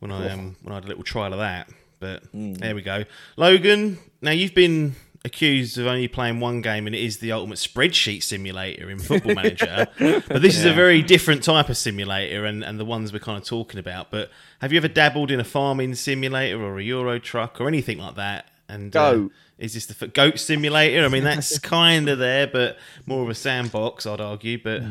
when 0.00 0.12
I 0.12 0.28
um 0.28 0.56
when 0.60 0.72
I 0.72 0.74
had 0.76 0.84
a 0.84 0.88
little 0.88 1.02
trial 1.02 1.32
of 1.32 1.38
that. 1.38 1.70
But 1.98 2.24
hmm. 2.24 2.52
there 2.52 2.74
we 2.74 2.82
go, 2.82 3.04
Logan. 3.38 4.00
Now 4.20 4.32
you've 4.32 4.54
been 4.54 4.96
accused 5.24 5.78
of 5.78 5.86
only 5.86 6.08
playing 6.08 6.40
one 6.40 6.60
game, 6.62 6.86
and 6.86 6.96
it 6.96 7.00
is 7.02 7.18
the 7.18 7.30
ultimate 7.32 7.58
spreadsheet 7.58 8.22
simulator 8.22 8.90
in 8.90 8.98
Football 8.98 9.34
Manager. 9.34 9.86
but 9.98 10.42
this 10.42 10.56
is 10.56 10.64
a 10.64 10.72
very 10.72 11.00
different 11.02 11.42
type 11.42 11.68
of 11.68 11.76
simulator, 11.76 12.44
and 12.44 12.64
and 12.64 12.78
the 12.80 12.84
ones 12.84 13.12
we're 13.12 13.18
kind 13.20 13.38
of 13.38 13.44
talking 13.44 13.78
about. 13.78 14.10
But 14.10 14.30
have 14.60 14.72
you 14.72 14.78
ever 14.78 14.88
dabbled 14.88 15.30
in 15.30 15.38
a 15.40 15.44
farming 15.44 15.94
simulator 15.94 16.60
or 16.62 16.78
a 16.78 16.82
Euro 16.82 17.18
truck 17.18 17.60
or 17.60 17.68
anything 17.68 17.98
like 17.98 18.16
that? 18.16 18.46
And 18.68 18.94
uh, 18.96 19.28
is 19.58 19.74
this 19.74 19.86
the 19.86 20.06
f- 20.06 20.12
goat 20.12 20.38
simulator? 20.38 21.04
I 21.04 21.08
mean, 21.08 21.24
that's 21.24 21.58
kind 21.78 22.08
of 22.08 22.18
there, 22.18 22.46
but 22.46 22.78
more 23.06 23.22
of 23.22 23.28
a 23.28 23.34
sandbox, 23.34 24.06
I'd 24.06 24.20
argue. 24.20 24.60
But 24.62 24.82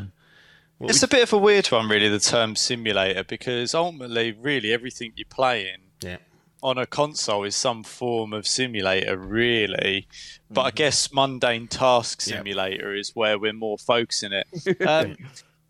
what 0.77 0.91
It's 0.91 1.01
would- 1.01 1.09
a 1.11 1.15
bit 1.15 1.23
of 1.23 1.33
a 1.33 1.37
weird 1.37 1.67
one, 1.67 1.89
really, 1.89 2.07
the 2.07 2.19
term 2.19 2.55
simulator, 2.55 3.23
because 3.23 3.73
ultimately, 3.73 4.31
really, 4.33 4.71
everything 4.71 5.13
you're 5.15 5.25
playing 5.29 5.77
yeah, 6.01 6.17
on 6.63 6.77
a 6.77 6.85
console 6.85 7.43
is 7.43 7.55
some 7.55 7.83
form 7.83 8.33
of 8.33 8.45
simulator, 8.47 9.17
really. 9.17 10.07
But 10.49 10.61
I 10.61 10.71
guess 10.71 11.11
mundane 11.11 11.67
task 11.67 12.21
simulator 12.21 12.93
is 12.95 13.11
where 13.15 13.39
we're 13.39 13.53
more 13.53 13.77
focusing 13.77 14.31
it. 14.33 14.47
Um, 14.87 15.15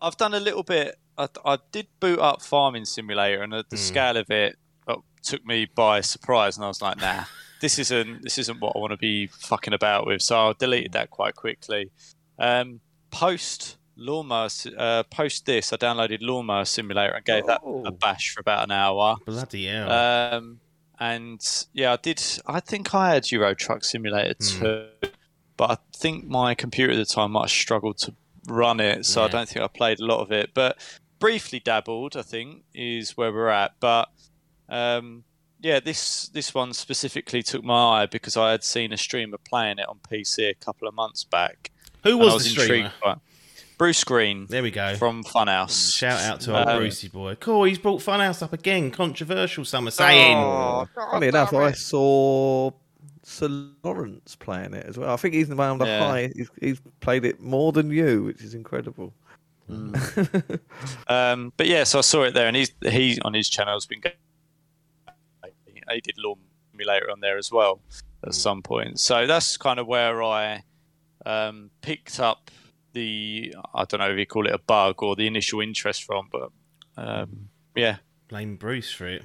I've 0.00 0.16
done 0.16 0.34
a 0.34 0.40
little 0.40 0.62
bit. 0.64 0.96
I, 1.16 1.28
I 1.44 1.58
did 1.70 1.86
boot 2.00 2.18
up 2.18 2.42
Farming 2.42 2.84
Simulator, 2.84 3.42
and 3.42 3.54
at 3.54 3.70
the 3.70 3.76
scale 3.76 4.16
of 4.16 4.30
it, 4.30 4.56
uh, 4.88 4.96
took 5.22 5.44
me 5.46 5.66
by 5.74 6.00
surprise, 6.00 6.56
and 6.56 6.64
I 6.64 6.68
was 6.68 6.82
like, 6.82 6.98
"Nah, 7.00 7.24
this 7.60 7.78
isn't 7.78 8.22
this 8.22 8.36
isn't 8.38 8.60
what 8.60 8.74
I 8.74 8.80
want 8.80 8.90
to 8.92 8.96
be 8.96 9.28
fucking 9.28 9.72
about 9.74 10.06
with." 10.06 10.20
So 10.22 10.36
I 10.48 10.54
deleted 10.58 10.92
that 10.92 11.10
quite 11.10 11.36
quickly. 11.36 11.90
Um, 12.38 12.80
post 13.12 13.76
lawnmower, 13.96 14.48
uh, 14.76 15.02
post 15.04 15.46
this, 15.46 15.72
I 15.72 15.76
downloaded 15.76 16.18
Lawnmower 16.22 16.64
Simulator 16.64 17.12
and 17.12 17.24
gave 17.24 17.46
that 17.46 17.60
Oh. 17.62 17.84
a 17.84 17.92
bash 17.92 18.32
for 18.34 18.40
about 18.40 18.64
an 18.64 18.72
hour. 18.72 19.16
bloody 19.24 19.66
hell. 19.66 19.92
Um, 19.92 20.60
and 20.98 21.66
yeah, 21.72 21.92
I 21.92 21.96
did. 21.96 22.22
I 22.46 22.60
think 22.60 22.94
I 22.94 23.14
had 23.14 23.30
Euro 23.30 23.54
Truck 23.54 23.84
Simulator 23.84 24.34
too, 24.34 24.86
but 25.56 25.70
I 25.70 25.76
think 25.96 26.26
my 26.26 26.54
computer 26.54 26.92
at 26.92 26.96
the 26.96 27.04
time 27.04 27.32
might 27.32 27.42
have 27.42 27.50
struggled 27.50 27.98
to 27.98 28.14
run 28.46 28.80
it, 28.80 29.06
so 29.06 29.22
I 29.22 29.28
don't 29.28 29.48
think 29.48 29.64
I 29.64 29.68
played 29.68 30.00
a 30.00 30.04
lot 30.04 30.20
of 30.20 30.32
it. 30.32 30.50
But 30.54 30.78
briefly 31.18 31.60
dabbled, 31.60 32.16
I 32.16 32.22
think, 32.22 32.64
is 32.74 33.16
where 33.16 33.32
we're 33.32 33.48
at. 33.48 33.74
But 33.80 34.10
um, 34.68 35.24
yeah, 35.60 35.80
this 35.80 36.28
this 36.28 36.52
one 36.54 36.72
specifically 36.72 37.42
took 37.42 37.64
my 37.64 38.02
eye 38.02 38.06
because 38.06 38.36
I 38.36 38.50
had 38.50 38.64
seen 38.64 38.92
a 38.92 38.96
streamer 38.96 39.38
playing 39.38 39.78
it 39.78 39.88
on 39.88 40.00
PC 40.10 40.50
a 40.50 40.54
couple 40.54 40.88
of 40.88 40.94
months 40.94 41.24
back. 41.24 41.70
Who 42.02 42.18
was, 42.18 42.34
was 42.34 42.54
the 42.54 42.60
streamer? 42.60 42.92
by. 43.02 43.16
Bruce 43.82 44.04
Greene 44.04 44.46
There 44.48 44.62
we 44.62 44.70
go. 44.70 44.94
from 44.94 45.24
Funhaus. 45.24 45.92
Shout 45.92 46.20
out 46.20 46.40
to 46.42 46.54
our 46.54 46.68
Um, 46.70 46.78
Brucey 46.78 47.08
boy. 47.08 47.34
Cool, 47.34 47.64
he's 47.64 47.80
brought 47.80 48.00
Funhaus 48.00 48.40
up 48.40 48.52
again. 48.52 48.92
Controversial, 48.92 49.64
some 49.64 49.88
are 49.88 49.90
saying. 49.90 50.36
Oh, 50.36 50.86
Funny 50.94 51.26
enough, 51.26 51.52
I 51.52 51.72
saw 51.72 52.70
Sir 53.24 53.48
Lawrence 53.82 54.36
playing 54.36 54.74
it 54.74 54.86
as 54.86 54.96
well. 54.98 55.12
I 55.12 55.16
think 55.16 55.34
he's 55.34 55.48
the 55.48 55.56
man 55.56 55.70
on 55.70 55.78
the 55.78 55.86
Yeah. 55.86 55.98
high. 55.98 56.30
He's, 56.32 56.48
he's 56.60 56.80
played 57.00 57.24
it 57.24 57.40
more 57.40 57.72
than 57.72 57.90
you, 57.90 58.22
which 58.22 58.40
is 58.42 58.54
incredible. 58.54 59.12
Um, 61.08 61.52
but 61.56 61.66
yeah, 61.66 61.82
so 61.82 61.98
I 61.98 62.02
saw 62.02 62.22
it 62.22 62.34
there, 62.34 62.46
and 62.46 62.56
he's 62.56 62.70
he 62.88 63.18
on 63.22 63.34
his 63.34 63.48
channel 63.48 63.74
has 63.74 63.86
been. 63.86 64.00
Going, 64.00 64.14
he 65.90 66.00
did 66.00 66.14
Lawn 66.18 66.38
Simulator 66.70 67.10
on 67.10 67.18
there 67.18 67.36
as 67.36 67.50
well 67.50 67.80
at 68.24 68.34
some 68.34 68.62
point. 68.62 69.00
So 69.00 69.26
that's 69.26 69.56
kind 69.56 69.80
of 69.80 69.88
where 69.88 70.22
I 70.22 70.62
um, 71.26 71.70
picked 71.80 72.20
up 72.20 72.48
the 72.92 73.54
I 73.74 73.84
don't 73.84 74.00
know 74.00 74.10
if 74.10 74.18
you 74.18 74.26
call 74.26 74.46
it 74.46 74.52
a 74.54 74.58
bug 74.58 75.02
or 75.02 75.16
the 75.16 75.26
initial 75.26 75.60
interest 75.60 76.04
from, 76.04 76.28
but 76.30 76.50
um, 76.96 77.48
yeah, 77.74 77.96
Blame 78.28 78.56
Bruce 78.56 78.92
for 78.92 79.06
it. 79.06 79.22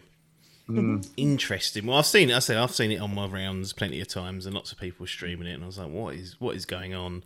Interesting. 1.17 1.85
Well, 1.85 1.97
I've 1.97 2.05
seen 2.05 2.29
it. 2.29 2.35
I 2.35 2.39
said 2.39 2.57
I've 2.57 2.75
seen 2.75 2.91
it 2.91 2.99
on 2.99 3.13
my 3.15 3.25
rounds 3.25 3.71
plenty 3.73 4.01
of 4.01 4.07
times, 4.07 4.45
and 4.45 4.53
lots 4.53 4.71
of 4.71 4.79
people 4.79 5.07
streaming 5.07 5.47
it, 5.47 5.53
and 5.53 5.63
I 5.63 5.67
was 5.67 5.77
like, 5.77 5.89
"What 5.89 6.15
is 6.15 6.35
what 6.39 6.55
is 6.55 6.65
going 6.65 6.93
on?" 6.93 7.23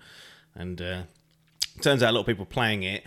And 0.54 0.82
uh, 0.82 1.02
turns 1.82 2.04
out 2.04 2.12
a 2.12 2.14
lot 2.14 2.22
of 2.22 2.26
people 2.28 2.44
are 2.44 2.46
playing 2.46 2.84
it. 2.84 3.04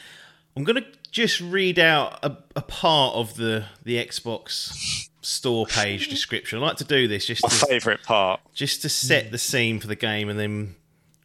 I'm 0.56 0.64
going 0.64 0.82
to 0.82 0.86
just 1.10 1.40
read 1.40 1.78
out 1.78 2.18
a, 2.24 2.36
a 2.56 2.62
part 2.62 3.14
of 3.14 3.36
the 3.36 3.66
the 3.84 4.04
Xbox 4.04 5.08
store 5.20 5.66
page 5.66 6.08
description. 6.10 6.58
I 6.58 6.62
like 6.62 6.76
to 6.78 6.84
do 6.84 7.06
this 7.06 7.26
just 7.26 7.42
My 7.42 7.48
to, 7.50 7.66
favourite 7.66 8.02
part. 8.02 8.40
just 8.52 8.82
to 8.82 8.88
set 8.88 9.30
the 9.30 9.38
scene 9.38 9.78
for 9.78 9.86
the 9.86 9.96
game, 9.96 10.28
and 10.28 10.38
then 10.38 10.74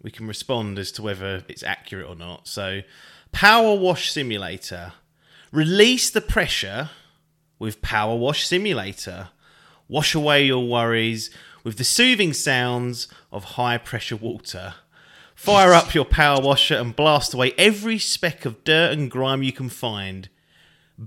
we 0.02 0.12
can 0.12 0.28
respond 0.28 0.80
as 0.80 0.92
to 0.94 1.02
whether 1.02 1.44
it's 1.48 1.64
accurate 1.64 2.08
or 2.08 2.16
not. 2.16 2.48
So, 2.48 2.82
Power 3.32 3.76
Wash 3.76 4.12
Simulator. 4.12 4.94
Release 5.52 6.10
the 6.10 6.22
pressure 6.22 6.90
with 7.58 7.82
Power 7.82 8.16
Wash 8.16 8.48
Simulator. 8.48 9.30
Wash 9.88 10.16
away 10.16 10.46
your 10.46 10.68
worries 10.68 11.30
with 11.64 11.78
the 11.78 11.84
soothing 11.84 12.34
sounds 12.34 13.08
of 13.32 13.44
high 13.44 13.78
pressure 13.78 14.16
water. 14.16 14.76
Fire 15.36 15.74
up 15.74 15.94
your 15.94 16.06
power 16.06 16.42
washer 16.42 16.76
and 16.76 16.96
blast 16.96 17.34
away 17.34 17.54
every 17.58 17.98
speck 17.98 18.46
of 18.46 18.64
dirt 18.64 18.92
and 18.92 19.10
grime 19.10 19.42
you 19.42 19.52
can 19.52 19.70
find. 19.70 20.30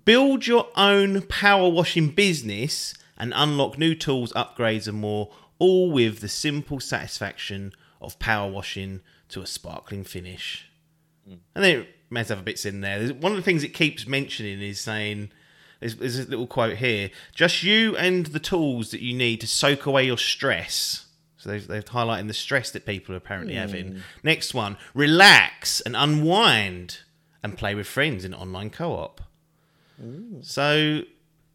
Build 0.05 0.47
your 0.47 0.69
own 0.75 1.23
power 1.23 1.69
washing 1.69 2.09
business 2.09 2.95
and 3.19 3.33
unlock 3.37 3.79
new 3.79 3.95
tools, 3.95 4.33
upgrades, 4.33 4.89
and 4.89 4.99
more, 4.99 5.31
all 5.59 5.93
with 5.93 6.21
the 6.21 6.29
simple 6.29 6.81
satisfaction 6.81 7.73
of 8.03 8.19
power 8.19 8.51
washing 8.51 9.01
to 9.29 9.41
a 9.41 9.47
sparkling 9.47 10.05
finish. 10.05 10.69
Mm. 11.29 11.39
And 11.55 11.65
then 11.65 11.81
it 11.81 11.89
may 12.11 12.25
have 12.25 12.45
bits 12.45 12.65
in 12.65 12.81
there. 12.81 12.99
There's- 12.99 13.13
One 13.13 13.33
of 13.33 13.37
the 13.37 13.43
things 13.43 13.63
it 13.63 13.75
keeps 13.75 14.07
mentioning 14.07 14.61
is 14.61 14.81
saying, 14.81 15.31
there's, 15.81 15.97
there's 15.97 16.19
a 16.19 16.29
little 16.29 16.47
quote 16.47 16.77
here 16.77 17.11
just 17.35 17.65
you 17.65 17.97
and 17.97 18.27
the 18.27 18.39
tools 18.39 18.93
that 18.93 19.01
you 19.01 19.15
need 19.15 19.41
to 19.41 19.49
soak 19.49 19.85
away 19.87 20.05
your 20.05 20.19
stress. 20.19 21.07
So 21.37 21.51
they've, 21.51 21.67
they've 21.67 21.85
highlighting 21.85 22.29
the 22.29 22.35
stress 22.35 22.71
that 22.71 22.87
people 22.87 23.15
are 23.15 23.19
apparently 23.19 23.55
hmm. 23.55 23.61
having. 23.61 24.03
Next 24.23 24.55
one, 24.55 24.77
relax 24.95 25.81
and 25.81 25.97
unwind 25.97 27.01
and 27.43 27.59
play 27.59 27.75
with 27.75 27.89
friends 27.89 28.25
in 28.25 28.33
online 28.33 28.71
co 28.71 28.93
op. 28.93 29.21
So 30.43 31.03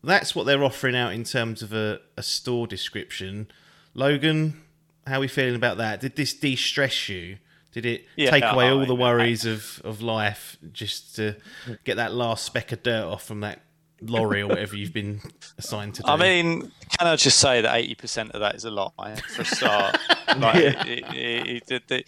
that's 0.03 0.35
what 0.35 0.45
they're 0.45 0.63
offering 0.63 0.95
out 0.95 1.13
in 1.13 1.23
terms 1.23 1.61
of 1.61 1.73
a, 1.73 1.99
a 2.17 2.23
store 2.23 2.67
description. 2.67 3.47
Logan, 3.93 4.61
how 5.07 5.17
are 5.17 5.21
we 5.21 5.27
feeling 5.27 5.55
about 5.55 5.77
that? 5.77 6.01
Did 6.01 6.15
this 6.15 6.33
de 6.33 6.55
stress 6.55 7.09
you? 7.09 7.37
Did 7.73 7.85
it 7.85 8.05
Yeah, 8.15 8.31
take 8.31 8.43
away 8.43 8.69
all 8.69 8.81
I- 8.81 8.85
the 8.85 8.95
worries 8.95 9.45
of, 9.45 9.81
of 9.83 10.01
life 10.01 10.57
just 10.71 11.15
to 11.17 11.35
get 11.83 11.97
that 11.97 12.13
last 12.13 12.45
speck 12.45 12.71
of 12.71 12.81
dirt 12.83 13.03
off 13.05 13.23
from 13.25 13.41
that 13.41 13.61
lorry 13.99 14.41
or 14.41 14.47
whatever 14.47 14.75
you've 14.75 14.93
been 14.93 15.21
assigned 15.57 15.95
to 15.95 16.03
do? 16.03 16.09
I 16.09 16.15
mean, 16.15 16.71
can 16.97 17.07
I 17.07 17.15
just 17.15 17.37
say 17.39 17.61
that 17.61 17.75
eighty 17.75 17.93
percent 17.95 18.31
of 18.31 18.39
that 18.41 18.55
is 18.55 18.65
a 18.65 18.71
lot, 18.71 18.93
for 19.27 19.41
a 19.41 19.45
start. 19.45 19.97
like, 20.37 20.55
it, 20.55 20.87
it, 20.87 21.03
it, 21.15 21.71
it, 21.71 21.87
the, 21.87 22.03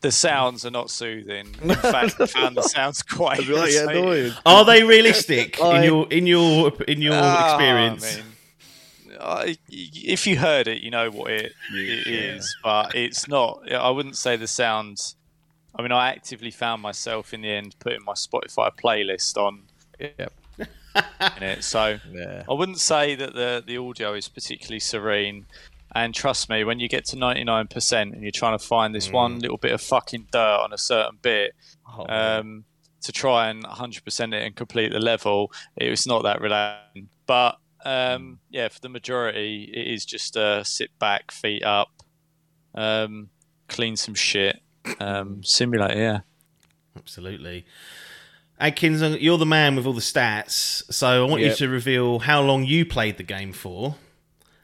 the 0.00 0.10
sounds 0.12 0.64
are 0.66 0.70
not 0.70 0.90
soothing. 0.90 1.54
In 1.62 1.74
fact, 1.76 2.20
I 2.20 2.26
found 2.26 2.56
the 2.56 2.62
sounds 2.62 3.02
quite 3.02 3.46
like, 3.48 3.72
annoying. 3.74 4.32
are 4.46 4.64
they 4.64 4.82
realistic 4.84 5.58
in 5.60 5.82
your 5.84 6.08
in 6.12 6.26
your 6.26 6.72
in 6.88 7.00
your 7.02 7.14
Ah, 7.16 7.54
experience? 7.54 8.14
I 8.14 8.16
mean, 8.22 8.24
I- 9.24 9.56
if 9.70 10.26
you 10.26 10.38
heard 10.38 10.68
it, 10.68 10.82
you 10.82 10.90
know 10.90 11.10
what 11.10 11.30
it, 11.30 11.52
it 11.72 12.06
is, 12.06 12.56
but 12.62 12.94
it's 12.94 13.26
not. 13.28 13.70
I 13.72 13.90
wouldn't 13.90 14.16
say 14.16 14.36
the 14.36 14.46
sounds. 14.46 15.16
I 15.76 15.82
mean, 15.82 15.92
I 15.92 16.08
actively 16.10 16.50
found 16.50 16.82
myself 16.82 17.34
in 17.34 17.40
the 17.42 17.50
end 17.50 17.74
putting 17.80 18.04
my 18.04 18.12
Spotify 18.12 18.70
playlist 18.76 19.36
on 19.36 19.62
Yep. 20.00 20.32
in 20.58 21.42
it, 21.42 21.64
so 21.64 21.98
Yeah. 22.12 22.42
I 22.48 22.52
wouldn't 22.52 22.78
say 22.78 23.14
that 23.16 23.34
the 23.34 23.62
the 23.66 23.78
audio 23.78 24.14
is 24.14 24.28
particularly 24.28 24.80
serene. 24.80 25.46
And 25.96 26.12
trust 26.12 26.48
me, 26.48 26.64
when 26.64 26.80
you 26.80 26.88
get 26.88 27.04
to 27.06 27.16
ninety 27.16 27.44
nine 27.44 27.66
percent 27.68 28.14
and 28.14 28.22
you're 28.22 28.32
trying 28.32 28.58
to 28.58 28.64
find 28.64 28.94
this 28.94 29.10
one 29.12 29.38
little 29.38 29.56
bit 29.58 29.72
of 29.72 29.80
fucking 29.80 30.26
dirt 30.32 30.60
on 30.64 30.72
a 30.72 30.78
certain 30.78 31.18
bit, 31.22 31.54
Oh, 31.96 32.06
um, 32.08 32.64
to 33.02 33.12
try 33.12 33.48
and 33.50 33.62
100% 33.64 34.32
it 34.34 34.42
and 34.46 34.56
complete 34.56 34.90
the 34.90 34.98
level. 34.98 35.52
It 35.76 35.90
was 35.90 36.06
not 36.06 36.22
that 36.24 36.40
relaxing. 36.40 37.08
But 37.26 37.58
um, 37.84 38.38
yeah, 38.50 38.68
for 38.68 38.80
the 38.80 38.88
majority, 38.88 39.70
it 39.72 39.86
is 39.86 40.04
just 40.04 40.36
uh, 40.36 40.64
sit 40.64 40.90
back, 40.98 41.30
feet 41.30 41.62
up, 41.64 41.90
um, 42.74 43.28
clean 43.68 43.96
some 43.96 44.14
shit, 44.14 44.60
um, 45.00 45.42
simulate. 45.44 45.96
Yeah. 45.96 46.20
Absolutely. 46.96 47.66
Adkins, 48.60 49.02
you're 49.20 49.36
the 49.38 49.44
man 49.46 49.74
with 49.76 49.84
all 49.86 49.92
the 49.92 50.00
stats, 50.00 50.82
so 50.92 51.26
I 51.26 51.28
want 51.28 51.42
you 51.42 51.52
to 51.54 51.68
reveal 51.68 52.20
how 52.20 52.40
long 52.40 52.64
you 52.64 52.86
played 52.86 53.16
the 53.16 53.24
game 53.24 53.52
for, 53.52 53.96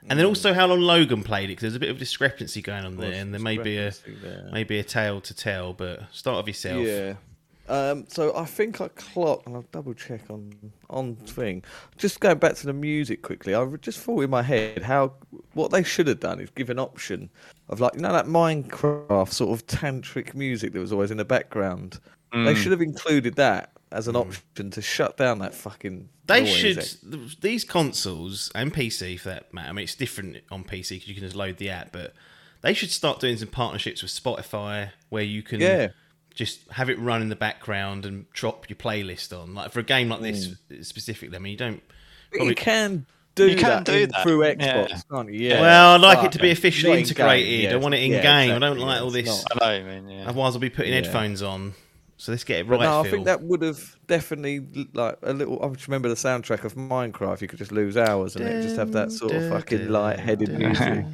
and 0.03 0.13
Mm. 0.13 0.17
then 0.17 0.27
also 0.27 0.55
how 0.55 0.67
long 0.69 0.81
Logan 0.81 1.25
played 1.25 1.51
it. 1.51 1.55
Because 1.55 1.63
there's 1.63 1.75
a 1.77 1.81
bit 1.81 1.91
of 1.91 1.99
discrepancy 1.99 2.63
going 2.63 2.85
on 2.85 2.97
there, 2.99 3.13
and 3.13 3.35
there 3.35 3.41
may 3.41 3.59
be 3.59 3.77
a 3.79 3.91
discrepancy 3.91 4.27
there. 4.29 4.49
maybe 4.53 4.79
a 4.79 4.85
tale 4.85 5.21
to 5.23 5.35
tell. 5.35 5.73
But 5.73 6.05
start 6.13 6.37
with 6.39 6.47
yourself. 6.47 6.87
Yeah. 6.87 7.15
Um, 7.71 8.05
so 8.09 8.37
I 8.37 8.47
think 8.47 8.81
I 8.81 8.89
clocked, 8.89 9.47
and 9.47 9.55
I'll 9.55 9.65
double 9.71 9.95
check 9.95 10.23
on 10.29 10.53
on 10.91 11.15
thing. 11.15 11.63
Just 11.97 12.19
going 12.19 12.39
back 12.39 12.57
to 12.57 12.67
the 12.67 12.73
music 12.73 13.23
quickly, 13.23 13.55
I 13.55 13.65
just 13.77 14.01
thought 14.01 14.25
in 14.25 14.31
my 14.31 14.43
head 14.43 14.83
how 14.83 15.13
what 15.55 15.71
they 15.71 15.85
should 15.85 16.09
have 16.09 16.19
done 16.19 16.41
is 16.41 16.51
give 16.51 16.69
an 16.69 16.81
option 16.81 17.31
of 17.69 17.79
like 17.79 17.95
you 17.95 18.01
know 18.01 18.13
that 18.13 18.27
Minecraft 18.27 19.31
sort 19.33 19.57
of 19.57 19.67
tantric 19.69 20.35
music 20.35 20.73
that 20.73 20.81
was 20.81 20.93
always 20.93 21.13
in 21.13 21.17
the 21.17 21.25
background. 21.25 22.01
They 22.33 22.55
should 22.55 22.73
have 22.73 22.83
included 22.83 23.35
that 23.37 23.73
as 23.93 24.07
an 24.07 24.15
option 24.17 24.71
to 24.71 24.83
shut 24.83 25.17
down 25.17 25.39
that 25.41 25.55
fucking. 25.55 26.09
They 26.27 26.47
should 26.47 26.85
these 27.41 27.65
consoles 27.65 28.51
and 28.55 28.75
PC 28.75 29.19
for 29.19 29.31
that 29.31 29.55
matter. 29.55 29.69
I 29.69 29.73
mean, 29.73 29.85
it's 29.85 29.95
different 29.95 30.39
on 30.51 30.65
PC 30.65 30.91
because 30.91 31.09
you 31.09 31.15
can 31.15 31.23
just 31.25 31.37
load 31.37 31.57
the 31.59 31.71
app, 31.71 31.93
but 31.93 32.15
they 32.63 32.75
should 32.75 32.91
start 32.91 33.21
doing 33.21 33.37
some 33.37 33.49
partnerships 33.49 34.03
with 34.03 34.11
Spotify 34.11 34.91
where 35.09 35.23
you 35.23 35.43
can 35.43 35.61
Yeah. 35.61 35.89
Just 36.41 36.69
have 36.71 36.91
it 36.91 36.99
run 36.99 37.23
in 37.23 37.29
the 37.29 37.37
background 37.37 38.05
and 38.07 38.29
drop 38.33 38.69
your 38.69 38.77
playlist 38.77 39.39
on. 39.39 39.55
Like 39.55 39.71
for 39.73 39.81
a 39.81 39.83
game 39.85 40.09
like 40.09 40.21
this 40.23 40.49
Mm. 40.71 40.85
specifically, 40.85 41.37
I 41.37 41.39
mean, 41.39 41.53
you 41.53 41.57
don't. 41.59 41.83
But 42.31 42.37
probably- 42.39 42.49
you 42.51 42.55
can 42.57 43.07
do 43.37 43.49
You 43.49 43.57
can 43.57 43.69
that, 43.69 43.85
do 43.85 44.07
that. 44.07 44.23
through 44.23 44.45
Yeah. 44.47 44.55
Xbox, 44.55 45.05
can't 45.11 45.33
you? 45.33 45.49
Yeah. 45.49 45.61
well, 45.61 45.95
I'd 45.95 46.01
like 46.01 46.25
it 46.25 46.33
to 46.33 46.39
be 46.39 46.51
officially 46.51 46.91
not 46.93 46.99
in-game, 46.99 47.09
integrated. 47.11 47.61
yeah. 47.63 47.73
I 47.73 47.77
want 47.77 47.95
it 47.95 48.03
in 48.03 48.11
Yeah, 48.13 48.23
game. 48.23 48.55
I 48.57 48.59
don't 48.59 48.79
like 48.79 49.01
all 49.03 49.11
this. 49.11 49.27
not. 49.27 49.63
I 49.63 49.79
know, 49.79 49.87
I 49.87 50.01
mean, 50.01 50.09
yeah. 50.09 50.29
Otherwise, 50.29 50.55
I'll 50.55 50.61
be 50.61 50.71
putting 50.71 50.93
Yeah. 50.93 51.03
headphones 51.03 51.43
on. 51.43 51.75
So 52.17 52.33
let's 52.33 52.45
get 52.45 52.61
it 52.61 52.69
But 52.69 52.81
right. 52.81 52.85
no, 52.85 53.01
I 53.01 53.09
think 53.11 53.25
that 53.27 53.43
would 53.43 53.63
have 53.63 53.97
definitely 54.07 54.89
like 54.93 55.17
a 55.23 55.33
little. 55.33 55.63
I 55.65 55.69
just 55.69 55.89
remember 55.89 56.09
the 56.11 56.17
soundtrack 56.17 56.65
of 56.65 56.75
Minecraft. 56.75 57.41
You 57.41 57.49
could 57.49 57.59
just 57.59 57.73
lose 57.73 57.97
hours 57.97 58.37
and 58.37 58.45
it 58.47 58.63
just 58.63 58.77
have 58.77 58.93
that 58.93 59.11
sort 59.13 59.33
of 59.33 59.49
fucking 59.51 59.89
light-headed 59.89 60.51
music. 60.59 61.05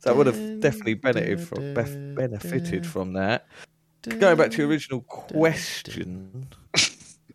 So 0.00 0.10
that 0.10 0.16
would 0.16 0.26
have 0.26 0.60
definitely 0.60 0.94
benefited 0.94 1.40
from 1.40 1.72
benefited 2.14 2.86
from 2.86 3.14
that. 3.14 3.46
Going 4.08 4.36
back 4.36 4.50
to 4.52 4.58
your 4.58 4.68
original 4.68 5.00
question, 5.02 6.48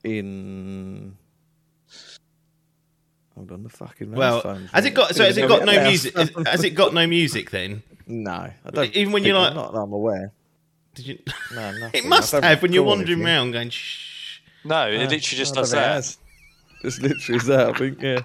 in 0.04 1.16
hold 3.36 3.52
on 3.52 3.64
the 3.64 3.70
fucking 3.70 4.10
mouse 4.12 4.18
Well, 4.18 4.42
phone's 4.42 4.72
has 4.72 4.86
it 4.86 4.92
got? 4.92 5.16
So 5.16 5.24
has 5.24 5.38
it 5.38 5.48
got 5.48 5.66
no 5.66 5.84
music? 5.84 6.16
Has, 6.16 6.32
has 6.46 6.64
it 6.64 6.72
got 6.72 6.94
no 6.94 7.08
music 7.08 7.52
then? 7.52 7.84
No, 8.08 8.32
I 8.32 8.54
don't. 8.72 8.96
Even 8.96 9.14
when 9.14 9.24
you're 9.24 9.38
like- 9.38 9.54
not 9.56 9.74
that 9.74 9.80
I'm 9.80 9.94
aware. 9.94 10.32
Did 10.96 11.08
you? 11.08 11.20
No, 11.54 11.72
nothing. 11.80 12.04
It 12.04 12.08
must 12.08 12.34
I 12.34 12.40
don't 12.40 12.50
have 12.50 12.62
when 12.62 12.74
you're 12.74 12.84
wandering 12.84 13.20
anything. 13.20 13.26
around 13.28 13.52
going 13.52 13.70
shh. 13.70 14.42
No, 14.66 14.88
it 14.90 14.96
Uh, 14.98 15.00
literally 15.04 15.20
just 15.20 15.56
no, 15.56 15.62
does 15.62 15.74
I 15.74 15.78
it 15.78 15.82
that. 15.82 15.94
has. 15.94 16.18
Literally 17.02 17.38
is 17.38 17.46
that, 17.46 17.70
I 17.70 17.78
think, 17.78 18.02
yeah. 18.02 18.20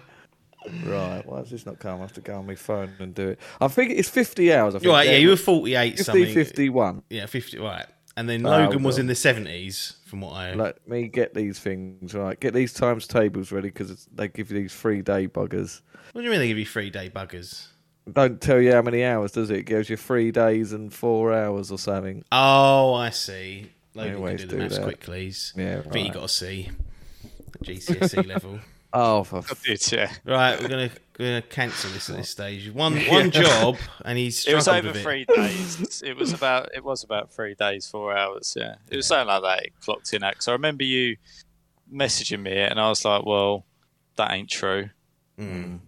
Right, 0.87 1.23
why 1.27 1.39
has 1.41 1.51
this 1.51 1.67
not 1.67 1.79
come? 1.79 1.99
I 1.99 2.03
have 2.03 2.13
to 2.15 2.21
go 2.21 2.37
on 2.39 2.47
my 2.47 2.55
phone 2.55 2.93
and 2.99 3.15
do 3.15 3.29
it. 3.31 3.39
I 3.61 3.69
think 3.69 3.91
it's 3.93 4.09
50 4.09 4.53
hours. 4.55 4.75
I 4.75 4.79
think. 4.79 4.85
You're 4.85 4.95
right. 4.95 5.07
Yeah, 5.09 5.17
you 5.17 5.29
were 5.29 5.37
48 5.37 5.91
50, 5.99 6.03
something. 6.05 6.35
51. 6.35 7.03
Yeah, 7.11 7.27
50. 7.27 7.59
Right. 7.59 7.85
And 8.17 8.29
then 8.29 8.47
Oh, 8.47 8.51
Logan 8.51 8.83
was 8.85 8.99
in 8.99 9.07
the 9.09 9.15
70s, 9.15 9.97
from 10.07 10.21
what 10.21 10.35
I. 10.35 10.55
Let 10.55 10.87
me 10.89 11.09
get 11.09 11.35
these 11.35 11.59
things 11.59 12.15
right. 12.15 12.39
Get 12.39 12.55
these 12.55 12.73
times 12.73 13.07
tables 13.09 13.51
ready 13.51 13.69
because 13.69 14.07
they 14.15 14.29
give 14.29 14.51
you 14.53 14.61
these 14.61 14.73
three 14.75 15.03
day 15.03 15.27
buggers. 15.27 15.81
What 16.13 16.21
do 16.21 16.25
you 16.25 16.31
mean 16.31 16.39
they 16.39 16.47
give 16.49 16.59
you 16.59 16.67
three 16.67 16.91
day 16.91 17.11
buggers? 17.11 17.67
Don't 18.13 18.41
tell 18.41 18.61
you 18.61 18.71
how 18.73 18.83
many 18.83 19.03
hours, 19.03 19.33
does 19.33 19.51
it? 19.51 19.57
It 19.61 19.63
gives 19.65 19.89
you 19.91 19.97
three 19.97 20.31
days 20.31 20.73
and 20.73 20.93
four 20.93 21.33
hours 21.33 21.73
or 21.73 21.79
something. 21.79 22.23
Oh, 22.31 22.95
I 22.95 23.11
see. 23.11 23.71
Logan 23.95 24.17
always 24.17 24.41
can 24.41 24.49
do 24.49 24.55
the 24.55 24.57
do 24.57 24.63
maths 24.65 24.77
that. 24.77 24.85
quickly. 24.85 25.23
He's- 25.25 25.53
Yeah, 25.57 25.79
I 25.79 25.83
think 25.83 25.95
you 25.95 26.03
right. 26.05 26.13
got 26.13 26.25
a 26.25 26.29
C. 26.29 26.71
GCSE 27.65 28.25
E 28.25 28.27
level. 28.29 28.61
Oh, 28.93 29.25
for 29.25 29.39
f- 29.51 29.63
It's, 29.67 29.91
yeah. 29.91 30.13
Right, 30.25 30.61
we're 30.61 30.69
gonna 30.69 30.91
gonna 31.19 31.43
cancel 31.43 31.91
this 31.91 32.11
at 32.11 32.17
this 32.17 32.31
stage. 32.39 32.71
One 32.71 32.97
one 33.07 33.31
job, 33.31 33.77
and 34.05 34.19
he's 34.19 34.47
It 34.47 34.55
was 34.55 34.65
struggled 34.65 34.87
over 34.87 34.95
with 34.95 35.03
three 35.03 35.25
days. 35.25 36.03
It 36.03 36.17
was 36.17 36.33
about 36.33 36.71
it 36.75 36.85
was 36.85 37.05
about 37.05 37.33
three 37.33 37.55
days, 37.55 37.87
four 37.87 38.17
hours. 38.17 38.55
Yeah, 38.57 38.77
it 38.91 38.97
was 38.97 39.07
something 39.07 39.29
like 39.29 39.43
that. 39.43 39.67
It 39.67 39.73
clocked 39.81 40.13
in 40.13 40.23
at. 40.23 40.43
So 40.43 40.53
I 40.53 40.55
remember 40.55 40.85
you 40.85 41.17
messaging 41.93 42.43
me, 42.43 42.57
and 42.59 42.81
I 42.81 42.89
was 42.89 43.05
like, 43.05 43.25
"Well, 43.25 43.65
that 44.17 44.33
ain't 44.33 44.51
true." 44.51 44.91
Mm. 45.39 45.81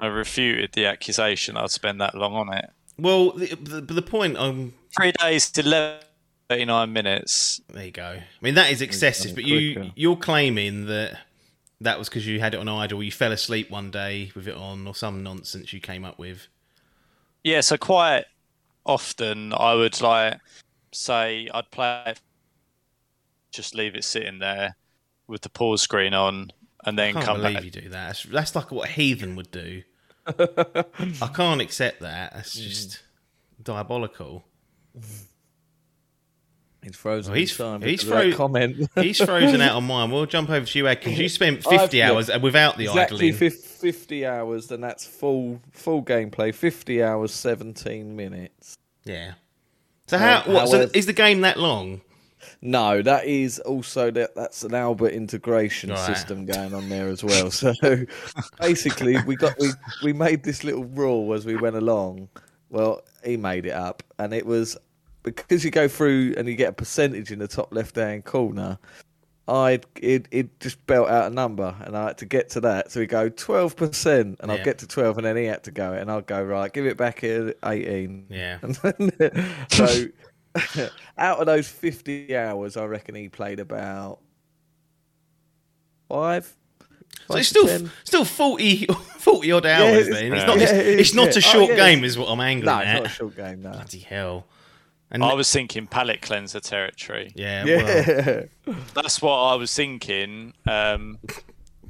I 0.00 0.06
refuted 0.06 0.72
the 0.72 0.86
accusation. 0.86 1.56
I'd 1.56 1.70
spend 1.70 2.00
that 2.00 2.14
long 2.14 2.34
on 2.34 2.52
it. 2.52 2.70
Well, 2.98 3.32
the, 3.32 3.54
the, 3.54 3.80
the 3.80 4.02
point 4.02 4.36
um 4.36 4.74
Three 4.96 5.12
days 5.12 5.50
to 5.52 5.62
11, 5.62 6.00
39 6.48 6.92
minutes. 6.92 7.60
There 7.72 7.84
you 7.84 7.90
go. 7.90 8.04
I 8.04 8.24
mean, 8.40 8.54
that 8.54 8.70
is 8.70 8.80
excessive, 8.80 9.34
but 9.34 9.42
it 9.42 9.48
you 9.48 9.74
quicker. 9.74 9.92
you're 9.96 10.16
claiming 10.16 10.86
that 10.86 11.18
that 11.80 11.98
was 11.98 12.08
because 12.08 12.26
you 12.26 12.40
had 12.40 12.54
it 12.54 12.60
on 12.60 12.68
idle, 12.68 13.02
you 13.02 13.12
fell 13.12 13.32
asleep 13.32 13.70
one 13.70 13.90
day 13.90 14.30
with 14.34 14.48
it 14.48 14.54
on, 14.54 14.86
or 14.86 14.94
some 14.94 15.22
nonsense 15.22 15.72
you 15.72 15.80
came 15.80 16.04
up 16.04 16.18
with. 16.18 16.48
Yeah, 17.42 17.60
so 17.60 17.76
quite 17.76 18.24
often 18.86 19.52
I 19.52 19.74
would 19.74 20.00
like 20.00 20.40
say 20.92 21.48
I'd 21.52 21.70
play 21.70 22.02
it 22.06 22.20
just 23.50 23.74
leave 23.74 23.94
it 23.94 24.04
sitting 24.04 24.38
there 24.38 24.76
with 25.26 25.42
the 25.42 25.48
pause 25.48 25.80
screen 25.80 26.12
on, 26.12 26.50
and 26.84 27.00
I 27.00 27.04
then 27.04 27.14
can't 27.14 27.26
come 27.26 27.40
believe 27.40 27.54
back. 27.54 27.64
you 27.64 27.70
do 27.70 27.88
that. 27.90 28.06
That's, 28.06 28.22
that's 28.24 28.56
like 28.56 28.70
what 28.70 28.88
a 28.88 28.92
heathen 28.92 29.36
would 29.36 29.50
do. 29.50 29.82
I 30.26 31.30
can't 31.34 31.60
accept 31.60 32.00
that. 32.00 32.32
Mm. 32.32 32.34
That's 32.34 32.54
just 32.54 33.02
diabolical. 33.62 34.44
He's 36.84 36.96
frozen. 36.96 37.32
Well, 37.32 37.38
he's- 37.38 37.56
time 37.56 37.80
he's 37.82 38.04
because 38.04 38.10
of 38.10 38.16
that 38.30 38.36
fro- 38.36 38.36
comment. 38.36 38.90
He's 38.96 39.18
frozen 39.18 39.60
out 39.62 39.76
on 39.76 39.84
mine. 39.84 40.10
We'll 40.10 40.26
jump 40.26 40.50
over 40.50 40.66
to 40.66 40.78
you, 40.78 40.86
Adkins. 40.86 41.18
You 41.18 41.28
spent 41.28 41.66
I've- 41.66 41.78
50 41.78 41.96
yeah, 41.96 42.10
hours 42.12 42.30
without 42.42 42.76
the 42.76 42.84
exactly 42.84 43.28
idling. 43.28 43.34
fif- 43.38 43.54
50 43.64 44.26
hours, 44.26 44.66
then 44.68 44.80
that's 44.82 45.06
full 45.06 45.60
full 45.72 46.02
gameplay. 46.02 46.54
50 46.54 47.02
hours, 47.02 47.32
17 47.32 48.14
minutes. 48.14 48.76
Yeah. 49.04 49.32
So 50.06 50.18
how? 50.18 50.42
Um, 50.46 50.52
what? 50.52 50.68
So 50.68 50.90
is 50.94 51.06
the 51.06 51.12
game 51.14 51.40
that 51.40 51.58
long? 51.58 52.02
No, 52.60 53.00
that 53.00 53.24
is 53.24 53.58
also 53.60 54.10
that 54.10 54.34
that's 54.34 54.62
an 54.64 54.74
Albert 54.74 55.12
integration 55.14 55.88
Right. 55.90 55.98
system 55.98 56.44
going 56.44 56.74
on 56.74 56.90
there 56.90 57.08
as 57.08 57.24
well. 57.24 57.50
So 57.50 57.72
basically, 58.60 59.16
we 59.26 59.36
got 59.36 59.58
we 59.58 59.68
we 60.02 60.12
made 60.12 60.42
this 60.44 60.64
little 60.64 60.84
rule 60.84 61.32
as 61.32 61.46
we 61.46 61.56
went 61.56 61.76
along. 61.76 62.28
Well, 62.70 63.02
he 63.24 63.36
made 63.36 63.66
it 63.66 63.72
up, 63.72 64.02
and 64.18 64.32
it 64.34 64.44
was 64.46 64.76
because 65.24 65.64
you 65.64 65.72
go 65.72 65.88
through 65.88 66.34
and 66.36 66.46
you 66.46 66.54
get 66.54 66.68
a 66.68 66.72
percentage 66.72 67.32
in 67.32 67.40
the 67.40 67.48
top 67.48 67.74
left 67.74 67.96
hand 67.96 68.24
corner. 68.24 68.78
I'd 69.46 69.84
it 70.00 70.26
it 70.30 70.58
just 70.60 70.86
belt 70.86 71.08
out 71.10 71.30
a 71.30 71.34
number, 71.34 71.74
and 71.80 71.94
I 71.96 72.06
had 72.06 72.18
to 72.18 72.24
get 72.26 72.48
to 72.50 72.60
that. 72.62 72.90
So 72.92 73.00
we 73.00 73.06
go 73.06 73.28
twelve 73.28 73.76
percent, 73.76 74.38
and 74.40 74.50
Yeah. 74.50 74.56
I'll 74.58 74.64
get 74.64 74.78
to 74.78 74.86
twelve, 74.86 75.18
and 75.18 75.26
then 75.26 75.36
he 75.36 75.44
had 75.44 75.64
to 75.64 75.70
go, 75.70 75.92
and 75.92 76.10
I'll 76.10 76.22
go 76.22 76.42
right, 76.42 76.72
give 76.72 76.86
it 76.86 76.96
back 76.96 77.22
at 77.24 77.56
eighteen. 77.64 78.26
Yeah. 78.30 78.58
Then, 79.18 79.44
so 79.68 80.06
out 81.18 81.40
of 81.40 81.46
those 81.46 81.68
50 81.68 82.34
hours, 82.36 82.76
I 82.76 82.84
reckon 82.84 83.16
he 83.16 83.28
played 83.28 83.58
about 83.60 84.20
five. 86.08 86.54
So 87.28 87.36
it's 87.36 87.48
still 87.48 87.66
10. 87.66 87.90
still 88.04 88.24
40, 88.24 88.86
40 89.18 89.52
odd 89.52 89.66
hours. 89.66 90.06
it's- 90.08 90.20
then 90.20 90.32
it's 90.32 90.46
not. 90.46 90.56
It's, 90.58 90.72
Yeah, 90.72 90.78
it 90.78 91.00
it's 91.00 91.14
not 91.14 91.22
yeah. 91.28 91.32
a 91.34 91.36
Oh, 91.36 91.40
short 91.40 91.70
yeah, 91.70 91.76
game, 91.76 92.04
is 92.04 92.16
what 92.18 92.28
I'm 92.28 92.40
angling 92.40 92.66
No, 92.66 92.78
it's 92.78 92.86
at. 92.88 92.94
not 93.02 93.06
a 93.06 93.08
short 93.08 93.36
game, 93.36 93.62
no. 93.62 93.70
Bloody 93.72 93.98
hell! 93.98 94.46
And 95.10 95.22
I 95.22 95.34
was 95.34 95.52
thinking 95.52 95.86
palette 95.86 96.22
cleanser 96.22 96.60
territory. 96.60 97.32
yeah, 97.36 97.64
well, 98.66 98.76
That's 98.94 99.22
what 99.22 99.36
I 99.36 99.54
was 99.54 99.72
thinking. 99.72 100.54
Um, 100.66 101.18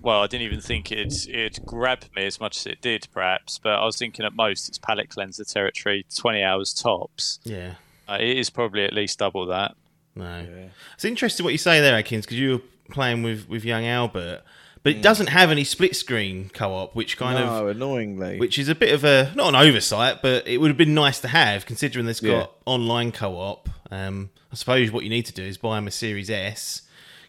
well, 0.03 0.23
I 0.23 0.27
didn't 0.27 0.43
even 0.45 0.61
think 0.61 0.93
it'd, 0.93 1.13
it'd 1.29 1.65
grab 1.65 2.05
me 2.15 2.27
as 2.27 2.39
much 2.39 2.59
as 2.59 2.67
it 2.67 2.83
did, 2.83 3.09
perhaps. 3.13 3.59
But 3.59 3.79
I 3.79 3.85
was 3.87 3.97
thinking 3.97 4.27
at 4.27 4.35
most 4.35 4.69
it's 4.69 4.77
palette 4.79 5.09
cleanser 5.09 5.45
territory, 5.45 6.05
20 6.15 6.43
hours 6.43 6.75
tops. 6.75 7.41
yeah. 7.45 7.75
Uh, 8.07 8.19
it 8.21 8.37
is 8.37 8.51
probably 8.51 8.85
at 8.85 8.93
least 8.93 9.19
double 9.19 9.47
that. 9.47 9.75
No, 10.15 10.47
it's 10.95 11.07
interesting 11.07 11.43
what 11.43 11.53
you 11.53 11.59
say 11.59 11.81
there, 11.81 11.97
Adkins, 11.97 12.27
because 12.27 12.39
you 12.39 12.51
were 12.53 12.63
playing 12.91 13.23
with 13.23 13.49
with 13.49 13.65
young 13.65 13.87
Albert, 13.87 14.43
but 14.85 14.93
Mm. 14.95 14.97
it 14.99 15.03
doesn't 15.03 15.27
have 15.31 15.51
any 15.51 15.65
split 15.65 15.97
screen 15.97 16.51
co-op, 16.55 16.95
which 16.95 17.17
kind 17.17 17.39
of 17.39 17.47
no, 17.47 17.69
annoyingly. 17.69 18.39
which 18.39 18.59
is 18.59 18.69
a 18.69 18.75
bit 18.77 18.93
of 18.95 19.03
a 19.03 19.33
not 19.35 19.49
an 19.49 19.57
oversight, 19.57 20.23
but 20.23 20.47
it 20.47 20.59
would 20.59 20.69
have 20.69 20.77
been 20.79 20.95
nice 20.95 21.19
to 21.21 21.29
have 21.29 21.67
considering 21.67 22.05
there's 22.05 22.21
got 22.21 22.29
Yeah. 22.31 22.47
online 22.67 23.11
co-op. 23.11 23.69
Um, 23.91 24.31
I 24.53 24.55
suppose 24.55 24.93
what 24.93 25.03
you 25.03 25.11
need 25.11 25.27
to 25.27 25.33
do 25.33 25.43
is 25.43 25.57
buy 25.59 25.79
him 25.79 25.87
a 25.89 25.91
Series 25.91 26.31
S, 26.31 26.83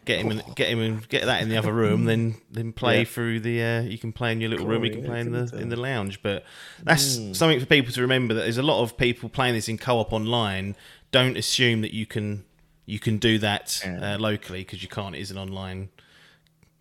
get 0.04 0.20
him, 0.20 0.30
in, 0.30 0.42
get 0.54 0.68
him, 0.68 0.80
in, 0.80 1.02
get 1.08 1.24
that 1.24 1.42
in 1.42 1.48
the 1.48 1.56
other 1.56 1.72
room, 1.72 2.04
then 2.04 2.36
then 2.52 2.72
play 2.72 2.98
Yeah. 2.98 3.04
through 3.04 3.40
the. 3.40 3.62
Uh, 3.62 3.80
you 3.82 3.98
can 3.98 4.12
play 4.12 4.30
in 4.32 4.40
your 4.40 4.50
little 4.50 4.66
room, 4.66 4.84
you 4.84 4.90
can 4.92 5.04
play 5.04 5.20
in 5.20 5.32
the 5.32 5.50
in 5.56 5.68
the 5.68 5.76
lounge. 5.76 6.22
But 6.22 6.44
that's 6.84 7.16
Hmm. 7.16 7.32
something 7.32 7.58
for 7.58 7.66
people 7.66 7.92
to 7.92 8.00
remember 8.02 8.34
that 8.34 8.42
there's 8.42 8.58
a 8.58 8.62
lot 8.62 8.82
of 8.82 8.96
people 8.96 9.28
playing 9.28 9.54
this 9.54 9.68
in 9.68 9.78
co-op 9.78 10.12
online. 10.12 10.76
Don't 11.10 11.36
assume 11.36 11.80
that 11.80 11.92
you 11.94 12.04
can 12.06 12.44
you 12.84 12.98
can 13.00 13.16
do 13.18 13.38
that 13.38 13.82
uh, 13.84 14.16
locally 14.20 14.60
because 14.60 14.82
you 14.82 14.88
can't. 14.88 15.16
It 15.16 15.20
is 15.20 15.30
an 15.32 15.38
online 15.38 15.88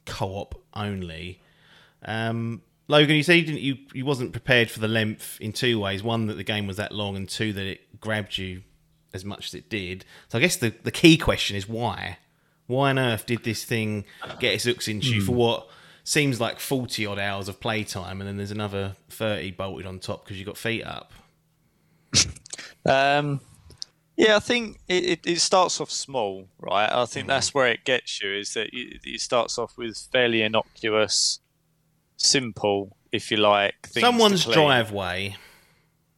co-op 0.05 0.61
only. 0.76 1.41
Um, 2.03 2.61
Logan, 2.88 3.15
you 3.15 3.23
said 3.23 3.34
you, 3.34 3.45
didn't, 3.45 3.61
you 3.61 3.78
you 3.93 4.05
wasn't 4.05 4.32
prepared 4.32 4.69
for 4.69 4.80
the 4.80 4.88
length 4.88 5.39
in 5.41 5.53
two 5.53 5.80
ways. 5.80 6.03
One, 6.03 6.28
that 6.28 6.36
the 6.36 6.43
game 6.43 6.67
was 6.67 6.78
that 6.78 6.91
long, 6.91 7.15
and 7.15 7.28
two, 7.28 7.53
that 7.53 7.65
it 7.65 7.99
grabbed 7.99 8.38
you 8.38 8.61
as 9.13 9.26
much 9.26 9.47
as 9.47 9.53
it 9.53 9.69
did. 9.69 10.05
So 10.28 10.38
I 10.38 10.41
guess 10.41 10.57
the, 10.57 10.73
the 10.84 10.91
key 10.91 11.17
question 11.17 11.55
is 11.55 11.67
why? 11.67 12.17
Why 12.67 12.89
on 12.89 12.99
earth 12.99 13.26
did 13.26 13.43
this 13.43 13.63
thing 13.63 14.05
get 14.39 14.53
its 14.53 14.65
hooks 14.65 14.88
into 14.88 15.13
you 15.13 15.21
for 15.21 15.34
what 15.34 15.67
seems 16.03 16.39
like 16.41 16.59
40 16.59 17.05
odd 17.05 17.19
hours 17.19 17.47
of 17.47 17.59
playtime, 17.59 18.21
and 18.21 18.28
then 18.28 18.38
there's 18.38 18.51
another 18.51 18.95
30 19.09 19.51
bolted 19.51 19.86
on 19.86 19.99
top 19.99 20.23
because 20.23 20.39
you 20.39 20.45
got 20.45 20.57
feet 20.57 20.84
up? 20.84 21.13
Um, 22.88 23.41
yeah, 24.18 24.36
I 24.38 24.39
think 24.39 24.80
it, 24.88 25.03
it, 25.03 25.20
it 25.26 25.39
starts 25.39 25.82
off 25.82 25.91
small, 25.91 26.47
right? 26.59 26.89
I 26.91 27.05
think 27.05 27.28
that's 27.28 27.51
mm. 27.51 27.55
where 27.55 27.68
it 27.68 27.84
gets 27.84 28.22
you. 28.22 28.34
Is 28.34 28.53
that 28.53 28.70
it, 28.72 29.01
it 29.03 29.22
starts 29.22 29.57
off 29.57 29.78
with 29.78 29.97
fairly 30.11 30.41
innocuous, 30.41 31.39
simple, 32.18 32.95
if 33.11 33.30
you 33.30 33.38
like. 33.38 33.74
Things 33.84 33.93
to 33.95 33.99
Someone's 34.01 34.43
clean. 34.45 34.57
driveway. 34.57 35.36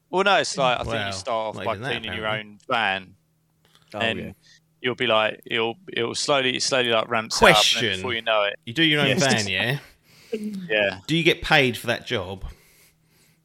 Well, 0.09 0.23
no, 0.23 0.37
it's 0.37 0.57
like 0.57 0.79
I 0.79 0.83
think 0.83 1.05
you 1.07 1.11
start 1.13 1.57
off 1.57 1.63
by 1.63 1.71
even 1.71 1.81
that, 1.81 2.01
cleaning 2.01 2.17
your 2.17 2.27
own 2.27 2.59
van, 2.67 3.15
Oh, 3.93 3.99
and 3.99 4.19
yeah. 4.19 4.31
you'll 4.81 4.95
be 4.95 5.07
like, 5.07 5.41
it'll 5.45 5.75
it'll 5.91 6.15
slowly 6.15 6.59
slowly 6.59 6.89
like 6.89 7.09
ramps 7.09 7.37
up, 7.37 7.47
and 7.47 7.55
Question. 7.55 7.81
then 7.87 7.95
before 7.97 8.13
you 8.13 8.21
know 8.21 8.43
it, 8.43 8.59
You 8.65 8.73
do 8.73 8.83
your 8.83 9.01
own 9.01 9.07
Yes. 9.07 9.23
van, 9.23 9.47
yeah? 9.49 9.79
yeah. 10.69 10.99
Do 11.07 11.15
you 11.15 11.23
get 11.23 11.41
paid 11.41 11.77
for 11.77 11.87
that 11.87 12.05
job? 12.05 12.45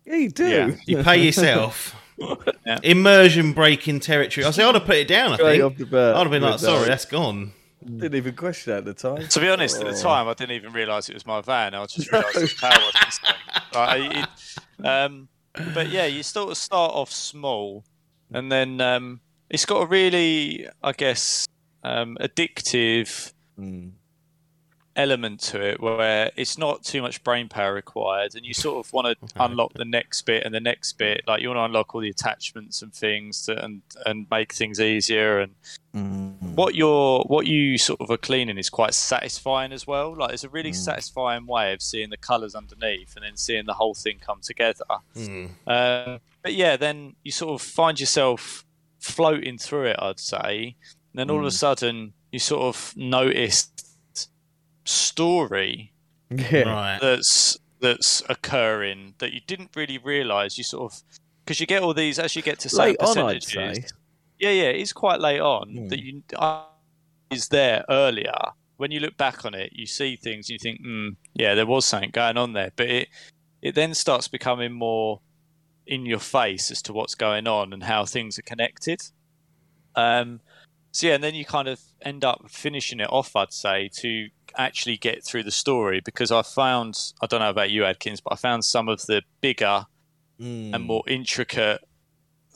Yeah, 0.04 0.16
you 0.16 0.30
do. 0.30 0.48
Yeah. 0.48 0.70
You 0.86 1.02
pay 1.02 1.24
yourself. 1.24 1.96
Yeah. 2.66 2.78
Immersion 2.84 3.52
breaking 3.54 3.98
territory. 4.00 4.44
I 4.46 4.50
say 4.52 4.62
I'd 4.62 4.74
have 4.76 4.84
put 4.84 4.94
it 4.96 5.08
down. 5.08 5.32
I 5.32 5.34
Straight 5.36 5.52
think 5.60 5.64
off 5.72 5.76
the 5.78 5.86
bat. 5.86 6.14
I'd 6.14 6.20
have 6.20 6.30
been 6.30 6.42
like, 6.42 6.52
But, 6.52 6.60
"Sorry, 6.60 6.86
that's 6.86 7.04
gone." 7.06 7.52
Didn't 7.84 8.14
even 8.14 8.36
question 8.36 8.70
that 8.72 8.78
at 8.78 8.84
the 8.84 8.94
time. 8.94 9.26
To 9.26 9.40
be 9.40 9.48
honest, 9.48 9.76
at 9.80 9.84
the 9.84 9.98
Oh. 9.98 10.02
time, 10.02 10.28
I 10.28 10.34
didn't 10.34 10.52
even 10.54 10.72
realise 10.72 11.08
it 11.08 11.14
was 11.14 11.26
my 11.26 11.40
van. 11.40 11.74
I 11.74 11.84
just 11.86 12.12
realised 12.12 12.36
it 12.36 12.40
was 12.42 12.54
power 12.54 12.78
wasn't. 12.78 13.74
Like, 13.74 14.16
it- 14.78 14.86
um, 14.86 15.28
but 15.74 15.88
yeah, 15.90 16.06
you 16.06 16.22
sort 16.22 16.50
of 16.52 16.56
start 16.56 16.92
off 16.94 17.10
small, 17.10 17.84
and 18.32 18.50
then 18.52 18.80
um, 18.80 19.20
it's 19.50 19.66
got 19.66 19.80
a 19.82 19.86
really, 19.86 20.68
I 20.84 20.92
guess, 20.92 21.46
um, 21.82 22.16
addictive 22.20 23.32
Mm. 23.60 23.90
Element 24.94 25.40
to 25.40 25.58
it 25.60 25.80
where 25.80 26.30
it's 26.36 26.58
not 26.58 26.84
too 26.84 27.00
much 27.00 27.22
brain 27.24 27.48
power 27.48 27.72
required 27.72 28.34
and 28.34 28.44
you 28.44 28.52
sort 28.52 28.84
of 28.84 28.92
want 28.92 29.06
to 29.06 29.26
unlock 29.36 29.72
the 29.72 29.84
next 29.86 30.20
bit 30.22 30.44
and 30.44 30.54
the 30.54 30.60
next 30.60 30.92
bit 30.98 31.22
like 31.26 31.40
you 31.40 31.48
want 31.48 31.56
to 31.58 31.64
unlock 31.64 31.94
all 31.94 32.00
the 32.02 32.10
attachments 32.10 32.82
and 32.82 32.92
things 32.92 33.46
to, 33.46 33.64
and 33.64 33.80
and 34.04 34.26
make 34.30 34.52
things 34.52 34.80
easier 34.80 35.40
and 35.40 35.54
Mm. 35.94 36.54
what 36.54 36.74
you're 36.74 37.20
what 37.24 37.46
you 37.46 37.76
sort 37.76 38.00
of 38.00 38.10
are 38.10 38.16
cleaning 38.16 38.56
is 38.56 38.70
quite 38.70 38.94
satisfying 38.94 39.72
as 39.72 39.86
well 39.86 40.16
like 40.16 40.32
it's 40.32 40.42
a 40.42 40.48
really 40.48 40.72
satisfying 40.72 41.46
way 41.46 41.74
of 41.74 41.82
seeing 41.82 42.08
the 42.08 42.16
colors 42.16 42.54
underneath 42.54 43.14
and 43.14 43.22
then 43.26 43.36
seeing 43.36 43.66
the 43.66 43.74
whole 43.74 43.92
thing 43.92 44.18
come 44.18 44.40
together 44.40 44.86
Hmm. 45.14 45.46
um, 45.66 46.20
but 46.42 46.54
yeah, 46.54 46.76
then 46.78 47.14
you 47.22 47.30
sort 47.30 47.52
of 47.60 47.60
find 47.66 48.00
yourself 48.00 48.64
floating 49.00 49.58
through 49.58 49.86
it, 49.88 49.96
I'd 49.98 50.18
say. 50.18 50.76
And 51.12 51.18
then 51.18 51.30
all 51.30 51.40
of 51.40 51.44
a 51.44 51.50
sudden, 51.50 52.14
you 52.32 52.38
sort 52.38 52.62
of 52.62 52.94
notice 52.96 53.70
story 54.84 55.92
Yeah. 56.30 56.62
Right. 56.62 56.98
that's 57.00 57.58
that's 57.80 58.22
occurring 58.28 59.14
that 59.18 59.32
you 59.32 59.40
didn't 59.46 59.70
really 59.76 59.98
realize. 59.98 60.56
You 60.56 60.64
sort 60.64 60.92
of 60.92 61.02
because 61.44 61.60
you 61.60 61.66
get 61.66 61.82
all 61.82 61.94
these 61.94 62.18
as 62.18 62.36
you 62.36 62.42
get 62.42 62.58
to 62.60 62.68
certain 62.68 62.90
Late 62.90 63.00
on, 63.00 63.18
I'd 63.18 63.40
percentages. 63.42 63.84
say. 63.84 63.96
Yeah, 64.38 64.50
yeah, 64.50 64.68
it's 64.70 64.92
quite 64.92 65.20
late 65.20 65.40
on 65.40 65.68
Hmm. 65.70 65.88
that 65.88 65.98
you 66.00 66.22
uh, 66.36 66.64
is 67.30 67.48
there 67.48 67.84
earlier. 67.88 68.34
When 68.76 68.90
you 68.90 69.00
look 69.00 69.16
back 69.16 69.44
on 69.44 69.54
it, 69.54 69.70
you 69.72 69.86
see 69.86 70.16
things 70.16 70.48
and 70.48 70.54
you 70.54 70.58
think, 70.58 70.80
mm, 70.84 71.14
yeah, 71.34 71.54
there 71.54 71.66
was 71.66 71.84
something 71.84 72.10
going 72.10 72.36
on 72.36 72.52
there. 72.52 72.72
But 72.76 72.88
it 72.88 73.08
it 73.60 73.74
then 73.74 73.94
starts 73.94 74.26
becoming 74.28 74.72
more 74.72 75.20
in 75.86 76.06
your 76.06 76.18
face 76.18 76.70
as 76.70 76.80
to 76.82 76.92
what's 76.92 77.14
going 77.14 77.46
on 77.46 77.72
and 77.72 77.82
how 77.84 78.04
things 78.04 78.38
are 78.38 78.42
connected. 78.42 79.00
Um, 79.94 80.40
so 80.92 81.06
yeah, 81.08 81.14
and 81.14 81.24
then 81.24 81.34
you 81.34 81.44
kind 81.44 81.68
of 81.68 81.80
end 82.02 82.24
up 82.24 82.44
finishing 82.48 83.00
it 83.00 83.08
off, 83.10 83.34
I'd 83.36 83.52
say, 83.52 83.88
to 83.96 84.28
actually 84.56 84.96
get 84.96 85.24
through 85.24 85.42
the 85.44 85.50
story 85.50 86.00
because 86.00 86.30
I 86.30 86.42
found 86.42 86.98
I 87.20 87.26
don't 87.26 87.40
know 87.40 87.50
about 87.50 87.70
you, 87.70 87.84
Adkins, 87.84 88.20
but 88.20 88.32
I 88.32 88.36
found 88.36 88.64
some 88.64 88.88
of 88.88 89.02
the 89.06 89.22
bigger 89.40 89.86
Mm. 90.40 90.74
and 90.74 90.84
more 90.84 91.04
intricate 91.06 91.82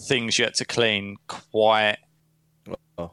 things 0.09 0.39
you 0.39 0.45
had 0.45 0.55
to 0.55 0.65
clean 0.65 1.17
quite 1.29 1.99
Oh. 2.99 3.13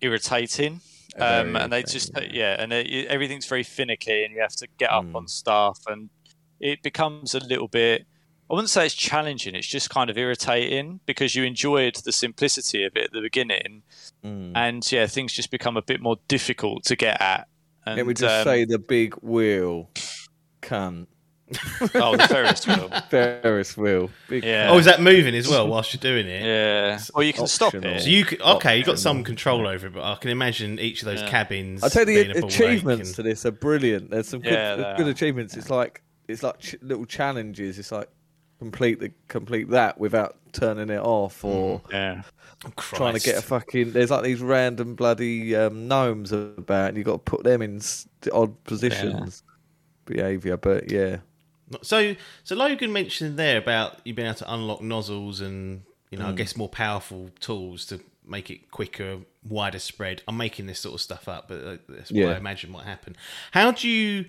irritating. 0.00 0.80
Um, 1.16 1.56
and 1.56 1.72
they 1.72 1.82
just 1.82 2.12
yeah, 2.30 2.56
and 2.62 2.72
it, 2.72 3.06
everything's 3.08 3.46
very 3.46 3.64
finicky, 3.64 4.24
and 4.24 4.32
you 4.32 4.40
have 4.40 4.54
to 4.56 4.68
get 4.78 4.90
up 4.90 5.04
Mm. 5.04 5.16
on 5.16 5.28
stuff, 5.28 5.78
and 5.88 6.08
it 6.60 6.82
becomes 6.82 7.34
a 7.34 7.40
little 7.40 7.66
bit. 7.68 8.06
I 8.48 8.54
wouldn't 8.54 8.70
say 8.70 8.86
it's 8.86 8.94
challenging; 8.94 9.54
it's 9.56 9.66
just 9.66 9.90
kind 9.90 10.08
of 10.08 10.16
irritating 10.16 11.00
because 11.06 11.34
you 11.34 11.42
enjoyed 11.44 11.96
the 11.96 12.12
simplicity 12.12 12.84
of 12.84 12.96
it 12.96 13.04
at 13.06 13.12
the 13.12 13.20
beginning, 13.20 13.82
Mm. 14.24 14.52
and 14.54 14.92
yeah, 14.92 15.06
things 15.06 15.32
just 15.32 15.50
become 15.50 15.76
a 15.76 15.82
bit 15.82 16.00
more 16.00 16.16
difficult 16.28 16.84
to 16.84 16.96
get 16.96 17.20
at. 17.20 17.48
And, 17.90 17.96
Let 17.96 18.06
me 18.06 18.14
just 18.14 18.32
um, 18.38 18.44
say 18.44 18.64
the 18.64 18.78
big 18.78 19.14
wheel 19.16 19.90
cunt. 20.62 21.06
Oh, 21.94 22.16
the 22.16 22.28
Ferris 22.28 22.64
wheel. 22.64 22.88
Ferris 23.10 23.76
wheel. 23.76 24.10
Big 24.28 24.44
Yeah. 24.44 24.68
Oh, 24.70 24.78
is 24.78 24.84
that 24.84 25.00
moving 25.00 25.34
as 25.34 25.48
well 25.48 25.66
whilst 25.66 25.92
you're 25.92 26.00
doing 26.00 26.28
it? 26.28 26.44
Yeah. 26.44 27.00
Or 27.12 27.24
you 27.24 27.32
can 27.32 27.48
stop 27.48 27.74
it. 27.74 28.02
So 28.02 28.08
you 28.08 28.24
could, 28.24 28.40
okay, 28.40 28.78
you 28.78 28.84
got 28.84 29.00
some 29.00 29.24
control 29.24 29.66
over 29.66 29.88
it, 29.88 29.94
but 29.94 30.04
I 30.04 30.14
can 30.14 30.30
imagine 30.30 30.78
each 30.78 31.02
of 31.02 31.06
those 31.06 31.20
Yeah. 31.22 31.28
cabins. 31.30 31.82
I 31.82 31.88
tell 31.88 32.08
you, 32.08 32.22
being 32.24 32.30
a 32.36 32.40
the 32.40 32.46
achievements 32.46 33.08
lake 33.10 33.16
to 33.16 33.22
this 33.24 33.44
are 33.46 33.50
brilliant. 33.50 34.10
There's 34.10 34.28
some 34.28 34.40
good, 34.42 34.52
Yeah, 34.52 34.94
good 34.96 35.08
achievements. 35.08 35.56
It's 35.56 35.70
like 35.70 36.02
it's 36.28 36.44
like 36.44 36.60
ch- 36.60 36.76
little 36.82 37.04
challenges. 37.06 37.80
It's 37.80 37.90
like 37.90 38.08
complete 38.60 39.00
the 39.00 39.10
complete 39.26 39.70
that 39.70 39.98
without 39.98 40.36
turning 40.52 40.90
it 40.90 41.00
off 41.00 41.44
or 41.44 41.80
Yeah. 41.90 42.22
trying 42.76 43.14
to 43.14 43.20
get 43.20 43.38
a 43.38 43.42
fucking. 43.42 43.92
There's 43.92 44.10
like 44.10 44.22
these 44.22 44.40
random 44.40 44.94
bloody 44.94 45.56
um, 45.56 45.88
gnomes 45.88 46.30
about, 46.30 46.90
and 46.90 46.96
you 46.98 47.02
got 47.04 47.12
to 47.12 47.18
put 47.18 47.42
them 47.42 47.62
in 47.62 47.76
s- 47.78 48.06
odd 48.32 48.62
positions. 48.64 49.42
Behavior, 50.06 50.56
but 50.56 50.90
yeah, 50.90 51.18
So, 51.82 52.16
so 52.42 52.54
Logan 52.56 52.92
mentioned 52.92 53.38
there 53.38 53.58
about 53.58 54.00
you 54.04 54.12
being 54.12 54.26
able 54.26 54.38
to 54.38 54.52
unlock 54.54 54.80
nozzles 54.82 55.40
and 55.40 55.82
you 56.10 56.18
know, 56.18 56.26
I 56.28 56.32
guess 56.32 56.56
more 56.56 56.68
powerful 56.68 57.30
tools 57.38 57.86
to 57.86 58.00
make 58.26 58.50
it 58.50 58.72
quicker, 58.72 59.18
wider 59.48 59.78
spread. 59.78 60.22
I'm 60.26 60.36
making 60.36 60.66
this 60.66 60.80
sort 60.80 60.94
of 60.96 61.00
stuff 61.00 61.28
up, 61.28 61.46
but 61.48 61.64
uh, 61.64 61.76
that's 61.88 62.10
what 62.10 62.18
Yeah. 62.18 62.30
I 62.30 62.36
imagine 62.36 62.70
might 62.72 62.84
happen. 62.86 63.16
How 63.52 63.70
do 63.70 63.88
you? 63.88 64.24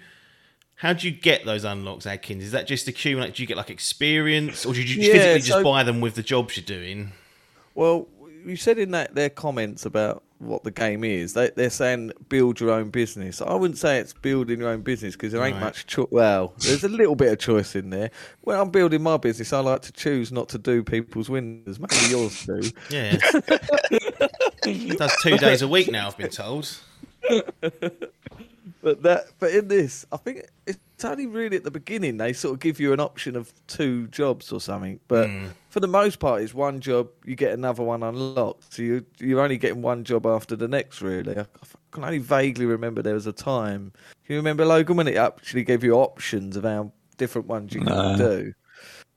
How 0.82 0.94
do 0.94 1.08
you 1.08 1.14
get 1.16 1.46
those 1.46 1.64
unlocks, 1.64 2.08
Adkins? 2.08 2.44
Is 2.44 2.54
that 2.54 2.66
just 2.66 2.88
accumulate? 2.88 3.36
Do 3.36 3.44
you 3.44 3.48
get 3.48 3.56
like 3.56 3.70
experience, 3.70 4.66
or 4.66 4.74
do 4.74 4.82
you 4.82 5.00
Yeah, 5.00 5.14
physically 5.14 5.42
just 5.42 5.64
buy 5.64 5.84
them 5.84 6.02
with 6.02 6.16
the 6.16 6.24
jobs 6.24 6.58
you're 6.58 6.66
doing? 6.66 7.12
Well, 7.76 8.08
you 8.44 8.56
said 8.56 8.80
in 8.80 8.90
that 8.90 9.14
their 9.14 9.30
comments 9.30 9.86
about 9.86 10.24
what 10.40 10.64
the 10.64 10.72
game 10.72 11.04
is, 11.04 11.34
they, 11.34 11.52
they're 11.56 11.70
saying 11.70 12.14
build 12.30 12.60
your 12.60 12.72
own 12.72 12.90
business. 12.90 13.44
I 13.44 13.54
wouldn't 13.54 13.78
say 13.78 14.00
it's 14.00 14.14
building 14.14 14.60
your 14.60 14.70
own 14.70 14.82
business 14.82 15.14
because 15.16 15.34
there 15.34 15.44
ain't 15.44 15.54
Right. 15.58 15.66
much. 15.66 15.86
Cho- 15.86 16.08
well, 16.10 16.54
there's 16.58 16.84
a 16.84 16.90
little 16.90 17.14
bit 17.16 17.32
of 17.32 17.38
choice 17.38 17.76
in 17.76 17.92
there. 17.92 18.10
When 18.42 18.58
I'm 18.60 18.72
building 18.72 19.04
my 19.04 19.18
business, 19.18 19.54
I 19.54 19.60
like 19.60 19.84
to 19.84 19.92
choose 19.92 20.32
not 20.32 20.50
to 20.50 20.58
do 20.58 20.82
people's 20.84 21.30
windows. 21.30 21.78
Maybe 21.80 22.10
yours 22.10 22.44
do. 22.44 22.72
Yeah, 22.90 23.18
does 24.98 25.16
two 25.22 25.38
days 25.38 25.62
a 25.62 25.68
week 25.68 25.92
now. 25.92 26.08
I've 26.08 26.18
been 26.18 26.32
told. 26.32 26.76
But 28.82 29.04
that, 29.04 29.26
but 29.40 29.52
in 29.52 29.68
this, 29.68 30.06
I 30.12 30.18
think 30.18 30.46
it's 30.66 30.80
only 31.06 31.28
really 31.28 31.58
at 31.58 31.64
the 31.64 31.72
beginning 31.72 32.18
they 32.18 32.34
sort 32.34 32.54
of 32.56 32.60
give 32.60 32.80
you 32.80 32.94
an 32.94 33.00
option 33.00 33.36
of 33.36 33.54
two 33.68 34.08
jobs 34.08 34.52
or 34.52 34.60
something. 34.60 35.00
But 35.08 35.30
for 35.70 35.80
the 35.80 35.88
most 35.88 36.20
part, 36.20 36.42
it's 36.42 36.54
one 36.54 36.80
job 36.80 37.10
you 37.26 37.36
get 37.36 37.54
another 37.54 37.84
one 37.84 38.02
unlocked. 38.04 38.74
So 38.74 38.82
you 38.82 39.06
you're 39.20 39.42
only 39.42 39.58
getting 39.58 39.82
one 39.82 40.04
job 40.04 40.26
after 40.26 40.56
the 40.56 40.68
next. 40.68 41.02
Really, 41.02 41.38
I 41.38 41.46
can 41.92 42.04
only 42.04 42.18
vaguely 42.20 42.66
remember 42.66 43.02
there 43.02 43.14
was 43.14 43.28
a 43.28 43.32
time. 43.34 43.92
Can 44.26 44.34
you 44.34 44.38
remember 44.38 44.66
Logan 44.66 44.98
when 44.98 45.08
it 45.08 45.16
actually 45.18 45.64
gave 45.64 45.84
you 45.84 45.94
options 45.94 46.56
of 46.58 46.64
how 46.64 46.92
different 47.18 47.48
ones 47.48 47.74
you 47.74 47.82
No. 47.82 48.16
could 48.16 48.18
do? 48.18 48.54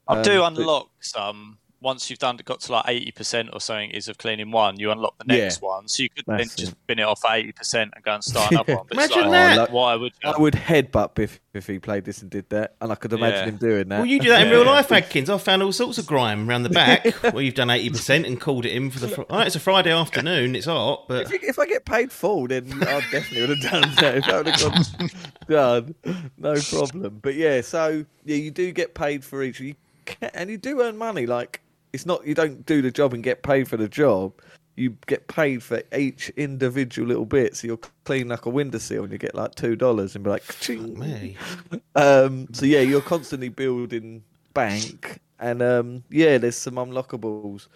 I 0.08 0.22
do 0.22 0.42
Um, 0.42 0.54
but- 0.54 0.60
unlock 0.60 0.90
some. 1.00 1.58
Once 1.84 2.08
you've 2.08 2.18
done 2.18 2.36
got 2.46 2.60
to 2.60 2.72
like 2.72 2.84
eighty 2.88 3.12
percent 3.12 3.50
or 3.52 3.60
something 3.60 3.90
is 3.90 4.08
of 4.08 4.16
cleaning 4.18 4.50
one, 4.50 4.80
you 4.80 4.90
unlock 4.90 5.18
the 5.18 5.24
next 5.26 5.60
Yeah. 5.62 5.68
one. 5.68 5.86
So 5.86 6.02
you 6.02 6.08
could 6.08 6.24
then 6.26 6.38
just 6.38 6.72
it. 6.72 6.86
bin 6.86 6.98
it 6.98 7.02
off 7.02 7.22
at 7.26 7.36
eighty 7.36 7.52
percent 7.52 7.92
and 7.94 8.02
go 8.02 8.14
and 8.14 8.24
start 8.24 8.50
another 8.52 8.76
one. 8.76 8.86
But 8.88 8.96
Imagine 8.96 9.28
like, 9.30 9.56
that. 9.56 9.70
Why 9.70 9.94
would 9.94 10.12
you? 10.24 10.30
I 10.30 10.38
would 10.38 10.54
headbutt 10.54 11.14
Biff 11.14 11.40
if 11.52 11.66
he 11.66 11.78
played 11.78 12.04
this 12.06 12.22
and 12.22 12.30
did 12.30 12.48
that, 12.48 12.74
and 12.80 12.90
I 12.90 12.94
could 12.94 13.12
imagine 13.12 13.38
Yeah. 13.40 13.44
him 13.44 13.56
doing 13.58 13.88
that. 13.90 13.98
Well, 13.98 14.06
you 14.06 14.18
do 14.18 14.30
that 14.30 14.40
in 14.42 14.48
Yeah. 14.48 14.54
real 14.54 14.64
life, 14.64 14.90
Adkins. 14.90 15.28
I've 15.28 15.42
found 15.42 15.62
all 15.62 15.72
sorts 15.72 15.98
of 15.98 16.06
grime 16.06 16.48
around 16.48 16.62
the 16.62 16.70
back 16.70 17.06
where 17.34 17.42
you've 17.42 17.54
done 17.54 17.68
eighty 17.68 17.90
percent 17.90 18.24
and 18.26 18.40
called 18.40 18.64
it 18.64 18.72
in 18.72 18.90
for 18.90 19.00
the. 19.00 19.08
Fr- 19.08 19.22
oh, 19.28 19.40
it's 19.40 19.54
a 19.54 19.60
Friday 19.60 19.92
afternoon. 19.92 20.56
It's 20.56 20.66
hot, 20.66 21.06
but 21.06 21.26
If, 21.26 21.32
you- 21.32 21.48
if 21.48 21.58
I 21.58 21.66
get 21.66 21.84
paid 21.84 22.10
full, 22.10 22.48
then 22.48 22.72
I 22.82 23.00
definitely 23.12 23.42
would 23.42 23.58
have 23.58 23.70
done 23.70 23.94
that. 23.96 24.14
If 24.16 24.24
that 24.24 24.36
would 24.36 24.46
have 24.56 24.98
gone 24.98 25.10
done, 26.04 26.28
no 26.38 26.54
problem. 26.60 27.18
But 27.22 27.34
yeah, 27.34 27.60
so 27.60 28.06
yeah, 28.24 28.36
you 28.36 28.50
do 28.50 28.72
get 28.72 28.94
paid 28.94 29.22
for 29.22 29.42
each, 29.42 29.60
you 29.60 29.74
can, 30.06 30.30
and 30.34 30.48
you 30.48 30.56
do 30.56 30.80
earn 30.80 30.96
money. 30.96 31.26
Like 31.26 31.60
it's 31.94 32.04
not 32.04 32.26
you 32.26 32.34
don't 32.34 32.66
do 32.66 32.82
the 32.82 32.90
job 32.90 33.14
and 33.14 33.22
get 33.22 33.44
paid 33.44 33.68
for 33.68 33.76
the 33.76 33.88
job. 33.88 34.32
You 34.74 34.96
get 35.06 35.28
paid 35.28 35.62
for 35.62 35.80
each 35.96 36.28
individual 36.30 37.06
little 37.06 37.24
bit. 37.24 37.54
So 37.54 37.68
you'll 37.68 37.80
clean 38.02 38.26
like 38.26 38.46
a 38.46 38.50
windowsill 38.50 39.04
and 39.04 39.12
you 39.12 39.18
get 39.18 39.36
like 39.36 39.54
two 39.54 39.76
dollars 39.76 40.16
and 40.16 40.24
be 40.24 40.30
like, 40.30 40.42
me. 40.68 41.36
Um, 41.94 42.48
so 42.52 42.66
yeah, 42.66 42.80
you're 42.80 43.00
constantly 43.00 43.48
building 43.48 44.24
bank, 44.52 45.20
and 45.38 45.62
um, 45.62 46.02
yeah, 46.10 46.38
there's 46.38 46.56
some 46.56 46.74
unlockables. 46.74 47.68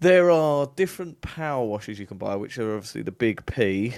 There 0.00 0.32
are 0.32 0.68
different 0.74 1.20
power 1.20 1.64
washes 1.64 2.00
you 2.00 2.06
can 2.06 2.18
buy, 2.18 2.34
which 2.34 2.58
are 2.58 2.74
obviously 2.74 3.02
the 3.02 3.12
big 3.12 3.46
P. 3.46 3.94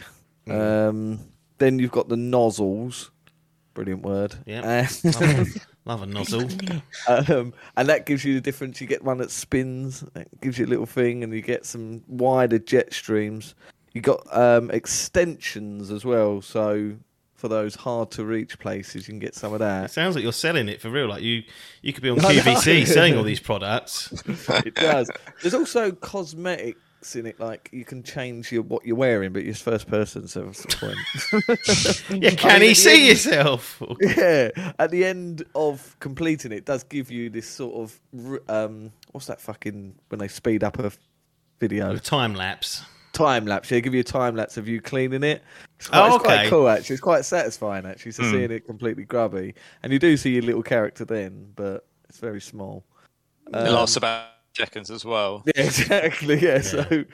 Um, 0.50 1.18
then 1.56 1.78
you've 1.78 1.92
got 1.92 2.10
the 2.10 2.16
nozzles, 2.16 3.10
brilliant 3.72 4.02
word. 4.02 4.34
Yeah. 4.44 4.86
And, 5.88 6.14
Love, 6.14 6.28
love 6.28 6.40
a 6.40 6.48
nozzle. 6.48 7.32
um, 7.38 7.54
and 7.76 7.88
that 7.88 8.06
gives 8.06 8.24
you 8.24 8.34
the 8.34 8.40
difference. 8.40 8.80
You 8.80 8.86
get 8.86 9.02
one 9.02 9.18
that 9.18 9.30
spins, 9.30 10.00
that 10.14 10.40
gives 10.40 10.58
you 10.58 10.66
a 10.66 10.68
little 10.68 10.86
thing, 10.86 11.24
and 11.24 11.32
you 11.32 11.42
get 11.42 11.66
some 11.66 12.02
wider 12.06 12.58
jet 12.58 12.92
streams. 12.92 13.54
You 13.92 14.00
got 14.00 14.24
um, 14.36 14.70
extensions 14.70 15.90
as 15.90 16.04
well, 16.04 16.42
so 16.42 16.94
for 17.34 17.48
those 17.48 17.76
hard 17.76 18.10
to 18.10 18.24
reach 18.24 18.58
places, 18.58 19.06
you 19.06 19.12
can 19.12 19.20
get 19.20 19.34
some 19.34 19.52
of 19.52 19.60
that. 19.60 19.86
It 19.86 19.90
sounds 19.92 20.16
like 20.16 20.24
you're 20.24 20.32
selling 20.32 20.68
it 20.68 20.80
for 20.80 20.90
real. 20.90 21.08
Like 21.08 21.22
you, 21.22 21.44
you 21.82 21.92
could 21.92 22.02
be 22.02 22.10
on 22.10 22.18
QVC 22.18 22.86
selling 22.86 23.16
all 23.16 23.22
these 23.22 23.40
products. 23.40 24.12
it 24.26 24.74
does. 24.74 25.10
There's 25.40 25.54
also 25.54 25.92
cosmetics 27.00 27.16
in 27.16 27.26
it, 27.26 27.40
like 27.40 27.68
you 27.72 27.84
can 27.84 28.02
change 28.02 28.50
your 28.52 28.62
what 28.62 28.84
you're 28.84 28.96
wearing, 28.96 29.32
but 29.32 29.44
you're 29.44 29.54
first 29.54 29.86
person, 29.86 30.26
so 30.28 30.46
what's 30.46 30.62
the 30.64 30.76
point? 30.76 32.10
Yeah, 32.22 32.30
can 32.30 32.60
mean, 32.60 32.68
he 32.70 32.74
see 32.74 33.00
end- 33.00 33.08
yourself? 33.08 33.82
yeah, 34.00 34.50
at 34.78 34.90
the 34.90 35.04
end 35.04 35.44
of 35.54 35.96
completing 36.00 36.52
it, 36.52 36.58
it 36.58 36.64
does 36.64 36.82
give 36.84 37.10
you 37.10 37.30
this 37.30 37.46
sort 37.48 37.74
of 37.74 38.40
um, 38.48 38.92
what's 39.12 39.26
that 39.26 39.40
fucking 39.40 39.94
when 40.08 40.18
they 40.18 40.28
speed 40.28 40.64
up 40.64 40.78
a 40.78 40.92
video 41.60 41.94
A 41.94 41.98
time 41.98 42.34
lapse. 42.34 42.82
time 43.12 43.46
lapse? 43.46 43.70
Yeah, 43.70 43.80
give 43.80 43.94
you 43.94 44.00
a 44.00 44.04
time 44.04 44.36
lapse 44.36 44.56
of 44.56 44.68
you 44.68 44.80
cleaning 44.80 45.22
it. 45.24 45.42
It's 45.78 45.88
Oh, 45.88 45.90
quite, 45.92 46.06
it's 46.14 46.24
quite 46.24 46.48
cool 46.48 46.68
actually. 46.68 46.94
It's 46.94 47.02
quite 47.02 47.24
satisfying 47.24 47.86
actually, 47.86 48.12
so 48.12 48.22
Hmm. 48.24 48.30
seeing 48.30 48.50
it 48.50 48.66
completely 48.66 49.04
grubby, 49.04 49.54
and 49.82 49.92
you 49.92 49.98
do 49.98 50.16
see 50.16 50.32
your 50.32 50.42
little 50.42 50.62
character 50.62 51.04
then, 51.04 51.52
but 51.56 51.86
it's 52.08 52.18
very 52.18 52.40
small. 52.40 52.84
it 53.48 53.54
Um, 53.56 53.74
lasts 53.74 53.96
about 53.96 54.26
seconds 54.58 54.90
as 54.90 55.04
well. 55.04 55.42
Yeah, 55.56 55.62
exactly. 55.64 56.38
Yeah, 56.40 56.60
so 56.60 57.04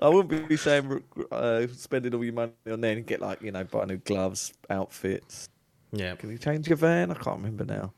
I 0.00 0.08
wouldn't 0.08 0.48
be 0.48 0.56
saying 0.56 1.02
uh, 1.32 1.66
spending 1.72 2.14
all 2.14 2.24
your 2.24 2.34
money 2.34 2.52
on 2.70 2.80
there 2.80 2.92
and 2.96 3.06
get 3.06 3.20
like 3.20 3.42
you 3.42 3.50
know 3.52 3.64
buy 3.64 3.84
new 3.86 3.96
gloves, 3.98 4.52
outfits. 4.68 5.48
Yeah. 5.92 6.14
Can 6.16 6.30
you 6.30 6.38
change 6.38 6.68
your 6.68 6.76
van? 6.76 7.10
I 7.10 7.14
can't 7.14 7.38
remember 7.38 7.64
now. 7.64 7.92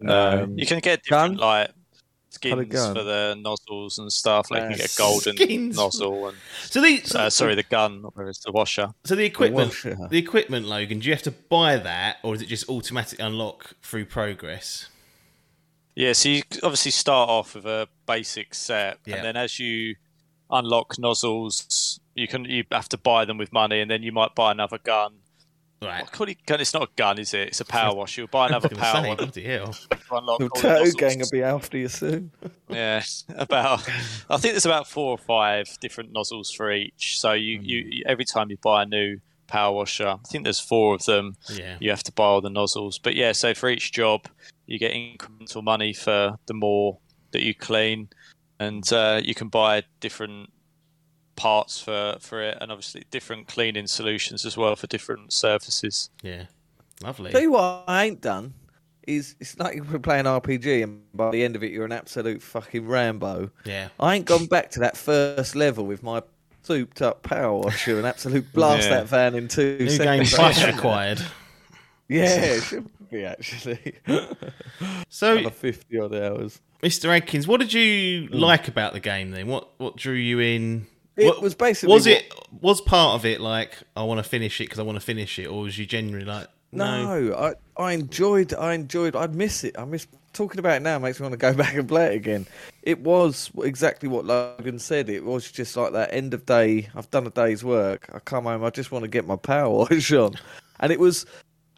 No, 0.00 0.44
Um, 0.44 0.58
you 0.58 0.64
can 0.66 0.78
get 0.78 1.02
different 1.02 1.38
gun? 1.38 1.46
like 1.48 1.70
skins 2.30 2.68
gun. 2.72 2.94
for 2.94 3.02
the 3.02 3.36
nozzles 3.38 3.98
and 3.98 4.10
stuff. 4.12 4.50
Like 4.50 4.62
you 4.62 4.68
can 4.68 4.74
Uh, 4.74 4.76
get 4.78 4.94
a 4.94 4.98
golden 4.98 5.36
skins. 5.36 5.76
nozzle 5.76 6.28
and 6.28 6.36
So 6.64 6.80
the 6.80 6.98
so, 7.04 7.18
uh, 7.20 7.30
sorry, 7.30 7.54
the 7.54 7.64
gun, 7.64 8.02
where 8.14 8.28
it's 8.28 8.38
the 8.44 8.52
washer. 8.52 8.94
so 9.04 9.14
the 9.14 9.24
equipment, 9.24 9.68
washer. 9.70 9.96
the 10.10 10.18
equipment, 10.18 10.66
Logan. 10.66 11.00
Do 11.00 11.06
you 11.08 11.12
have 11.14 11.22
to 11.24 11.32
buy 11.32 11.76
that, 11.76 12.18
or 12.22 12.34
is 12.34 12.42
it 12.42 12.46
just 12.46 12.68
automatic 12.68 13.18
unlock 13.20 13.74
through 13.82 14.06
progress? 14.06 14.88
Yeah, 15.98 16.12
so 16.12 16.28
you 16.28 16.42
obviously 16.62 16.92
start 16.92 17.28
off 17.28 17.56
with 17.56 17.66
a 17.66 17.88
basic 18.06 18.54
set, 18.54 18.98
Yeah. 19.04 19.16
and 19.16 19.24
then 19.24 19.36
as 19.36 19.58
you 19.58 19.96
unlock 20.48 20.96
nozzles, 20.98 21.98
you 22.14 22.28
can 22.28 22.44
you 22.44 22.62
have 22.70 22.88
to 22.90 22.96
buy 22.98 23.24
them 23.24 23.36
with 23.36 23.52
money, 23.52 23.80
and 23.80 23.90
then 23.90 24.02
you 24.04 24.12
might 24.12 24.34
buy 24.36 24.52
another 24.52 24.78
gun. 24.78 25.14
Right. 25.82 26.02
I 26.02 26.06
it 26.28 26.38
gun. 26.46 26.60
It's 26.60 26.72
not 26.74 26.82
a 26.84 26.88
gun, 26.96 27.18
is 27.18 27.34
it? 27.34 27.48
It's 27.48 27.60
a 27.60 27.64
power 27.64 27.94
wash. 27.94 28.16
You'll 28.16 28.26
buy 28.28 28.46
another 28.48 28.68
I 28.70 28.74
was 28.74 28.78
power 28.78 28.92
gonna 28.94 29.02
say, 29.02 29.08
wash 29.08 29.18
bloody 29.18 29.44
hell. 29.44 29.74
unlock 30.10 30.38
The 30.38 30.44
all 30.44 30.50
tattoo 30.50 30.92
gang 30.92 31.18
will 31.18 31.28
be 31.32 31.42
after 31.42 31.78
you 31.78 31.88
soon. 31.88 32.30
Yeah, 32.70 33.02
about. 33.36 33.88
I 34.30 34.36
think 34.36 34.52
there's 34.54 34.66
about 34.66 34.86
four 34.86 35.10
or 35.12 35.18
five 35.18 35.66
different 35.80 36.12
nozzles 36.12 36.50
for 36.52 36.70
each. 36.70 37.18
So 37.18 37.32
you, 37.32 37.58
you, 37.60 37.82
Hmm. 37.82 37.88
you 37.92 38.02
every 38.06 38.24
time 38.24 38.50
you 38.50 38.58
buy 38.62 38.82
a 38.84 38.86
new 38.86 39.18
power 39.48 39.74
washer, 39.74 40.06
I 40.08 40.28
think 40.28 40.44
there's 40.44 40.60
four 40.60 40.94
of 40.94 41.04
them. 41.06 41.34
Yeah. 41.48 41.76
You 41.80 41.90
have 41.90 42.02
to 42.04 42.12
buy 42.12 42.24
all 42.24 42.40
the 42.40 42.50
nozzles. 42.50 42.98
But 42.98 43.14
yeah, 43.16 43.32
so 43.32 43.52
for 43.54 43.68
each 43.70 43.90
job, 43.92 44.28
you 44.68 44.78
get 44.78 44.92
incremental 44.92 45.62
money 45.64 45.92
for 45.92 46.36
the 46.46 46.54
more 46.54 46.98
that 47.32 47.42
you 47.42 47.54
clean, 47.54 48.08
and 48.60 48.90
uh, 48.92 49.20
you 49.24 49.34
can 49.34 49.48
buy 49.48 49.82
different 50.00 50.50
parts 51.36 51.80
for 51.80 52.16
for 52.20 52.42
it, 52.42 52.58
and 52.60 52.70
obviously 52.70 53.04
different 53.10 53.48
cleaning 53.48 53.86
solutions 53.86 54.44
as 54.44 54.56
well 54.56 54.76
for 54.76 54.86
different 54.86 55.32
surfaces. 55.32 56.10
Yeah. 56.22 56.44
Lovely. 57.02 57.30
Tell 57.30 57.40
you 57.40 57.52
what, 57.52 57.84
I 57.86 58.06
ain't 58.06 58.20
done. 58.20 58.54
Is 59.06 59.36
it's 59.40 59.58
like 59.58 59.76
you're 59.76 59.98
playing 60.00 60.24
RPG, 60.26 60.82
and 60.82 61.00
by 61.14 61.30
the 61.30 61.42
end 61.42 61.56
of 61.56 61.62
it, 61.64 61.70
you're 61.72 61.84
an 61.86 61.92
absolute 61.92 62.42
fucking 62.42 62.86
Rambo. 62.86 63.50
Yeah. 63.64 63.88
I 63.98 64.16
ain't 64.16 64.26
gone 64.26 64.46
back 64.46 64.70
to 64.72 64.80
that 64.80 64.96
first 64.96 65.56
level 65.56 65.86
with 65.86 66.02
my 66.02 66.22
souped 66.62 67.00
up 67.00 67.22
power 67.22 67.54
washer 67.56 67.96
and 67.96 68.06
absolute 68.06 68.52
blast 68.52 68.82
Yeah. 68.90 68.96
that 68.96 69.06
van 69.06 69.34
in 69.34 69.48
two 69.48 69.78
New 69.78 69.86
game 69.96 70.24
seconds. 70.26 70.34
plus 70.34 70.66
required. 70.74 71.22
Yeah, 72.08 72.58
be 73.10 73.24
actually. 73.24 73.94
So, 75.10 75.38
Another 75.38 75.50
fifty 75.50 75.98
odd 75.98 76.14
hours. 76.14 76.60
Mr. 76.82 77.08
Adkins, 77.08 77.48
what 77.48 77.60
did 77.60 77.72
you 77.72 78.28
hmm. 78.28 78.34
like 78.36 78.68
about 78.68 78.92
the 78.92 79.00
game 79.00 79.30
then? 79.30 79.48
What 79.48 79.68
what 79.78 79.96
drew 79.96 80.14
you 80.14 80.38
in? 80.38 80.86
It 81.16 81.26
What- 81.26 81.42
was 81.42 81.54
basically 81.54 81.92
was 81.92 82.06
what- 82.06 82.16
it 82.16 82.32
was 82.60 82.80
part 82.80 83.16
of 83.16 83.24
it 83.24 83.40
like 83.40 83.74
I 83.96 84.04
want 84.04 84.18
to 84.18 84.28
finish 84.28 84.60
it 84.60 84.64
because 84.64 84.78
I 84.78 84.82
want 84.82 84.96
to 84.96 85.04
finish 85.04 85.38
it, 85.38 85.46
or 85.46 85.62
was 85.62 85.78
you 85.78 85.86
genuinely 85.86 86.26
like 86.30 86.46
No, 86.72 87.34
I, 87.36 87.82
I 87.82 87.92
enjoyed. 87.92 88.54
I 88.54 88.74
enjoyed. 88.74 89.16
I 89.16 89.26
miss 89.26 89.64
it. 89.64 89.76
I 89.78 89.84
miss 89.84 90.06
talking 90.32 90.60
about 90.60 90.76
it 90.76 90.82
now. 90.82 90.98
Makes 90.98 91.18
me 91.18 91.24
want 91.24 91.32
to 91.32 91.38
go 91.38 91.52
back 91.62 91.74
and 91.74 91.88
play 91.88 92.14
it 92.14 92.16
again. 92.16 92.46
It 92.82 93.00
was 93.00 93.50
exactly 93.62 94.08
what 94.08 94.24
Logan 94.24 94.78
said. 94.78 95.08
It 95.08 95.24
was 95.24 95.50
just 95.50 95.76
like 95.76 95.92
that 95.92 96.12
end 96.12 96.34
of 96.34 96.46
day. 96.46 96.88
I've 96.94 97.10
done 97.10 97.26
a 97.26 97.30
day's 97.30 97.64
work. 97.64 98.08
I 98.12 98.20
come 98.20 98.44
home. 98.44 98.62
I 98.62 98.70
just 98.70 98.92
want 98.92 99.02
to 99.02 99.08
get 99.08 99.26
my 99.26 99.36
power 99.36 99.70
wash 99.70 100.12
on, 100.24 100.34
and 100.78 100.92
it 100.92 101.00
was 101.00 101.26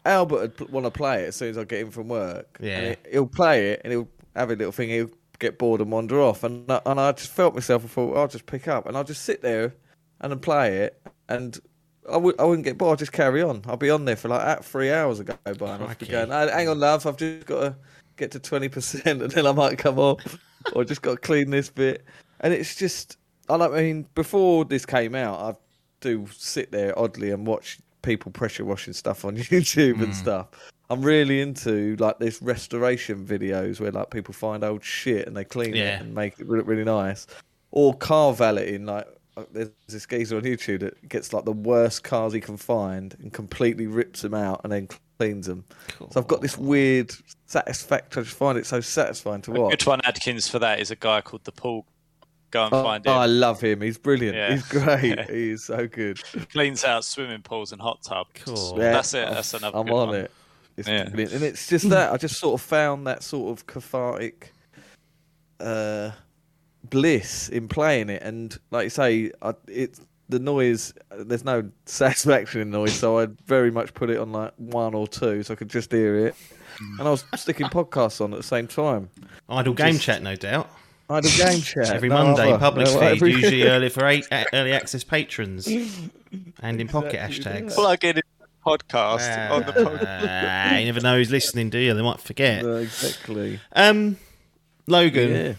Albert 0.05 0.59
would 0.59 0.69
want 0.69 0.85
to 0.85 0.91
play 0.91 1.23
it 1.23 1.27
as 1.29 1.35
soon 1.35 1.49
as 1.49 1.57
I 1.57 1.63
get 1.63 1.81
in 1.81 1.91
from 1.91 2.07
work. 2.07 2.57
Yeah. 2.59 2.77
and 2.79 2.97
he'll 3.11 3.27
play 3.27 3.71
it 3.71 3.81
and 3.83 3.91
he'll 3.93 4.07
have 4.35 4.49
a 4.51 4.55
little 4.55 4.71
thing. 4.71 4.89
He'll 4.89 5.09
get 5.39 5.57
bored 5.57 5.81
and 5.81 5.91
wander 5.91 6.19
off, 6.21 6.43
and 6.43 6.69
I- 6.71 6.81
and 6.85 6.99
I 6.99 7.11
just 7.13 7.31
felt 7.31 7.53
myself. 7.55 7.83
I 7.85 7.87
thought 7.87 8.17
I'll 8.17 8.27
just 8.27 8.45
pick 8.45 8.67
up 8.67 8.85
and 8.87 8.95
I'll 8.97 9.03
just 9.03 9.23
sit 9.23 9.41
there 9.41 9.73
and 10.19 10.31
then 10.31 10.39
play 10.39 10.77
it 10.79 11.01
and. 11.29 11.59
I 12.09 12.13
w- 12.13 12.35
I 12.39 12.45
wouldn't 12.45 12.65
get 12.65 12.79
bored. 12.79 12.93
I'd 12.93 12.99
just 12.99 13.11
carry 13.11 13.43
on. 13.43 13.61
I'll 13.67 13.77
be 13.77 13.91
on 13.91 14.05
there 14.05 14.15
for 14.15 14.27
like 14.27 14.41
at 14.41 14.65
three 14.65 14.91
hours 14.91 15.19
ago 15.19 15.35
by, 15.45 15.75
and 15.75 15.83
I'll 15.83 15.93
be 15.95 16.07
going. 16.07 16.31
"Oh, 16.31 16.47
Hang 16.49 16.67
on, 16.67 16.79
love. 16.79 17.05
I've 17.05 17.15
just 17.15 17.45
got 17.45 17.59
to 17.61 17.75
get 18.17 18.31
to 18.31 18.39
twenty 18.39 18.69
percent, 18.69 19.21
and 19.21 19.29
then 19.31 19.45
I 19.45 19.51
might 19.51 19.77
come 19.77 19.99
off, 19.99 20.19
or 20.73 20.83
just 20.83 21.03
got 21.03 21.11
to 21.11 21.17
clean 21.17 21.51
this 21.51 21.69
bit. 21.69 22.03
And 22.39 22.55
it's 22.55 22.75
just, 22.75 23.17
I 23.49 23.57
don't 23.57 23.71
mean, 23.75 24.07
before 24.15 24.65
this 24.65 24.83
came 24.83 25.13
out, 25.13 25.39
I 25.39 25.55
do 26.01 26.25
sit 26.35 26.71
there 26.71 26.97
oddly 26.97 27.29
and 27.29 27.45
watch 27.45 27.77
people 28.01 28.31
pressure 28.31 28.65
washing 28.65 28.93
stuff 28.93 29.25
on 29.25 29.37
YouTube 29.37 29.97
Hmm. 29.97 30.03
and 30.03 30.15
stuff. 30.15 30.47
I'm 30.89 31.01
really 31.01 31.39
into 31.41 31.95
like 31.97 32.19
this 32.19 32.41
restoration 32.41 33.25
videos 33.25 33.79
where 33.79 33.91
like 33.91 34.09
people 34.11 34.33
find 34.33 34.63
old 34.63 34.83
shit 34.83 35.25
and 35.27 35.37
they 35.37 35.45
clean 35.45 35.73
Yeah. 35.75 35.95
it 35.97 36.01
and 36.01 36.13
make 36.13 36.39
it 36.39 36.49
look 36.49 36.67
really 36.67 36.83
nice, 36.83 37.27
or 37.71 37.93
car 37.95 38.33
valeting. 38.33 38.85
Like 38.85 39.07
uh, 39.37 39.43
there's 39.53 39.69
this 39.87 40.05
geezer 40.05 40.35
on 40.35 40.43
YouTube 40.43 40.81
that 40.81 41.07
gets 41.07 41.31
like 41.31 41.45
the 41.45 41.53
worst 41.53 42.03
cars 42.03 42.33
he 42.33 42.41
can 42.41 42.57
find 42.57 43.15
and 43.21 43.31
completely 43.31 43.87
rips 43.87 44.21
them 44.21 44.33
out 44.33 44.59
and 44.65 44.73
then 44.73 44.89
cleans 45.17 45.47
them. 45.47 45.63
So 46.09 46.19
I've 46.19 46.27
got 46.27 46.41
this 46.41 46.57
weird 46.57 47.13
satisfaction. 47.45 48.19
I 48.19 48.23
just 48.25 48.35
find 48.35 48.57
it 48.57 48.65
so 48.65 48.81
satisfying 48.81 49.41
to 49.43 49.51
A 49.55 49.61
watch. 49.61 49.71
good 49.79 49.87
one, 49.87 50.01
Adkins, 50.03 50.49
for 50.49 50.59
that 50.59 50.81
is 50.81 50.91
a 50.91 50.95
guy 50.97 51.21
called 51.21 51.45
the 51.45 51.51
Paul. 51.53 51.85
Go 52.51 52.65
and 52.65 52.73
Oh, 52.73 52.83
find 52.83 53.07
oh, 53.07 53.13
I 53.13 53.25
love 53.27 53.61
him. 53.61 53.81
He's 53.81 53.97
brilliant. 53.97 54.35
Yeah. 54.35 54.51
He's 54.53 54.67
great. 54.67 55.03
Yeah. 55.17 55.25
He 55.27 55.51
is 55.51 55.63
so 55.63 55.87
good. 55.87 56.21
Cleans 56.51 56.83
out 56.83 57.03
swimming 57.05 57.41
pools 57.41 57.71
and 57.71 57.81
hot 57.81 58.01
tubs. 58.03 58.29
Cool. 58.45 58.75
Yeah, 58.77 58.91
That's 58.91 59.13
it. 59.13 59.29
That's 59.29 59.53
another. 59.53 59.77
I'm 59.77 59.85
good 59.85 59.93
on 59.93 60.07
one. 60.09 60.15
it. 60.17 60.31
It's 60.77 60.87
Yeah. 60.87 61.05
brilliant. 61.05 61.33
And 61.33 61.43
it's 61.43 61.67
just 61.67 61.89
that 61.89 62.11
I 62.13 62.17
just 62.17 62.37
sort 62.39 62.59
of 62.59 62.65
found 62.65 63.07
that 63.07 63.23
sort 63.23 63.57
of 63.57 63.65
cathartic 63.67 64.53
uh, 65.59 66.11
bliss 66.89 67.49
in 67.49 67.67
playing 67.67 68.09
it, 68.09 68.21
and 68.23 68.57
like 68.71 68.85
you 68.85 68.89
say, 68.89 69.31
I, 69.41 69.53
it's 69.67 70.01
the 70.29 70.39
noise. 70.39 70.93
There's 71.15 71.43
no 71.45 71.69
satisfaction 71.85 72.61
in 72.61 72.71
noise, 72.71 72.93
so 72.93 73.19
I 73.19 73.27
very 73.45 73.69
much 73.71 73.93
put 73.93 74.09
it 74.09 74.17
on 74.17 74.31
like 74.31 74.53
one 74.57 74.93
or 74.95 75.07
two, 75.07 75.43
so 75.43 75.53
I 75.53 75.55
could 75.55 75.69
just 75.69 75.91
hear 75.91 76.27
it. 76.27 76.35
And 76.97 77.07
I 77.07 77.11
was 77.11 77.23
sticking 77.35 77.67
podcasts 77.67 78.21
on 78.21 78.33
at 78.33 78.37
the 78.37 78.43
same 78.43 78.65
time. 78.67 79.09
Idle 79.49 79.73
game 79.73 79.93
Just- 79.93 80.03
chat, 80.05 80.23
no 80.23 80.35
doubt. 80.35 80.69
I 81.11 81.15
had 81.15 81.25
a 81.25 81.29
game 81.29 81.61
chat 81.61 81.89
Every 81.89 82.09
no 82.09 82.15
Monday, 82.23 82.49
other. 82.49 82.59
public 82.59 82.87
No, 82.87 82.93
feed, 82.99 83.05
every- 83.05 83.31
usually 83.31 83.63
early 83.67 83.89
for 83.89 84.05
eight, 84.07 84.27
uh, 84.31 84.43
early 84.53 84.71
access 84.73 85.03
patrons, 85.03 85.67
and 85.67 86.81
in 86.81 86.87
pocket 86.87 87.15
hashtags. 87.19 87.73
Plug 87.75 88.03
in 88.03 88.17
a 88.19 88.21
podcast 88.65 89.49
on 89.51 89.63
the 89.65 89.73
pod. 89.73 89.99
Ah, 90.07 90.77
you 90.77 90.85
never 90.85 91.01
know 91.01 91.17
who's 91.17 91.31
listening, 91.31 91.69
do 91.69 91.77
you? 91.79 91.93
They 91.93 92.01
might 92.01 92.19
forget. 92.19 92.63
No, 92.63 92.75
exactly. 92.77 93.59
Um, 93.73 94.17
Logan, 94.87 95.29
Yeah. 95.31 95.53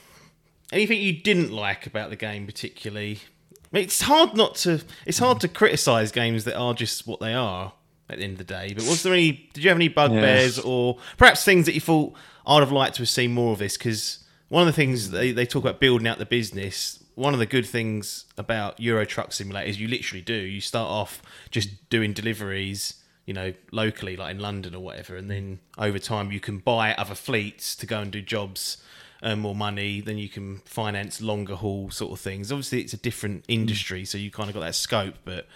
anything 0.73 1.01
you 1.01 1.12
didn't 1.12 1.53
like 1.53 1.87
about 1.87 2.11
the 2.11 2.16
game 2.16 2.47
particularly? 2.47 3.20
I 3.53 3.77
mean, 3.77 3.85
it's 3.85 4.03
hard 4.03 4.37
not 4.37 4.55
to. 4.57 4.83
It's 5.07 5.19
hard 5.19 5.41
to 5.41 5.49
criticize 5.49 6.12
games 6.12 6.45
that 6.45 6.57
are 6.57 6.74
just 6.74 7.07
what 7.07 7.20
they 7.20 7.33
are 7.35 7.73
at 8.11 8.19
the 8.19 8.24
end 8.24 8.33
of 8.33 8.39
the 8.39 8.45
day. 8.45 8.74
But 8.74 8.85
was 8.85 9.03
there 9.03 9.12
any? 9.15 9.49
Did 9.55 9.65
you 9.65 9.70
have 9.70 9.79
any 9.79 9.89
bugbears 9.89 10.59
or 10.59 10.99
perhaps 11.16 11.43
things 11.45 11.66
that 11.66 11.74
you 11.74 11.81
thought 11.81 12.12
I'd 12.47 12.61
have 12.61 12.73
liked 12.73 12.97
to 12.97 13.03
have 13.03 13.09
seen 13.09 13.33
more 13.33 13.53
of 13.53 13.59
this? 13.59 13.79
Because 13.79 14.22
one 14.53 14.61
of 14.61 14.66
the 14.66 14.73
things 14.74 15.11
they 15.11 15.33
they 15.33 15.47
talk 15.47 15.65
about 15.65 15.81
building 15.81 16.07
out 16.07 16.19
the 16.19 16.27
business. 16.27 17.03
One 17.15 17.33
of 17.33 17.41
the 17.41 17.47
good 17.47 17.65
things 17.66 18.27
about 18.37 18.79
Euro 18.81 19.07
Truck 19.07 19.33
Simulator 19.33 19.66
is 19.66 19.81
you 19.81 19.89
literally 19.89 20.20
do. 20.20 20.35
You 20.35 20.61
start 20.61 20.91
off 20.91 21.23
just 21.51 21.89
doing 21.89 22.12
deliveries 22.12 23.03
you 23.24 23.33
know, 23.33 23.55
locally, 23.70 24.16
like 24.16 24.33
in 24.33 24.41
London 24.41 24.74
or 24.74 24.81
whatever, 24.81 25.16
and 25.16 25.31
then 25.31 25.61
over 25.79 25.99
time 25.99 26.33
you 26.33 26.41
can 26.41 26.59
buy 26.59 26.93
other 26.95 27.15
fleets 27.15 27.77
to 27.77 27.87
go 27.87 28.01
and 28.01 28.11
do 28.11 28.20
jobs, 28.20 28.83
earn 29.23 29.39
more 29.39 29.55
money. 29.55 30.01
Then 30.01 30.19
you 30.19 30.29
can 30.29 30.59
finance 30.65 31.23
longer 31.23 31.55
haul 31.55 31.91
sort 31.91 32.12
of 32.12 32.20
things. 32.20 32.51
Obviously, 32.51 32.81
it's 32.81 32.93
a 32.93 32.99
different 32.99 33.47
mm. 33.47 33.55
industry, 33.55 34.05
so 34.05 34.19
you 34.19 34.31
kind 34.31 34.51
of 34.51 34.55
got 34.55 34.61
that 34.61 34.74
scope. 34.74 35.15
But 35.24 35.47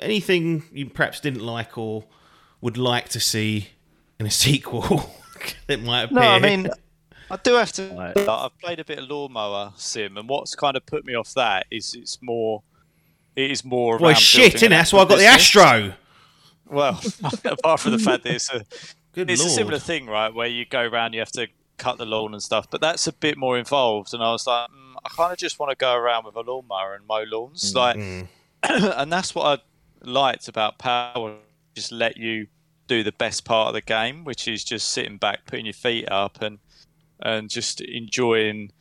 anything 0.00 0.64
you 0.72 0.88
perhaps 0.88 1.20
didn't 1.20 1.44
like 1.44 1.76
or 1.76 2.04
would 2.62 2.78
like 2.78 3.10
to 3.10 3.20
see 3.20 3.68
in 4.18 4.26
a 4.26 4.30
sequel 4.46 5.10
that 5.66 5.82
might 5.82 6.04
appear? 6.04 6.20
No, 6.20 6.28
I 6.28 6.38
mean, 6.38 6.70
I 7.30 7.36
do 7.36 7.54
have 7.54 7.72
to. 7.72 7.88
Right. 7.88 8.16
like, 8.16 8.28
I've 8.28 8.58
played 8.58 8.80
a 8.80 8.84
bit 8.84 8.98
of 8.98 9.08
lawnmower 9.10 9.72
sim, 9.76 10.16
and 10.16 10.28
what's 10.28 10.54
kind 10.54 10.76
of 10.76 10.84
put 10.86 11.04
me 11.04 11.14
off 11.14 11.34
that 11.34 11.66
is 11.70 11.94
it's 11.94 12.18
more. 12.22 12.62
It 13.36 13.50
is 13.50 13.64
more. 13.64 13.98
well, 13.98 14.14
shit, 14.14 14.52
building 14.54 14.60
innit? 14.60 14.64
an 14.66 14.70
That's 14.78 14.92
why 14.92 15.00
I 15.02 15.04
got 15.04 15.18
the. 15.18 15.26
Astro. 15.26 15.92
Well, 16.70 17.00
apart 17.44 17.80
from 17.80 17.92
the 17.92 17.98
fact 17.98 18.24
that 18.24 18.34
it's 18.34 18.52
a 18.52 18.64
Good 19.14 19.30
it's 19.30 19.40
lord. 19.40 19.50
a 19.50 19.54
similar 19.54 19.78
thing, 19.78 20.06
right? 20.06 20.32
Where 20.32 20.46
you 20.46 20.64
go 20.66 20.82
around, 20.82 21.12
you 21.14 21.20
have 21.20 21.32
to 21.32 21.48
cut 21.78 21.96
the 21.98 22.04
lawn 22.06 22.34
and 22.34 22.42
stuff, 22.42 22.68
but 22.70 22.80
that's 22.80 23.06
a 23.06 23.12
bit 23.12 23.36
more 23.38 23.56
involved. 23.58 24.12
And 24.12 24.22
I 24.22 24.30
was 24.32 24.46
like, 24.46 24.68
mm, 24.70 24.94
I 25.04 25.08
kind 25.10 25.32
of 25.32 25.38
just 25.38 25.58
want 25.58 25.70
to 25.70 25.76
go 25.76 25.94
around 25.94 26.24
with 26.26 26.34
a 26.36 26.40
lawnmower 26.40 26.94
and 26.94 27.06
mow 27.06 27.24
lawns, 27.26 27.74
like, 27.74 27.96
Mm. 27.96 28.28
and 28.62 29.12
that's 29.12 29.34
what 29.34 29.60
I 29.60 29.62
liked 30.08 30.48
about 30.48 30.78
Power. 30.78 31.36
Just 31.74 31.92
let 31.92 32.16
you 32.16 32.48
do 32.88 33.02
the 33.04 33.12
best 33.12 33.44
part 33.44 33.68
of 33.68 33.74
the 33.74 33.80
game, 33.80 34.24
which 34.24 34.48
is 34.48 34.64
just 34.64 34.90
sitting 34.90 35.16
back, 35.16 35.46
putting 35.46 35.64
your 35.66 35.74
feet 35.74 36.10
up, 36.10 36.42
and 36.42 36.58
and 37.20 37.48
just 37.48 37.80
enjoying 37.80 38.72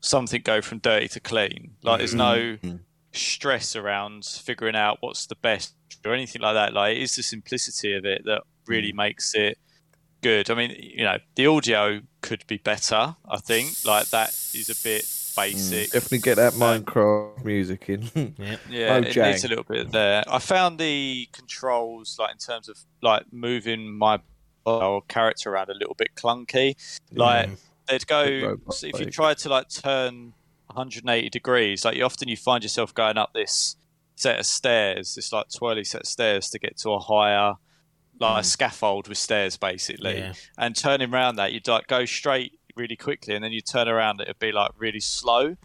something 0.00 0.42
go 0.42 0.60
from 0.60 0.78
dirty 0.78 1.08
to 1.08 1.20
clean. 1.20 1.72
Like, 1.82 1.98
there's 1.98 2.14
no 2.14 2.36
mm-hmm. 2.36 2.66
Mm-hmm. 2.66 2.76
stress 3.12 3.76
around 3.76 4.24
figuring 4.24 4.76
out 4.76 4.98
what's 5.00 5.26
the 5.26 5.36
best 5.36 5.74
or 6.04 6.14
anything 6.14 6.42
like 6.42 6.54
that. 6.54 6.72
Like, 6.72 6.96
it 6.96 7.02
is 7.02 7.16
the 7.16 7.22
simplicity 7.22 7.94
of 7.94 8.04
it 8.04 8.22
that 8.24 8.42
really 8.66 8.92
mm. 8.92 8.96
makes 8.96 9.34
it 9.34 9.58
good. 10.22 10.50
I 10.50 10.54
mean, 10.54 10.74
you 10.78 11.04
know, 11.04 11.18
the 11.34 11.46
audio 11.46 12.00
could 12.20 12.46
be 12.46 12.58
better. 12.58 13.16
I 13.28 13.38
think 13.38 13.84
like 13.84 14.08
that 14.08 14.30
is 14.54 14.68
a 14.68 14.82
bit 14.82 15.02
mm. 15.04 15.36
basic. 15.36 15.92
Definitely 15.92 16.18
get 16.18 16.36
that 16.36 16.54
Minecraft 16.54 17.44
music 17.44 17.88
in. 17.88 18.02
Yep. 18.38 18.60
Yeah, 18.68 18.96
it 18.96 19.04
Mojang. 19.04 19.26
needs 19.30 19.44
a 19.44 19.48
little 19.48 19.64
bit 19.64 19.92
there. 19.92 20.24
I 20.28 20.38
found 20.38 20.78
the 20.78 21.28
controls, 21.32 22.16
like 22.18 22.32
in 22.32 22.38
terms 22.38 22.68
of 22.68 22.78
like 23.02 23.24
moving 23.32 23.96
my 23.96 24.20
or 24.66 25.02
character 25.02 25.50
around, 25.50 25.70
a 25.70 25.74
little 25.74 25.94
bit 25.94 26.14
clunky. 26.14 26.74
Like 27.12 27.50
they'd 27.88 28.06
go 28.06 28.56
so 28.70 28.86
if 28.88 28.98
you 29.00 29.06
try 29.06 29.34
to 29.34 29.48
like 29.48 29.68
turn 29.68 30.32
180 30.66 31.30
degrees, 31.30 31.84
like 31.84 31.96
you 31.96 32.04
often 32.04 32.28
you 32.28 32.36
find 32.36 32.62
yourself 32.62 32.92
going 32.94 33.16
up 33.16 33.32
this 33.32 33.76
set 34.16 34.38
of 34.40 34.46
stairs, 34.46 35.14
this 35.14 35.32
like 35.32 35.46
twirly 35.54 35.84
set 35.84 36.02
of 36.02 36.06
stairs 36.08 36.50
to 36.50 36.58
get 36.58 36.76
to 36.78 36.90
a 36.90 36.98
higher 36.98 37.54
like 38.18 38.40
a 38.40 38.44
scaffold 38.44 39.08
with 39.08 39.18
stairs 39.18 39.56
basically, 39.58 40.18
Yeah. 40.18 40.32
and 40.56 40.74
turning 40.74 41.12
around 41.12 41.36
that 41.36 41.52
you'd 41.52 41.68
like 41.68 41.86
go 41.86 42.04
straight 42.06 42.58
really 42.74 42.96
quickly, 42.96 43.34
and 43.34 43.44
then 43.44 43.52
you 43.52 43.60
turn 43.60 43.88
around 43.88 44.20
it'd 44.20 44.38
be 44.38 44.52
like 44.52 44.70
really 44.78 45.00
slow. 45.00 45.56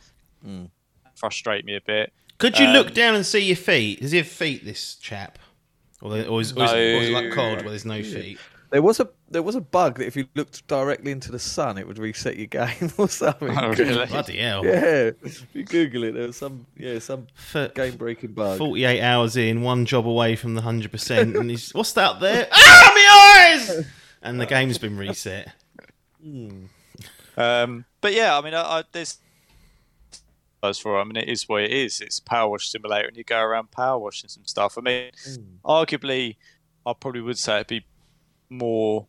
Mm. 0.45 0.69
Frustrate 1.15 1.65
me 1.65 1.76
a 1.76 1.82
bit. 1.82 2.11
Could 2.40 2.57
you 2.57 2.68
look 2.68 2.88
Um, 2.88 2.94
down 2.94 3.15
and 3.15 3.26
see 3.26 3.40
your 3.40 3.56
feet? 3.56 4.02
Does 4.02 4.11
he 4.11 4.18
have 4.18 4.28
feet, 4.28 4.65
this 4.65 4.95
chap? 4.95 5.38
Or, 6.02 6.14
or, 6.26 6.41
is, 6.41 6.53
or, 6.53 6.64
is, 6.64 6.72
or 6.72 6.78
is 6.78 7.10
it 7.10 7.14
like 7.14 7.32
cold 7.32 7.60
where 7.61 7.69
there's 7.69 7.86
no 7.86 8.02
feet? 8.02 8.40
There 8.72 8.81
was 8.81 9.02
a 9.02 9.10
there 9.30 9.43
was 9.43 9.56
a 9.56 9.61
bug 9.61 9.98
that 9.98 10.07
if 10.07 10.15
you 10.15 10.27
looked 10.34 10.65
directly 10.68 11.11
into 11.11 11.30
the 11.30 11.39
sun, 11.39 11.77
it 11.77 11.85
would 11.85 11.99
reset 11.99 12.38
your 12.38 12.48
game 12.48 12.91
or 12.98 13.10
something. 13.10 13.57
Oh, 13.57 13.69
really? 13.69 14.06
Bloody 14.06 14.38
hell. 14.38 14.65
Yeah, 14.65 15.11
if 15.22 15.45
you 15.53 15.65
Google 15.65 16.06
it, 16.06 16.14
there 16.14 16.27
was 16.27 16.38
some 16.38 16.65
yeah 16.77 16.99
some 16.99 17.27
For 17.35 17.68
game 17.68 17.98
breaking 17.98 18.31
bug. 18.31 18.57
48 18.57 19.02
hours 19.02 19.35
in, 19.35 19.61
one 19.61 19.85
job 19.85 20.07
away 20.07 20.38
from 20.38 20.56
the 20.56 20.61
100%, 20.61 21.38
and 21.38 21.49
he's, 21.49 21.73
what's 21.73 21.93
that 21.93 22.19
there? 22.22 22.48
Ah, 22.53 22.91
my 22.95 23.52
eyes! 23.52 23.85
And 24.22 24.39
the 24.39 24.45
game's 24.45 24.77
been 24.77 24.98
reset. 24.98 25.52
Um, 27.38 27.85
but 27.99 28.14
yeah, 28.14 28.38
I 28.38 28.41
mean, 28.41 28.53
I, 28.53 28.61
I, 28.61 28.84
there's 28.91 29.18
as 30.64 30.80
for 30.80 30.99
I 30.99 31.03
mean, 31.03 31.18
it 31.18 31.27
is 31.27 31.49
what 31.49 31.64
it 31.64 31.72
is. 31.72 32.02
It's 32.02 32.19
a 32.19 32.23
power 32.23 32.49
wash 32.49 32.69
simulator, 32.69 33.07
and 33.07 33.18
you 33.18 33.23
go 33.23 33.39
around 33.39 33.72
power 33.72 33.98
washing 33.98 34.30
some 34.30 34.45
stuff. 34.45 34.77
I 34.77 34.81
mean, 34.81 35.11
arguably, 35.65 36.38
I 36.85 36.93
probably 36.93 37.22
would 37.22 37.38
say 37.38 37.56
it'd 37.56 37.68
be 37.68 37.85
more. 38.52 39.07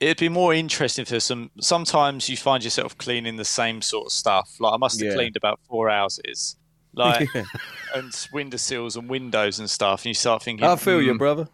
It'd 0.00 0.18
be 0.18 0.28
more 0.28 0.54
interesting 0.54 1.04
for 1.04 1.20
some. 1.20 1.50
Sometimes 1.60 2.28
you 2.28 2.36
find 2.36 2.62
yourself 2.64 2.96
cleaning 2.98 3.36
the 3.36 3.44
same 3.44 3.82
sort 3.82 4.06
of 4.06 4.12
stuff. 4.12 4.56
Like 4.60 4.74
I 4.74 4.76
must 4.76 5.00
have 5.00 5.08
Yeah. 5.08 5.14
cleaned 5.14 5.36
about 5.36 5.60
four 5.68 5.88
houses, 5.90 6.56
like 6.94 7.30
Yeah. 7.34 7.44
and 7.94 8.12
windowsills 8.32 8.96
and 8.96 9.08
windows 9.08 9.58
and 9.58 9.68
stuff. 9.68 10.00
And 10.02 10.06
you 10.06 10.14
start 10.14 10.42
thinking, 10.42 10.66
I 10.66 10.76
feel 10.76 11.02
you, 11.02 11.12
"Hmm, 11.12 11.18
brother. 11.18 11.48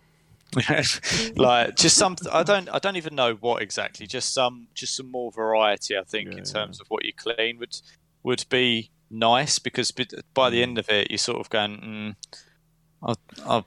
like 1.37 1.75
just 1.75 1.97
some 1.97 2.15
i 2.33 2.45
don't 2.45 2.69
i 2.73 2.79
don't 2.79 2.95
even 2.97 3.15
know 3.17 3.35
what 3.41 3.61
exactly 3.61 4.07
just 4.07 4.33
some 4.33 4.69
just 4.75 4.95
some 4.95 5.11
more 5.11 5.33
variety 5.33 5.97
i 5.97 6.03
think 6.05 6.31
Yeah, 6.31 6.39
in 6.39 6.45
terms 6.45 6.81
of 6.81 6.87
what 6.89 7.05
you 7.05 7.13
clean 7.13 7.59
would 7.59 7.77
would 8.23 8.45
be 8.49 8.91
nice 9.11 9.59
because 9.59 9.93
by 10.33 10.51
the 10.51 10.63
end 10.63 10.79
of 10.79 10.89
it 10.89 11.11
you're 11.11 11.19
sort 11.19 11.41
of 11.41 11.51
going 11.51 11.81
mm, 11.81 12.17
I, 13.03 13.15
I, 13.57 13.65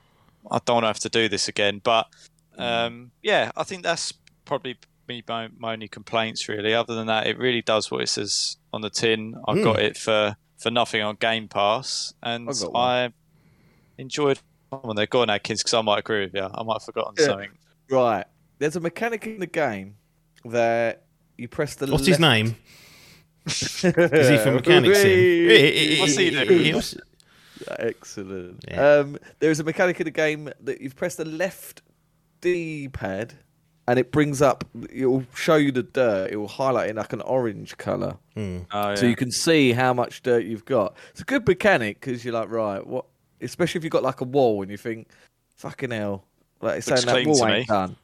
I 0.49 0.59
don't 0.65 0.83
have 0.83 0.99
to 0.99 1.09
do 1.09 1.27
this 1.27 1.49
again 1.49 1.81
but 1.83 2.07
Um, 2.57 3.11
yeah, 3.21 3.51
I 3.55 3.63
think 3.63 3.83
that's 3.83 4.13
probably 4.45 4.77
me 5.07 5.23
my, 5.27 5.49
my 5.57 5.73
only 5.73 5.87
complaints 5.87 6.47
really. 6.49 6.73
Other 6.73 6.95
than 6.95 7.07
that, 7.07 7.27
it 7.27 7.37
really 7.37 7.61
does 7.61 7.89
what 7.91 8.01
it 8.01 8.09
says 8.09 8.57
on 8.73 8.81
the 8.81 8.89
tin. 8.89 9.35
I 9.47 9.53
Hmm. 9.53 9.63
got 9.63 9.79
it 9.79 9.97
for 9.97 10.35
for 10.57 10.71
nothing 10.71 11.01
on 11.03 11.15
Game 11.15 11.47
Pass, 11.47 12.13
and 12.23 12.49
I 12.49 12.53
got 12.53 12.73
one. 12.73 12.81
I 12.83 13.13
enjoyed 13.99 14.39
when 14.69 14.95
they're 14.95 15.05
gone, 15.05 15.29
Adkins, 15.29 15.61
because 15.61 15.73
I 15.75 15.81
might 15.81 15.99
agree 15.99 16.21
with 16.25 16.33
you. 16.33 16.43
I 16.43 16.63
might 16.63 16.73
have 16.73 16.83
forgotten 16.83 17.13
Yeah. 17.17 17.25
something. 17.25 17.51
Right. 17.89 18.25
There's 18.59 18.75
a 18.75 18.79
mechanic 18.79 19.25
in 19.27 19.39
the 19.39 19.45
game 19.47 19.97
that 20.45 21.03
you 21.37 21.47
press 21.47 21.75
the. 21.75 21.87
What's 21.87 22.07
his 22.07 22.19
name? 22.19 22.55
Is 23.45 23.81
he 23.81 24.37
from 24.39 24.55
Mechanic 24.55 24.93
Sim? 24.95 25.99
What's 25.99 26.17
he 26.17 26.31
doing? 26.31 26.81
Excellent. 27.79 28.65
Yeah. 28.67 28.89
Um, 28.99 29.17
there's 29.39 29.59
a 29.59 29.63
mechanic 29.63 29.99
in 29.99 30.05
the 30.05 30.11
game 30.11 30.49
that 30.61 30.81
you 30.81 30.89
press 30.91 31.15
the 31.15 31.25
left 31.25 31.81
D-pad, 32.41 33.33
and 33.87 33.97
it 33.99 34.11
brings 34.11 34.41
up. 34.41 34.63
It 34.91 35.05
will 35.05 35.25
show 35.35 35.55
you 35.55 35.71
the 35.71 35.83
dirt. 35.83 36.31
It 36.31 36.37
will 36.37 36.47
highlight 36.47 36.89
in 36.89 36.95
like 36.97 37.13
an 37.13 37.21
orange 37.21 37.77
color, 37.77 38.17
Hmm. 38.35 38.59
Oh, 38.71 38.95
so 38.95 39.05
you 39.05 39.15
can 39.15 39.31
see 39.31 39.71
how 39.71 39.93
much 39.93 40.21
dirt 40.23 40.43
you've 40.45 40.65
got. 40.65 40.95
It's 41.11 41.21
a 41.21 41.25
good 41.25 41.47
mechanic 41.47 41.99
because 41.99 42.23
you're 42.23 42.33
like, 42.33 42.49
right, 42.49 42.85
what? 42.85 43.05
Especially 43.41 43.79
if 43.79 43.83
you've 43.83 43.91
got 43.93 44.03
like 44.03 44.21
a 44.21 44.25
wall 44.25 44.61
and 44.61 44.71
you 44.71 44.77
think, 44.77 45.07
fucking 45.55 45.91
hell, 45.91 46.25
like 46.61 46.77
it's 46.79 46.89
Looks 46.89 47.01
saying 47.03 47.15
that 47.15 47.23
clean 47.23 47.35
to 47.35 47.39
wall 47.41 47.49
me. 47.49 47.57
ain't 47.59 47.67
done. 47.67 47.95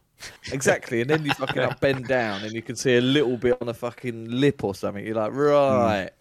Exactly, 0.51 1.01
and 1.01 1.10
then 1.10 1.26
you 1.26 1.34
fucking 1.34 1.61
like 1.61 1.80
bend 1.80 2.07
down 2.07 2.43
and 2.43 2.53
you 2.53 2.61
can 2.61 2.76
see 2.76 2.95
a 2.95 3.01
little 3.01 3.35
bit 3.35 3.57
on 3.61 3.68
a 3.68 3.73
fucking 3.73 4.30
lip 4.30 4.64
or 4.64 4.73
something. 4.73 5.05
You're 5.05 5.15
like, 5.15 5.34
right. 5.34 6.11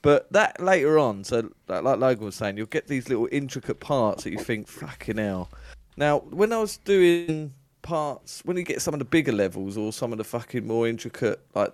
But 0.00 0.32
that 0.32 0.60
later 0.60 0.98
on, 0.98 1.22
so 1.22 1.50
like, 1.68 1.82
like 1.84 1.98
Logan 1.98 2.24
was 2.24 2.34
saying, 2.34 2.56
you'll 2.56 2.66
get 2.66 2.88
these 2.88 3.08
little 3.08 3.28
intricate 3.30 3.78
parts 3.78 4.24
that 4.24 4.30
you 4.30 4.38
think, 4.38 4.68
fucking 4.68 5.18
hell. 5.18 5.50
Now, 5.96 6.20
when 6.20 6.52
I 6.52 6.58
was 6.58 6.78
doing 6.78 7.52
parts, 7.82 8.42
when 8.44 8.56
you 8.56 8.62
get 8.62 8.80
some 8.80 8.94
of 8.94 8.98
the 8.98 9.04
bigger 9.04 9.32
levels 9.32 9.76
or 9.76 9.92
some 9.92 10.12
of 10.12 10.18
the 10.18 10.24
fucking 10.24 10.66
more 10.66 10.88
intricate, 10.88 11.40
like, 11.54 11.72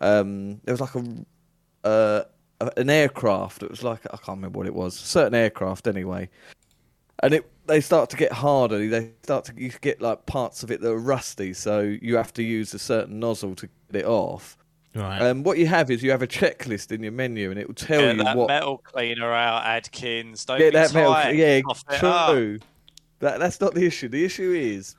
um, 0.00 0.60
there 0.64 0.72
was 0.72 0.80
like 0.80 0.94
a, 0.94 1.86
uh, 1.86 2.24
an 2.76 2.88
aircraft. 2.90 3.62
It 3.62 3.70
was 3.70 3.82
like 3.82 4.00
I 4.06 4.16
can't 4.16 4.38
remember 4.38 4.58
what 4.58 4.66
it 4.66 4.74
was. 4.74 4.94
A 4.94 5.04
certain 5.04 5.34
aircraft, 5.34 5.86
anyway. 5.86 6.28
And 7.22 7.34
it 7.34 7.50
they 7.66 7.80
start 7.80 8.10
to 8.10 8.16
get 8.16 8.32
harder. 8.32 8.86
They 8.88 9.12
start 9.22 9.44
to 9.46 9.52
you 9.56 9.70
get 9.80 10.00
like 10.02 10.26
parts 10.26 10.62
of 10.62 10.70
it 10.70 10.80
that 10.80 10.90
are 10.90 10.98
rusty, 10.98 11.52
so 11.54 11.80
you 11.80 12.16
have 12.16 12.32
to 12.34 12.42
use 12.42 12.74
a 12.74 12.78
certain 12.78 13.18
nozzle 13.20 13.54
to 13.56 13.68
get 13.90 14.00
it 14.02 14.06
off. 14.06 14.56
Right. 14.94 15.20
Um, 15.22 15.42
what 15.42 15.58
you 15.58 15.66
have 15.66 15.90
is 15.90 16.02
you 16.02 16.10
have 16.12 16.22
a 16.22 16.26
checklist 16.26 16.92
in 16.92 17.02
your 17.02 17.12
menu, 17.12 17.50
and 17.50 17.58
it 17.58 17.66
will 17.66 17.74
tell 17.74 18.00
Get 18.00 18.16
you 18.16 18.24
that 18.24 18.36
what. 18.36 18.48
metal 18.48 18.78
cleaner 18.78 19.32
out, 19.32 19.64
Adkins. 19.64 20.44
Don't 20.44 20.58
Get 20.58 20.72
be 20.72 20.78
that 20.78 20.94
metal. 20.94 21.12
tight. 21.12 21.34
Yeah, 21.34 21.60
Cough 21.62 21.84
it 21.90 22.04
up. 22.04 22.30
true. 22.32 22.58
That 23.24 23.40
that's 23.40 23.58
not 23.60 23.74
the 23.74 23.86
issue. 23.86 24.08
The 24.08 24.22
issue 24.24 24.52
is, 24.52 24.96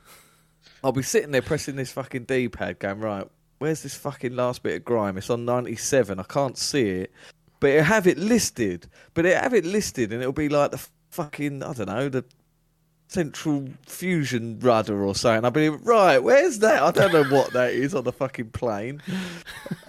I'll 0.84 0.92
be 0.92 1.04
sitting 1.04 1.30
there 1.30 1.44
pressing 1.44 1.76
this 1.76 1.92
fucking 1.92 2.24
D-pad, 2.24 2.80
going 2.80 3.00
right. 3.00 3.28
Where's 3.60 3.84
this 3.84 3.94
fucking 3.96 4.36
last 4.36 4.64
bit 4.64 4.78
of 4.78 4.84
grime? 4.84 5.18
It's 5.18 5.30
on 5.30 5.46
ninety-seven. 5.46 6.20
I 6.20 6.24
can't 6.24 6.58
see 6.58 6.90
it, 6.90 7.12
but 7.60 7.70
it'll 7.70 7.86
have 7.86 8.08
it 8.08 8.18
listed. 8.18 8.88
But 9.14 9.28
it'll 9.28 9.42
have 9.42 9.54
it 9.54 9.64
listed, 9.64 10.12
and 10.12 10.22
it'll 10.22 10.34
be 10.34 10.50
like 10.50 10.72
the 10.72 10.86
fucking 11.12 11.62
I 11.62 11.74
don't 11.74 11.88
know 11.88 12.10
the 12.10 12.26
central 13.08 13.68
fusion 13.86 14.60
rudder 14.60 15.04
or 15.06 15.16
something. 15.16 15.46
I'll 15.46 15.52
be 15.52 15.70
right. 15.70 16.20
Where's 16.20 16.60
that? 16.60 16.82
I 16.82 16.92
don't 16.92 17.14
know 17.14 17.24
what 17.36 17.54
that 17.54 17.72
is 17.74 17.94
on 17.94 18.04
the 18.04 18.12
fucking 18.12 18.50
plane. 18.50 19.02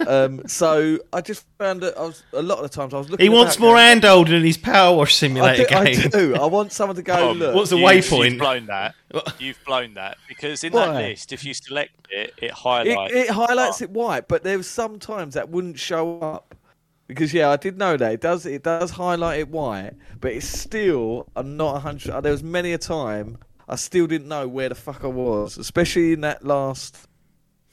Um, 0.05 0.47
so 0.47 0.99
I 1.11 1.21
just 1.21 1.45
found 1.57 1.81
that 1.81 1.97
I 1.97 2.01
was 2.03 2.23
a 2.33 2.41
lot 2.41 2.59
of 2.59 2.63
the 2.63 2.69
times 2.69 2.93
I 2.93 2.97
was 2.97 3.09
looking. 3.09 3.23
he 3.25 3.29
wants 3.29 3.59
more 3.59 3.73
going, 3.73 3.83
hand 3.83 4.03
holding 4.03 4.35
in 4.35 4.43
his 4.43 4.57
Power 4.57 4.95
Wash 4.95 5.09
I 5.09 5.27
Simulator 5.27 5.65
do, 5.65 5.75
I 5.75 5.93
do. 5.93 6.35
I 6.35 6.45
want 6.45 6.71
someone 6.71 6.95
to 6.95 7.01
go 7.01 7.15
Tom, 7.15 7.39
look. 7.39 7.55
What's 7.55 7.71
the 7.71 7.77
you- 7.77 7.85
waypoint? 7.85 8.31
You've 8.31 8.39
blown 8.39 8.65
that. 8.67 8.95
You've 9.39 9.63
blown 9.65 9.93
that 9.95 10.17
because 10.27 10.63
in 10.63 10.73
Why? 10.73 10.87
that 10.87 10.95
list, 10.95 11.33
if 11.33 11.43
you 11.43 11.53
select 11.53 11.91
it, 12.09 12.33
it 12.37 12.45
it, 12.45 12.51
highlights. 12.51 13.13
it 13.13 13.29
highlights 13.29 13.81
it 13.81 13.89
white, 13.89 14.27
but 14.27 14.43
there 14.43 14.57
was 14.57 14.69
sometimes 14.69 15.33
that 15.33 15.49
wouldn't 15.49 15.79
show 15.79 16.19
up 16.19 16.55
because 17.07 17.33
yeah, 17.33 17.49
I 17.49 17.57
did 17.57 17.77
know 17.77 17.97
that 17.97 18.11
it 18.11 18.21
does. 18.21 18.45
It 18.45 18.63
does 18.63 18.91
highlight 18.91 19.39
it 19.39 19.49
white, 19.49 19.93
but 20.19 20.33
it's 20.33 20.47
still. 20.47 21.29
I'm 21.35 21.57
not 21.57 21.77
a 21.77 21.79
hundred. 21.79 22.21
There 22.21 22.31
was 22.31 22.43
many 22.43 22.73
a 22.73 22.77
time 22.77 23.37
I 23.67 23.75
still 23.75 24.07
didn't 24.07 24.27
know 24.27 24.47
where 24.47 24.69
the 24.69 24.75
fuck 24.75 25.03
I 25.03 25.07
was, 25.07 25.57
especially 25.57 26.13
in 26.13 26.21
that 26.21 26.43
last. 26.45 27.07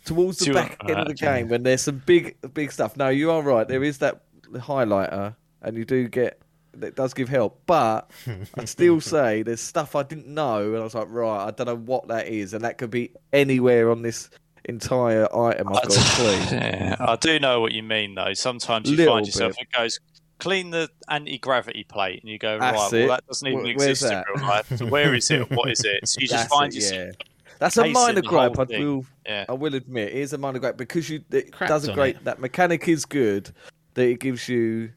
Towards 0.05 0.39
the 0.39 0.45
See 0.47 0.53
back 0.53 0.77
end 0.87 0.99
of 0.99 1.07
the 1.07 1.27
uh, 1.27 1.33
game, 1.33 1.49
when 1.49 1.63
there's 1.63 1.81
some 1.81 2.03
big, 2.05 2.37
big 2.53 2.71
stuff. 2.73 2.95
No, 2.97 3.09
you 3.09 3.31
are 3.31 3.41
right. 3.41 3.67
There 3.67 3.83
is 3.83 3.99
that 3.99 4.23
highlighter, 4.53 5.35
and 5.63 5.77
you 5.79 5.87
do 5.87 6.09
get 6.09 6.41
that 6.75 6.95
does 6.95 7.15
give 7.15 7.29
help. 7.29 7.63
But 7.67 8.11
I'd 8.59 8.69
still 8.69 9.01
say 9.01 9.43
there's 9.43 9.61
stuff 9.61 9.97
I 9.97 10.03
didn't 10.03 10.27
know, 10.29 10.73
and 10.73 10.77
I 10.77 10.85
was 10.85 10.95
like, 10.95 11.07
right, 11.09 11.47
I 11.47 11.51
don't 11.53 11.67
know 11.67 11.77
what 11.77 12.09
that 12.09 12.29
is, 12.29 12.53
and 12.53 12.65
that 12.65 12.77
could 12.77 12.91
be 12.91 13.13
anywhere 13.33 13.91
on 13.91 14.03
this 14.03 14.29
entire 14.67 15.25
item 15.37 15.69
I've 15.69 15.75
got 15.75 15.91
to 15.91 16.01
clean. 16.17 16.61
Yeah, 16.61 16.97
I 17.01 17.17
do 17.17 17.39
know 17.39 17.61
what 17.61 17.73
you 17.73 17.83
mean 17.83 18.15
though. 18.15 18.33
Sometimes 18.35 18.91
you 18.91 18.97
Little 18.97 19.15
find 19.15 19.27
yourself 19.27 19.57
bit. 19.57 19.69
it 19.73 19.77
goes 19.77 20.01
clean 20.39 20.71
the 20.71 20.89
anti 21.09 21.39
gravity 21.39 21.85
plate, 21.85 22.21
and 22.23 22.31
you 22.31 22.39
go 22.39 22.59
That's 22.59 22.93
right. 22.93 22.93
it. 23.03 23.07
Well, 23.09 23.17
that 23.17 23.27
doesn't 23.27 23.47
even 23.49 23.61
Wh- 23.61 23.77
where's 23.79 23.91
exist 23.91 24.03
that? 24.03 24.25
in 24.35 24.41
real 24.41 24.49
life. 24.49 24.77
So 24.77 24.87
where 24.87 25.15
is 25.15 25.31
it? 25.31 25.51
What 25.51 25.71
is 25.71 25.81
it? 25.85 26.07
So 26.09 26.21
you 26.21 26.27
just 26.27 26.45
That's 26.49 26.55
find 26.55 26.73
it, 26.73 26.77
yourself. 26.77 27.07
yeah. 27.19 27.27
That's 27.61 27.77
a 27.77 27.89
minor 27.89 28.21
gripe. 28.21 28.59
I 28.59 28.65
will, 28.65 29.07
Yeah. 29.25 29.45
I 29.49 29.53
will 29.53 29.75
admit, 29.77 30.09
it 30.09 30.17
is 30.17 30.33
a 30.33 30.39
minor 30.39 30.59
gripe 30.59 30.77
because 30.77 31.09
you 31.09 31.23
it 31.31 31.53
Crapped 31.53 31.69
does 31.69 31.87
a 31.89 31.93
great. 31.95 32.17
it. 32.17 32.25
That 32.25 32.41
mechanic 32.41 32.89
is 32.89 33.05
good. 33.07 33.51
That 33.95 34.09
it 34.09 34.19
gives 34.19 34.49
you 34.49 34.91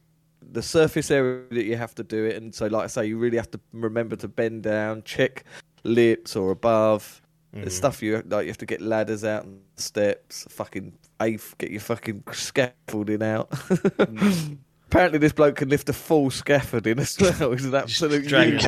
the 0.52 0.62
surface 0.64 1.12
area 1.12 1.44
that 1.52 1.64
you 1.66 1.78
have 1.78 1.94
to 1.96 2.04
do 2.04 2.26
it, 2.26 2.36
and 2.36 2.54
so 2.54 2.66
like 2.66 2.86
I 2.86 2.88
say, 2.88 3.06
you 3.06 3.18
really 3.20 3.38
have 3.38 3.52
to 3.52 3.60
remember 3.74 4.16
to 4.18 4.28
bend 4.28 4.64
down, 4.64 5.04
check 5.04 5.44
lips 5.84 6.36
or 6.36 6.50
above. 6.52 7.22
There's 7.62 7.74
Mm. 7.74 7.78
stuff 7.78 8.02
you 8.04 8.24
like. 8.28 8.44
You 8.46 8.50
have 8.50 8.58
to 8.60 8.66
get 8.66 8.82
ladders 8.82 9.24
out 9.24 9.46
and 9.46 9.62
steps. 9.76 10.46
Fucking 10.50 10.94
eighth, 11.22 11.58
get 11.58 11.72
your 11.72 11.82
fucking 11.82 12.24
scaffolding 12.32 13.24
out. 13.24 13.50
Mm. 13.52 14.58
Apparently, 14.90 15.20
this 15.20 15.34
bloke 15.34 15.58
can 15.58 15.68
lift 15.68 15.90
a 15.90 15.94
full 15.94 16.30
scaffolding 16.30 16.98
as 16.98 17.18
well. 17.20 17.52
He's 17.52 17.66
an 17.66 17.76
absolute 17.76 18.24
unit. 18.32 18.62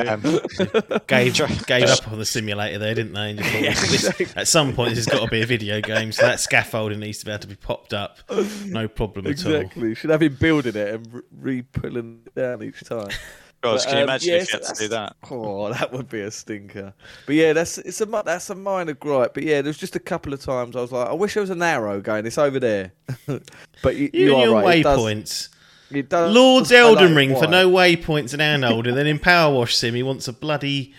gave 1.06 1.34
gave 1.66 1.88
up 1.88 2.12
on 2.12 2.18
the 2.18 2.26
simulator 2.26 2.78
there, 2.78 2.94
didn't 2.94 3.14
they? 3.14 3.36
Thought, 3.42 3.52
Yeah, 3.62 3.70
this- 3.72 3.94
exactly. 3.94 4.26
at 4.36 4.46
some 4.46 4.74
point, 4.74 4.90
this 4.94 5.06
has 5.06 5.06
got 5.06 5.24
to 5.24 5.30
be 5.30 5.40
a 5.40 5.46
video 5.46 5.80
game, 5.80 6.12
so 6.12 6.20
that 6.26 6.38
scaffolding 6.38 7.00
needs 7.00 7.20
to 7.20 7.24
be 7.24 7.30
able 7.32 7.40
to 7.40 7.48
be 7.48 7.56
popped 7.56 7.94
up. 7.94 8.18
No 8.66 8.86
problem 8.86 9.28
at 9.28 9.46
all. 9.46 9.54
Exactly. 9.54 9.94
Should 9.94 10.10
have 10.10 10.20
him 10.22 10.34
building 10.38 10.76
it 10.76 10.94
and 10.94 11.22
re 11.38 11.62
pulling 11.62 12.20
it 12.26 12.34
down 12.34 12.62
each 12.64 12.80
time. 12.84 13.08
God, 13.62 13.74
But, 13.76 13.82
can 13.84 13.92
you 13.92 13.98
um, 13.98 14.04
imagine 14.04 14.28
yeah, 14.32 14.40
if 14.40 14.52
you 14.52 14.58
had 14.58 14.74
to 14.74 14.80
do 14.82 14.88
that? 14.88 15.16
Oh, 15.30 15.70
that 15.72 15.92
would 15.92 16.08
be 16.08 16.20
a 16.22 16.30
stinker. 16.30 16.94
But 17.26 17.34
yeah, 17.34 17.52
that's 17.52 17.76
it's 17.78 18.00
a 18.00 18.06
that's 18.06 18.48
a 18.50 18.54
minor 18.54 18.94
gripe. 18.94 19.34
But 19.34 19.42
yeah, 19.42 19.60
there's 19.62 19.76
just 19.76 19.96
a 19.96 20.00
couple 20.00 20.32
of 20.32 20.40
times 20.40 20.76
I 20.76 20.80
was 20.80 20.92
like, 20.92 21.08
I 21.08 21.12
wish 21.12 21.34
there 21.34 21.42
was 21.42 21.50
an 21.50 21.60
arrow 21.62 22.00
going. 22.00 22.24
It's 22.26 22.38
over 22.38 22.58
there. 22.58 22.92
but 23.82 23.96
you, 23.96 24.10
You, 24.12 24.20
you, 24.20 24.32
and 24.34 24.42
are 24.42 24.44
your 24.46 24.54
right. 24.62 24.78
It 24.78 24.82
does, 24.84 24.98
waypoints. 24.98 25.48
it 25.90 26.08
does 26.08 26.34
Lord's 26.34 26.70
highlight 26.74 27.00
Elden 27.02 27.14
Ring 27.14 27.36
for 27.36 27.46
no 27.48 27.68
waypoints 27.70 28.32
and 28.32 28.40
handhold, 28.40 28.86
and 28.86 28.96
then 28.96 29.06
in 29.06 29.18
Power 29.18 29.54
Wash 29.54 29.76
Sim, 29.76 29.94
he 29.94 30.02
wants 30.02 30.26
a 30.26 30.32
bloody 30.32 30.94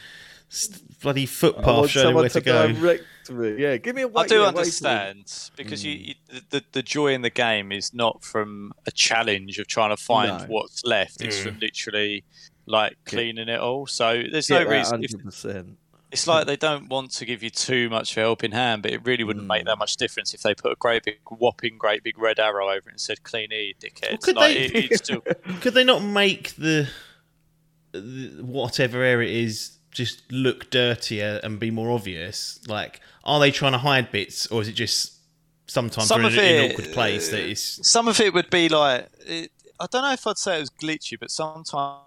bloody 1.02 1.26
footpath 1.26 1.90
showing 1.90 2.16
where 2.16 2.30
to 2.30 2.42
go. 2.42 2.72
direct 2.74 3.04
me. 3.32 3.56
Yeah, 3.58 3.78
give 3.78 3.96
me 3.96 4.02
a. 4.04 4.08
I 4.08 4.12
way- 4.12 4.28
do 4.28 4.36
yeah, 4.36 4.42
waypoint. 4.42 4.48
understand 4.58 5.50
because 5.56 5.84
Mm. 5.84 5.86
you, 5.86 5.92
you 6.32 6.42
the, 6.52 6.64
the 6.74 6.84
joy 6.84 7.14
in 7.14 7.22
the 7.22 7.30
game 7.30 7.72
is 7.72 7.94
not 7.94 8.24
from 8.24 8.72
a 8.86 8.92
challenge 8.92 9.58
of 9.60 9.68
trying 9.68 9.90
to 9.90 9.98
find 9.98 10.38
No. 10.38 10.46
what's 10.48 10.84
left. 10.86 11.22
It's 11.22 11.40
Mm. 11.40 11.44
from 11.44 11.60
literally 11.60 12.24
like 12.66 12.98
cleaning 13.06 13.50
it 13.50 13.60
all. 13.60 13.88
So 13.88 14.24
there's 14.32 14.48
Get 14.48 14.64
no 14.64 14.70
reason. 14.70 15.04
If, 15.04 15.12
100%. 15.12 15.76
it's 16.12 16.28
like 16.28 16.46
they 16.48 16.56
don't 16.58 16.90
want 16.90 17.12
to 17.12 17.26
give 17.26 17.42
you 17.44 17.50
too 17.50 17.90
much 17.90 18.12
of 18.12 18.18
a 18.18 18.22
helping 18.22 18.52
hand, 18.52 18.82
but 18.84 18.92
it 18.92 19.06
really 19.06 19.24
wouldn't 19.24 19.46
make 19.48 19.64
Mm. 19.64 19.68
that 19.68 19.78
much 19.78 19.96
difference 19.98 20.34
if 20.34 20.42
they 20.42 20.54
put 20.54 20.72
a 20.72 20.76
great 20.76 21.04
big 21.04 21.20
whopping, 21.30 21.78
great 21.78 22.04
big 22.04 22.18
red 22.18 22.40
arrow 22.40 22.68
over 22.68 22.90
it 22.90 22.92
and 22.94 23.00
said 23.02 23.24
"clean 23.24 23.52
here, 23.52 23.62
you 23.62 23.74
dickhead." 23.76 24.10
Well, 24.12 24.18
could 24.20 24.36
like, 24.36 24.54
they- 24.56 24.66
it, 24.92 24.98
still, 24.98 25.22
Could 25.62 25.74
they 25.74 25.84
not 25.84 26.04
make 26.04 26.56
the, 26.56 26.88
the 27.92 28.44
whatever 28.44 29.04
area 29.04 29.30
it 29.30 29.36
is 29.36 29.78
just 29.92 30.22
look 30.32 30.70
dirtier 30.70 31.40
and 31.44 31.60
be 31.60 31.72
more 31.72 31.92
obvious? 31.92 32.60
Like, 32.68 33.02
are 33.24 33.40
they 33.40 33.52
trying 33.52 33.74
to 33.74 33.78
hide 33.80 34.12
bits, 34.12 34.48
or 34.48 34.62
is 34.62 34.68
it 34.68 34.74
just 34.74 35.14
sometimes 35.68 36.08
Some 36.08 36.26
of 36.26 36.34
in, 36.38 36.66
an 36.66 36.72
awkward 36.72 36.92
place 36.92 37.30
that 37.30 37.50
uh, 37.50 37.56
some 37.56 38.08
of 38.10 38.20
it 38.20 38.34
would 38.34 38.50
be 38.50 38.68
like 38.70 39.08
it, 39.26 39.52
I 39.80 39.86
don't 39.90 40.02
know 40.04 40.12
if 40.12 40.28
I'd 40.28 40.38
say 40.38 40.58
it 40.58 40.60
was 40.60 40.70
glitchy, 40.70 41.18
but 41.20 41.32
sometimes 41.32 42.02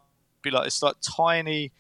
be 0.44 0.50
like 0.50 0.66
it's 0.66 0.82
like 0.82 0.94
tiny, 1.02 1.72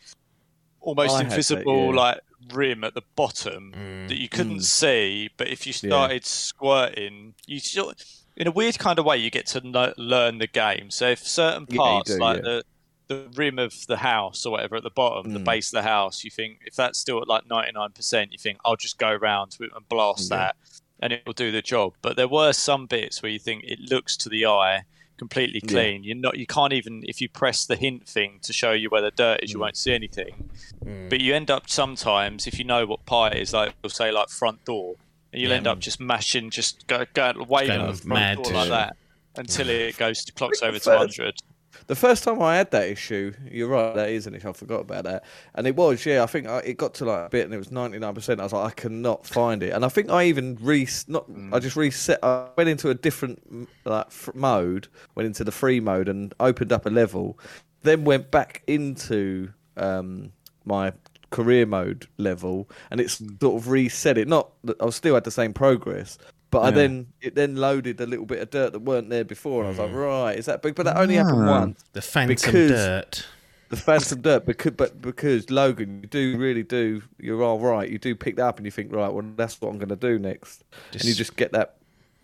almost 0.80 1.14
I 1.14 1.18
had 1.18 1.26
that, 1.26 1.32
invisible 1.32 1.86
yeah. 1.94 2.00
like 2.00 2.20
rim 2.52 2.84
at 2.84 2.94
the 2.94 3.02
bottom 3.16 3.72
Mm. 3.76 4.08
that 4.08 4.18
you 4.18 4.28
couldn't 4.28 4.58
Mm. 4.58 4.62
see. 4.64 5.30
But 5.36 5.48
if 5.48 5.66
you 5.66 5.72
started 5.72 6.24
squirting, 6.26 7.34
you 7.46 7.60
still, 7.60 7.92
in 8.36 8.46
a 8.46 8.50
weird 8.50 8.78
kind 8.78 8.98
of 8.98 9.04
way, 9.04 9.16
you 9.16 9.30
get 9.30 9.46
to 9.48 9.60
kno- 9.60 9.94
learn 9.96 10.38
the 10.38 10.46
game. 10.46 10.90
So 10.90 11.08
if 11.08 11.20
certain 11.26 11.66
Yeah, 11.70 11.76
parts, 11.78 12.10
do, 12.10 12.18
like 12.18 12.36
yeah. 12.38 12.42
the 12.42 12.64
the 13.06 13.28
rim 13.34 13.58
of 13.58 13.86
the 13.86 13.98
house 13.98 14.46
or 14.46 14.52
whatever 14.52 14.76
at 14.76 14.82
the 14.82 14.88
bottom, 14.88 15.34
the 15.34 15.38
Mm. 15.38 15.44
base 15.44 15.68
of 15.68 15.72
the 15.82 15.82
house, 15.82 16.24
you 16.24 16.30
think 16.30 16.60
if 16.64 16.74
that's 16.74 16.98
still 16.98 17.20
at 17.20 17.28
like 17.28 17.46
ninety 17.46 17.70
nine 17.72 17.92
percent, 17.92 18.32
you 18.32 18.38
think 18.38 18.56
I'll 18.64 18.76
just 18.76 18.96
go 18.96 19.10
around 19.10 19.54
and 19.60 19.88
blast 19.90 20.30
Yeah. 20.30 20.36
that, 20.38 20.56
and 21.00 21.12
it 21.12 21.22
will 21.26 21.34
do 21.34 21.52
the 21.52 21.60
job. 21.60 21.92
But 22.00 22.16
there 22.16 22.28
were 22.28 22.54
some 22.54 22.86
bits 22.86 23.22
where 23.22 23.30
you 23.30 23.38
think 23.38 23.64
it 23.64 23.78
looks 23.78 24.16
to 24.18 24.30
the 24.30 24.46
eye 24.46 24.84
completely 25.16 25.60
Yeah. 25.64 25.70
clean. 25.70 26.04
You're 26.04 26.16
not. 26.16 26.36
You 26.38 26.46
can't 26.46 26.72
even 26.72 27.02
if 27.06 27.20
you 27.20 27.28
press 27.28 27.64
the 27.66 27.76
hint 27.76 28.06
thing 28.08 28.40
to 28.42 28.52
show 28.52 28.72
you 28.72 28.88
where 28.90 29.02
the 29.02 29.10
dirt 29.10 29.40
is, 29.42 29.50
you 29.52 29.58
Mm. 29.58 29.62
won't 29.62 29.76
see 29.76 29.92
anything. 29.94 30.50
Mm. 30.84 31.08
But 31.10 31.20
you 31.20 31.34
end 31.34 31.50
up 31.50 31.70
sometimes 31.70 32.46
if 32.46 32.58
you 32.58 32.64
know 32.64 32.84
what 32.86 33.06
pie 33.06 33.30
is 33.30 33.52
like 33.52 33.74
we'll 33.82 33.90
say 33.90 34.10
like 34.10 34.28
front 34.28 34.64
door, 34.64 34.96
and 35.32 35.40
you'll 35.40 35.50
Yeah. 35.52 35.56
end 35.58 35.66
up 35.66 35.78
just 35.78 36.00
mashing, 36.00 36.50
just 36.50 36.86
go, 36.86 37.04
going 37.14 37.46
waving 37.48 37.80
at 37.80 37.86
the 37.96 38.02
front 38.08 38.42
door 38.44 38.52
like 38.52 38.68
that 38.68 38.96
until 39.36 39.68
it 39.68 39.96
goes 39.96 40.24
to 40.24 40.32
clocks 40.32 40.62
over 40.62 40.78
first- 40.78 41.16
hundred. 41.18 41.40
The 41.86 41.94
first 41.94 42.24
time 42.24 42.40
I 42.42 42.56
had 42.56 42.70
that 42.70 42.88
issue, 42.88 43.32
you're 43.50 43.68
right, 43.68 43.94
that 43.94 44.10
is 44.10 44.26
an 44.26 44.34
issue. 44.34 44.48
I 44.48 44.52
forgot 44.52 44.80
about 44.80 45.04
that. 45.04 45.24
And 45.54 45.66
it 45.66 45.76
was, 45.76 46.04
yeah, 46.06 46.22
I 46.22 46.26
think 46.26 46.46
I, 46.46 46.58
it 46.58 46.76
got 46.76 46.94
to 46.94 47.04
like 47.04 47.26
a 47.26 47.28
bit 47.28 47.44
and 47.44 47.54
it 47.54 47.58
was 47.58 47.68
99%. 47.68 48.40
I 48.40 48.42
was 48.42 48.52
like, 48.52 48.66
I 48.66 48.74
cannot 48.74 49.26
find 49.26 49.62
it. 49.62 49.70
And 49.70 49.84
I 49.84 49.88
think 49.88 50.10
I 50.10 50.24
even 50.24 50.58
re, 50.60 50.86
not, 51.08 51.26
I 51.52 51.58
just 51.58 51.76
reset, 51.76 52.18
I 52.22 52.48
went 52.56 52.68
into 52.68 52.90
a 52.90 52.94
different 52.94 53.52
mm, 53.52 53.66
like 53.84 54.06
f- 54.06 54.30
mode, 54.34 54.88
went 55.14 55.26
into 55.26 55.44
the 55.44 55.52
free 55.52 55.80
mode 55.80 56.08
and 56.08 56.34
opened 56.40 56.72
up 56.72 56.86
a 56.86 56.90
level, 56.90 57.38
then 57.82 58.04
went 58.04 58.30
back 58.30 58.62
into 58.66 59.52
um, 59.76 60.32
my 60.64 60.92
career 61.30 61.66
mode 61.66 62.06
level 62.16 62.68
and 62.92 63.00
it's 63.00 63.20
sort 63.40 63.60
of 63.60 63.68
reset 63.68 64.16
it. 64.16 64.28
Not 64.28 64.50
that 64.62 64.80
I 64.80 64.88
still 64.90 65.14
had 65.14 65.24
the 65.24 65.30
same 65.30 65.52
progress. 65.52 66.16
But 66.54 66.62
I 66.62 66.70
then 66.70 67.06
it 67.20 67.34
then 67.34 67.56
loaded 67.56 68.00
a 68.00 68.06
little 68.06 68.26
bit 68.26 68.40
of 68.40 68.50
dirt 68.50 68.72
that 68.72 68.80
weren't 68.80 69.10
there 69.10 69.24
before, 69.24 69.60
and 69.64 69.66
I 69.66 69.70
was 69.70 69.78
like, 69.78 69.92
right, 69.94 70.38
is 70.38 70.46
that 70.46 70.62
big? 70.62 70.74
But 70.74 70.84
that 70.84 70.96
only 70.96 71.16
happened 71.16 71.48
Ah. 71.48 71.60
once 71.60 71.84
The 71.92 72.00
phantom 72.02 72.36
dirt. 72.68 73.26
the 73.70 73.76
phantom 73.76 74.20
dirt 74.20 74.46
because 74.46 74.72
but 74.72 75.00
because 75.02 75.50
Logan 75.50 76.00
you 76.02 76.08
do 76.08 76.36
really 76.38 76.62
do 76.62 77.02
you're 77.18 77.42
all 77.42 77.58
right 77.58 77.88
you 77.90 77.98
do 77.98 78.14
pick 78.14 78.36
that 78.36 78.44
up 78.46 78.58
and 78.58 78.66
you 78.66 78.70
think 78.70 78.92
right 78.92 79.12
well 79.12 79.24
that's 79.36 79.60
what 79.60 79.70
I'm 79.70 79.78
going 79.78 79.88
to 79.88 79.96
do 79.96 80.18
next 80.18 80.62
and 80.92 81.02
you 81.02 81.08
Just- 81.10 81.18
just 81.18 81.36
get 81.36 81.50
that 81.52 81.76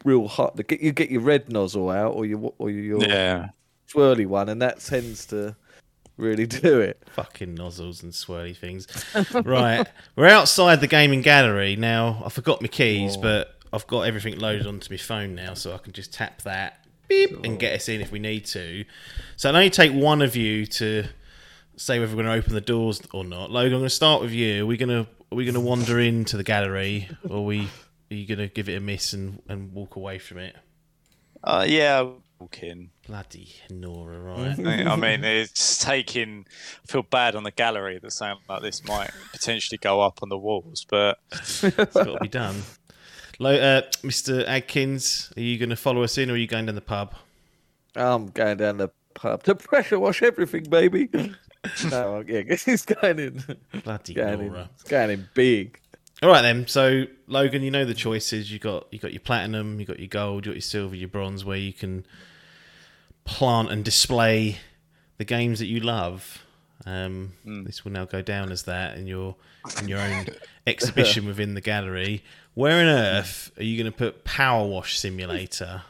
real 0.05 0.29
hot 0.29 0.55
the, 0.57 0.63
get 0.63 0.81
you 0.81 0.93
get 0.93 1.11
your 1.11 1.23
red 1.23 1.51
nozzle 1.51 1.91
out 1.91 2.13
or 2.15 2.25
your 2.25 2.53
or 2.59 2.71
your 2.71 3.03
Yeah. 3.03 3.49
swirly 3.93 4.27
one 4.27 4.49
and 4.49 4.63
that 4.63 4.79
tends 4.81 5.27
to 5.27 5.57
really 6.17 6.47
do 6.67 6.81
it 6.81 7.03
Fucking 7.17 7.55
nozzles 7.55 8.03
and 8.03 8.13
swirly 8.13 8.57
things. 8.57 8.87
right, 9.45 9.87
we're 10.15 10.29
outside 10.29 10.81
the 10.81 10.87
gaming 10.87 11.23
gallery 11.23 11.75
now. 11.75 12.23
I 12.25 12.29
forgot 12.29 12.61
my 12.63 12.69
keys, 12.69 13.17
but 13.17 13.57
I've 13.73 13.87
got 13.87 14.03
everything 14.03 14.39
loaded 14.39 14.67
onto 14.67 14.93
my 14.93 14.99
phone 14.99 15.35
now, 15.35 15.55
so 15.55 15.75
I 15.75 15.79
can 15.79 15.93
just 15.93 16.13
tap 16.13 16.43
that 16.43 16.85
beep 17.09 17.45
and 17.45 17.59
get 17.59 17.75
us 17.75 17.89
in 17.89 18.01
if 18.01 18.11
we 18.11 18.19
need 18.19 18.45
to. 18.47 18.85
So 19.37 19.49
it'll 19.49 19.59
only 19.59 19.71
take 19.71 19.93
one 19.93 20.23
of 20.23 20.37
you 20.37 20.67
to 20.67 21.05
say 21.77 21.99
whether 21.99 22.15
we're 22.15 22.23
going 22.23 22.41
to 22.41 22.45
open 22.45 22.55
the 22.55 22.61
doors 22.61 23.01
or 23.13 23.25
not. 23.25 23.51
Logan, 23.51 23.73
I'm 23.73 23.81
going 23.81 23.89
to 23.89 23.95
start 23.95 24.23
with 24.23 24.33
you. 24.33 24.65
Are 24.65 24.67
we 24.67 24.77
going 24.77 24.89
to 24.89 25.11
are 25.33 25.37
we 25.37 25.45
going 25.45 25.55
to 25.55 25.61
wander 25.61 26.01
into 26.01 26.37
the 26.37 26.43
gallery, 26.43 27.09
or 27.29 27.39
are 27.39 27.43
we 27.43 27.69
are 28.11 28.15
you 28.15 28.27
going 28.27 28.39
to 28.39 28.49
give 28.49 28.69
it 28.69 28.77
a 28.77 28.81
miss 28.81 29.13
and, 29.13 29.41
and 29.49 29.73
walk 29.73 29.97
away 29.97 30.19
from 30.19 30.39
it? 30.39 30.57
Uh, 31.45 31.65
yeah. 31.69 32.09
Walk 32.41 32.63
in. 32.63 32.91
Bloody 33.07 33.55
Nora, 33.71 34.19
right? 34.19 34.59
I 34.87 34.97
mean, 34.97 35.25
it's 35.25 35.79
taking. 35.79 36.47
I 36.83 36.87
feel 36.91 37.03
bad 37.03 37.37
on 37.37 37.45
the 37.45 37.51
gallery 37.51 37.99
that 38.03 38.11
something 38.11 38.45
like 38.49 38.63
this 38.63 38.85
might 38.85 39.11
potentially 39.31 39.79
go 39.79 40.01
up 40.01 40.21
on 40.23 40.29
the 40.29 40.39
walls, 40.39 40.87
but 40.89 41.19
It's 41.33 41.61
got 41.63 41.93
to 41.93 42.19
be 42.21 42.29
done. 42.29 42.63
Uh, 43.41 43.83
Mr. 44.03 44.47
Adkins, 44.47 45.33
are 45.37 45.41
you 45.41 45.59
going 45.59 45.71
to 45.71 45.77
follow 45.77 46.03
us 46.03 46.19
in, 46.19 46.31
or 46.31 46.35
are 46.35 46.37
you 46.37 46.47
going 46.47 46.67
down 46.67 46.75
the 46.75 46.81
pub? 46.81 47.15
I'm 47.97 48.27
going 48.29 48.59
down 48.59 48.77
the 48.77 48.91
pub 49.15 49.43
to 49.43 49.55
pressure 49.55 49.99
wash 49.99 50.23
everything 50.23 50.63
baby 50.65 51.09
no 51.91 52.25
yeah 52.27 52.43
he's 52.65 52.85
going 52.85 53.19
in 53.19 53.43
Bloody 53.83 54.15
going 54.15 54.41
in, 54.41 54.47
Nora. 54.47 54.71
it's 54.75 54.85
going 54.85 55.11
in 55.11 55.29
big 55.35 55.81
All 56.23 56.29
right 56.29 56.43
then. 56.43 56.67
So 56.69 57.05
Logan, 57.27 57.63
you 57.63 57.71
know 57.71 57.85
the 57.85 57.93
choices. 57.95 58.53
You 58.53 58.59
got 58.61 58.87
you 58.93 58.99
got 58.99 59.13
your 59.13 59.21
platinum, 59.21 59.81
you 59.81 59.87
got 59.87 59.99
your 59.99 60.09
gold, 60.09 60.47
you 60.47 60.53
got 60.53 60.57
your 60.57 60.63
silver, 60.63 60.95
your 60.95 61.09
bronze, 61.09 61.45
where 61.45 61.57
you 61.59 61.73
can 61.73 62.07
plant 63.25 63.71
and 63.71 63.85
display 63.85 64.59
the 65.19 65.25
games 65.25 65.59
that 65.59 65.67
you 65.67 65.81
love. 65.81 66.45
Um, 66.87 67.33
This 67.45 67.85
will 67.85 67.93
now 67.93 68.05
go 68.07 68.23
down 68.23 68.51
as 68.51 68.63
that 68.65 68.97
in 68.97 69.07
your 69.07 69.37
in 69.81 69.89
your 69.89 70.01
own 70.01 70.27
exhibition 70.67 71.27
within 71.27 71.55
the 71.55 71.61
gallery. 71.61 72.23
Where 72.55 72.81
on 72.81 72.87
earth 72.87 73.53
are 73.59 73.63
you 73.63 73.77
going 73.81 73.91
to 73.93 73.97
put 73.97 74.25
Power 74.25 74.67
Wash 74.67 74.99
Simulator? 74.99 75.83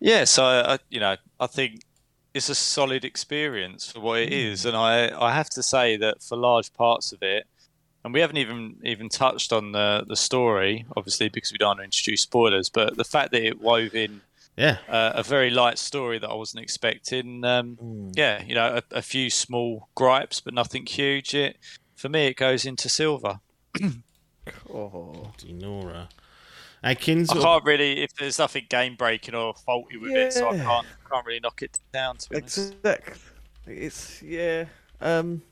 yeah. 0.00 0.24
So 0.24 0.44
I, 0.44 0.78
you 0.90 1.00
know, 1.00 1.16
I 1.40 1.46
think 1.46 1.82
it's 2.34 2.48
a 2.48 2.54
solid 2.54 3.04
experience 3.04 3.92
for 3.92 4.00
what 4.00 4.20
it 4.20 4.32
is, 4.32 4.66
and 4.66 4.76
I, 4.76 5.10
I 5.20 5.32
have 5.32 5.48
to 5.50 5.62
say 5.62 5.96
that 5.98 6.22
for 6.22 6.36
large 6.36 6.72
parts 6.74 7.12
of 7.12 7.22
it, 7.22 7.46
and 8.04 8.12
we 8.12 8.20
haven't 8.20 8.38
even 8.38 8.76
even 8.82 9.08
touched 9.08 9.52
on 9.52 9.72
the 9.72 10.04
the 10.06 10.16
story, 10.16 10.84
obviously 10.96 11.28
because 11.28 11.52
we 11.52 11.58
don't 11.58 11.68
want 11.68 11.78
to 11.80 11.84
introduce 11.84 12.22
spoilers, 12.22 12.68
but 12.68 12.96
the 12.96 13.04
fact 13.04 13.30
that 13.32 13.42
it 13.44 13.60
wove 13.60 13.94
in 13.94 14.20
Yeah, 14.56 14.78
uh, 14.88 15.12
a 15.14 15.22
very 15.22 15.50
light 15.50 15.78
story 15.78 16.18
that 16.18 16.28
I 16.28 16.34
wasn't 16.34 16.62
expecting. 16.62 17.44
Um, 17.44 18.12
Yeah, 18.14 18.42
you 18.44 18.54
know, 18.54 18.80
a, 18.92 18.98
a 18.98 19.02
few 19.02 19.28
small 19.30 19.88
gripes, 19.94 20.40
but 20.40 20.54
nothing 20.54 20.86
huge. 20.86 21.34
It 21.34 21.58
for 21.96 22.08
me, 22.08 22.26
it 22.26 22.36
goes 22.36 22.64
into 22.64 22.88
silver. 22.88 23.40
oh 24.72 25.32
bloody 25.38 25.52
Nora. 25.52 26.08
Adkins, 26.84 27.30
I 27.30 27.40
can't 27.40 27.64
really, 27.64 28.02
if 28.02 28.14
there's 28.14 28.38
nothing 28.38 28.66
game 28.68 28.94
breaking 28.94 29.34
or 29.34 29.54
faulty 29.54 29.96
with 29.96 30.12
it, 30.12 30.34
so 30.34 30.50
I 30.50 30.58
can't 30.58 30.86
can't 31.10 31.26
really 31.26 31.40
knock 31.40 31.62
it 31.62 31.78
down. 31.92 32.18
To 32.18 32.28
be 32.28 32.36
honest. 32.36 32.58
Exactly. 32.58 33.14
It's 33.66 34.22
yeah. 34.22 34.66
Um, 35.00 35.42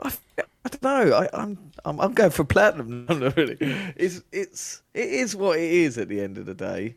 I, 0.00 0.12
I 0.38 0.68
don't 0.68 0.82
know. 0.82 1.12
I, 1.14 1.28
I'm 1.32 1.70
I'm 1.84 2.00
I'm 2.00 2.12
going 2.12 2.30
for 2.30 2.44
platinum. 2.44 3.06
No, 3.08 3.18
not 3.18 3.36
really. 3.36 3.56
It's 3.96 4.22
it's 4.32 4.82
it 4.94 5.08
is 5.08 5.36
what 5.36 5.58
it 5.58 5.70
is 5.70 5.96
at 5.96 6.08
the 6.08 6.20
end 6.20 6.38
of 6.38 6.46
the 6.46 6.54
day. 6.54 6.96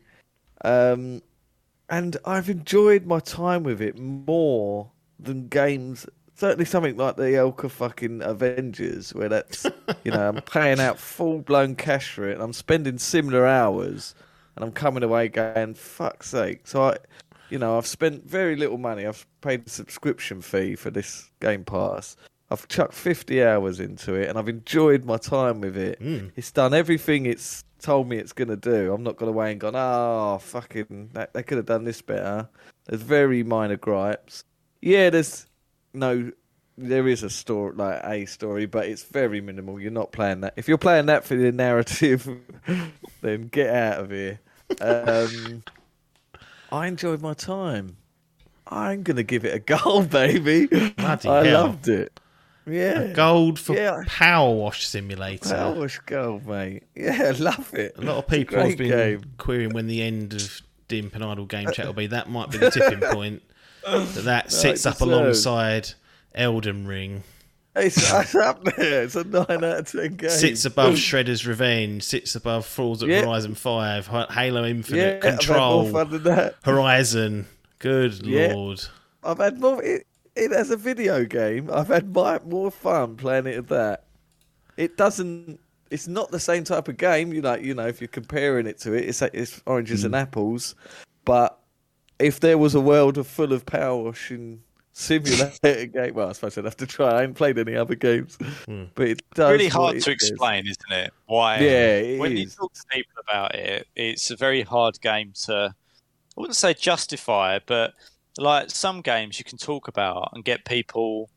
Um, 0.66 1.22
and 1.88 2.16
I've 2.24 2.50
enjoyed 2.50 3.06
my 3.06 3.20
time 3.20 3.62
with 3.62 3.80
it 3.80 3.96
more 3.96 4.90
than 5.20 5.46
games. 5.46 6.06
Certainly 6.34 6.64
something 6.64 6.96
like 6.96 7.16
the 7.16 7.22
Elka 7.22 7.70
fucking 7.70 8.20
Avengers, 8.20 9.14
where 9.14 9.28
that's 9.28 9.64
you 10.04 10.10
know 10.10 10.28
I'm 10.28 10.42
paying 10.42 10.80
out 10.80 10.98
full 10.98 11.38
blown 11.38 11.76
cash 11.76 12.12
for 12.12 12.28
it, 12.28 12.34
and 12.34 12.42
I'm 12.42 12.52
spending 12.52 12.98
similar 12.98 13.46
hours, 13.46 14.16
and 14.56 14.64
I'm 14.64 14.72
coming 14.72 15.04
away 15.04 15.28
going 15.28 15.74
fuck's 15.74 16.28
sake. 16.30 16.66
So 16.66 16.82
I, 16.82 16.96
you 17.48 17.58
know, 17.58 17.78
I've 17.78 17.86
spent 17.86 18.28
very 18.28 18.56
little 18.56 18.78
money. 18.78 19.06
I've 19.06 19.24
paid 19.40 19.64
the 19.64 19.70
subscription 19.70 20.42
fee 20.42 20.74
for 20.74 20.90
this 20.90 21.30
Game 21.40 21.64
Pass. 21.64 22.16
I've 22.50 22.68
chucked 22.68 22.94
50 22.94 23.42
hours 23.42 23.80
into 23.80 24.14
it 24.14 24.28
and 24.28 24.38
I've 24.38 24.48
enjoyed 24.48 25.04
my 25.04 25.16
time 25.16 25.60
with 25.60 25.76
it. 25.76 26.00
Mm. 26.00 26.30
It's 26.36 26.52
done 26.52 26.74
everything 26.74 27.26
it's 27.26 27.64
told 27.80 28.08
me 28.08 28.18
it's 28.18 28.32
going 28.32 28.48
to 28.48 28.56
do. 28.56 28.92
I'm 28.92 29.02
not 29.02 29.16
going 29.16 29.28
away 29.28 29.52
and 29.52 29.60
gone, 29.60 29.74
oh, 29.74 30.38
fucking, 30.40 31.10
that, 31.12 31.32
they 31.34 31.42
could 31.42 31.56
have 31.56 31.66
done 31.66 31.84
this 31.84 32.00
better. 32.02 32.48
There's 32.86 33.02
very 33.02 33.42
minor 33.42 33.76
gripes. 33.76 34.44
Yeah, 34.80 35.10
there's 35.10 35.46
no, 35.92 36.30
there 36.78 37.08
is 37.08 37.22
a 37.22 37.30
story, 37.30 37.74
like 37.74 38.00
a 38.04 38.26
story, 38.26 38.66
but 38.66 38.86
it's 38.86 39.02
very 39.02 39.40
minimal. 39.40 39.80
You're 39.80 39.90
not 39.90 40.12
playing 40.12 40.42
that. 40.42 40.54
If 40.56 40.68
you're 40.68 40.78
playing 40.78 41.06
that 41.06 41.24
for 41.24 41.34
the 41.34 41.50
narrative, 41.52 42.28
then 43.22 43.48
get 43.48 43.74
out 43.74 44.00
of 44.00 44.10
here. 44.10 44.40
Um, 44.80 45.62
I 46.70 46.86
enjoyed 46.86 47.22
my 47.22 47.34
time. 47.34 47.96
I'm 48.68 49.04
gonna 49.04 49.22
give 49.22 49.44
it 49.44 49.54
a 49.54 49.60
goal, 49.60 50.02
baby. 50.04 50.66
Bloody 50.66 51.28
I 51.28 51.46
hell. 51.46 51.62
loved 51.62 51.88
it. 51.88 52.18
Yeah, 52.66 53.12
gold 53.12 53.58
for 53.58 53.74
Yeah. 53.76 54.02
Power 54.06 54.54
Wash 54.54 54.86
Simulator. 54.86 55.54
Powish 55.54 56.04
goal, 56.06 56.40
mate. 56.44 56.82
Yeah, 56.94 57.32
love 57.38 57.72
it. 57.74 57.94
A 57.96 58.00
lot 58.02 58.16
of 58.16 58.26
people 58.26 58.58
have 58.58 58.76
been 58.76 58.88
game. 58.88 59.22
querying 59.38 59.70
when 59.72 59.86
the 59.86 60.02
end 60.02 60.32
of 60.34 60.60
Dimp 60.88 61.14
and 61.14 61.22
Idle 61.24 61.46
Game 61.46 61.70
Chat 61.72 61.86
will 61.86 61.92
be. 61.92 62.08
That 62.08 62.28
might 62.28 62.50
be 62.50 62.58
the 62.58 62.70
tipping 62.72 63.00
point. 63.00 63.42
That 63.84 64.24
that 64.24 64.52
sits 64.52 64.84
up 64.84 65.00
alongside 65.00 65.90
Elden 66.34 66.86
Ring, 66.88 67.22
It's, 67.76 67.96
it's 67.98 68.34
up 68.34 68.64
there. 68.64 69.04
It's 69.04 69.14
a 69.14 69.22
nine 69.24 69.44
out 69.48 69.62
of 69.62 69.92
ten 69.92 70.16
game. 70.16 70.28
sits 70.30 70.64
above 70.64 70.94
Shredder's 70.96 71.46
Revenge, 71.46 72.02
sits 72.02 72.34
above 72.34 72.66
Forza 72.66 73.06
Yeah. 73.06 73.20
Horizon 73.22 73.54
Five, 73.54 74.08
Halo 74.08 74.64
yeah, 74.64 74.68
Infinite, 74.70 75.22
more 75.22 75.30
Control, 75.32 75.88
fun 75.92 76.10
than 76.10 76.22
that. 76.24 76.56
Horizon. 76.64 77.46
Good 77.78 78.26
Yeah. 78.26 78.54
lord! 78.54 78.82
I've 79.22 79.38
had 79.38 79.60
more. 79.60 79.82
It, 79.82 80.06
it 80.36 80.52
as 80.52 80.70
a 80.70 80.76
video 80.76 81.24
game. 81.24 81.70
I've 81.72 81.88
had 81.88 82.14
my, 82.14 82.38
more 82.46 82.70
fun 82.70 83.16
playing 83.16 83.46
it 83.46 83.54
than 83.54 83.66
that. 83.66 84.04
It 84.76 84.96
doesn't. 84.96 85.58
It's 85.90 86.08
not 86.08 86.30
the 86.30 86.40
same 86.40 86.64
type 86.64 86.88
of 86.88 86.96
game. 86.96 87.32
You 87.32 87.40
know. 87.40 87.56
You 87.56 87.74
know, 87.74 87.86
if 87.86 88.00
you're 88.00 88.08
comparing 88.08 88.66
it 88.66 88.78
to 88.80 88.92
it, 88.92 89.08
it's 89.08 89.22
it's 89.22 89.62
oranges 89.66 90.04
and 90.04 90.14
hmm. 90.14 90.20
apples. 90.20 90.74
But 91.24 91.58
if 92.18 92.40
there 92.40 92.58
was 92.58 92.74
a 92.74 92.80
world 92.80 93.18
of 93.18 93.26
full 93.26 93.52
of 93.52 93.64
power 93.66 93.96
washing 93.96 94.62
simulator 94.92 95.86
game, 95.86 96.14
well, 96.14 96.28
I 96.28 96.32
suppose 96.32 96.58
I'd 96.58 96.64
have 96.64 96.76
to 96.78 96.86
try. 96.86 97.20
I 97.20 97.22
ain't 97.24 97.34
played 97.34 97.58
any 97.58 97.74
other 97.74 97.94
games, 97.94 98.36
hmm. 98.66 98.84
but 98.94 99.08
it 99.08 99.22
does. 99.34 99.50
really 99.50 99.68
hard 99.68 99.96
it 99.96 100.00
to 100.00 100.04
says. 100.04 100.30
explain, 100.30 100.66
isn't 100.66 100.92
it? 100.92 101.12
Why? 101.26 101.58
Yeah, 101.58 101.96
it 101.96 102.20
when 102.20 102.36
you 102.36 102.46
talk 102.46 102.72
to 102.74 102.82
people 102.90 103.14
about 103.26 103.54
it, 103.54 103.86
it's 103.96 104.30
a 104.30 104.36
very 104.36 104.62
hard 104.62 105.00
game 105.00 105.32
to. 105.44 105.74
I 106.36 106.40
wouldn't 106.40 106.56
say 106.56 106.74
justify, 106.74 107.60
but 107.64 107.94
like 108.38 108.70
some 108.70 109.00
games 109.00 109.38
you 109.38 109.44
can 109.44 109.58
talk 109.58 109.88
about 109.88 110.30
and 110.34 110.44
get 110.44 110.64
people 110.64 111.30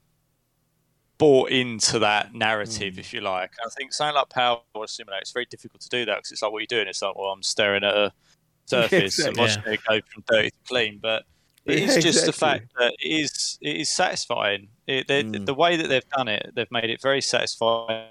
bought 1.17 1.51
into 1.51 1.99
that 1.99 2.33
narrative, 2.33 2.93
Hmm. 2.95 2.99
if 2.99 3.13
you 3.13 3.21
like. 3.21 3.51
I 3.65 3.69
think 3.77 3.91
something 3.93 4.15
like 4.15 4.29
Power 4.29 4.61
Wash 4.73 4.91
Simulator, 4.91 5.21
it's 5.21 5.31
very 5.31 5.45
difficult 5.45 5.81
to 5.81 5.89
do 5.89 6.05
that 6.05 6.17
because 6.17 6.31
it's 6.31 6.41
like, 6.41 6.51
what 6.51 6.59
are 6.59 6.61
you 6.61 6.67
doing? 6.67 6.87
It's 6.87 7.01
like, 7.01 7.15
well, 7.15 7.27
I'm 7.31 7.43
staring 7.43 7.83
at 7.83 7.93
a 7.93 8.11
surface 8.65 9.19
and 9.19 9.35
watching 9.35 9.63
it 9.65 9.79
go 9.87 9.99
from 10.13 10.23
dirty 10.27 10.49
to 10.51 10.55
clean. 10.67 10.99
But 11.01 11.23
It 11.65 11.79
is 11.79 11.95
Yeah, 11.95 12.01
just 12.01 12.25
the 12.25 12.31
fact 12.33 12.71
that 12.77 12.93
it 12.99 13.07
is 13.07 13.57
it 13.61 13.75
is 13.77 13.89
satisfying. 13.89 14.69
It, 14.87 15.07
they, 15.07 15.23
Mm. 15.23 15.45
The 15.45 15.53
way 15.53 15.75
that 15.75 15.87
they've 15.87 16.09
done 16.09 16.27
it, 16.29 16.51
they've 16.55 16.71
made 16.71 16.89
it 16.89 17.01
very 17.01 17.21
satisfying. 17.21 18.07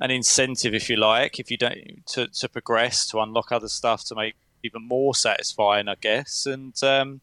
An 0.00 0.12
incentive, 0.12 0.74
if 0.74 0.88
you 0.88 0.96
like, 0.96 1.40
if 1.40 1.50
you 1.50 1.56
don't 1.56 2.06
to, 2.06 2.28
to 2.28 2.48
progress 2.48 3.08
to 3.08 3.18
unlock 3.18 3.50
other 3.50 3.66
stuff 3.68 4.04
to 4.06 4.14
make 4.14 4.36
even 4.62 4.86
more 4.86 5.12
satisfying, 5.16 5.88
I 5.88 5.96
guess. 6.00 6.46
And 6.46 6.72
um, 6.84 7.20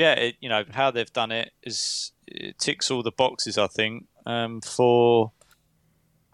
yeah, 0.00 0.12
it, 0.14 0.36
you 0.40 0.48
know 0.48 0.64
how 0.72 0.90
they've 0.90 1.12
done 1.12 1.30
it 1.32 1.52
is 1.62 2.12
it 2.26 2.58
ticks 2.58 2.90
all 2.90 3.02
the 3.02 3.12
boxes. 3.12 3.58
I 3.58 3.66
think 3.66 4.06
um, 4.26 4.60
for 4.62 5.32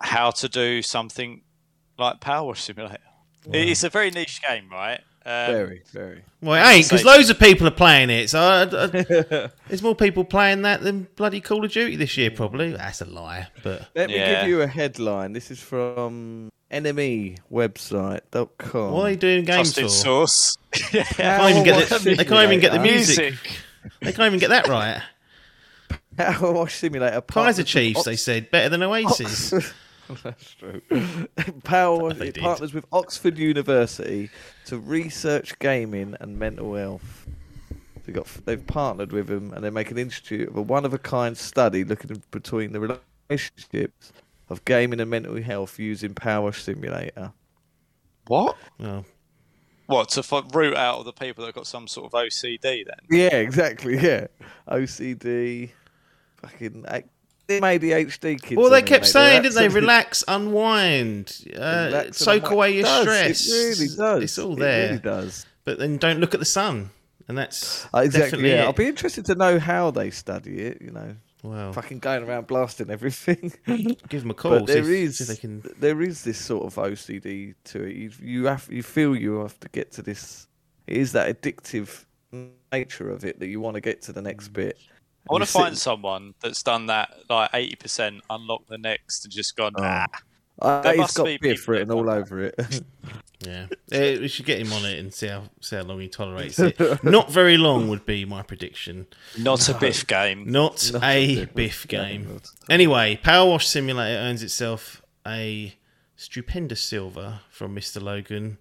how 0.00 0.30
to 0.30 0.48
do 0.48 0.82
something 0.82 1.42
like 1.98 2.20
Power 2.20 2.46
Wash 2.46 2.62
Simulator. 2.62 2.98
It- 3.52 3.68
It's 3.70 3.84
a 3.84 3.88
very 3.88 4.10
niche 4.10 4.40
game, 4.42 4.68
right? 4.70 5.00
Um, 5.24 5.52
Very, 5.52 5.82
very. 5.92 6.22
Well, 6.40 6.54
it 6.54 6.72
ain't 6.76 6.86
because 6.88 7.04
loads 7.04 7.30
of 7.30 7.38
people 7.40 7.66
are 7.66 7.72
playing 7.72 8.10
it. 8.10 8.30
So 8.30 8.38
I, 8.38 8.62
I- 8.62 9.50
there's 9.68 9.82
more 9.82 9.96
people 9.96 10.24
playing 10.24 10.62
that 10.62 10.82
than 10.82 11.08
bloody 11.16 11.40
Call 11.40 11.64
of 11.64 11.72
Duty 11.72 11.96
this 11.96 12.16
year, 12.16 12.30
probably. 12.30 12.70
That's 12.72 13.00
a 13.00 13.06
lie, 13.06 13.48
but 13.64 13.88
Let 13.96 14.08
me 14.08 14.14
Yeah. 14.16 14.40
give 14.42 14.48
you 14.50 14.62
a 14.62 14.68
headline. 14.68 15.32
This 15.32 15.50
is 15.50 15.58
from 15.60 16.48
enemywebsite.com. 16.70 18.92
what 18.92 19.00
are 19.02 19.10
they 19.10 19.16
doing 19.16 19.44
games 19.44 19.72
Trusted 19.74 19.84
for? 19.84 19.90
source. 19.90 20.56
They 20.92 21.02
can't 21.04 21.50
even 21.50 21.64
get 21.64 21.88
the, 21.88 22.14
they 22.16 22.24
can't 22.24 22.44
even 22.44 22.60
get 22.60 22.72
the 22.72 22.78
music. 22.80 23.18
Music. 23.18 23.58
They 24.00 24.12
can't 24.12 24.26
even 24.26 24.38
get 24.38 24.50
that 24.50 24.68
right. 24.68 25.02
Power 26.16 26.52
Wash 26.52 26.74
Simulator. 26.74 27.10
Kaiser 27.12 27.20
partners 27.22 27.58
with 27.58 27.66
Chiefs, 27.66 27.98
Ox- 28.00 28.04
they 28.06 28.16
said, 28.16 28.50
better 28.50 28.68
than 28.68 28.82
Oasis. 28.82 29.50
That's 30.22 30.54
true. 30.54 30.80
Power 31.64 31.98
Wash 31.98 32.16
They 32.18 32.28
it 32.28 32.34
did. 32.34 32.42
partners 32.42 32.72
with 32.74 32.84
Oxford 32.92 33.38
University 33.38 34.30
to 34.66 34.78
research 34.78 35.58
gaming 35.58 36.16
and 36.20 36.38
mental 36.38 36.74
health. 36.74 37.26
They 38.04 38.12
got 38.12 38.26
they've 38.44 38.64
partnered 38.66 39.12
with 39.12 39.26
them 39.26 39.52
and 39.52 39.64
they 39.64 39.70
make 39.70 39.90
an 39.90 39.98
institute 39.98 40.48
of 40.48 40.56
a 40.56 40.62
one 40.62 40.84
of 40.84 40.94
a 40.94 40.98
kind 40.98 41.36
study 41.36 41.82
looking 41.84 42.22
between 42.30 42.72
the 42.72 43.00
relationships 43.28 44.12
of 44.48 44.64
gaming 44.64 45.00
and 45.00 45.10
mental 45.10 45.40
health 45.42 45.78
using 45.78 46.14
Power 46.14 46.44
Wash 46.44 46.62
Simulator. 46.62 47.32
What? 48.26 48.56
Well, 48.78 49.04
What 49.86 50.08
to 50.10 50.20
f- 50.20 50.54
root 50.54 50.76
out 50.76 50.96
all 50.96 51.04
the 51.04 51.12
people 51.12 51.44
that 51.46 51.54
got 51.54 51.66
some 51.66 51.86
sort 51.88 52.06
of 52.06 52.12
OCD? 52.12 52.60
Then 52.84 52.96
Yeah, 53.10 53.36
exactly. 53.36 53.98
Yeah, 53.98 54.26
OCD, 54.68 55.70
fucking 56.42 56.84
ac- 56.88 57.04
them 57.46 57.62
ADHD 57.62 58.40
kids. 58.42 58.56
well, 58.56 58.70
they 58.70 58.82
kept 58.82 59.04
mate. 59.04 59.10
saying, 59.10 59.42
They're 59.42 59.50
didn't 59.52 59.72
they? 59.74 59.80
Relax, 59.80 60.24
unwind, 60.26 61.44
uh, 61.56 61.84
Relax 61.86 62.18
soak 62.18 62.36
unwind. 62.44 62.52
away 62.54 62.70
your 62.72 62.80
It 62.80 62.82
does, 62.84 63.02
stress. 63.02 63.48
It 63.48 63.52
really 63.80 63.96
does. 63.96 64.22
It's 64.24 64.38
all 64.38 64.56
there. 64.56 64.80
It 64.84 64.86
really 64.88 64.98
does. 65.00 65.46
But 65.64 65.78
then 65.78 65.96
don't 65.98 66.18
look 66.20 66.34
at 66.34 66.40
the 66.40 66.46
sun, 66.46 66.90
and 67.28 67.38
that's 67.38 67.84
Uh, 67.94 67.98
exactly. 67.98 68.20
definitely 68.20 68.50
Yeah, 68.50 68.62
it. 68.62 68.66
I'll 68.66 68.72
be 68.72 68.86
interested 68.86 69.24
to 69.26 69.34
know 69.36 69.58
how 69.60 69.92
they 69.92 70.10
study 70.10 70.58
it. 70.60 70.82
You 70.82 70.90
know, 70.90 71.16
Well, 71.50 71.72
fucking 71.72 71.98
going 72.00 72.24
around 72.24 72.46
blasting 72.46 72.90
everything. 72.90 73.52
give 74.08 74.22
them 74.22 74.30
a 74.30 74.34
call. 74.34 74.50
but 74.60 74.66
there 74.66 74.78
if- 74.78 74.86
is 74.88 75.18
see 75.18 75.24
if 75.24 75.28
they 75.28 75.36
can. 75.36 75.62
there 75.78 76.02
is 76.02 76.24
this 76.24 76.38
sort 76.38 76.64
of 76.66 76.74
OCD 76.74 77.54
to 77.64 77.82
it. 77.84 77.94
You 77.96 78.10
you 78.20 78.44
have 78.46 78.68
you 78.70 78.82
feel 78.82 79.14
you 79.16 79.40
have 79.40 79.58
to 79.60 79.68
get 79.68 79.92
to 79.92 80.02
this. 80.02 80.46
It 80.86 80.96
is 80.98 81.12
that 81.12 81.28
addictive 81.40 82.04
nature 82.72 83.10
of 83.10 83.24
it 83.24 83.38
that 83.40 83.46
you 83.48 83.60
want 83.60 83.74
to 83.74 83.80
get 83.80 84.02
to 84.02 84.12
the 84.12 84.22
next 84.22 84.48
bit. 84.48 84.78
I 85.28 85.32
want 85.32 85.42
to 85.44 85.50
sit- 85.50 85.60
find 85.60 85.76
someone 85.78 86.34
that's 86.40 86.62
done 86.62 86.86
that 86.86 87.10
like 87.28 87.50
eighty 87.54 87.76
percent, 87.76 88.22
unlock 88.30 88.66
the 88.68 88.78
next, 88.78 89.24
and 89.24 89.32
just 89.32 89.56
gone. 89.56 89.72
Nah. 89.76 90.06
Uh, 90.62 90.80
There 90.82 90.92
it's 90.92 90.98
must 91.00 91.16
got 91.16 91.24
be 91.26 91.36
Biff 91.38 91.60
people 91.60 91.74
that 91.74 91.78
written 91.80 91.90
all 91.92 92.08
over 92.10 92.42
it. 92.44 92.54
Yeah, 93.40 93.66
Eh, 93.92 94.18
we 94.18 94.28
should 94.28 94.46
get 94.46 94.58
him 94.60 94.72
on 94.72 94.84
it 94.86 94.98
and 94.98 95.12
see 95.12 95.26
how 95.28 95.44
see 95.60 95.76
how 95.76 95.82
long 95.82 96.00
he 96.00 96.08
tolerates 96.08 96.58
it. 96.58 96.78
Not 97.04 97.30
very 97.30 97.56
long 97.58 97.88
would 97.88 98.06
be 98.06 98.24
my 98.24 98.42
prediction. 98.42 99.06
Not 99.38 99.68
a 99.68 99.74
biff 99.74 100.06
game. 100.06 100.50
Not, 100.50 100.90
Not 100.92 101.02
a 101.04 101.42
a 101.42 101.46
biff 101.46 101.86
game. 101.86 102.28
Not- 102.32 102.48
Anyway, 102.70 103.20
Power 103.22 103.48
Wash 103.50 103.66
Simulator 103.68 104.18
earns 104.18 104.42
itself 104.42 105.02
a 105.26 105.74
stupendous 106.16 106.80
silver 106.80 107.40
from 107.50 107.76
Mr. 107.76 108.00
Logan 108.02 108.56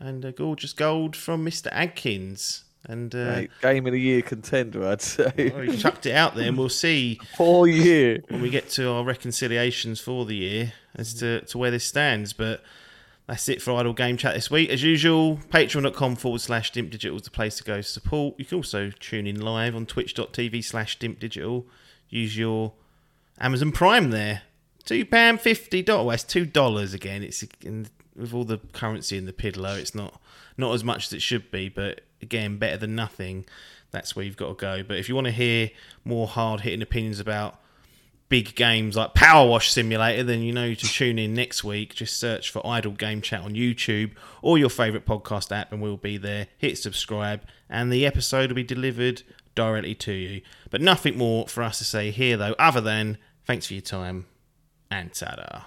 and 0.00 0.24
a 0.24 0.32
gorgeous 0.32 0.72
gold 0.72 1.14
from 1.14 1.44
Mr. 1.46 1.68
Adkins. 1.70 2.64
And 2.84 3.14
uh, 3.14 3.18
Mate, 3.36 3.50
game 3.60 3.86
of 3.86 3.92
the 3.92 4.00
year 4.00 4.22
contender, 4.22 4.88
I'd 4.88 5.02
say. 5.02 5.30
well, 5.54 5.60
he 5.62 5.76
chucked 5.76 6.06
it 6.06 6.12
out 6.14 6.34
there, 6.34 6.48
and 6.48 6.56
we'll 6.56 6.70
see 6.70 7.20
For 7.36 7.68
year. 7.68 8.22
when 8.28 8.40
we 8.40 8.48
get 8.50 8.70
to 8.70 8.88
our 8.90 9.04
reconciliations 9.04 10.00
for 10.00 10.24
the 10.24 10.36
year 10.36 10.72
as 10.96 11.12
to, 11.14 11.42
to 11.42 11.58
where 11.58 11.70
this 11.70 11.84
stands. 11.84 12.32
But 12.32 12.62
that's 13.30 13.48
it 13.48 13.62
for 13.62 13.70
Idle 13.74 13.92
Game 13.92 14.16
Chat 14.16 14.34
this 14.34 14.50
week. 14.50 14.70
As 14.70 14.82
usual, 14.82 15.36
patreon.com 15.50 16.16
forward 16.16 16.40
slash 16.40 16.72
Dimp 16.72 16.90
Digital 16.90 17.16
is 17.16 17.22
the 17.22 17.30
place 17.30 17.58
to 17.58 17.62
go 17.62 17.76
to 17.76 17.82
support. 17.84 18.34
You 18.38 18.44
can 18.44 18.56
also 18.56 18.90
tune 18.98 19.24
in 19.24 19.40
live 19.40 19.76
on 19.76 19.86
twitch.tv 19.86 20.64
slash 20.64 20.98
Dimp 20.98 21.20
Digital. 21.20 21.64
Use 22.08 22.36
your 22.36 22.72
Amazon 23.38 23.70
Prime 23.70 24.10
there. 24.10 24.42
£2.50. 24.84 25.86
Well, 25.86 26.10
it's 26.10 26.24
$2 26.24 26.92
again. 26.92 27.22
It's 27.22 27.44
in, 27.62 27.86
with 28.16 28.34
all 28.34 28.42
the 28.42 28.58
currency 28.72 29.16
in 29.16 29.26
the 29.26 29.32
piddler, 29.32 29.78
it's 29.78 29.94
not, 29.94 30.20
not 30.58 30.74
as 30.74 30.82
much 30.82 31.06
as 31.06 31.12
it 31.12 31.22
should 31.22 31.52
be, 31.52 31.68
but 31.68 32.00
again, 32.20 32.58
better 32.58 32.78
than 32.78 32.96
nothing. 32.96 33.46
That's 33.92 34.16
where 34.16 34.24
you've 34.24 34.36
got 34.36 34.48
to 34.48 34.54
go. 34.54 34.82
But 34.82 34.96
if 34.96 35.08
you 35.08 35.14
want 35.14 35.26
to 35.26 35.32
hear 35.32 35.70
more 36.04 36.26
hard 36.26 36.62
hitting 36.62 36.82
opinions 36.82 37.20
about 37.20 37.59
big 38.30 38.54
games 38.54 38.96
like 38.96 39.12
Power 39.12 39.46
Wash 39.46 39.70
Simulator, 39.70 40.22
then 40.22 40.40
you 40.40 40.52
know 40.52 40.72
to 40.72 40.86
tune 40.86 41.18
in 41.18 41.34
next 41.34 41.62
week. 41.62 41.94
Just 41.94 42.18
search 42.18 42.50
for 42.50 42.66
Idle 42.66 42.92
Game 42.92 43.20
Chat 43.20 43.42
on 43.42 43.52
YouTube 43.52 44.12
or 44.40 44.56
your 44.56 44.70
favourite 44.70 45.04
podcast 45.04 45.54
app, 45.54 45.70
and 45.70 45.82
we'll 45.82 45.98
be 45.98 46.16
there. 46.16 46.46
Hit 46.56 46.78
subscribe, 46.78 47.42
and 47.68 47.92
the 47.92 48.06
episode 48.06 48.48
will 48.48 48.56
be 48.56 48.64
delivered 48.64 49.22
directly 49.54 49.94
to 49.96 50.12
you. 50.12 50.40
But 50.70 50.80
nothing 50.80 51.18
more 51.18 51.46
for 51.46 51.62
us 51.62 51.76
to 51.78 51.84
say 51.84 52.10
here, 52.10 52.38
though, 52.38 52.54
other 52.58 52.80
than 52.80 53.18
thanks 53.44 53.66
for 53.66 53.74
your 53.74 53.82
time 53.82 54.24
and 54.90 55.12
ta 55.12 55.66